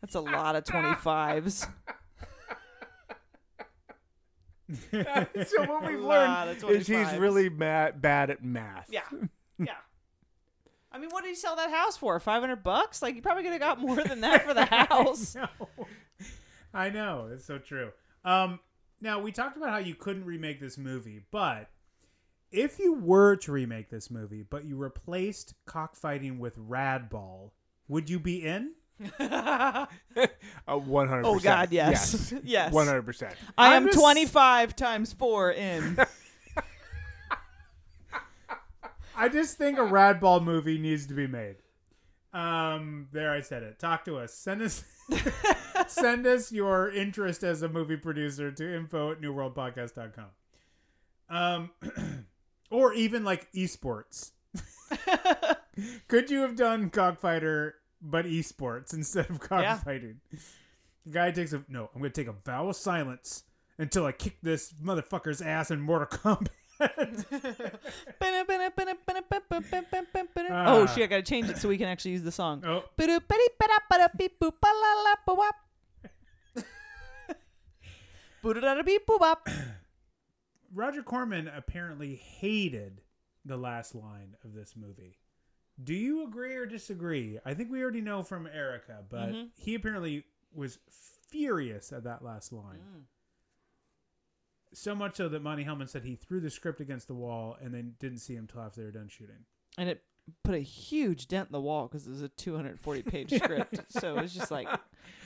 That's 0.01 0.13
a 0.15 0.21
lot 0.21 0.55
of 0.55 0.63
twenty 0.65 0.93
fives. 0.95 1.65
so 4.91 5.63
what 5.65 5.87
we've 5.87 5.99
lot 5.99 6.47
learned 6.47 6.63
of 6.63 6.69
is 6.69 6.85
he's 6.87 6.97
25s. 6.97 7.19
really 7.19 7.49
mad, 7.49 7.99
bad 8.01 8.29
at 8.29 8.43
math. 8.43 8.87
Yeah, 8.91 9.01
yeah. 9.57 9.73
I 10.91 10.97
mean, 10.97 11.09
what 11.11 11.23
did 11.23 11.29
he 11.29 11.35
sell 11.35 11.55
that 11.55 11.69
house 11.71 11.97
for? 11.97 12.19
Five 12.19 12.41
hundred 12.41 12.63
bucks? 12.63 13.01
Like, 13.01 13.15
you 13.15 13.21
probably 13.21 13.43
could 13.43 13.51
have 13.51 13.61
got 13.61 13.79
more 13.79 13.97
than 14.03 14.21
that 14.21 14.45
for 14.45 14.53
the 14.53 14.65
house. 14.65 15.35
I 15.35 15.39
know. 15.41 15.87
I 16.73 16.89
know. 16.89 17.29
It's 17.33 17.45
so 17.45 17.57
true. 17.59 17.91
Um, 18.25 18.59
now 19.01 19.19
we 19.19 19.31
talked 19.31 19.55
about 19.57 19.69
how 19.69 19.77
you 19.77 19.95
couldn't 19.95 20.25
remake 20.25 20.59
this 20.59 20.77
movie, 20.77 21.21
but 21.31 21.69
if 22.51 22.79
you 22.79 22.93
were 22.93 23.35
to 23.37 23.51
remake 23.51 23.89
this 23.89 24.09
movie, 24.09 24.43
but 24.43 24.65
you 24.65 24.75
replaced 24.77 25.53
cockfighting 25.65 26.39
with 26.39 26.57
radball, 26.57 27.51
would 27.87 28.09
you 28.09 28.19
be 28.19 28.43
in? 28.45 28.71
One 29.19 29.87
hundred. 31.07 31.25
Oh 31.25 31.39
God, 31.39 31.71
yes, 31.71 32.33
yes. 32.43 32.73
One 32.73 32.87
hundred 32.87 33.03
percent. 33.05 33.33
I 33.57 33.75
I'm 33.75 33.83
am 33.83 33.85
just- 33.87 33.97
twenty 33.99 34.25
five 34.25 34.75
times 34.75 35.13
four 35.13 35.51
in. 35.51 35.97
I 39.19 39.29
just 39.29 39.57
think 39.57 39.77
a 39.77 39.81
radball 39.81 40.43
movie 40.43 40.77
needs 40.77 41.05
to 41.07 41.13
be 41.13 41.27
made. 41.27 41.57
Um, 42.33 43.07
there 43.11 43.31
I 43.31 43.41
said 43.41 43.63
it. 43.63 43.79
Talk 43.79 44.05
to 44.05 44.17
us. 44.17 44.33
Send 44.33 44.61
us 44.61 44.83
send 45.87 46.27
us 46.27 46.51
your 46.51 46.89
interest 46.91 47.43
as 47.43 47.61
a 47.63 47.69
movie 47.69 47.97
producer 47.97 48.51
to 48.51 48.75
info 48.75 49.11
at 49.11 49.21
newworldpodcast.com. 49.21 50.25
Um 51.29 51.71
or 52.71 52.93
even 52.93 53.23
like 53.23 53.51
esports. 53.53 54.31
Could 56.07 56.29
you 56.29 56.41
have 56.41 56.55
done 56.55 56.89
cockfighter 56.89 57.75
but 58.01 58.25
esports 58.25 58.93
instead 58.93 59.29
of 59.29 59.39
Yeah. 59.41 59.47
cockfighting? 59.75 60.19
The 61.05 61.11
guy 61.11 61.31
takes 61.31 61.53
a 61.53 61.63
no, 61.67 61.89
I'm 61.95 62.01
gonna 62.01 62.11
take 62.11 62.27
a 62.27 62.33
vow 62.45 62.69
of 62.69 62.75
silence 62.75 63.43
until 63.77 64.05
I 64.05 64.11
kick 64.11 64.37
this 64.43 64.73
motherfucker's 64.73 65.41
ass 65.41 65.71
in 65.71 65.79
Mortal 65.81 66.07
Kombat. 66.19 66.47
oh 70.67 70.85
shit! 70.87 71.03
I 71.03 71.07
gotta 71.07 71.21
change 71.21 71.49
it 71.49 71.57
so 71.57 71.69
we 71.69 71.77
can 71.77 71.87
actually 71.87 72.11
use 72.11 72.23
the 72.23 72.31
song. 72.31 72.63
oh, 72.65 72.83
Roger 80.73 81.03
Corman 81.03 81.47
apparently 81.47 82.15
hated 82.15 83.01
the 83.43 83.57
last 83.57 83.95
line 83.95 84.35
of 84.43 84.53
this 84.53 84.75
movie. 84.77 85.17
Do 85.81 85.93
you 85.93 86.23
agree 86.25 86.55
or 86.55 86.65
disagree? 86.65 87.39
I 87.45 87.53
think 87.53 87.71
we 87.71 87.81
already 87.81 88.01
know 88.01 88.23
from 88.23 88.47
Erica, 88.47 89.03
but 89.09 89.29
Mm-hmm. 89.29 89.47
he 89.55 89.75
apparently 89.75 90.25
was 90.53 90.77
furious 91.29 91.91
at 91.91 92.03
that 92.03 92.23
last 92.23 92.51
line. 92.53 92.79
Mm. 92.79 93.01
So 94.73 94.93
much 94.93 95.15
so 95.15 95.27
that 95.29 95.41
Monte 95.41 95.65
Hellman 95.65 95.89
said 95.89 96.03
he 96.03 96.15
threw 96.15 96.39
the 96.39 96.49
script 96.49 96.79
against 96.79 97.07
the 97.07 97.13
wall 97.15 97.57
and 97.61 97.73
then 97.73 97.95
didn't 97.99 98.19
see 98.19 98.35
him 98.35 98.47
till 98.47 98.61
after 98.61 98.81
they 98.81 98.85
were 98.85 98.91
done 98.91 99.07
shooting. 99.09 99.45
And 99.77 99.89
it 99.89 100.03
put 100.43 100.53
a 100.55 100.59
huge 100.59 101.27
dent 101.27 101.49
in 101.49 101.53
the 101.53 101.61
wall 101.61 101.87
because 101.87 102.05
it 102.05 102.11
was 102.11 102.21
a 102.21 102.29
240 102.29 103.01
page 103.03 103.33
script. 103.43 103.79
So 103.89 104.15
it 104.17 104.21
was 104.21 104.33
just 104.33 104.51
like 104.51 104.67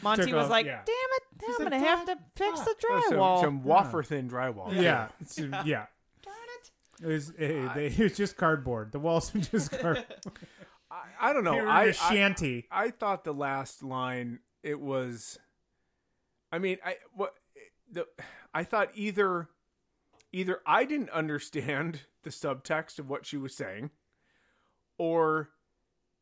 Monte 0.02 0.24
Took 0.26 0.34
was 0.34 0.46
off- 0.46 0.50
like, 0.52 0.66
yeah. 0.66 0.82
"Damn 0.86 0.96
it! 0.96 1.24
He's 1.46 1.56
I'm 1.58 1.64
gonna 1.64 1.80
have 1.80 2.06
to 2.06 2.16
"God, 2.16 2.24
fix 2.36 2.60
the 2.62 2.76
oh, 2.90 3.02
Some, 3.10 3.18
drywall." 3.18 3.42
some 3.42 3.64
wafer 3.64 4.04
thin 4.04 4.30
drywall. 4.30 4.82
Yeah, 4.82 5.10
it's, 5.20 5.40
uh, 5.40 5.64
yeah. 5.66 5.86
It 7.02 7.08
was, 7.08 7.32
it, 7.32 7.74
they- 7.74 7.88
it 7.88 8.00
was 8.00 8.16
just 8.16 8.38
cardboard. 8.38 8.92
The 8.94 9.00
walls 9.00 9.34
were 9.34 9.42
just 9.42 9.72
cardboard. 9.80 10.06
I, 10.90 11.30
I 11.30 11.34
don't 11.34 11.44
know. 11.44 11.52
I, 11.52 11.56
were 11.56 11.62
in 11.64 11.68
I, 11.68 11.84
a 11.84 11.88
I 11.90 11.92
shanty. 11.92 12.68
I 12.72 12.92
thought 12.92 13.24
the 13.26 13.34
last 13.34 13.84
line 13.84 14.40
it 14.62 14.80
was. 14.80 15.38
I 16.52 16.60
mean, 16.60 16.78
I 16.86 16.96
what 17.14 17.34
the 17.94 18.08
I 18.54 18.64
thought 18.64 18.90
either 18.96 19.50
either 20.32 20.60
I 20.66 20.86
didn't 20.86 21.12
understand 21.12 22.02
the 22.24 22.30
subtext 22.30 23.00
of 23.00 23.10
what 23.10 23.26
she 23.26 23.38
was 23.38 23.56
saying, 23.56 23.92
or 24.98 25.50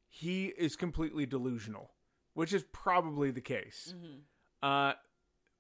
he 0.08 0.48
is 0.48 0.76
completely 0.76 1.26
delusional, 1.26 1.92
which 2.34 2.54
is 2.54 2.64
probably 2.72 3.32
the 3.32 3.42
case. 3.42 3.94
Uh, 4.62 4.94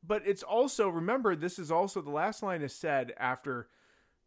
but 0.06 0.24
it's 0.26 0.44
also 0.44 0.90
remember 0.90 1.36
this 1.36 1.60
is 1.60 1.72
also 1.72 2.02
the 2.02 2.10
last 2.10 2.44
line 2.44 2.62
is 2.62 2.74
said 2.74 3.14
after 3.18 3.70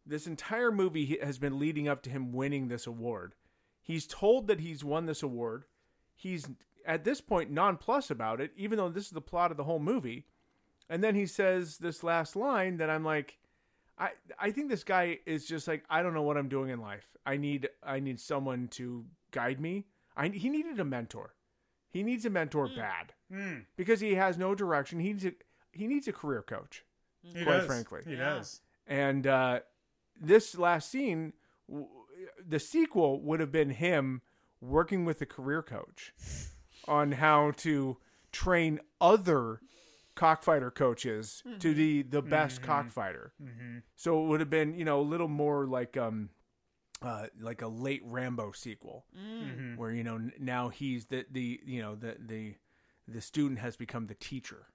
this 0.05 0.27
entire 0.27 0.71
movie 0.71 1.17
has 1.21 1.37
been 1.37 1.59
leading 1.59 1.87
up 1.87 2.01
to 2.03 2.09
him 2.09 2.31
winning 2.31 2.67
this 2.67 2.87
award. 2.87 3.35
He's 3.81 4.07
told 4.07 4.47
that 4.47 4.59
he's 4.59 4.83
won 4.83 5.05
this 5.05 5.21
award. 5.23 5.65
He's 6.15 6.47
at 6.85 7.03
this 7.03 7.21
point 7.21 7.51
nonplussed 7.51 8.11
about 8.11 8.39
it, 8.41 8.51
even 8.55 8.77
though 8.77 8.89
this 8.89 9.05
is 9.05 9.11
the 9.11 9.21
plot 9.21 9.51
of 9.51 9.57
the 9.57 9.63
whole 9.63 9.79
movie. 9.79 10.25
And 10.89 11.03
then 11.03 11.15
he 11.15 11.25
says 11.25 11.77
this 11.77 12.03
last 12.03 12.35
line 12.35 12.77
that 12.77 12.89
I'm 12.89 13.03
like, 13.03 13.37
I 13.97 14.09
I 14.39 14.51
think 14.51 14.69
this 14.69 14.83
guy 14.83 15.19
is 15.25 15.45
just 15.45 15.67
like 15.67 15.83
I 15.89 16.03
don't 16.03 16.13
know 16.13 16.21
what 16.21 16.37
I'm 16.37 16.49
doing 16.49 16.69
in 16.69 16.79
life. 16.79 17.07
I 17.25 17.37
need 17.37 17.69
I 17.83 17.99
need 17.99 18.19
someone 18.19 18.67
to 18.69 19.05
guide 19.31 19.59
me. 19.59 19.85
I 20.15 20.27
he 20.27 20.49
needed 20.49 20.79
a 20.79 20.85
mentor. 20.85 21.33
He 21.89 22.03
needs 22.03 22.25
a 22.25 22.29
mentor 22.29 22.67
hmm. 22.67 22.75
bad 22.75 23.13
hmm. 23.31 23.59
because 23.77 23.99
he 23.99 24.15
has 24.15 24.37
no 24.37 24.53
direction. 24.53 24.99
He 24.99 25.13
needs 25.13 25.25
a 25.25 25.33
he 25.71 25.87
needs 25.87 26.07
a 26.07 26.13
career 26.13 26.41
coach. 26.41 26.83
Hmm. 27.25 27.37
He 27.39 27.43
quite 27.43 27.57
does. 27.57 27.65
frankly. 27.65 28.01
he 28.05 28.15
does. 28.15 28.61
And 28.87 29.25
uh, 29.25 29.61
this 30.19 30.57
last 30.57 30.91
scene, 30.91 31.33
w- 31.67 31.87
the 32.47 32.59
sequel 32.59 33.19
would 33.21 33.39
have 33.39 33.51
been 33.51 33.71
him 33.71 34.21
working 34.61 35.05
with 35.05 35.21
a 35.21 35.25
career 35.25 35.63
coach 35.63 36.13
on 36.87 37.13
how 37.13 37.51
to 37.57 37.97
train 38.31 38.79
other 38.99 39.61
cockfighter 40.15 40.71
coaches 40.71 41.43
to 41.59 41.75
be 41.75 42.01
the 42.01 42.21
best 42.21 42.57
Mm-hmm. 42.61 42.65
cockfighter. 42.71 43.33
So 43.95 44.23
it 44.23 44.27
would 44.27 44.39
have 44.39 44.49
been, 44.49 44.73
you 44.73 44.85
know, 44.85 44.99
a 44.99 45.03
little 45.03 45.27
more 45.27 45.65
like 45.65 45.97
um 45.97 46.29
uh 47.01 47.27
like 47.39 47.61
a 47.61 47.67
late 47.67 48.01
Rambo 48.05 48.51
sequel 48.53 49.05
Mm-hmm. 49.17 49.75
where 49.75 49.91
you 49.91 50.03
know 50.03 50.15
n- 50.15 50.31
now 50.39 50.69
he's 50.69 51.05
the 51.05 51.25
the 51.31 51.59
you 51.65 51.81
know 51.81 51.95
the 51.95 52.15
the 52.19 52.55
the 53.07 53.21
student 53.21 53.59
has 53.59 53.75
become 53.75 54.07
the 54.07 54.15
teacher. 54.15 54.67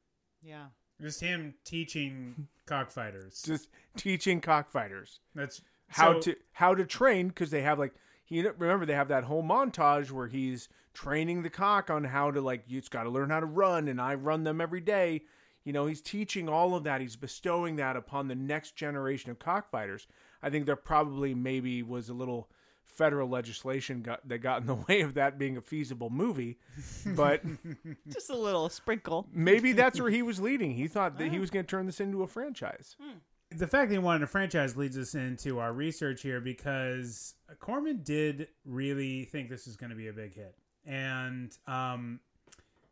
Yeah. 0.42 0.66
Just 1.00 1.20
him 1.20 1.54
teaching 1.64 2.46
cockfighters. 2.66 3.44
Just 3.44 3.68
teaching 3.96 4.40
cockfighters. 4.40 5.18
That's 5.34 5.62
how 5.88 6.14
so- 6.14 6.20
to 6.32 6.36
how 6.52 6.74
to 6.74 6.84
train 6.84 7.28
because 7.28 7.50
they 7.50 7.62
have 7.62 7.78
like 7.78 7.94
you 8.30 8.50
remember 8.56 8.86
they 8.86 8.94
have 8.94 9.08
that 9.08 9.24
whole 9.24 9.42
montage 9.42 10.10
where 10.10 10.28
he's 10.28 10.68
training 10.94 11.42
the 11.42 11.50
cock 11.50 11.90
on 11.90 12.04
how 12.04 12.30
to 12.30 12.40
like 12.40 12.64
you've 12.66 12.88
got 12.88 13.02
to 13.02 13.10
learn 13.10 13.30
how 13.30 13.40
to 13.40 13.46
run 13.46 13.88
and 13.88 14.00
I 14.00 14.14
run 14.14 14.44
them 14.44 14.60
every 14.60 14.80
day. 14.80 15.22
You 15.64 15.74
know, 15.74 15.86
he's 15.86 16.00
teaching 16.00 16.48
all 16.48 16.74
of 16.74 16.84
that. 16.84 17.02
He's 17.02 17.16
bestowing 17.16 17.76
that 17.76 17.96
upon 17.96 18.28
the 18.28 18.34
next 18.34 18.76
generation 18.76 19.30
of 19.30 19.38
cockfighters. 19.38 20.06
I 20.42 20.48
think 20.48 20.64
there 20.64 20.74
probably 20.76 21.34
maybe 21.34 21.82
was 21.82 22.08
a 22.08 22.14
little 22.14 22.48
federal 22.86 23.28
legislation 23.28 24.02
got, 24.02 24.26
that 24.28 24.38
got 24.38 24.62
in 24.62 24.66
the 24.66 24.74
way 24.88 25.00
of 25.02 25.14
that 25.14 25.38
being 25.38 25.56
a 25.56 25.60
feasible 25.60 26.08
movie, 26.10 26.58
but 27.04 27.42
Just 28.08 28.30
a 28.30 28.36
little 28.36 28.68
sprinkle. 28.68 29.26
maybe 29.32 29.72
that's 29.72 30.00
where 30.00 30.10
he 30.10 30.22
was 30.22 30.40
leading. 30.40 30.72
He 30.72 30.88
thought 30.88 31.18
that 31.18 31.30
he 31.30 31.38
was 31.38 31.50
going 31.50 31.64
to 31.64 31.70
turn 31.70 31.86
this 31.86 32.00
into 32.00 32.22
a 32.22 32.26
franchise. 32.26 32.96
Hmm. 33.00 33.18
The 33.50 33.66
fact 33.66 33.88
that 33.88 33.94
he 33.94 33.98
wanted 33.98 34.22
a 34.22 34.26
franchise 34.26 34.76
leads 34.76 34.96
us 34.96 35.14
into 35.14 35.58
our 35.58 35.72
research 35.72 36.22
here 36.22 36.40
because 36.40 37.34
Corman 37.58 38.02
did 38.02 38.48
really 38.64 39.24
think 39.24 39.48
this 39.50 39.66
was 39.66 39.76
going 39.76 39.90
to 39.90 39.96
be 39.96 40.08
a 40.08 40.12
big 40.12 40.34
hit. 40.34 40.54
And 40.86 41.56
um, 41.66 42.20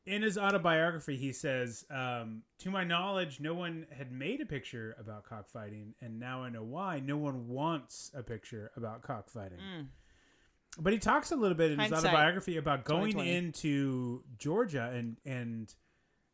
in 0.04 0.22
his 0.22 0.36
autobiography, 0.36 1.16
he 1.16 1.32
says, 1.32 1.84
um, 1.90 2.42
To 2.60 2.70
my 2.70 2.82
knowledge, 2.84 3.40
no 3.40 3.54
one 3.54 3.86
had 3.96 4.10
made 4.10 4.40
a 4.40 4.46
picture 4.46 4.96
about 4.98 5.24
cockfighting, 5.24 5.94
and 6.00 6.18
now 6.18 6.42
I 6.42 6.48
know 6.50 6.62
why. 6.64 7.00
No 7.00 7.16
one 7.16 7.48
wants 7.48 8.10
a 8.14 8.22
picture 8.22 8.70
about 8.76 9.02
cockfighting. 9.02 9.58
But 10.80 10.92
he 10.92 10.98
talks 10.98 11.30
a 11.32 11.36
little 11.36 11.56
bit 11.56 11.72
in 11.72 11.78
his 11.78 11.90
autobiography 12.04 12.56
about 12.56 12.84
going 12.84 13.12
into 13.36 14.22
Georgia 14.38 14.90
and 14.94 15.16
and 15.24 15.72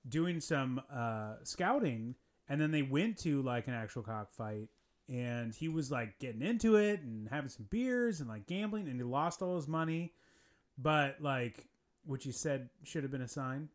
doing 0.08 0.40
some 0.40 0.80
uh, 0.92 1.34
scouting, 1.44 2.14
and 2.48 2.60
then 2.60 2.70
they 2.70 2.82
went 2.82 3.18
to 3.18 3.42
like 3.42 3.66
an 3.68 3.74
actual 3.74 4.02
cockfight, 4.02 4.68
and 5.08 5.54
he 5.54 5.68
was 5.68 5.90
like 5.90 6.18
getting 6.18 6.42
into 6.42 6.76
it 6.76 7.00
and 7.00 7.28
having 7.28 7.50
some 7.50 7.66
beers 7.70 8.20
and 8.20 8.28
like 8.28 8.46
gambling, 8.46 8.88
and 8.88 8.96
he 8.96 9.02
lost 9.02 9.42
all 9.42 9.56
his 9.56 9.68
money, 9.68 10.12
but 10.78 11.16
like 11.20 11.66
which 12.06 12.24
he 12.24 12.32
said 12.32 12.68
should 12.82 13.02
have 13.02 13.12
been 13.12 13.22
a 13.22 13.28
sign, 13.28 13.68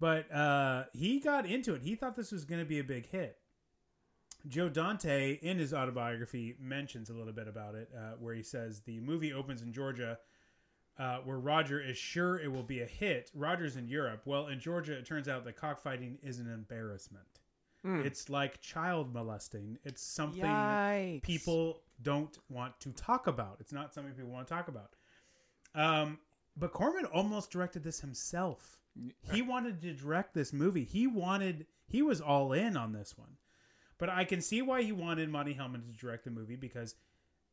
but 0.00 0.30
uh, 0.32 0.84
he 0.92 1.20
got 1.20 1.46
into 1.46 1.74
it. 1.74 1.82
He 1.82 1.94
thought 1.94 2.16
this 2.16 2.32
was 2.32 2.44
going 2.44 2.60
to 2.60 2.66
be 2.66 2.78
a 2.78 2.84
big 2.84 3.08
hit. 3.10 3.38
Joe 4.48 4.68
Dante, 4.68 5.38
in 5.42 5.58
his 5.58 5.74
autobiography, 5.74 6.54
mentions 6.60 7.10
a 7.10 7.14
little 7.14 7.32
bit 7.32 7.48
about 7.48 7.74
it, 7.74 7.90
uh, 7.96 8.12
where 8.20 8.34
he 8.34 8.42
says 8.42 8.80
the 8.80 9.00
movie 9.00 9.32
opens 9.32 9.60
in 9.60 9.72
Georgia, 9.72 10.18
uh, 10.98 11.18
where 11.24 11.38
Roger 11.38 11.80
is 11.80 11.96
sure 11.96 12.38
it 12.38 12.52
will 12.52 12.62
be 12.62 12.80
a 12.80 12.86
hit. 12.86 13.30
Roger's 13.34 13.76
in 13.76 13.88
Europe. 13.88 14.22
Well, 14.24 14.46
in 14.46 14.60
Georgia, 14.60 14.96
it 14.96 15.04
turns 15.04 15.28
out 15.28 15.44
that 15.44 15.56
cockfighting 15.56 16.18
is 16.22 16.38
an 16.38 16.50
embarrassment. 16.52 17.26
It's 17.86 18.28
like 18.28 18.60
child 18.60 19.12
molesting. 19.12 19.78
It's 19.84 20.02
something 20.02 20.42
Yikes. 20.42 21.22
people 21.22 21.82
don't 22.02 22.36
want 22.48 22.78
to 22.80 22.90
talk 22.92 23.26
about. 23.26 23.56
It's 23.60 23.72
not 23.72 23.94
something 23.94 24.12
people 24.12 24.30
want 24.30 24.46
to 24.46 24.54
talk 24.54 24.68
about. 24.68 24.90
Um, 25.74 26.18
but 26.56 26.72
Corman 26.72 27.04
almost 27.06 27.50
directed 27.50 27.84
this 27.84 28.00
himself. 28.00 28.80
He 29.32 29.42
wanted 29.42 29.82
to 29.82 29.92
direct 29.92 30.34
this 30.34 30.52
movie. 30.52 30.84
He 30.84 31.06
wanted. 31.06 31.66
He 31.86 32.02
was 32.02 32.20
all 32.20 32.52
in 32.52 32.76
on 32.76 32.92
this 32.92 33.16
one. 33.16 33.36
But 33.98 34.08
I 34.08 34.24
can 34.24 34.40
see 34.40 34.62
why 34.62 34.82
he 34.82 34.92
wanted 34.92 35.30
Monte 35.30 35.54
Hellman 35.54 35.86
to 35.86 35.98
direct 35.98 36.24
the 36.24 36.30
movie 36.30 36.56
because 36.56 36.94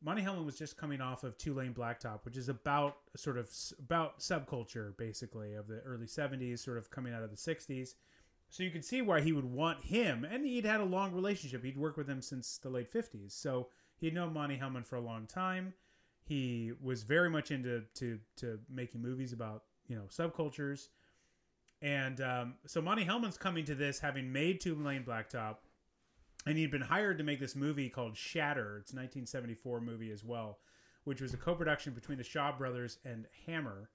Monte 0.02 0.22
Hellman 0.22 0.44
was 0.44 0.58
just 0.58 0.76
coming 0.76 1.00
off 1.00 1.24
of 1.24 1.38
Two 1.38 1.54
Lane 1.54 1.72
Blacktop, 1.72 2.24
which 2.24 2.36
is 2.36 2.48
about 2.48 2.96
sort 3.16 3.38
of 3.38 3.50
about 3.78 4.20
subculture 4.20 4.96
basically 4.96 5.54
of 5.54 5.66
the 5.66 5.80
early 5.80 6.06
'70s, 6.06 6.58
sort 6.58 6.76
of 6.78 6.90
coming 6.90 7.14
out 7.14 7.22
of 7.22 7.30
the 7.30 7.36
'60s. 7.36 7.94
So 8.54 8.62
you 8.62 8.70
could 8.70 8.84
see 8.84 9.02
why 9.02 9.20
he 9.20 9.32
would 9.32 9.44
want 9.52 9.82
him, 9.82 10.24
and 10.24 10.46
he'd 10.46 10.64
had 10.64 10.78
a 10.78 10.84
long 10.84 11.12
relationship. 11.12 11.64
He'd 11.64 11.76
worked 11.76 11.98
with 11.98 12.08
him 12.08 12.22
since 12.22 12.58
the 12.58 12.70
late 12.70 12.88
'50s, 12.88 13.32
so 13.32 13.66
he'd 13.98 14.14
known 14.14 14.32
Monte 14.32 14.56
Hellman 14.56 14.86
for 14.86 14.94
a 14.94 15.00
long 15.00 15.26
time. 15.26 15.74
He 16.22 16.70
was 16.80 17.02
very 17.02 17.28
much 17.28 17.50
into 17.50 17.82
to 17.94 18.20
to 18.36 18.60
making 18.70 19.02
movies 19.02 19.32
about 19.32 19.64
you 19.88 19.96
know 19.96 20.04
subcultures, 20.04 20.86
and 21.82 22.20
um, 22.20 22.54
so 22.64 22.80
Monte 22.80 23.04
Hellman's 23.04 23.36
coming 23.36 23.64
to 23.64 23.74
this 23.74 23.98
having 23.98 24.32
made 24.32 24.60
Two 24.60 24.76
Lane 24.76 25.02
Blacktop, 25.02 25.56
and 26.46 26.56
he'd 26.56 26.70
been 26.70 26.80
hired 26.80 27.18
to 27.18 27.24
make 27.24 27.40
this 27.40 27.56
movie 27.56 27.88
called 27.88 28.16
Shatter. 28.16 28.78
It's 28.78 28.92
a 28.92 28.96
1974 28.96 29.80
movie 29.80 30.12
as 30.12 30.22
well, 30.22 30.60
which 31.02 31.20
was 31.20 31.34
a 31.34 31.38
co-production 31.38 31.92
between 31.92 32.18
the 32.18 32.24
Shaw 32.24 32.56
Brothers 32.56 32.98
and 33.04 33.26
Hammer, 33.46 33.90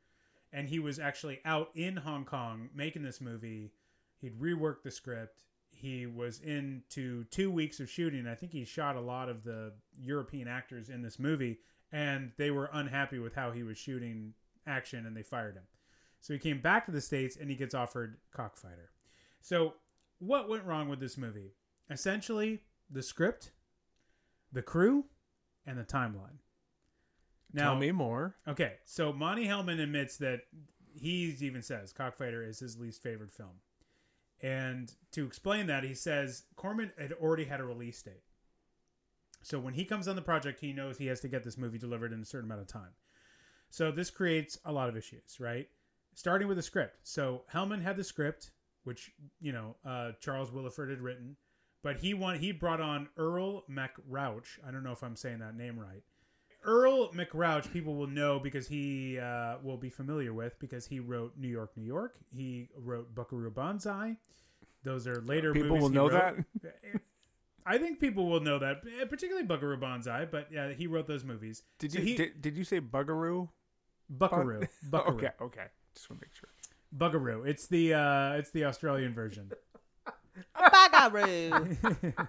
and 0.51 0.67
he 0.67 0.79
was 0.79 0.99
actually 0.99 1.39
out 1.45 1.69
in 1.75 1.95
Hong 1.95 2.25
Kong 2.25 2.67
making 2.75 3.03
this 3.03 3.21
movie. 3.21 3.71
He'd 4.21 4.39
reworked 4.39 4.83
the 4.83 4.91
script. 4.91 5.39
He 5.71 6.05
was 6.05 6.39
into 6.41 7.23
two 7.25 7.51
weeks 7.51 7.79
of 7.79 7.89
shooting. 7.89 8.27
I 8.27 8.35
think 8.35 8.51
he 8.51 8.65
shot 8.65 8.95
a 8.95 9.01
lot 9.01 9.29
of 9.29 9.43
the 9.43 9.73
European 9.97 10.47
actors 10.47 10.89
in 10.89 11.01
this 11.01 11.19
movie, 11.19 11.59
and 11.91 12.31
they 12.37 12.51
were 12.51 12.69
unhappy 12.73 13.19
with 13.19 13.33
how 13.33 13.51
he 13.51 13.63
was 13.63 13.77
shooting 13.77 14.33
action, 14.67 15.05
and 15.05 15.15
they 15.15 15.23
fired 15.23 15.55
him. 15.55 15.63
So 16.19 16.33
he 16.33 16.39
came 16.39 16.59
back 16.59 16.85
to 16.85 16.91
the 16.91 17.01
states, 17.01 17.37
and 17.37 17.49
he 17.49 17.55
gets 17.55 17.73
offered 17.73 18.17
Cockfighter. 18.35 18.91
So 19.41 19.75
what 20.19 20.49
went 20.49 20.65
wrong 20.65 20.89
with 20.89 20.99
this 20.99 21.17
movie? 21.17 21.53
Essentially, 21.89 22.59
the 22.89 23.01
script, 23.01 23.51
the 24.51 24.61
crew, 24.61 25.05
and 25.65 25.77
the 25.77 25.83
timeline. 25.83 26.39
Now, 27.53 27.71
Tell 27.71 27.75
me 27.77 27.91
more. 27.91 28.35
Okay, 28.47 28.73
so 28.85 29.11
Monte 29.13 29.47
Hellman 29.47 29.79
admits 29.81 30.17
that 30.17 30.41
he 30.93 31.35
even 31.39 31.61
says 31.61 31.93
Cockfighter 31.93 32.43
is 32.43 32.59
his 32.59 32.77
least 32.77 33.01
favorite 33.01 33.31
film. 33.31 33.61
And 34.41 34.91
to 35.11 35.25
explain 35.25 35.67
that, 35.67 35.83
he 35.83 35.93
says 35.93 36.43
Corman 36.55 36.91
had 36.97 37.13
already 37.13 37.45
had 37.45 37.59
a 37.59 37.65
release 37.65 38.01
date. 38.01 38.23
So 39.41 39.59
when 39.59 39.73
he 39.73 39.85
comes 39.85 40.07
on 40.07 40.15
the 40.15 40.21
project, 40.21 40.59
he 40.59 40.73
knows 40.73 40.97
he 40.97 41.07
has 41.07 41.21
to 41.21 41.27
get 41.27 41.43
this 41.43 41.57
movie 41.57 41.77
delivered 41.77 42.13
in 42.13 42.21
a 42.21 42.25
certain 42.25 42.49
amount 42.49 42.61
of 42.61 42.67
time. 42.67 42.91
So 43.69 43.91
this 43.91 44.09
creates 44.09 44.57
a 44.65 44.71
lot 44.71 44.89
of 44.89 44.97
issues, 44.97 45.39
right? 45.39 45.67
Starting 46.13 46.47
with 46.47 46.57
the 46.57 46.63
script. 46.63 46.97
So 47.03 47.43
Hellman 47.53 47.81
had 47.81 47.97
the 47.97 48.03
script, 48.03 48.51
which 48.83 49.11
you 49.39 49.51
know 49.51 49.75
uh, 49.85 50.11
Charles 50.19 50.49
Willeford 50.49 50.89
had 50.89 51.01
written, 51.01 51.35
but 51.83 51.97
he 51.97 52.13
want 52.13 52.39
he 52.39 52.51
brought 52.51 52.81
on 52.81 53.09
Earl 53.15 53.63
Mac 53.67 53.95
Rauch. 54.09 54.59
I 54.65 54.71
don't 54.71 54.83
know 54.83 54.91
if 54.91 55.03
I'm 55.03 55.15
saying 55.15 55.39
that 55.39 55.55
name 55.55 55.79
right. 55.79 56.03
Earl 56.63 57.11
Mac 57.13 57.33
Rauch, 57.33 57.71
people 57.71 57.95
will 57.95 58.07
know 58.07 58.39
because 58.39 58.67
he 58.67 59.17
uh, 59.17 59.55
will 59.63 59.77
be 59.77 59.89
familiar 59.89 60.33
with 60.33 60.59
because 60.59 60.85
he 60.85 60.99
wrote 60.99 61.33
New 61.37 61.47
York, 61.47 61.71
New 61.77 61.85
York. 61.85 62.15
He 62.35 62.69
wrote 62.75 63.13
Buckaroo 63.15 63.49
Banzai. 63.51 64.17
Those 64.83 65.07
are 65.07 65.21
later. 65.21 65.53
People 65.53 65.69
movies 65.69 65.81
will 65.83 65.89
he 65.89 65.95
know 65.95 66.09
wrote. 66.09 66.45
I 67.65 67.77
think 67.77 67.99
people 67.99 68.25
will 68.27 68.39
know 68.39 68.57
that, 68.59 68.81
eh, 68.99 69.05
particularly 69.05 69.45
Buckaroo 69.45 69.77
Banzai. 69.77 70.25
But 70.25 70.47
yeah, 70.51 70.71
he 70.73 70.87
wrote 70.87 71.07
those 71.07 71.23
movies. 71.23 71.63
Did 71.77 71.91
So 71.91 71.99
you 71.99 72.05
he, 72.05 72.15
did, 72.15 72.41
did 72.41 72.57
you 72.57 72.63
say 72.63 72.81
Bugaroo? 72.81 73.49
Buckaroo? 74.09 74.63
Buckaroo. 74.89 75.17
Okay, 75.17 75.29
okay. 75.41 75.65
Just 75.93 76.09
want 76.09 76.21
to 76.21 76.27
make 76.27 76.33
sure. 76.33 76.49
Buckaroo. 76.91 77.43
It's 77.43 77.67
the 77.67 77.93
uh, 77.93 78.33
it's 78.33 78.49
the 78.51 78.65
Australian 78.65 79.13
version. 79.13 79.51
Bagaroo. 80.57 81.77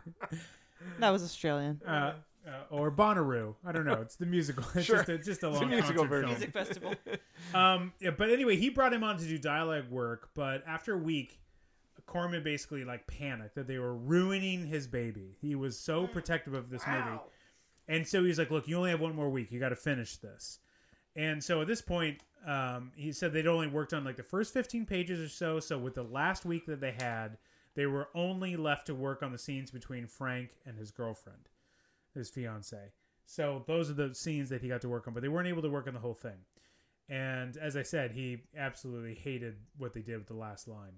that 0.99 1.11
was 1.11 1.23
Australian. 1.23 1.81
uh, 1.87 2.15
uh, 2.51 2.75
or 2.75 2.91
Bonnaroo. 2.91 3.55
I 3.65 3.73
don't 3.73 3.85
know. 3.85 4.01
It's 4.03 4.17
the 4.17 4.27
musical. 4.27 4.65
It's 4.75 4.87
Sure. 4.87 4.97
just 4.97 5.09
a, 5.09 5.19
just 5.19 5.43
a 5.45 5.49
It's 5.49 5.57
a 5.59 5.61
long 5.61 5.69
musical 5.71 6.07
concert 6.07 6.09
version. 6.09 6.29
film. 6.29 6.39
Music 6.39 6.53
festival. 6.53 6.95
Um, 7.55 7.93
yeah, 8.01 8.11
but 8.11 8.31
anyway, 8.31 8.57
he 8.57 8.69
brought 8.69 8.93
him 8.93 9.03
on 9.03 9.17
to 9.19 9.25
do 9.25 9.39
dialogue 9.39 9.89
work. 9.91 10.31
But 10.35 10.63
after 10.67 10.95
a 10.95 10.99
week, 10.99 11.41
Corman 12.07 12.43
basically 12.43 12.85
like 12.85 13.07
panicked 13.07 13.55
that 13.55 13.67
they 13.67 13.79
were 13.79 13.95
ruining 13.95 14.67
his 14.67 14.87
baby. 14.87 15.37
He 15.41 15.55
was 15.55 15.79
so 15.79 16.07
protective 16.07 16.55
of 16.55 16.71
this 16.71 16.83
movie, 16.87 17.19
and 17.89 18.07
so 18.07 18.23
he's 18.25 18.39
like, 18.39 18.51
"Look, 18.51 18.69
you 18.69 18.77
only 18.77 18.91
have 18.91 19.01
one 19.01 19.15
more 19.17 19.31
week. 19.31 19.51
You 19.53 19.59
got 19.61 19.71
to 19.71 19.77
finish 19.77 20.17
this." 20.19 20.59
And 21.17 21.43
so 21.43 21.61
at 21.61 21.67
this 21.67 21.81
point, 21.83 22.19
um, 22.47 22.93
he 22.95 23.11
said 23.13 23.33
they'd 23.33 23.47
only 23.49 23.67
worked 23.67 23.93
on 23.93 24.05
like 24.05 24.17
the 24.17 24.23
first 24.23 24.53
15 24.55 24.87
pages 24.87 25.19
or 25.21 25.29
so. 25.29 25.59
So 25.61 25.77
with 25.79 25.95
the 25.95 26.05
last 26.05 26.45
week 26.45 26.67
that 26.67 26.81
they 26.81 26.93
had, 26.93 27.37
they 27.75 27.87
were 27.87 28.09
only 28.15 28.57
left 28.57 28.87
to 28.87 28.95
work 28.95 29.23
on 29.25 29.33
the 29.33 29.39
scenes 29.39 29.71
between 29.73 30.07
Frank 30.07 30.51
and 30.67 30.79
his 30.79 30.91
girlfriend, 30.93 31.49
his 32.15 32.31
fiance. 32.31 32.77
So 33.27 33.65
those 33.67 33.91
are 33.91 33.95
the 33.95 34.15
scenes 34.15 34.49
that 34.49 34.61
he 34.61 34.69
got 34.69 34.81
to 34.81 34.89
work 34.89 35.07
on, 35.07 35.15
but 35.15 35.23
they 35.23 35.29
weren't 35.29 35.49
able 35.49 35.63
to 35.63 35.71
work 35.71 35.87
on 35.87 35.95
the 35.95 36.01
whole 36.01 36.15
thing. 36.15 36.39
And 37.09 37.57
as 37.57 37.77
I 37.77 37.83
said, 37.83 38.13
he 38.13 38.43
absolutely 38.57 39.15
hated 39.15 39.57
what 39.79 39.93
they 39.93 40.01
did 40.01 40.19
with 40.19 40.27
the 40.27 40.35
last 40.35 40.69
line. 40.69 40.95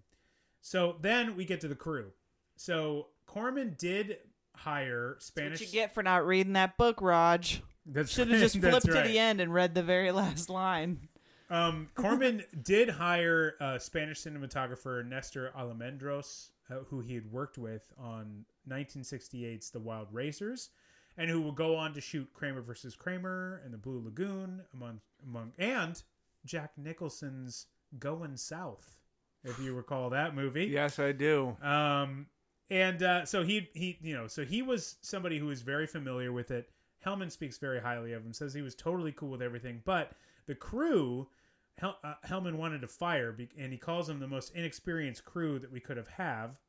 So 0.61 0.97
then 1.01 1.37
we 1.37 1.45
get 1.45 1.61
to 1.63 1.69
the 1.69 1.75
crew. 1.75 2.13
So 2.57 3.09
Corman 3.27 3.77
did 3.79 4.19
hire 4.55 5.15
That's 5.15 5.27
Spanish. 5.27 5.61
what 5.61 5.73
you 5.73 5.73
get 5.73 5.93
for 5.93 6.03
not 6.03 6.27
reading 6.27 6.53
that 6.55 6.77
book, 6.77 7.01
Raj. 7.01 7.63
That's 7.87 8.13
Should 8.13 8.31
have 8.31 8.41
just 8.41 8.61
that's 8.61 8.85
flipped 8.85 8.97
to 8.97 9.09
the 9.09 9.19
end 9.19 9.41
and 9.41 9.53
read 9.53 9.75
the 9.75 9.83
very 9.83 10.13
last 10.13 10.49
line. 10.51 11.09
Um, 11.51 11.89
Corman 11.95 12.45
did 12.63 12.89
hire 12.89 13.55
uh, 13.61 13.79
Spanish 13.79 14.23
cinematographer 14.23 15.05
Nestor 15.07 15.51
Almendros, 15.59 16.51
uh, 16.71 16.77
who 16.89 17.01
he 17.01 17.15
had 17.15 17.31
worked 17.31 17.59
with 17.59 17.93
on 17.99 18.45
1968's 18.69 19.71
The 19.71 19.81
Wild 19.81 20.09
Racers, 20.13 20.71
and 21.17 21.31
who 21.31 21.41
will 21.41 21.53
go 21.53 21.77
on 21.77 21.95
to 21.95 22.01
shoot 22.01 22.29
Kramer 22.33 22.63
versus 22.63 22.95
Kramer 22.95 23.61
and 23.65 23.73
The 23.73 23.79
Blue 23.79 24.03
Lagoon, 24.05 24.63
among 24.75 25.01
among 25.25 25.53
and 25.59 26.03
Jack 26.45 26.73
Nicholson's 26.77 27.67
Going 27.99 28.37
South, 28.37 28.97
if 29.45 29.59
you 29.59 29.75
recall 29.75 30.11
that 30.11 30.35
movie. 30.35 30.65
Yes, 30.65 30.99
I 30.99 31.13
do. 31.13 31.57
Um, 31.63 32.27
and 32.71 33.03
uh, 33.03 33.25
so 33.27 33.43
he 33.43 33.69
he 33.75 33.99
you 34.03 34.15
know 34.15 34.27
so 34.27 34.45
he 34.45 34.63
was 34.63 34.97
somebody 35.03 35.39
who 35.39 35.47
was 35.47 35.63
very 35.63 35.87
familiar 35.87 36.33
with 36.33 36.51
it. 36.51 36.71
Hellman 37.05 37.31
speaks 37.31 37.59
very 37.59 37.81
highly 37.81 38.13
of 38.13 38.25
him, 38.25 38.33
says 38.33 38.55
he 38.55 38.63
was 38.63 38.75
totally 38.75 39.13
cool 39.13 39.31
with 39.31 39.43
everything, 39.43 39.83
but 39.85 40.13
the 40.47 40.55
crew. 40.55 41.29
Hel- 41.79 41.99
uh, 42.05 42.15
Hellman 42.27 42.57
wanted 42.57 42.83
to 42.83 42.87
fire, 42.87 43.33
be- 43.33 43.49
and 43.59 43.73
he 43.73 43.79
calls 43.79 44.07
them 44.07 44.21
the 44.21 44.29
most 44.29 44.55
inexperienced 44.55 45.25
crew 45.25 45.59
that 45.59 45.73
we 45.73 45.81
could 45.81 45.97
have 45.97 46.09
have, 46.09 46.61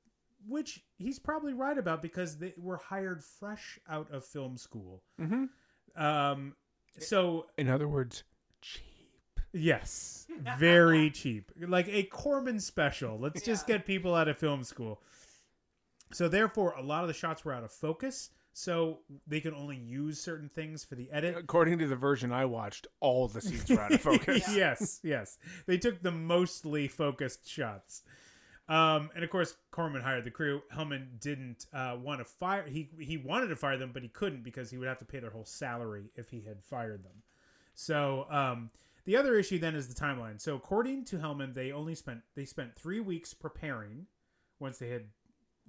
which 0.48 0.84
he's 0.98 1.20
probably 1.20 1.54
right 1.54 1.78
about 1.78 2.02
because 2.02 2.38
they 2.38 2.54
were 2.58 2.78
hired 2.78 3.24
fresh 3.24 3.80
out 3.90 4.12
of 4.12 4.26
film 4.26 4.58
school. 4.58 5.04
Mm-hmm. 5.20 6.02
Um, 6.04 6.56
so 7.00 7.48
In 7.58 7.70
other 7.70 7.88
words, 7.88 8.24
cheap. 8.62 9.40
Yes, 9.52 10.26
very 10.58 11.12
cheap, 11.12 11.52
like 11.68 11.88
a 11.88 12.04
Corman 12.04 12.60
special. 12.60 13.20
Let's 13.20 13.42
just 13.44 13.68
get 13.68 13.86
people 13.86 14.16
out 14.16 14.28
of 14.28 14.38
film 14.38 14.64
school. 14.64 15.02
So 16.12 16.28
therefore, 16.28 16.74
a 16.74 16.82
lot 16.82 17.04
of 17.04 17.08
the 17.08 17.14
shots 17.14 17.46
were 17.46 17.54
out 17.54 17.64
of 17.64 17.72
focus, 17.72 18.32
so 18.54 19.00
they 19.28 19.42
could 19.42 19.54
only 19.54 19.78
use 19.78 20.20
certain 20.20 20.50
things 20.50 20.84
for 20.84 20.96
the 20.96 21.10
edit. 21.12 21.36
according 21.38 21.80
to 21.80 21.88
the 21.88 21.96
version 21.96 22.32
I 22.32 22.46
watched, 22.46 22.88
all 23.00 23.28
the 23.28 23.42
scenes 23.42 23.70
were 23.70 23.80
out 23.82 23.92
of 23.94 24.02
focus. 24.12 24.44
yes, 24.56 25.00
yes, 25.04 25.38
they 25.68 25.78
took 25.78 26.02
the 26.02 26.12
mostly 26.12 26.88
focused 26.88 27.48
shots. 27.48 28.02
Um, 28.70 29.10
and 29.14 29.24
of 29.24 29.30
course, 29.30 29.56
Corman 29.72 30.02
hired 30.02 30.24
the 30.24 30.32
crew. 30.32 30.62
Hellman 30.74 31.20
didn't 31.20 31.66
uh, 31.74 31.98
want 32.02 32.20
to 32.20 32.26
fire. 32.26 32.66
He 32.68 32.90
he 33.00 33.18
wanted 33.18 33.48
to 33.48 33.56
fire 33.56 33.78
them, 33.78 33.92
but 33.94 34.04
he 34.04 34.08
couldn't 34.08 34.44
because 34.44 34.70
he 34.70 34.78
would 34.78 34.88
have 34.88 35.00
to 35.00 35.06
pay 35.06 35.20
their 35.20 35.32
whole 35.32 35.46
salary 35.46 36.06
if 36.16 36.30
he 36.30 36.42
had 36.42 36.64
fired 36.64 37.04
them. 37.04 37.24
So 37.76 38.26
um, 38.30 38.70
the 39.06 39.18
other 39.18 39.38
issue 39.38 39.60
then 39.60 39.76
is 39.76 39.94
the 39.94 40.00
timeline. 40.00 40.40
So 40.40 40.56
according 40.56 41.06
to 41.06 41.18
Hellman, 41.18 41.54
they 41.54 41.72
only 41.72 41.96
spent 41.96 42.22
they 42.36 42.46
spent 42.46 42.76
three 42.76 43.02
weeks 43.02 43.34
preparing 43.34 44.08
once 44.60 44.78
they 44.78 44.90
had, 44.90 45.08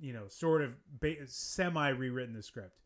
you 0.00 0.12
know, 0.12 0.28
sort 0.28 0.62
of 0.62 0.74
ba- 1.00 1.26
semi 1.26 1.88
rewritten 1.88 2.34
the 2.34 2.42
script. 2.42 2.80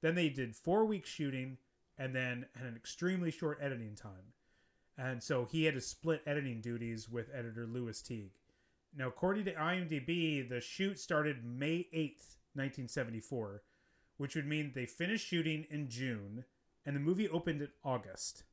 Then 0.00 0.16
they 0.16 0.28
did 0.28 0.56
four 0.56 0.84
weeks 0.84 1.08
shooting, 1.08 1.58
and 1.96 2.14
then 2.14 2.46
had 2.56 2.66
an 2.66 2.76
extremely 2.76 3.30
short 3.30 3.58
editing 3.60 3.94
time. 3.94 4.32
And 4.98 5.22
so 5.22 5.44
he 5.44 5.64
had 5.64 5.74
to 5.74 5.80
split 5.80 6.22
editing 6.26 6.60
duties 6.60 7.08
with 7.08 7.30
editor 7.32 7.66
Lewis 7.66 8.02
Teague. 8.02 8.32
Now, 8.96 9.08
according 9.08 9.44
to 9.46 9.54
IMDb, 9.54 10.48
the 10.48 10.60
shoot 10.60 10.98
started 10.98 11.44
May 11.44 11.88
8th, 11.92 12.36
1974, 12.54 13.62
which 14.16 14.36
would 14.36 14.46
mean 14.46 14.72
they 14.74 14.86
finished 14.86 15.26
shooting 15.26 15.66
in 15.70 15.88
June 15.88 16.44
and 16.86 16.94
the 16.94 17.00
movie 17.00 17.28
opened 17.28 17.62
in 17.62 17.68
August. 17.82 18.44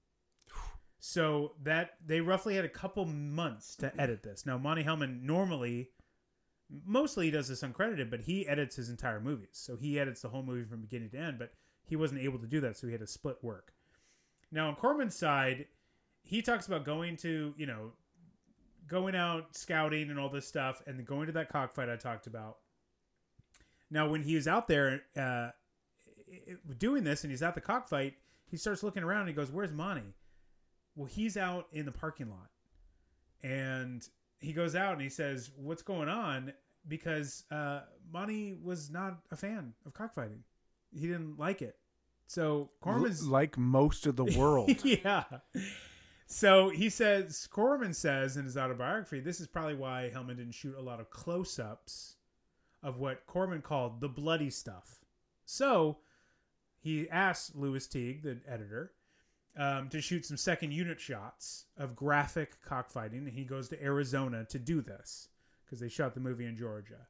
So 0.99 1.53
that 1.63 1.91
they 2.05 2.21
roughly 2.21 2.55
had 2.55 2.65
a 2.65 2.69
couple 2.69 3.05
months 3.05 3.75
to 3.77 3.91
edit 3.99 4.23
this. 4.23 4.45
Now, 4.45 4.57
Monte 4.57 4.83
Hellman 4.83 5.23
normally, 5.23 5.89
mostly 6.85 7.25
he 7.25 7.31
does 7.31 7.47
this 7.47 7.63
uncredited, 7.63 8.09
but 8.09 8.21
he 8.21 8.47
edits 8.47 8.75
his 8.75 8.89
entire 8.89 9.19
movies. 9.19 9.49
So 9.53 9.75
he 9.75 9.99
edits 9.99 10.21
the 10.21 10.29
whole 10.29 10.43
movie 10.43 10.63
from 10.63 10.81
beginning 10.81 11.09
to 11.11 11.17
end, 11.17 11.39
but 11.39 11.53
he 11.85 11.95
wasn't 11.95 12.21
able 12.21 12.39
to 12.39 12.47
do 12.47 12.61
that, 12.61 12.77
so 12.77 12.87
he 12.87 12.93
had 12.93 13.01
to 13.01 13.07
split 13.07 13.37
work. 13.41 13.73
Now, 14.51 14.67
on 14.67 14.75
Corman's 14.75 15.17
side, 15.17 15.65
he 16.23 16.41
talks 16.41 16.67
about 16.67 16.85
going 16.85 17.17
to, 17.17 17.53
you 17.57 17.65
know, 17.65 17.93
going 18.87 19.15
out 19.15 19.55
scouting 19.55 20.09
and 20.09 20.19
all 20.19 20.29
this 20.29 20.47
stuff, 20.47 20.81
and 20.87 20.97
then 20.97 21.05
going 21.05 21.27
to 21.27 21.33
that 21.33 21.49
cockfight 21.49 21.89
I 21.89 21.95
talked 21.95 22.27
about. 22.27 22.57
Now, 23.89 24.07
when 24.09 24.23
he 24.23 24.35
was 24.35 24.47
out 24.47 24.67
there 24.67 25.01
uh, 25.17 25.49
doing 26.77 27.03
this, 27.03 27.23
and 27.23 27.31
he's 27.31 27.41
at 27.41 27.55
the 27.55 27.61
cockfight, 27.61 28.15
he 28.47 28.57
starts 28.57 28.83
looking 28.83 29.03
around 29.03 29.21
and 29.21 29.29
he 29.29 29.35
goes, 29.35 29.51
"Where's 29.51 29.71
Monte?" 29.71 30.13
Well, 30.95 31.07
he's 31.07 31.37
out 31.37 31.67
in 31.71 31.85
the 31.85 31.91
parking 31.91 32.29
lot, 32.29 32.49
and 33.43 34.07
he 34.39 34.53
goes 34.53 34.75
out 34.75 34.93
and 34.93 35.01
he 35.01 35.09
says, 35.09 35.51
"What's 35.55 35.81
going 35.81 36.09
on?" 36.09 36.53
Because 36.87 37.43
uh, 37.51 37.81
Monte 38.11 38.57
was 38.63 38.89
not 38.89 39.19
a 39.31 39.35
fan 39.35 39.73
of 39.85 39.93
cockfighting; 39.93 40.43
he 40.93 41.07
didn't 41.07 41.37
like 41.37 41.61
it. 41.61 41.75
So 42.27 42.69
Corman's 42.79 43.27
like 43.27 43.57
most 43.57 44.07
of 44.07 44.15
the 44.15 44.23
world. 44.23 44.71
yeah. 44.85 45.23
So 46.31 46.69
he 46.69 46.89
says, 46.89 47.45
Corman 47.51 47.93
says 47.93 48.37
in 48.37 48.45
his 48.45 48.55
autobiography, 48.55 49.19
this 49.19 49.41
is 49.41 49.47
probably 49.47 49.75
why 49.75 50.09
Hellman 50.15 50.37
didn't 50.37 50.53
shoot 50.53 50.75
a 50.77 50.81
lot 50.81 51.01
of 51.01 51.09
close 51.09 51.59
ups 51.59 52.15
of 52.81 52.99
what 52.99 53.27
Corman 53.27 53.61
called 53.61 53.99
the 53.99 54.07
bloody 54.07 54.49
stuff. 54.49 55.01
So 55.45 55.97
he 56.79 57.09
asked 57.09 57.53
Lewis 57.53 57.85
Teague, 57.85 58.23
the 58.23 58.39
editor, 58.47 58.93
um, 59.57 59.89
to 59.89 59.99
shoot 59.99 60.25
some 60.25 60.37
second 60.37 60.71
unit 60.71 61.01
shots 61.01 61.65
of 61.77 61.97
graphic 61.97 62.63
cockfighting. 62.63 63.19
And 63.19 63.33
he 63.33 63.43
goes 63.43 63.67
to 63.67 63.83
Arizona 63.83 64.45
to 64.45 64.57
do 64.57 64.81
this 64.81 65.27
because 65.65 65.81
they 65.81 65.89
shot 65.89 66.13
the 66.13 66.21
movie 66.21 66.45
in 66.45 66.55
Georgia. 66.55 67.07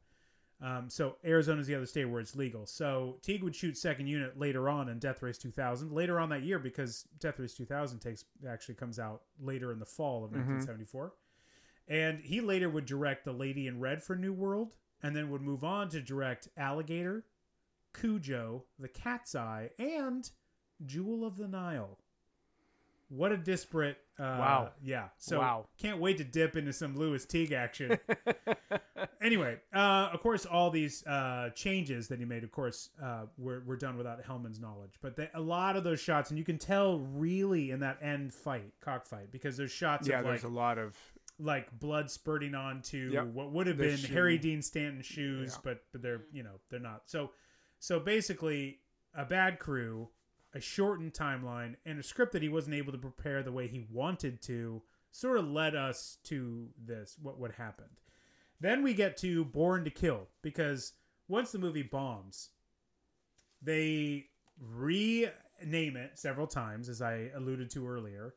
Um, 0.62 0.90
so 0.90 1.16
Arizona's 1.26 1.66
the 1.66 1.74
other 1.74 1.88
state 1.88 2.06
where 2.06 2.22
it's 2.22 2.36
legal. 2.36 2.68
So 2.68 3.18
Teague 3.24 3.44
would 3.44 3.56
shoot 3.56 3.78
second 3.78 4.08
unit 4.08 4.38
later 4.40 4.70
on 4.70 4.90
in 4.90 5.00
Death 5.00 5.24
Race 5.24 5.38
2000, 5.40 5.92
later 5.92 6.20
on 6.20 6.30
that 6.30 6.44
year 6.44 6.60
because 6.60 7.06
Death 7.20 7.40
Race 7.40 7.56
2000 7.56 8.00
takes 8.00 8.26
actually 8.48 8.76
comes 8.76 9.00
out 9.00 9.24
later 9.40 9.72
in 9.72 9.80
the 9.80 9.86
fall 9.86 10.24
of 10.24 10.32
1974. 10.32 11.14
And 11.88 12.20
he 12.20 12.42
later 12.42 12.70
would 12.70 12.86
direct 12.86 13.26
The 13.26 13.34
Lady 13.34 13.66
in 13.66 13.80
Red 13.80 14.04
for 14.04 14.16
New 14.16 14.34
World, 14.34 14.74
and 15.02 15.16
then 15.16 15.32
would 15.32 15.42
move 15.42 15.64
on 15.64 15.90
to 15.90 16.02
direct 16.02 16.48
Alligator, 16.56 17.26
Cujo, 18.00 18.66
The 18.78 18.88
Cat's 18.88 19.34
Eye, 19.34 19.72
and 19.80 20.30
Jewel 20.86 21.26
of 21.26 21.38
the 21.38 21.48
Nile. 21.48 21.98
What 23.14 23.32
a 23.34 23.38
disparate! 23.38 23.98
Uh, 24.18 24.24
Wow. 24.40 24.72
Yeah. 24.82 25.10
So 25.18 25.40
Wow. 25.40 25.68
can't 25.78 26.00
wait 26.00 26.18
to 26.20 26.24
dip 26.24 26.56
into 26.56 26.72
some 26.72 26.96
Lewis 26.98 27.26
Teague 27.26 27.52
action. 27.52 27.98
anyway, 29.22 29.58
uh, 29.74 30.10
of 30.14 30.22
course, 30.22 30.46
all 30.46 30.70
these 30.70 31.06
uh, 31.06 31.50
changes 31.56 32.08
that 32.08 32.20
he 32.20 32.26
made, 32.26 32.44
of 32.44 32.52
course, 32.52 32.90
uh, 33.02 33.24
were, 33.38 33.62
were 33.66 33.76
done 33.76 33.98
without 33.98 34.24
Hellman's 34.24 34.60
knowledge. 34.60 34.92
But 35.02 35.16
they, 35.16 35.30
a 35.34 35.42
lot 35.42 35.76
of 35.76 35.84
those 35.84 36.00
shots, 36.00 36.30
and 36.30 36.38
you 36.40 36.46
can 36.46 36.58
tell 36.58 37.00
really 37.00 37.72
in 37.72 37.80
that 37.82 37.98
end 38.02 38.34
fight, 38.34 38.72
cockfight, 38.80 39.32
because 39.32 39.58
there's 39.58 39.72
shots 39.72 40.08
yeah, 40.08 40.20
of 40.20 40.26
there's 40.26 40.44
like 40.44 40.52
a 40.52 40.54
lot 40.54 40.78
of 40.78 40.96
like 41.40 41.78
blood 41.80 42.10
spurting 42.12 42.54
onto 42.56 43.10
Yep. 43.14 43.26
what 43.28 43.52
would 43.52 43.68
have 43.68 43.78
The 43.78 43.86
been 43.88 43.98
shoe. 43.98 44.14
Harry 44.14 44.38
Dean 44.38 44.62
Stanton 44.62 45.02
shoes, 45.02 45.54
Yeah. 45.54 45.60
but 45.64 45.84
but 45.92 46.02
they're 46.02 46.22
you 46.32 46.44
know 46.44 46.60
they're 46.70 46.80
not. 46.80 47.04
So 47.10 47.32
so 47.80 48.00
basically, 48.00 48.80
a 49.16 49.26
bad 49.26 49.58
crew, 49.60 50.08
a 50.54 50.60
shortened 50.60 51.14
timeline, 51.14 51.76
and 51.86 52.00
a 52.00 52.04
script 52.04 52.34
that 52.34 52.42
he 52.42 52.50
wasn't 52.50 52.76
able 52.76 52.92
to 52.92 52.98
prepare 52.98 53.44
the 53.44 53.52
way 53.52 53.68
he 53.68 53.86
wanted 53.92 54.42
to, 54.44 54.82
sort 55.12 55.38
of 55.38 55.48
led 55.48 55.76
us 55.76 56.18
to 56.24 56.68
this 56.84 57.18
what 57.22 57.40
what 57.40 57.52
happened. 57.54 58.02
Then 58.60 58.84
we 58.84 58.94
get 58.94 59.18
to 59.18 59.46
Born 59.46 59.84
to 59.86 59.90
Kill 59.90 60.28
because 60.42 60.94
once 61.28 61.52
the 61.52 61.60
movie 61.60 61.84
bombs, 61.84 62.50
they 63.62 64.28
rename 64.60 65.96
it 65.96 66.12
several 66.16 66.48
times, 66.48 66.90
as 66.90 67.02
I 67.02 67.32
alluded 67.36 67.70
to 67.72 67.88
earlier 67.88 68.36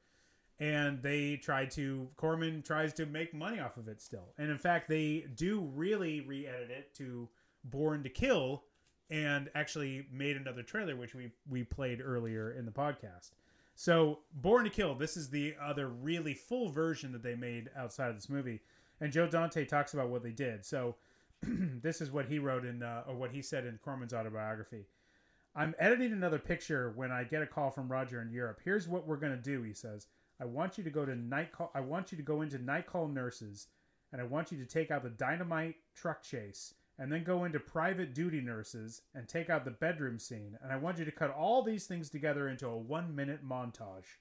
and 0.61 1.03
they 1.03 1.37
try 1.37 1.67
to 1.67 2.09
Corman 2.17 2.63
tries 2.63 2.93
to 2.95 3.07
make 3.07 3.35
money 3.35 3.61
off 3.61 3.77
of 3.77 3.89
it 3.89 4.01
still. 4.01 4.33
And 4.39 4.51
in 4.51 4.59
fact, 4.59 4.89
they 4.89 5.27
do 5.35 5.61
really 5.75 6.21
re-edit 6.21 6.71
it 6.71 6.95
to 6.95 7.29
Born 7.65 8.03
to 8.05 8.09
Kill 8.09 8.63
and 9.11 9.51
actually 9.55 10.07
made 10.11 10.37
another 10.37 10.63
trailer 10.63 10.97
which 10.97 11.15
we 11.15 11.31
we 11.49 11.63
played 11.63 12.01
earlier 12.03 12.53
in 12.53 12.65
the 12.65 12.73
podcast. 12.73 13.33
So, 13.77 14.21
Born 14.33 14.65
to 14.65 14.71
Kill, 14.71 14.95
this 14.95 15.17
is 15.17 15.31
the 15.31 15.55
other 15.61 15.89
really 15.89 16.35
full 16.35 16.69
version 16.69 17.11
that 17.13 17.23
they 17.25 17.35
made 17.35 17.71
outside 17.77 18.09
of 18.09 18.15
this 18.15 18.29
movie. 18.29 18.61
And 19.01 19.13
Joe 19.13 19.27
Dante 19.27 19.65
talks 19.65 19.95
about 19.95 20.11
what 20.11 20.23
they 20.23 20.31
did. 20.31 20.65
So, 20.65 20.95
this 21.43 22.01
is 22.01 22.13
what 22.13 22.27
he 22.27 22.39
wrote 22.39 22.65
in 22.65 22.83
uh, 22.83 23.03
or 23.09 23.17
what 23.17 23.33
he 23.33 23.43
said 23.43 23.67
in 23.67 23.79
Corman's 23.85 24.15
autobiography. 24.15 24.87
I'm 25.57 25.75
editing 25.79 26.13
another 26.13 26.39
picture 26.39 26.93
when 26.97 27.13
I 27.13 27.25
get 27.25 27.43
a 27.43 27.47
call 27.47 27.71
from 27.71 27.91
Roger 27.91 28.23
in 28.23 28.31
Europe. 28.31 28.61
Here's 28.65 28.89
what 28.89 29.07
we're 29.07 29.17
going 29.17 29.37
to 29.37 29.43
do, 29.43 29.63
he 29.63 29.73
says. 29.73 30.07
I 30.41 30.47
want 30.47 30.79
you 30.79 30.85
to 30.85 30.91
go 30.91 31.05
to 31.05 31.15
night 31.15 31.53
call 31.53 31.71
I 31.75 31.81
want 31.81 32.11
you 32.11 32.17
to 32.17 32.25
go 32.25 32.43
into 32.43 32.59
night 32.59 32.87
call 32.87 33.07
nurses 33.07 33.69
and 34.13 34.21
I 34.21 34.25
want 34.25 34.51
you 34.51 34.59
to 34.59 34.67
take 34.67 34.91
out 34.91 35.05
the 35.05 35.11
dynamite 35.11 35.77
truck 35.95 36.23
chase 36.23 36.75
and 36.99 37.11
then 37.11 37.25
go 37.25 37.45
into 37.45 37.59
private 37.59 38.15
duty 38.15 38.41
nurses 38.41 39.03
and 39.15 39.29
take 39.29 39.51
out 39.51 39.65
the 39.65 39.71
bedroom 39.71 40.19
scene 40.19 40.57
and 40.63 40.73
I 40.73 40.77
want 40.77 40.99
you 40.99 41.05
to 41.05 41.11
cut 41.11 41.31
all 41.31 41.63
these 41.63 41.87
things 41.87 42.09
together 42.09 42.49
into 42.49 42.69
a 42.69 42.77
1 42.77 43.15
minute 43.15 43.47
montage. 43.47 44.19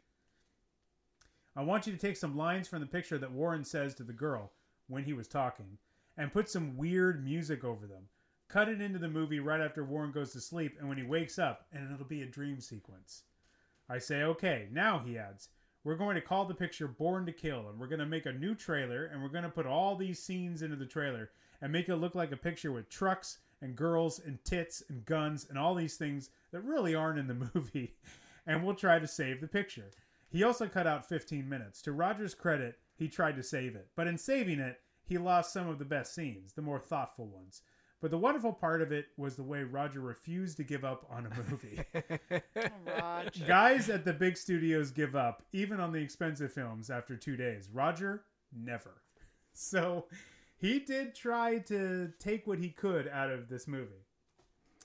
I 1.56 1.62
want 1.62 1.86
you 1.86 1.94
to 1.94 2.00
take 2.00 2.18
some 2.18 2.36
lines 2.36 2.68
from 2.68 2.80
the 2.80 2.88
picture 2.88 3.18
that 3.20 3.32
Warren 3.32 3.64
says 3.64 3.94
to 3.95 4.04
the 4.04 4.14
girl 4.14 4.52
when 4.88 5.04
he 5.04 5.14
was 5.14 5.28
talking 5.28 5.78
and 6.18 6.34
put 6.34 6.50
some 6.50 6.78
weird 6.78 7.24
music 7.24 7.64
over 7.64 7.86
them. 7.86 8.08
Cut 8.48 8.70
it 8.70 8.82
into 8.82 9.00
the 9.00 9.08
movie 9.08 9.40
right 9.40 9.62
after 9.62 9.84
Warren 9.84 10.12
goes 10.12 10.34
to 10.34 10.41
sleep 10.41 10.78
and 10.80 10.90
when 10.90 10.98
he 10.98 11.04
wakes 11.04 11.38
up 11.38 11.66
and 11.72 11.91
it'll 11.91 12.06
be 12.06 12.22
a 12.22 12.28
dream 12.28 12.60
sequence. 12.60 13.24
I 13.90 13.98
say, 14.00 14.24
okay. 14.24 14.68
Now, 14.72 15.00
he 15.06 15.18
adds, 15.18 15.50
We're 15.84 15.95
going 15.95 16.16
to 16.16 16.22
call 16.22 16.45
the 16.45 16.54
picture 16.54 16.88
Born 16.88 17.26
to 17.26 17.32
Kill, 17.32 17.70
and 17.70 17.80
we're 17.80 17.88
going 17.88 18.00
to 18.00 18.06
make 18.06 18.26
a 18.26 18.32
new 18.32 18.56
trailer, 18.56 19.06
and 19.06 19.22
we're 19.22 19.30
going 19.30 19.44
to 19.44 19.50
put 19.50 19.66
all 19.66 19.95
these 19.95 20.24
scenes 20.24 20.62
into 20.62 20.76
the 20.76 20.86
trailer 20.86 21.32
and 21.64 21.72
make 21.72 21.88
it 21.88 21.95
look 21.95 22.14
like 22.14 22.34
a 22.34 22.38
picture 22.38 22.73
with 22.73 22.90
trucks 22.90 23.38
and 23.61 23.73
girls 23.77 24.19
and 24.19 24.44
tits 24.44 24.84
and 24.90 25.06
guns 25.06 25.48
and 25.49 25.57
all 25.57 25.73
these 25.73 25.95
things 25.95 26.30
that 26.52 26.60
really 26.60 26.94
aren't 26.94 27.18
in 27.18 27.27
the 27.27 27.49
movie. 27.56 27.95
And 28.45 28.64
we'll 28.64 28.76
try 28.76 28.99
to 28.99 29.07
save 29.07 29.40
the 29.40 29.48
picture. 29.48 29.90
He 30.30 30.44
also 30.44 30.68
cut 30.68 30.85
out 30.85 31.07
15 31.07 31.48
minutes. 31.48 31.81
To 31.84 31.94
Roger's 31.94 32.35
credit, 32.35 32.80
he 32.98 33.07
tried 33.07 33.38
to 33.38 33.44
save 33.44 33.77
it. 33.77 33.88
But 33.95 34.07
in 34.07 34.18
saving 34.18 34.60
it, 34.60 34.81
he 35.06 35.18
lost 35.18 35.53
some 35.53 35.69
of 35.69 35.80
the 35.80 35.85
best 35.85 36.14
scenes, 36.14 36.52
the 36.52 36.61
more 36.61 36.80
thoughtful 36.80 37.27
ones. 37.27 37.61
But 38.02 38.11
the 38.11 38.18
wonderful 38.18 38.52
part 38.52 38.81
of 38.81 38.91
it 38.91 39.06
was 39.15 39.38
the 39.38 39.44
way 39.44 39.64
Roger 39.64 40.02
refused 40.02 40.57
to 40.57 40.65
give 40.65 40.84
up 40.84 41.06
on 41.10 41.27
a 41.27 41.49
movie. 41.49 41.80
Guys 43.48 43.90
at 43.90 44.03
the 44.03 44.11
big 44.11 44.35
studios 44.35 44.91
give 44.91 45.15
up, 45.15 45.44
even 45.53 45.80
on 45.80 45.94
the 45.94 46.02
expensive 46.02 46.52
films, 46.52 46.90
after 46.90 47.15
two 47.15 47.38
days. 47.38 47.69
Roger, 47.72 48.23
never. 48.53 49.02
So 49.53 50.07
he 50.64 50.80
did 50.80 51.14
try 51.14 51.57
to 51.60 52.14
take 52.19 52.48
what 52.48 52.57
he 52.57 52.69
could 52.69 53.10
out 53.10 53.30
of 53.30 53.49
this 53.49 53.68
movie. 53.68 54.06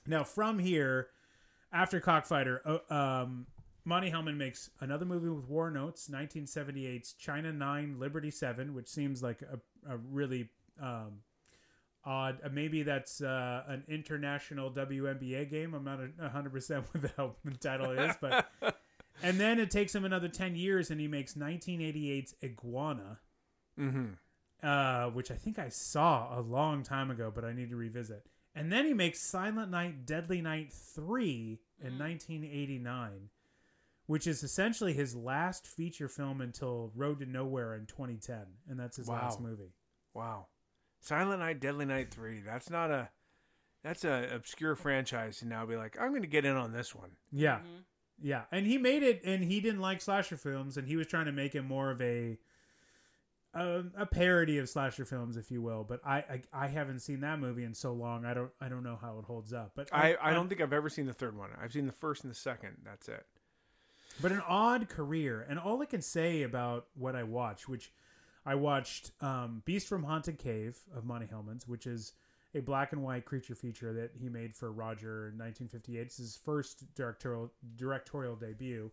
Now, 0.05 0.25
from 0.25 0.59
here, 0.59 1.07
after 1.71 2.01
Cockfighter, 2.01 2.61
uh, 2.65 2.93
um, 2.93 3.47
Monte 3.85 4.11
Hellman 4.11 4.35
makes 4.35 4.71
another 4.81 5.05
movie 5.05 5.29
with 5.29 5.45
Warren 5.45 5.77
Oates, 5.77 6.09
1978's 6.09 7.13
China 7.13 7.53
9, 7.53 7.95
Liberty 7.97 8.29
7, 8.29 8.73
which 8.73 8.89
seems 8.89 9.23
like 9.23 9.41
a, 9.41 9.93
a 9.93 9.97
really 10.11 10.49
um, 10.81 11.21
odd. 12.03 12.39
Uh, 12.43 12.49
maybe 12.51 12.83
that's 12.83 13.21
uh, 13.21 13.63
an 13.69 13.85
international 13.87 14.69
WNBA 14.71 15.49
game. 15.49 15.73
I'm 15.73 15.85
not 15.85 16.01
a 16.01 16.29
100% 16.29 16.83
what 16.91 17.41
the 17.45 17.57
title 17.57 17.91
is, 17.91 18.15
but. 18.19 18.51
and 19.23 19.39
then 19.39 19.61
it 19.61 19.71
takes 19.71 19.95
him 19.95 20.03
another 20.03 20.27
10 20.27 20.57
years 20.57 20.91
and 20.91 20.99
he 20.99 21.07
makes 21.07 21.35
1988's 21.35 22.35
Iguana. 22.43 23.19
Mm-hmm. 23.79 24.07
Uh, 24.61 25.05
which 25.11 25.31
I 25.31 25.35
think 25.35 25.57
I 25.57 25.69
saw 25.69 26.37
a 26.37 26.41
long 26.41 26.83
time 26.83 27.11
ago, 27.11 27.31
but 27.33 27.45
I 27.45 27.53
need 27.53 27.69
to 27.69 27.77
revisit. 27.77 28.25
And 28.53 28.71
then 28.71 28.85
he 28.85 28.93
makes 28.93 29.21
Silent 29.21 29.71
Night, 29.71 30.05
Deadly 30.05 30.41
Night 30.41 30.73
3 30.73 31.59
in 31.81 31.97
1989, 31.97 33.29
which 34.05 34.27
is 34.27 34.43
essentially 34.43 34.91
his 34.93 35.15
last 35.15 35.65
feature 35.65 36.09
film 36.09 36.41
until 36.41 36.91
Road 36.95 37.19
to 37.19 37.25
Nowhere 37.25 37.73
in 37.75 37.85
2010. 37.85 38.37
And 38.67 38.77
that's 38.79 38.97
his 38.97 39.07
Wow. 39.07 39.21
last 39.21 39.39
movie. 39.39 39.71
Wow. 40.13 40.47
Silent 40.99 41.39
Night, 41.39 41.61
Deadly 41.61 41.85
Night 41.85 42.11
3. 42.11 42.41
That's 42.41 42.69
not 42.69 42.91
a. 42.91 43.09
That's 43.81 44.03
a 44.03 44.27
obscure 44.35 44.75
franchise 44.75 45.37
to 45.39 45.45
now 45.47 45.65
be 45.65 45.77
like, 45.77 45.97
I'm 45.97 46.09
going 46.09 46.23
to 46.23 46.27
get 46.27 46.43
in 46.43 46.57
on 46.57 46.73
this 46.73 46.93
one. 46.93 47.11
Yeah. 47.31 47.59
Yeah. 48.21 48.41
And 48.51 48.67
he 48.67 48.77
made 48.77 49.03
it, 49.03 49.21
and 49.23 49.41
he 49.41 49.61
didn't 49.61 49.79
like 49.79 50.01
slasher 50.01 50.35
films, 50.35 50.75
and 50.75 50.85
he 50.85 50.97
was 50.97 51.07
trying 51.07 51.27
to 51.27 51.31
make 51.31 51.55
it 51.55 51.61
more 51.61 51.89
of 51.91 52.01
a. 52.01 52.37
A, 53.55 53.83
a 53.97 54.05
parody 54.05 54.59
of 54.59 54.69
slasher 54.69 55.05
films, 55.05 55.35
if 55.35 55.49
you 55.49 55.61
will, 55.61 55.83
but 55.83 56.01
I, 56.05 56.17
I 56.17 56.41
I 56.53 56.67
haven't 56.67 56.99
seen 56.99 57.21
that 57.21 57.39
movie 57.39 57.63
in 57.63 57.73
so 57.73 57.93
long. 57.93 58.23
I 58.23 58.33
don't 58.35 58.51
I 58.61 58.69
don't 58.69 58.83
know 58.83 58.97
how 59.01 59.17
it 59.17 59.25
holds 59.25 59.53
up. 59.53 59.71
But 59.75 59.89
I, 59.91 60.15
I 60.21 60.33
don't 60.33 60.47
think 60.49 60.61
I've 60.61 60.71
ever 60.73 60.89
seen 60.89 61.07
the 61.07 61.13
third 61.13 61.35
one. 61.35 61.49
I've 61.61 61.73
seen 61.73 61.87
the 61.87 61.91
first 61.91 62.23
and 62.23 62.31
the 62.31 62.35
second. 62.37 62.77
That's 62.85 63.09
it. 63.09 63.25
but 64.21 64.31
an 64.31 64.41
odd 64.47 64.87
career. 64.89 65.45
And 65.49 65.57
all 65.57 65.81
I 65.81 65.85
can 65.85 66.01
say 66.01 66.43
about 66.43 66.87
what 66.95 67.15
I 67.15 67.23
watched, 67.23 67.67
which 67.67 67.91
I 68.45 68.55
watched 68.55 69.11
um, 69.21 69.63
Beast 69.65 69.87
from 69.87 70.03
Haunted 70.03 70.37
Cave 70.37 70.77
of 70.95 71.05
Monte 71.05 71.27
Hellman's, 71.27 71.67
which 71.67 71.87
is 71.87 72.13
a 72.55 72.61
black 72.61 72.93
and 72.93 73.03
white 73.03 73.25
creature 73.25 73.55
feature 73.55 73.93
that 73.93 74.11
he 74.19 74.29
made 74.29 74.55
for 74.55 74.71
Roger 74.71 75.29
in 75.29 75.37
1958. 75.39 75.99
It's 76.01 76.17
his 76.17 76.37
first 76.37 76.93
directorial 76.95 77.51
directorial 77.75 78.35
debut, 78.35 78.91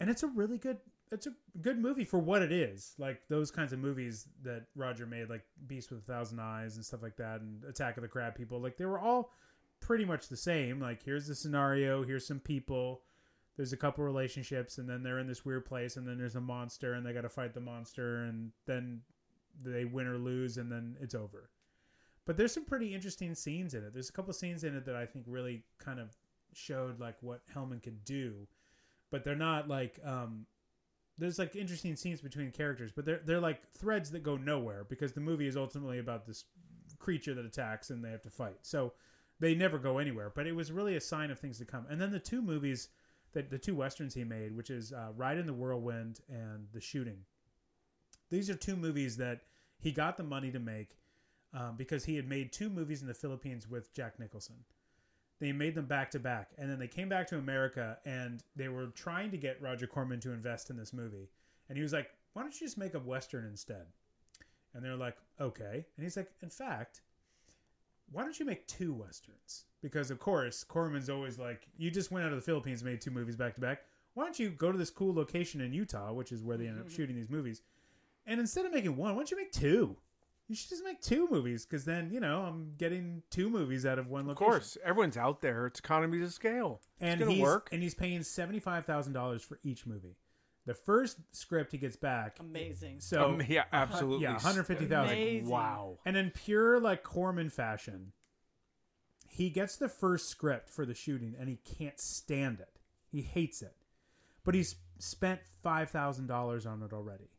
and 0.00 0.10
it's 0.10 0.22
a 0.22 0.26
really 0.28 0.58
good. 0.58 0.78
It's 1.12 1.26
a 1.26 1.32
good 1.60 1.78
movie 1.78 2.04
for 2.04 2.18
what 2.18 2.42
it 2.42 2.50
is. 2.50 2.94
Like 2.98 3.20
those 3.28 3.50
kinds 3.50 3.72
of 3.72 3.78
movies 3.78 4.26
that 4.42 4.64
Roger 4.74 5.06
made, 5.06 5.28
like 5.28 5.44
Beast 5.66 5.90
with 5.90 6.00
a 6.00 6.12
Thousand 6.12 6.40
Eyes 6.40 6.76
and 6.76 6.84
stuff 6.84 7.02
like 7.02 7.16
that, 7.16 7.40
and 7.40 7.62
Attack 7.64 7.96
of 7.96 8.02
the 8.02 8.08
Crab 8.08 8.34
People. 8.34 8.60
Like 8.60 8.76
they 8.76 8.86
were 8.86 8.98
all 8.98 9.30
pretty 9.80 10.04
much 10.04 10.28
the 10.28 10.36
same. 10.36 10.80
Like 10.80 11.02
here's 11.04 11.26
the 11.26 11.34
scenario, 11.34 12.04
here's 12.04 12.26
some 12.26 12.40
people 12.40 13.02
there's 13.56 13.72
a 13.72 13.76
couple 13.76 14.04
relationships 14.04 14.78
and 14.78 14.88
then 14.88 15.02
they're 15.02 15.18
in 15.18 15.26
this 15.26 15.44
weird 15.44 15.64
place 15.64 15.96
and 15.96 16.06
then 16.06 16.18
there's 16.18 16.36
a 16.36 16.40
monster 16.40 16.94
and 16.94 17.06
they 17.06 17.12
got 17.12 17.22
to 17.22 17.28
fight 17.28 17.54
the 17.54 17.60
monster 17.60 18.24
and 18.24 18.50
then 18.66 19.00
they 19.62 19.84
win 19.84 20.06
or 20.06 20.18
lose 20.18 20.56
and 20.56 20.70
then 20.70 20.96
it's 21.00 21.14
over 21.14 21.50
but 22.26 22.36
there's 22.36 22.52
some 22.52 22.64
pretty 22.64 22.94
interesting 22.94 23.34
scenes 23.34 23.74
in 23.74 23.84
it 23.84 23.92
there's 23.92 24.08
a 24.08 24.12
couple 24.12 24.32
scenes 24.32 24.64
in 24.64 24.76
it 24.76 24.84
that 24.84 24.96
i 24.96 25.06
think 25.06 25.24
really 25.28 25.62
kind 25.78 26.00
of 26.00 26.16
showed 26.52 26.98
like 26.98 27.16
what 27.20 27.40
hellman 27.54 27.82
could 27.82 28.04
do 28.04 28.46
but 29.10 29.22
they're 29.22 29.36
not 29.36 29.68
like 29.68 30.00
um 30.04 30.46
there's 31.18 31.38
like 31.38 31.54
interesting 31.54 31.96
scenes 31.96 32.20
between 32.20 32.50
characters 32.50 32.92
but 32.94 33.04
they're 33.04 33.20
they're 33.24 33.40
like 33.40 33.60
threads 33.72 34.10
that 34.10 34.22
go 34.22 34.36
nowhere 34.36 34.84
because 34.88 35.12
the 35.12 35.20
movie 35.20 35.46
is 35.46 35.56
ultimately 35.56 35.98
about 35.98 36.26
this 36.26 36.44
creature 36.98 37.34
that 37.34 37.44
attacks 37.44 37.90
and 37.90 38.04
they 38.04 38.10
have 38.10 38.22
to 38.22 38.30
fight 38.30 38.56
so 38.62 38.92
they 39.40 39.54
never 39.54 39.78
go 39.78 39.98
anywhere 39.98 40.30
but 40.34 40.46
it 40.46 40.52
was 40.52 40.72
really 40.72 40.96
a 40.96 41.00
sign 41.00 41.30
of 41.30 41.38
things 41.38 41.58
to 41.58 41.64
come 41.64 41.86
and 41.90 42.00
then 42.00 42.10
the 42.10 42.18
two 42.18 42.42
movies 42.42 42.88
that 43.34 43.50
the 43.50 43.58
two 43.58 43.74
westerns 43.74 44.14
he 44.14 44.24
made, 44.24 44.56
which 44.56 44.70
is 44.70 44.92
uh, 44.92 45.08
Ride 45.14 45.38
in 45.38 45.46
the 45.46 45.52
Whirlwind 45.52 46.20
and 46.28 46.66
The 46.72 46.80
Shooting. 46.80 47.18
These 48.30 48.48
are 48.48 48.54
two 48.54 48.76
movies 48.76 49.18
that 49.18 49.42
he 49.78 49.92
got 49.92 50.16
the 50.16 50.22
money 50.22 50.50
to 50.50 50.58
make 50.58 50.96
um, 51.52 51.74
because 51.76 52.04
he 52.04 52.16
had 52.16 52.28
made 52.28 52.52
two 52.52 52.70
movies 52.70 53.02
in 53.02 53.08
the 53.08 53.14
Philippines 53.14 53.68
with 53.68 53.92
Jack 53.92 54.18
Nicholson. 54.18 54.56
They 55.44 55.52
made 55.52 55.74
them 55.74 55.84
back 55.84 56.10
to 56.12 56.18
back, 56.18 56.52
and 56.56 56.70
then 56.70 56.78
they 56.78 56.88
came 56.88 57.08
back 57.08 57.26
to 57.28 57.36
America 57.36 57.98
and 58.06 58.42
they 58.56 58.68
were 58.68 58.86
trying 58.86 59.30
to 59.30 59.36
get 59.36 59.60
Roger 59.60 59.86
Corman 59.86 60.18
to 60.20 60.32
invest 60.32 60.70
in 60.70 60.76
this 60.76 60.94
movie, 60.94 61.28
and 61.68 61.76
he 61.76 61.82
was 61.82 61.92
like, 61.92 62.10
"Why 62.32 62.42
don't 62.42 62.58
you 62.58 62.66
just 62.66 62.78
make 62.78 62.94
a 62.94 62.98
western 62.98 63.44
instead?" 63.44 63.86
And 64.72 64.82
they're 64.82 64.96
like, 64.96 65.18
"Okay," 65.38 65.84
and 65.96 66.02
he's 66.02 66.16
like, 66.16 66.32
"In 66.42 66.48
fact." 66.48 67.02
why 68.10 68.22
don't 68.22 68.38
you 68.38 68.46
make 68.46 68.66
two 68.66 68.92
westerns? 68.92 69.64
Because 69.82 70.10
of 70.10 70.18
course, 70.18 70.64
Corman's 70.64 71.10
always 71.10 71.38
like, 71.38 71.66
you 71.76 71.90
just 71.90 72.10
went 72.10 72.24
out 72.24 72.32
of 72.32 72.38
the 72.38 72.44
Philippines, 72.44 72.80
and 72.80 72.90
made 72.90 73.00
two 73.00 73.10
movies 73.10 73.36
back 73.36 73.54
to 73.54 73.60
back. 73.60 73.82
Why 74.14 74.24
don't 74.24 74.38
you 74.38 74.50
go 74.50 74.70
to 74.70 74.78
this 74.78 74.90
cool 74.90 75.14
location 75.14 75.60
in 75.60 75.72
Utah, 75.72 76.12
which 76.12 76.30
is 76.30 76.42
where 76.42 76.56
they 76.56 76.68
end 76.68 76.78
up 76.78 76.86
mm-hmm. 76.86 76.94
shooting 76.94 77.16
these 77.16 77.30
movies, 77.30 77.62
and 78.26 78.38
instead 78.40 78.64
of 78.64 78.72
making 78.72 78.96
one, 78.96 79.14
why 79.14 79.18
don't 79.18 79.30
you 79.30 79.36
make 79.36 79.52
two? 79.52 79.96
You 80.46 80.54
should 80.54 80.68
just 80.68 80.84
make 80.84 81.00
two 81.00 81.26
movies, 81.30 81.64
because 81.64 81.84
then 81.86 82.10
you 82.12 82.20
know 82.20 82.42
I'm 82.42 82.74
getting 82.76 83.22
two 83.30 83.48
movies 83.48 83.86
out 83.86 83.98
of 83.98 84.08
one 84.08 84.26
look. 84.26 84.36
Of 84.36 84.42
location. 84.42 84.60
course, 84.60 84.78
everyone's 84.84 85.16
out 85.16 85.40
there. 85.40 85.66
It's 85.66 85.80
economies 85.80 86.22
of 86.22 86.32
scale. 86.34 86.80
and 87.00 87.14
it's 87.14 87.18
going 87.20 87.30
he's, 87.36 87.38
to 87.40 87.42
work. 87.44 87.68
and 87.72 87.82
he's 87.82 87.94
paying 87.94 88.22
seventy 88.22 88.60
five 88.60 88.84
thousand 88.84 89.14
dollars 89.14 89.42
for 89.42 89.58
each 89.64 89.86
movie. 89.86 90.16
The 90.66 90.74
first 90.74 91.18
script 91.32 91.72
he 91.72 91.78
gets 91.78 91.96
back, 91.96 92.38
Amazing. 92.40 93.00
so 93.00 93.24
Um, 93.34 93.42
yeah, 93.48 93.64
absolutely. 93.72 94.24
yeah, 94.24 94.32
one 94.32 94.40
hundred 94.40 94.64
fifty 94.64 94.86
thousand. 94.86 95.14
Amazing. 95.16 95.48
Wow. 95.50 95.98
And 96.04 96.16
in 96.16 96.30
pure 96.30 96.78
like 96.80 97.02
Corman 97.02 97.50
fashion, 97.50 98.12
he 99.28 99.50
gets 99.50 99.76
the 99.76 99.88
first 99.88 100.28
script 100.28 100.68
for 100.70 100.86
the 100.86 100.94
shooting 100.94 101.34
and 101.38 101.48
he 101.48 101.56
can't 101.78 101.98
stand 102.00 102.60
it. 102.60 102.78
He 103.10 103.22
hates 103.22 103.62
it. 103.62 103.74
But 104.44 104.54
he's 104.54 104.76
spent 104.98 105.40
five 105.62 105.90
thousand 105.90 106.26
dollars 106.28 106.66
on 106.66 106.82
it 106.82 106.92
already. 106.92 107.30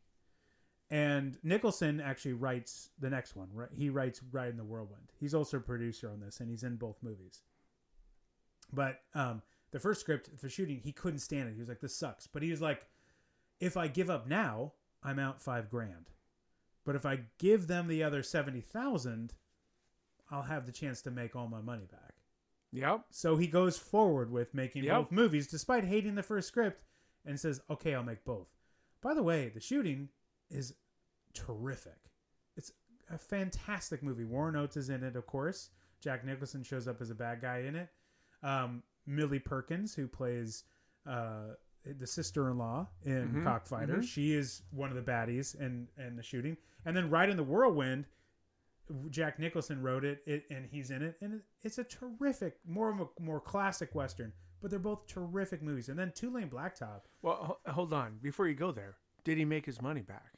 And 0.90 1.36
Nicholson 1.42 2.00
actually 2.00 2.34
writes 2.34 2.90
the 3.00 3.10
next 3.10 3.34
one. 3.34 3.48
Right? 3.52 3.68
He 3.72 3.90
writes 3.90 4.20
Ride 4.30 4.50
in 4.50 4.56
the 4.56 4.64
Whirlwind. 4.64 5.12
He's 5.18 5.34
also 5.34 5.56
a 5.56 5.60
producer 5.60 6.08
on 6.08 6.20
this, 6.20 6.40
and 6.40 6.48
he's 6.48 6.62
in 6.62 6.76
both 6.76 7.02
movies. 7.02 7.42
But 8.72 9.00
um, 9.14 9.42
the 9.72 9.80
first 9.80 10.00
script 10.00 10.30
for 10.38 10.48
shooting, 10.48 10.78
he 10.78 10.92
couldn't 10.92 11.18
stand 11.20 11.48
it. 11.48 11.54
He 11.54 11.60
was 11.60 11.68
like, 11.68 11.80
"This 11.80 11.96
sucks." 11.96 12.26
But 12.26 12.42
he 12.42 12.50
was 12.50 12.60
like, 12.60 12.86
"If 13.60 13.76
I 13.76 13.88
give 13.88 14.10
up 14.10 14.28
now, 14.28 14.72
I'm 15.02 15.18
out 15.18 15.42
five 15.42 15.70
grand. 15.70 16.10
But 16.84 16.94
if 16.94 17.04
I 17.04 17.20
give 17.38 17.66
them 17.66 17.88
the 17.88 18.02
other 18.04 18.22
seventy 18.22 18.60
thousand, 18.60 19.34
I'll 20.30 20.42
have 20.42 20.66
the 20.66 20.72
chance 20.72 21.02
to 21.02 21.10
make 21.10 21.34
all 21.34 21.48
my 21.48 21.60
money 21.60 21.86
back." 21.90 22.14
Yep. 22.72 23.06
So 23.10 23.36
he 23.36 23.46
goes 23.46 23.78
forward 23.78 24.30
with 24.30 24.52
making 24.54 24.84
Yep. 24.84 24.96
both 24.96 25.10
movies, 25.12 25.46
despite 25.46 25.84
hating 25.84 26.14
the 26.14 26.22
first 26.22 26.46
script, 26.46 26.84
and 27.24 27.40
says, 27.40 27.60
"Okay, 27.70 27.94
I'll 27.94 28.02
make 28.04 28.24
both." 28.24 28.48
By 29.00 29.14
the 29.14 29.22
way, 29.22 29.48
the 29.48 29.60
shooting 29.60 30.10
is 30.50 30.74
terrific. 31.34 31.98
It's 32.56 32.72
a 33.10 33.18
fantastic 33.18 34.02
movie. 34.02 34.24
Warren 34.24 34.56
Oates 34.56 34.76
is 34.76 34.88
in 34.90 35.02
it, 35.02 35.16
of 35.16 35.26
course. 35.26 35.70
Jack 36.00 36.24
Nicholson 36.24 36.62
shows 36.62 36.86
up 36.88 37.00
as 37.00 37.10
a 37.10 37.14
bad 37.14 37.40
guy 37.40 37.58
in 37.60 37.74
it. 37.76 37.88
Um, 38.42 38.82
Millie 39.06 39.38
Perkins, 39.38 39.94
who 39.94 40.06
plays 40.08 40.64
uh, 41.06 41.54
the 41.84 42.06
sister-in-law 42.06 42.88
in 43.04 43.28
Mhm, 43.28 43.44
Cockfighter, 43.44 43.98
mhm. 43.98 44.04
she 44.04 44.32
is 44.34 44.62
one 44.70 44.90
of 44.90 44.96
the 44.96 45.02
baddies 45.10 45.54
in 45.60 45.88
in 45.98 46.16
the 46.16 46.22
shooting. 46.22 46.56
And 46.84 46.96
then 46.96 47.08
right 47.10 47.28
in 47.28 47.36
the 47.36 47.44
whirlwind, 47.44 48.06
Jack 49.10 49.38
Nicholson 49.38 49.82
wrote 49.82 50.04
it, 50.04 50.22
it 50.26 50.44
and 50.50 50.66
he's 50.66 50.90
in 50.90 51.02
it, 51.02 51.16
and 51.20 51.42
it's 51.62 51.78
a 51.78 51.84
terrific, 51.84 52.58
more 52.64 52.88
of 52.90 53.00
a 53.00 53.06
more 53.22 53.40
classic 53.40 53.94
western. 53.94 54.32
But 54.60 54.70
they're 54.70 54.78
both 54.80 55.06
terrific 55.06 55.62
movies. 55.62 55.88
And 55.88 55.98
then 55.98 56.12
Two-Lane 56.14 56.48
Blacktop, 56.50 57.02
Well, 57.22 57.58
ho- 57.64 57.72
hold 57.72 57.92
on. 57.92 58.18
Before 58.22 58.48
you 58.48 58.54
go 58.54 58.72
there, 58.72 58.96
did 59.22 59.38
he 59.38 59.44
make 59.44 59.66
his 59.66 59.82
money 59.82 60.00
back? 60.02 60.32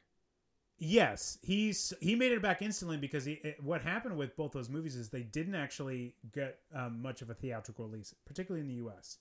Yes, 0.81 1.39
he's 1.43 1.93
he 2.01 2.15
made 2.15 2.31
it 2.31 2.41
back 2.41 2.63
instantly 2.63 2.97
because 2.97 3.25
he, 3.25 3.33
it, 3.43 3.63
what 3.63 3.83
happened 3.83 4.17
with 4.17 4.37
both 4.37 4.53
those 4.53 4.69
movies 4.69 4.95
is 4.95 5.09
they 5.09 5.25
didn't 5.25 5.57
actually 5.57 6.15
get 6.33 6.61
um, 6.73 7.03
much 7.03 7.21
of 7.21 7.31
a 7.31 7.35
theatrical 7.35 7.87
release, 7.87 8.15
particularly 8.25 8.61
in 8.61 8.69
the 8.69 8.81
U.S. 8.83 9.19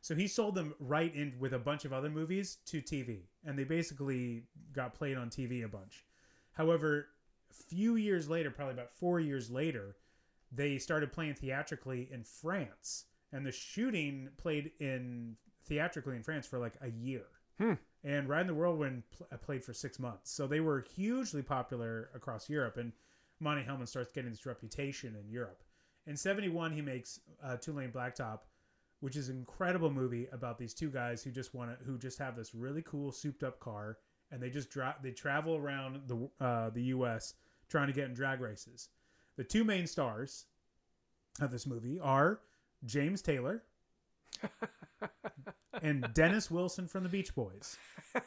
So 0.00 0.14
he 0.14 0.26
sold 0.26 0.54
them 0.54 0.74
right 0.80 1.14
in 1.14 1.34
with 1.38 1.52
a 1.52 1.58
bunch 1.58 1.84
of 1.84 1.92
other 1.92 2.08
movies 2.08 2.58
to 2.66 2.80
TV, 2.80 3.20
and 3.44 3.58
they 3.58 3.64
basically 3.64 4.44
got 4.72 4.94
played 4.94 5.18
on 5.18 5.28
TV 5.28 5.64
a 5.64 5.68
bunch. 5.68 6.06
However, 6.52 7.08
a 7.50 7.54
few 7.54 7.96
years 7.96 8.28
later, 8.28 8.50
probably 8.50 8.74
about 8.74 8.90
four 8.90 9.20
years 9.20 9.50
later, 9.50 9.96
they 10.52 10.78
started 10.78 11.12
playing 11.12 11.34
theatrically 11.34 12.08
in 12.10 12.24
France, 12.24 13.04
and 13.32 13.44
the 13.44 13.52
shooting 13.52 14.30
played 14.38 14.72
in 14.80 15.36
theatrically 15.64 16.16
in 16.16 16.22
France 16.22 16.46
for 16.46 16.58
like 16.58 16.74
a 16.80 16.88
year. 16.88 17.24
And 18.04 18.28
Ride 18.28 18.42
in 18.42 18.46
the 18.48 18.54
Whirlwind 18.54 19.02
pl- 19.16 19.26
uh, 19.32 19.36
played 19.38 19.64
for 19.64 19.72
six 19.72 19.98
months, 19.98 20.30
so 20.30 20.46
they 20.46 20.60
were 20.60 20.84
hugely 20.94 21.42
popular 21.42 22.10
across 22.14 22.50
Europe. 22.50 22.76
And 22.76 22.92
Monte 23.40 23.64
Hellman 23.64 23.88
starts 23.88 24.12
getting 24.12 24.30
this 24.30 24.46
reputation 24.46 25.16
in 25.16 25.28
Europe. 25.30 25.62
In 26.06 26.16
'71, 26.16 26.72
he 26.72 26.82
makes 26.82 27.20
uh, 27.42 27.56
Two 27.56 27.72
Lane 27.72 27.90
Blacktop, 27.90 28.40
which 29.00 29.16
is 29.16 29.30
an 29.30 29.38
incredible 29.38 29.90
movie 29.90 30.28
about 30.32 30.58
these 30.58 30.74
two 30.74 30.90
guys 30.90 31.22
who 31.22 31.30
just 31.30 31.54
want 31.54 31.70
to 31.70 31.84
who 31.84 31.96
just 31.96 32.18
have 32.18 32.36
this 32.36 32.54
really 32.54 32.82
cool 32.82 33.10
souped 33.10 33.42
up 33.42 33.58
car 33.58 33.96
and 34.34 34.42
they 34.42 34.50
just 34.50 34.70
dra- 34.70 34.96
they 35.02 35.12
travel 35.12 35.56
around 35.56 36.00
the 36.06 36.28
uh, 36.44 36.70
the 36.70 36.82
U.S. 36.84 37.34
trying 37.68 37.86
to 37.86 37.92
get 37.92 38.06
in 38.06 38.14
drag 38.14 38.40
races. 38.40 38.88
The 39.36 39.44
two 39.44 39.64
main 39.64 39.86
stars 39.86 40.46
of 41.40 41.50
this 41.50 41.66
movie 41.66 42.00
are 42.00 42.40
James 42.84 43.22
Taylor 43.22 43.62
and 45.82 46.08
Dennis 46.14 46.50
Wilson 46.50 46.88
from 46.88 47.02
the 47.02 47.08
Beach 47.08 47.34
Boys. 47.34 47.76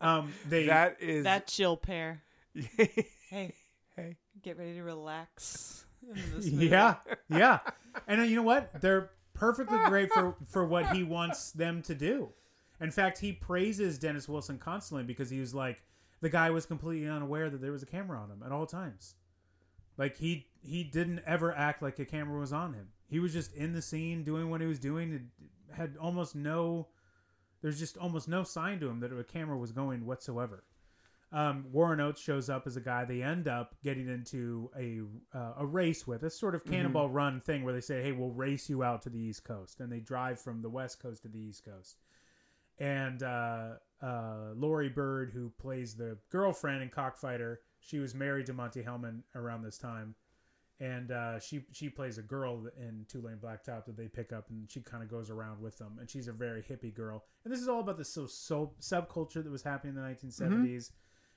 um, 0.00 0.32
they 0.48 0.66
That 0.66 0.96
is 1.00 1.24
That 1.24 1.46
chill 1.46 1.76
pair. 1.76 2.22
Hey, 3.28 3.54
hey, 3.96 4.16
get 4.40 4.56
ready 4.56 4.74
to 4.74 4.84
relax. 4.84 5.84
in 6.00 6.14
this 6.36 6.46
yeah, 6.46 6.94
yeah, 7.28 7.58
and 8.06 8.20
uh, 8.20 8.24
you 8.24 8.36
know 8.36 8.42
what? 8.42 8.80
They're 8.80 9.10
perfectly 9.34 9.78
great 9.86 10.12
for 10.12 10.36
for 10.46 10.64
what 10.64 10.94
he 10.94 11.02
wants 11.02 11.50
them 11.52 11.82
to 11.82 11.94
do. 11.94 12.28
In 12.80 12.90
fact, 12.90 13.18
he 13.18 13.32
praises 13.32 13.98
Dennis 13.98 14.28
Wilson 14.28 14.58
constantly 14.58 15.04
because 15.04 15.28
he 15.28 15.40
was 15.40 15.54
like 15.54 15.82
the 16.20 16.28
guy 16.28 16.50
was 16.50 16.66
completely 16.66 17.08
unaware 17.08 17.50
that 17.50 17.60
there 17.60 17.72
was 17.72 17.82
a 17.82 17.86
camera 17.86 18.18
on 18.18 18.30
him 18.30 18.42
at 18.44 18.52
all 18.52 18.66
times. 18.66 19.14
Like 19.96 20.16
he 20.16 20.46
he 20.62 20.84
didn't 20.84 21.20
ever 21.26 21.52
act 21.52 21.82
like 21.82 21.98
a 21.98 22.04
camera 22.04 22.38
was 22.38 22.52
on 22.52 22.74
him. 22.74 22.88
He 23.08 23.20
was 23.20 23.32
just 23.32 23.52
in 23.54 23.72
the 23.72 23.82
scene 23.82 24.24
doing 24.24 24.50
what 24.50 24.60
he 24.60 24.66
was 24.66 24.78
doing. 24.78 25.12
It 25.12 25.74
had 25.74 25.96
almost 26.00 26.34
no 26.34 26.88
there's 27.62 27.78
just 27.78 27.96
almost 27.96 28.28
no 28.28 28.44
sign 28.44 28.80
to 28.80 28.88
him 28.88 29.00
that 29.00 29.12
a 29.12 29.24
camera 29.24 29.56
was 29.56 29.72
going 29.72 30.06
whatsoever. 30.06 30.64
Um, 31.32 31.66
Warren 31.72 32.00
Oates 32.00 32.20
shows 32.20 32.48
up 32.48 32.66
as 32.66 32.76
a 32.76 32.80
guy 32.80 33.04
they 33.04 33.22
end 33.22 33.48
up 33.48 33.74
getting 33.82 34.08
into 34.08 34.70
a 34.78 35.00
uh, 35.36 35.54
a 35.58 35.66
race 35.66 36.06
with 36.06 36.22
a 36.22 36.30
sort 36.30 36.54
of 36.54 36.64
cannonball 36.64 37.10
run 37.10 37.40
thing 37.40 37.64
where 37.64 37.74
they 37.74 37.80
say, 37.80 38.02
"Hey, 38.02 38.12
we'll 38.12 38.30
race 38.30 38.70
you 38.70 38.84
out 38.84 39.02
to 39.02 39.10
the 39.10 39.18
East 39.18 39.44
Coast," 39.44 39.80
and 39.80 39.90
they 39.90 39.98
drive 39.98 40.40
from 40.40 40.62
the 40.62 40.68
West 40.68 41.02
Coast 41.02 41.22
to 41.22 41.28
the 41.28 41.40
East 41.40 41.64
Coast. 41.64 41.98
And 42.78 43.22
uh, 43.22 43.72
uh, 44.00 44.52
Laurie 44.54 44.88
Bird, 44.88 45.32
who 45.34 45.50
plays 45.58 45.94
the 45.94 46.16
girlfriend 46.30 46.82
in 46.82 46.90
Cockfighter, 46.90 47.60
she 47.80 47.98
was 47.98 48.14
married 48.14 48.46
to 48.46 48.52
Monte 48.52 48.82
Hellman 48.82 49.22
around 49.34 49.62
this 49.62 49.78
time, 49.78 50.14
and 50.78 51.10
uh, 51.10 51.38
she 51.40 51.64
she 51.72 51.88
plays 51.88 52.18
a 52.18 52.22
girl 52.22 52.66
in 52.78 53.06
Two 53.08 53.22
Lane 53.22 53.38
Blacktop 53.42 53.86
that 53.86 53.96
they 53.96 54.08
pick 54.08 54.32
up, 54.32 54.50
and 54.50 54.70
she 54.70 54.80
kind 54.80 55.02
of 55.02 55.10
goes 55.10 55.30
around 55.30 55.60
with 55.60 55.78
them, 55.78 55.96
and 55.98 56.08
she's 56.08 56.28
a 56.28 56.32
very 56.32 56.62
hippie 56.62 56.94
girl. 56.94 57.24
And 57.44 57.52
this 57.52 57.60
is 57.60 57.68
all 57.68 57.80
about 57.80 57.96
the 57.96 58.04
so, 58.04 58.26
so 58.26 58.72
subculture 58.80 59.42
that 59.42 59.50
was 59.50 59.62
happening 59.62 59.96
in 59.96 60.02
the 60.02 60.08
1970s. 60.08 60.90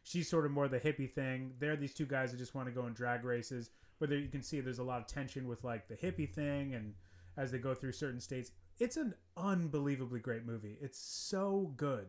She's 0.03 0.29
sort 0.29 0.45
of 0.45 0.51
more 0.51 0.67
the 0.67 0.79
hippie 0.79 1.11
thing. 1.11 1.53
They're 1.59 1.77
these 1.77 1.93
two 1.93 2.05
guys 2.05 2.31
that 2.31 2.37
just 2.37 2.55
want 2.55 2.67
to 2.67 2.73
go 2.73 2.87
in 2.87 2.93
drag 2.93 3.23
races. 3.23 3.69
Whether 3.99 4.17
you 4.17 4.29
can 4.29 4.41
see 4.41 4.59
there's 4.59 4.79
a 4.79 4.83
lot 4.83 5.01
of 5.01 5.07
tension 5.07 5.47
with 5.47 5.63
like 5.63 5.87
the 5.87 5.95
hippie 5.95 6.33
thing, 6.33 6.73
and 6.73 6.93
as 7.37 7.51
they 7.51 7.59
go 7.59 7.73
through 7.73 7.93
certain 7.93 8.19
states, 8.19 8.51
it's 8.79 8.97
an 8.97 9.13
unbelievably 9.37 10.19
great 10.19 10.45
movie. 10.45 10.77
It's 10.81 10.99
so 10.99 11.73
good. 11.77 12.07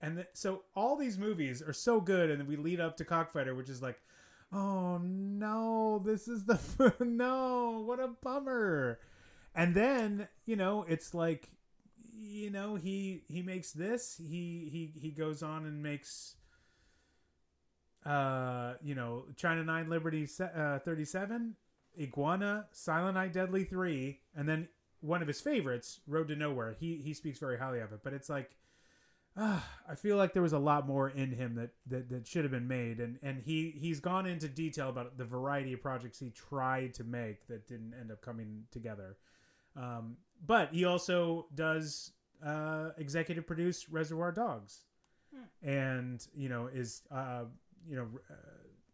And 0.00 0.26
so 0.32 0.62
all 0.74 0.96
these 0.96 1.16
movies 1.16 1.62
are 1.62 1.72
so 1.72 2.00
good, 2.00 2.30
and 2.30 2.40
then 2.40 2.48
we 2.48 2.56
lead 2.56 2.80
up 2.80 2.96
to 2.96 3.04
Cockfighter, 3.04 3.54
which 3.54 3.68
is 3.68 3.80
like, 3.80 4.00
oh 4.52 4.98
no, 4.98 6.02
this 6.04 6.28
is 6.28 6.44
the 6.44 6.58
no, 7.00 7.82
what 7.86 8.00
a 8.00 8.08
bummer. 8.08 8.98
And 9.54 9.74
then 9.74 10.28
you 10.46 10.56
know, 10.56 10.84
it's 10.88 11.14
like, 11.14 11.50
you 12.18 12.50
know, 12.50 12.74
he 12.76 13.22
he 13.28 13.42
makes 13.42 13.72
this. 13.72 14.16
He 14.18 14.68
he 14.70 14.92
he 15.00 15.10
goes 15.10 15.42
on 15.42 15.64
and 15.66 15.82
makes, 15.82 16.36
uh, 18.04 18.74
you 18.82 18.94
know, 18.94 19.24
China 19.36 19.64
Nine 19.64 19.88
Liberty 19.88 20.28
uh, 20.40 20.78
thirty 20.80 21.04
seven, 21.04 21.56
Iguana, 22.00 22.66
Silent 22.72 23.14
Night, 23.14 23.32
Deadly 23.32 23.64
Three, 23.64 24.20
and 24.34 24.48
then 24.48 24.68
one 25.00 25.20
of 25.20 25.28
his 25.28 25.40
favorites, 25.40 26.00
Road 26.06 26.28
to 26.28 26.36
Nowhere. 26.36 26.76
He 26.78 26.96
he 26.96 27.12
speaks 27.12 27.38
very 27.38 27.58
highly 27.58 27.80
of 27.80 27.92
it, 27.92 28.00
but 28.02 28.12
it's 28.12 28.30
like 28.30 28.56
ah, 29.36 29.68
I 29.88 29.94
feel 29.94 30.16
like 30.16 30.32
there 30.32 30.42
was 30.42 30.52
a 30.52 30.58
lot 30.58 30.86
more 30.86 31.10
in 31.10 31.30
him 31.32 31.54
that, 31.56 31.70
that, 31.86 32.08
that 32.10 32.26
should 32.26 32.44
have 32.44 32.50
been 32.52 32.68
made, 32.68 33.00
and, 33.00 33.18
and 33.22 33.42
he 33.42 33.74
he's 33.76 34.00
gone 34.00 34.26
into 34.26 34.48
detail 34.48 34.88
about 34.88 35.18
the 35.18 35.24
variety 35.24 35.72
of 35.72 35.82
projects 35.82 36.18
he 36.18 36.30
tried 36.30 36.94
to 36.94 37.04
make 37.04 37.46
that 37.48 37.66
didn't 37.66 37.94
end 37.98 38.10
up 38.10 38.20
coming 38.22 38.64
together. 38.70 39.16
Um, 39.76 40.16
but 40.46 40.70
he 40.72 40.84
also 40.84 41.46
does 41.54 42.12
uh, 42.44 42.90
executive 42.98 43.46
produce 43.46 43.88
Reservoir 43.88 44.32
Dogs, 44.32 44.80
and 45.62 46.26
you 46.34 46.48
know 46.48 46.68
is 46.72 47.02
uh, 47.10 47.44
you 47.88 47.96
know 47.96 48.08
uh, 48.30 48.34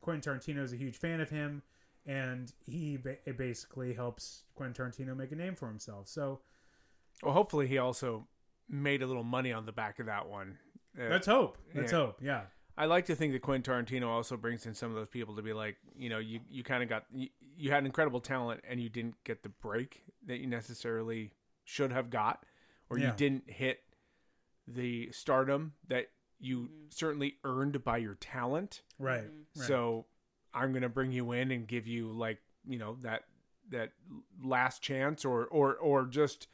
Quentin 0.00 0.38
Tarantino 0.38 0.62
is 0.62 0.72
a 0.72 0.76
huge 0.76 0.96
fan 0.96 1.20
of 1.20 1.30
him, 1.30 1.62
and 2.06 2.52
he 2.66 2.96
ba- 2.96 3.18
basically 3.36 3.92
helps 3.92 4.42
Quentin 4.54 4.86
Tarantino 4.86 5.16
make 5.16 5.32
a 5.32 5.36
name 5.36 5.54
for 5.54 5.68
himself. 5.68 6.08
So 6.08 6.40
Well, 7.22 7.34
hopefully 7.34 7.66
he 7.66 7.78
also 7.78 8.26
made 8.68 9.02
a 9.02 9.06
little 9.06 9.24
money 9.24 9.52
on 9.52 9.66
the 9.66 9.72
back 9.72 9.98
of 9.98 10.06
that 10.06 10.28
one. 10.28 10.58
Uh, 10.98 11.08
let's 11.10 11.26
hope. 11.26 11.58
Let's 11.74 11.92
Yeah. 11.92 11.98
hope. 11.98 12.20
Yeah. 12.22 12.42
I 12.76 12.84
like 12.86 13.06
to 13.06 13.16
think 13.16 13.32
that 13.32 13.42
Quentin 13.42 13.72
Tarantino 13.74 14.06
also 14.06 14.36
brings 14.36 14.64
in 14.66 14.74
some 14.74 14.90
of 14.90 14.96
those 14.96 15.08
people 15.08 15.34
to 15.36 15.42
be 15.42 15.52
like, 15.52 15.76
you 15.96 16.08
know, 16.08 16.18
you, 16.18 16.40
you 16.48 16.62
kind 16.62 16.82
of 16.82 16.88
got, 16.88 17.06
you, 17.12 17.28
you 17.56 17.70
had 17.72 17.84
incredible 17.84 18.20
talent 18.20 18.60
and 18.68 18.80
you 18.80 18.88
didn't 18.88 19.16
get 19.24 19.42
the 19.42 19.48
break 19.48 20.04
that 20.26 20.38
you 20.38 20.46
necessarily 20.46 21.32
should 21.64 21.90
have 21.90 22.08
got, 22.08 22.44
or 22.88 22.98
you 22.98 23.12
didn't 23.16 23.50
hit 23.50 23.80
the 24.66 25.10
stardom 25.12 25.72
that 25.88 26.06
you 26.38 26.68
certainly 26.90 27.34
earned 27.42 27.82
by 27.82 27.96
your 27.96 28.14
talent. 28.14 28.82
Right. 28.98 29.22
right. 29.22 29.66
So 29.66 30.06
I'm 30.54 30.70
going 30.70 30.82
to 30.82 30.88
bring 30.88 31.10
you 31.10 31.32
in 31.32 31.50
and 31.50 31.66
give 31.66 31.86
you 31.88 32.12
like, 32.12 32.38
you 32.66 32.78
know, 32.78 32.96
that, 33.02 33.24
that 33.70 33.90
last 34.42 34.82
chance 34.82 35.24
or, 35.24 35.46
or, 35.46 35.74
or 35.74 36.06
just, 36.06 36.46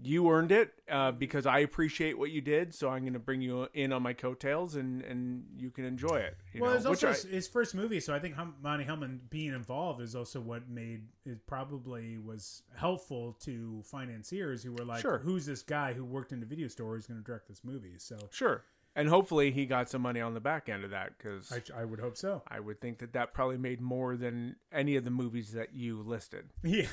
you 0.00 0.30
earned 0.30 0.52
it 0.52 0.72
uh, 0.88 1.10
because 1.12 1.44
I 1.44 1.58
appreciate 1.60 2.16
what 2.18 2.30
you 2.30 2.40
did. 2.40 2.72
So 2.74 2.88
I'm 2.88 3.00
going 3.02 3.14
to 3.14 3.18
bring 3.18 3.40
you 3.40 3.66
in 3.74 3.92
on 3.92 4.02
my 4.02 4.12
coattails, 4.12 4.76
and 4.76 5.02
and 5.02 5.44
you 5.56 5.70
can 5.70 5.84
enjoy 5.84 6.16
it. 6.16 6.36
You 6.52 6.60
well, 6.62 6.70
know, 6.70 6.76
it's 6.76 6.86
which 6.86 7.04
also 7.04 7.08
I- 7.08 7.12
his, 7.12 7.22
his 7.24 7.48
first 7.48 7.74
movie, 7.74 8.00
so 8.00 8.14
I 8.14 8.18
think 8.18 8.34
hum, 8.34 8.54
Monte 8.62 8.84
Hellman 8.84 9.18
being 9.30 9.54
involved 9.54 10.00
is 10.00 10.14
also 10.14 10.40
what 10.40 10.68
made 10.68 11.02
it 11.26 11.44
probably 11.46 12.16
was 12.18 12.62
helpful 12.76 13.36
to 13.40 13.82
financiers 13.84 14.62
who 14.62 14.72
were 14.72 14.84
like, 14.84 15.00
Sure. 15.00 15.18
"Who's 15.18 15.46
this 15.46 15.62
guy 15.62 15.92
who 15.92 16.04
worked 16.04 16.32
in 16.32 16.40
the 16.40 16.46
video 16.46 16.68
store 16.68 16.94
who's 16.94 17.06
going 17.06 17.18
to 17.20 17.24
direct 17.24 17.48
this 17.48 17.62
movie?" 17.64 17.94
So 17.98 18.16
sure, 18.30 18.62
and 18.94 19.08
hopefully 19.08 19.50
he 19.50 19.66
got 19.66 19.90
some 19.90 20.02
money 20.02 20.20
on 20.20 20.32
the 20.34 20.40
back 20.40 20.68
end 20.68 20.84
of 20.84 20.90
that 20.90 21.18
because 21.18 21.52
I, 21.52 21.80
I 21.80 21.84
would 21.84 21.98
hope 22.00 22.16
so. 22.16 22.42
I 22.48 22.60
would 22.60 22.78
think 22.80 22.98
that 22.98 23.12
that 23.14 23.34
probably 23.34 23.58
made 23.58 23.80
more 23.80 24.16
than 24.16 24.56
any 24.72 24.94
of 24.96 25.04
the 25.04 25.10
movies 25.10 25.52
that 25.52 25.74
you 25.74 26.02
listed. 26.02 26.50
Yeah, 26.62 26.86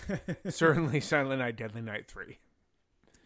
Certainly, 0.50 1.02
Silent 1.02 1.40
Night, 1.40 1.56
Deadly 1.56 1.82
Night 1.82 2.08
three. 2.08 2.40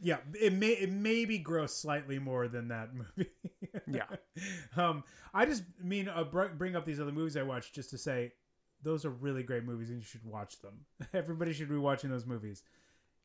Yeah. 0.01 0.17
It 0.39 0.53
may 0.53 0.69
it 0.71 0.91
maybe 0.91 1.37
gross 1.37 1.75
slightly 1.75 2.19
more 2.19 2.47
than 2.47 2.69
that 2.69 2.89
movie. 2.93 3.29
Yeah. 3.91 4.05
um, 4.77 5.03
I 5.33 5.45
just 5.45 5.63
mean 5.81 6.09
uh, 6.09 6.23
bring 6.23 6.75
up 6.75 6.85
these 6.85 6.99
other 6.99 7.11
movies 7.11 7.35
I 7.37 7.43
watched 7.43 7.73
just 7.73 7.89
to 7.91 7.97
say 7.97 8.33
those 8.83 9.03
are 9.03 9.09
really 9.09 9.41
great 9.43 9.63
movies 9.63 9.89
and 9.89 9.99
you 9.99 10.05
should 10.05 10.25
watch 10.25 10.59
them. 10.61 10.85
Everybody 11.13 11.53
should 11.53 11.69
be 11.69 11.77
watching 11.77 12.09
those 12.09 12.25
movies. 12.25 12.63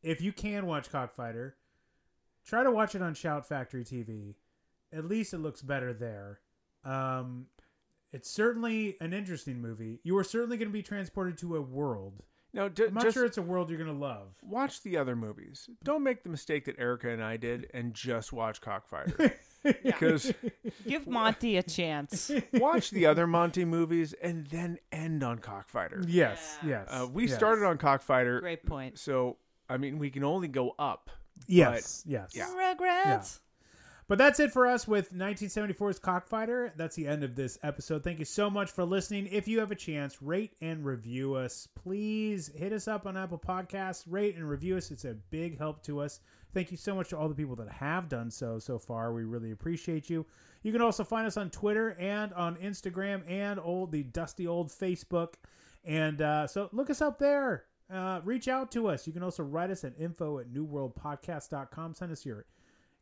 If 0.02 0.20
you 0.20 0.32
can 0.32 0.66
watch 0.66 0.90
Cockfighter, 0.90 1.56
try 2.46 2.62
to 2.62 2.70
watch 2.70 2.94
it 2.94 3.02
on 3.02 3.14
Shout 3.14 3.46
Factory 3.46 3.84
TV. 3.84 4.34
At 4.92 5.06
least 5.06 5.34
it 5.34 5.38
looks 5.38 5.62
better 5.62 5.92
there. 5.92 6.40
Um, 6.84 7.46
it's 8.12 8.30
certainly 8.30 8.96
an 9.00 9.12
interesting 9.12 9.60
movie. 9.60 10.00
You 10.02 10.16
are 10.18 10.24
certainly 10.24 10.56
going 10.56 10.68
to 10.68 10.72
be 10.72 10.82
transported 10.82 11.36
to 11.38 11.56
a 11.56 11.60
world. 11.60 12.22
No, 12.54 12.68
d- 12.68 12.84
I'm 12.84 12.94
not 12.94 13.02
just 13.02 13.14
sure 13.14 13.24
it's 13.26 13.36
a 13.36 13.42
world 13.42 13.68
you're 13.68 13.78
going 13.78 13.92
to 13.92 14.00
love. 14.00 14.36
watch 14.42 14.82
the 14.82 14.96
other 14.96 15.16
movies. 15.16 15.68
Don't 15.82 16.04
make 16.04 16.22
the 16.22 16.28
mistake 16.28 16.66
that 16.66 16.78
Erica 16.78 17.10
and 17.10 17.22
I 17.22 17.36
did 17.36 17.68
and 17.74 17.92
just 17.92 18.32
watch 18.32 18.60
Cockfighter. 18.60 19.34
Because 19.82 20.30
Give 20.86 21.06
Monte 21.06 21.56
a 21.56 21.62
chance. 21.62 22.30
watch 22.52 22.90
the 22.90 23.06
other 23.06 23.26
Monte 23.26 23.64
movies 23.64 24.12
and 24.22 24.46
then 24.48 24.76
end 24.92 25.24
on 25.24 25.38
Cockfighter. 25.38 26.02
Yes, 26.06 26.58
yes. 26.62 26.86
Uh, 26.90 27.06
we 27.10 27.26
yes. 27.28 27.34
started 27.34 27.64
on 27.64 27.78
Cockfighter. 27.78 28.40
Great 28.40 28.66
point. 28.66 28.98
So, 28.98 29.38
I 29.66 29.78
mean, 29.78 29.98
we 29.98 30.10
can 30.10 30.22
only 30.22 30.48
go 30.48 30.74
up. 30.78 31.08
Yes, 31.46 32.04
yes. 32.06 32.32
Yeah. 32.34 32.52
Regrets. 32.54 33.40
But 34.06 34.18
that's 34.18 34.38
it 34.38 34.52
for 34.52 34.66
us 34.66 34.86
with 34.86 35.14
1974's 35.14 35.98
Cockfighter. 35.98 36.72
That's 36.76 36.94
the 36.94 37.06
end 37.06 37.24
of 37.24 37.34
this 37.34 37.58
episode. 37.62 38.04
Thank 38.04 38.18
you 38.18 38.26
so 38.26 38.50
much 38.50 38.70
for 38.70 38.84
listening. 38.84 39.26
If 39.28 39.48
you 39.48 39.60
have 39.60 39.70
a 39.70 39.76
chance, 39.76 40.20
rate 40.20 40.52
and 40.60 40.84
review 40.84 41.34
us. 41.34 41.66
Please 41.74 42.48
hit 42.54 42.72
us 42.74 42.86
up 42.86 43.06
on 43.06 43.16
Apple 43.16 43.38
Podcasts, 43.38 44.04
rate 44.06 44.36
and 44.36 44.46
review 44.46 44.76
us. 44.76 44.90
It's 44.90 45.06
a 45.06 45.14
big 45.30 45.56
help 45.56 45.82
to 45.84 46.00
us. 46.00 46.20
Thank 46.52 46.70
you 46.70 46.76
so 46.76 46.94
much 46.94 47.08
to 47.08 47.18
all 47.18 47.28
the 47.28 47.34
people 47.34 47.56
that 47.56 47.70
have 47.70 48.10
done 48.10 48.30
so 48.30 48.58
so 48.58 48.78
far. 48.78 49.12
We 49.12 49.24
really 49.24 49.52
appreciate 49.52 50.10
you. 50.10 50.26
You 50.62 50.70
can 50.70 50.82
also 50.82 51.02
find 51.02 51.26
us 51.26 51.38
on 51.38 51.48
Twitter 51.48 51.96
and 51.98 52.32
on 52.34 52.56
Instagram 52.56 53.22
and 53.28 53.58
old 53.58 53.90
the 53.90 54.02
dusty 54.02 54.46
old 54.46 54.68
Facebook. 54.68 55.34
And 55.84 56.20
uh, 56.20 56.46
so 56.46 56.68
look 56.72 56.90
us 56.90 57.00
up 57.00 57.18
there. 57.18 57.64
Uh, 57.92 58.20
reach 58.24 58.48
out 58.48 58.70
to 58.72 58.88
us. 58.88 59.06
You 59.06 59.12
can 59.12 59.22
also 59.22 59.42
write 59.42 59.70
us 59.70 59.82
at 59.84 59.94
info 59.98 60.38
at 60.38 60.52
newworldpodcast.com. 60.52 61.94
Send 61.94 62.12
us 62.12 62.24
your 62.24 62.44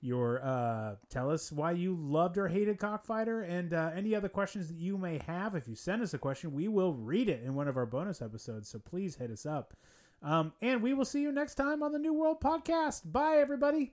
your 0.02 0.44
uh, 0.44 0.96
tell 1.08 1.30
us 1.30 1.50
why 1.52 1.70
you 1.72 1.96
loved 1.98 2.36
or 2.36 2.48
hated 2.48 2.78
cockfighter 2.78 3.42
and 3.42 3.72
uh, 3.72 3.90
any 3.94 4.14
other 4.14 4.28
questions 4.28 4.68
that 4.68 4.76
you 4.76 4.98
may 4.98 5.18
have. 5.26 5.54
If 5.54 5.68
you 5.68 5.74
send 5.74 6.02
us 6.02 6.12
a 6.12 6.18
question 6.18 6.52
we 6.52 6.68
will 6.68 6.94
read 6.94 7.28
it 7.28 7.42
in 7.44 7.54
one 7.54 7.68
of 7.68 7.76
our 7.76 7.86
bonus 7.86 8.20
episodes 8.20 8.68
so 8.68 8.78
please 8.78 9.14
hit 9.14 9.30
us 9.30 9.46
up. 9.46 9.74
Um, 10.22 10.52
and 10.60 10.82
we 10.82 10.94
will 10.94 11.04
see 11.04 11.20
you 11.20 11.32
next 11.32 11.54
time 11.54 11.82
on 11.82 11.92
the 11.92 11.98
new 11.98 12.12
world 12.12 12.40
podcast. 12.40 13.10
Bye 13.10 13.38
everybody 13.38 13.92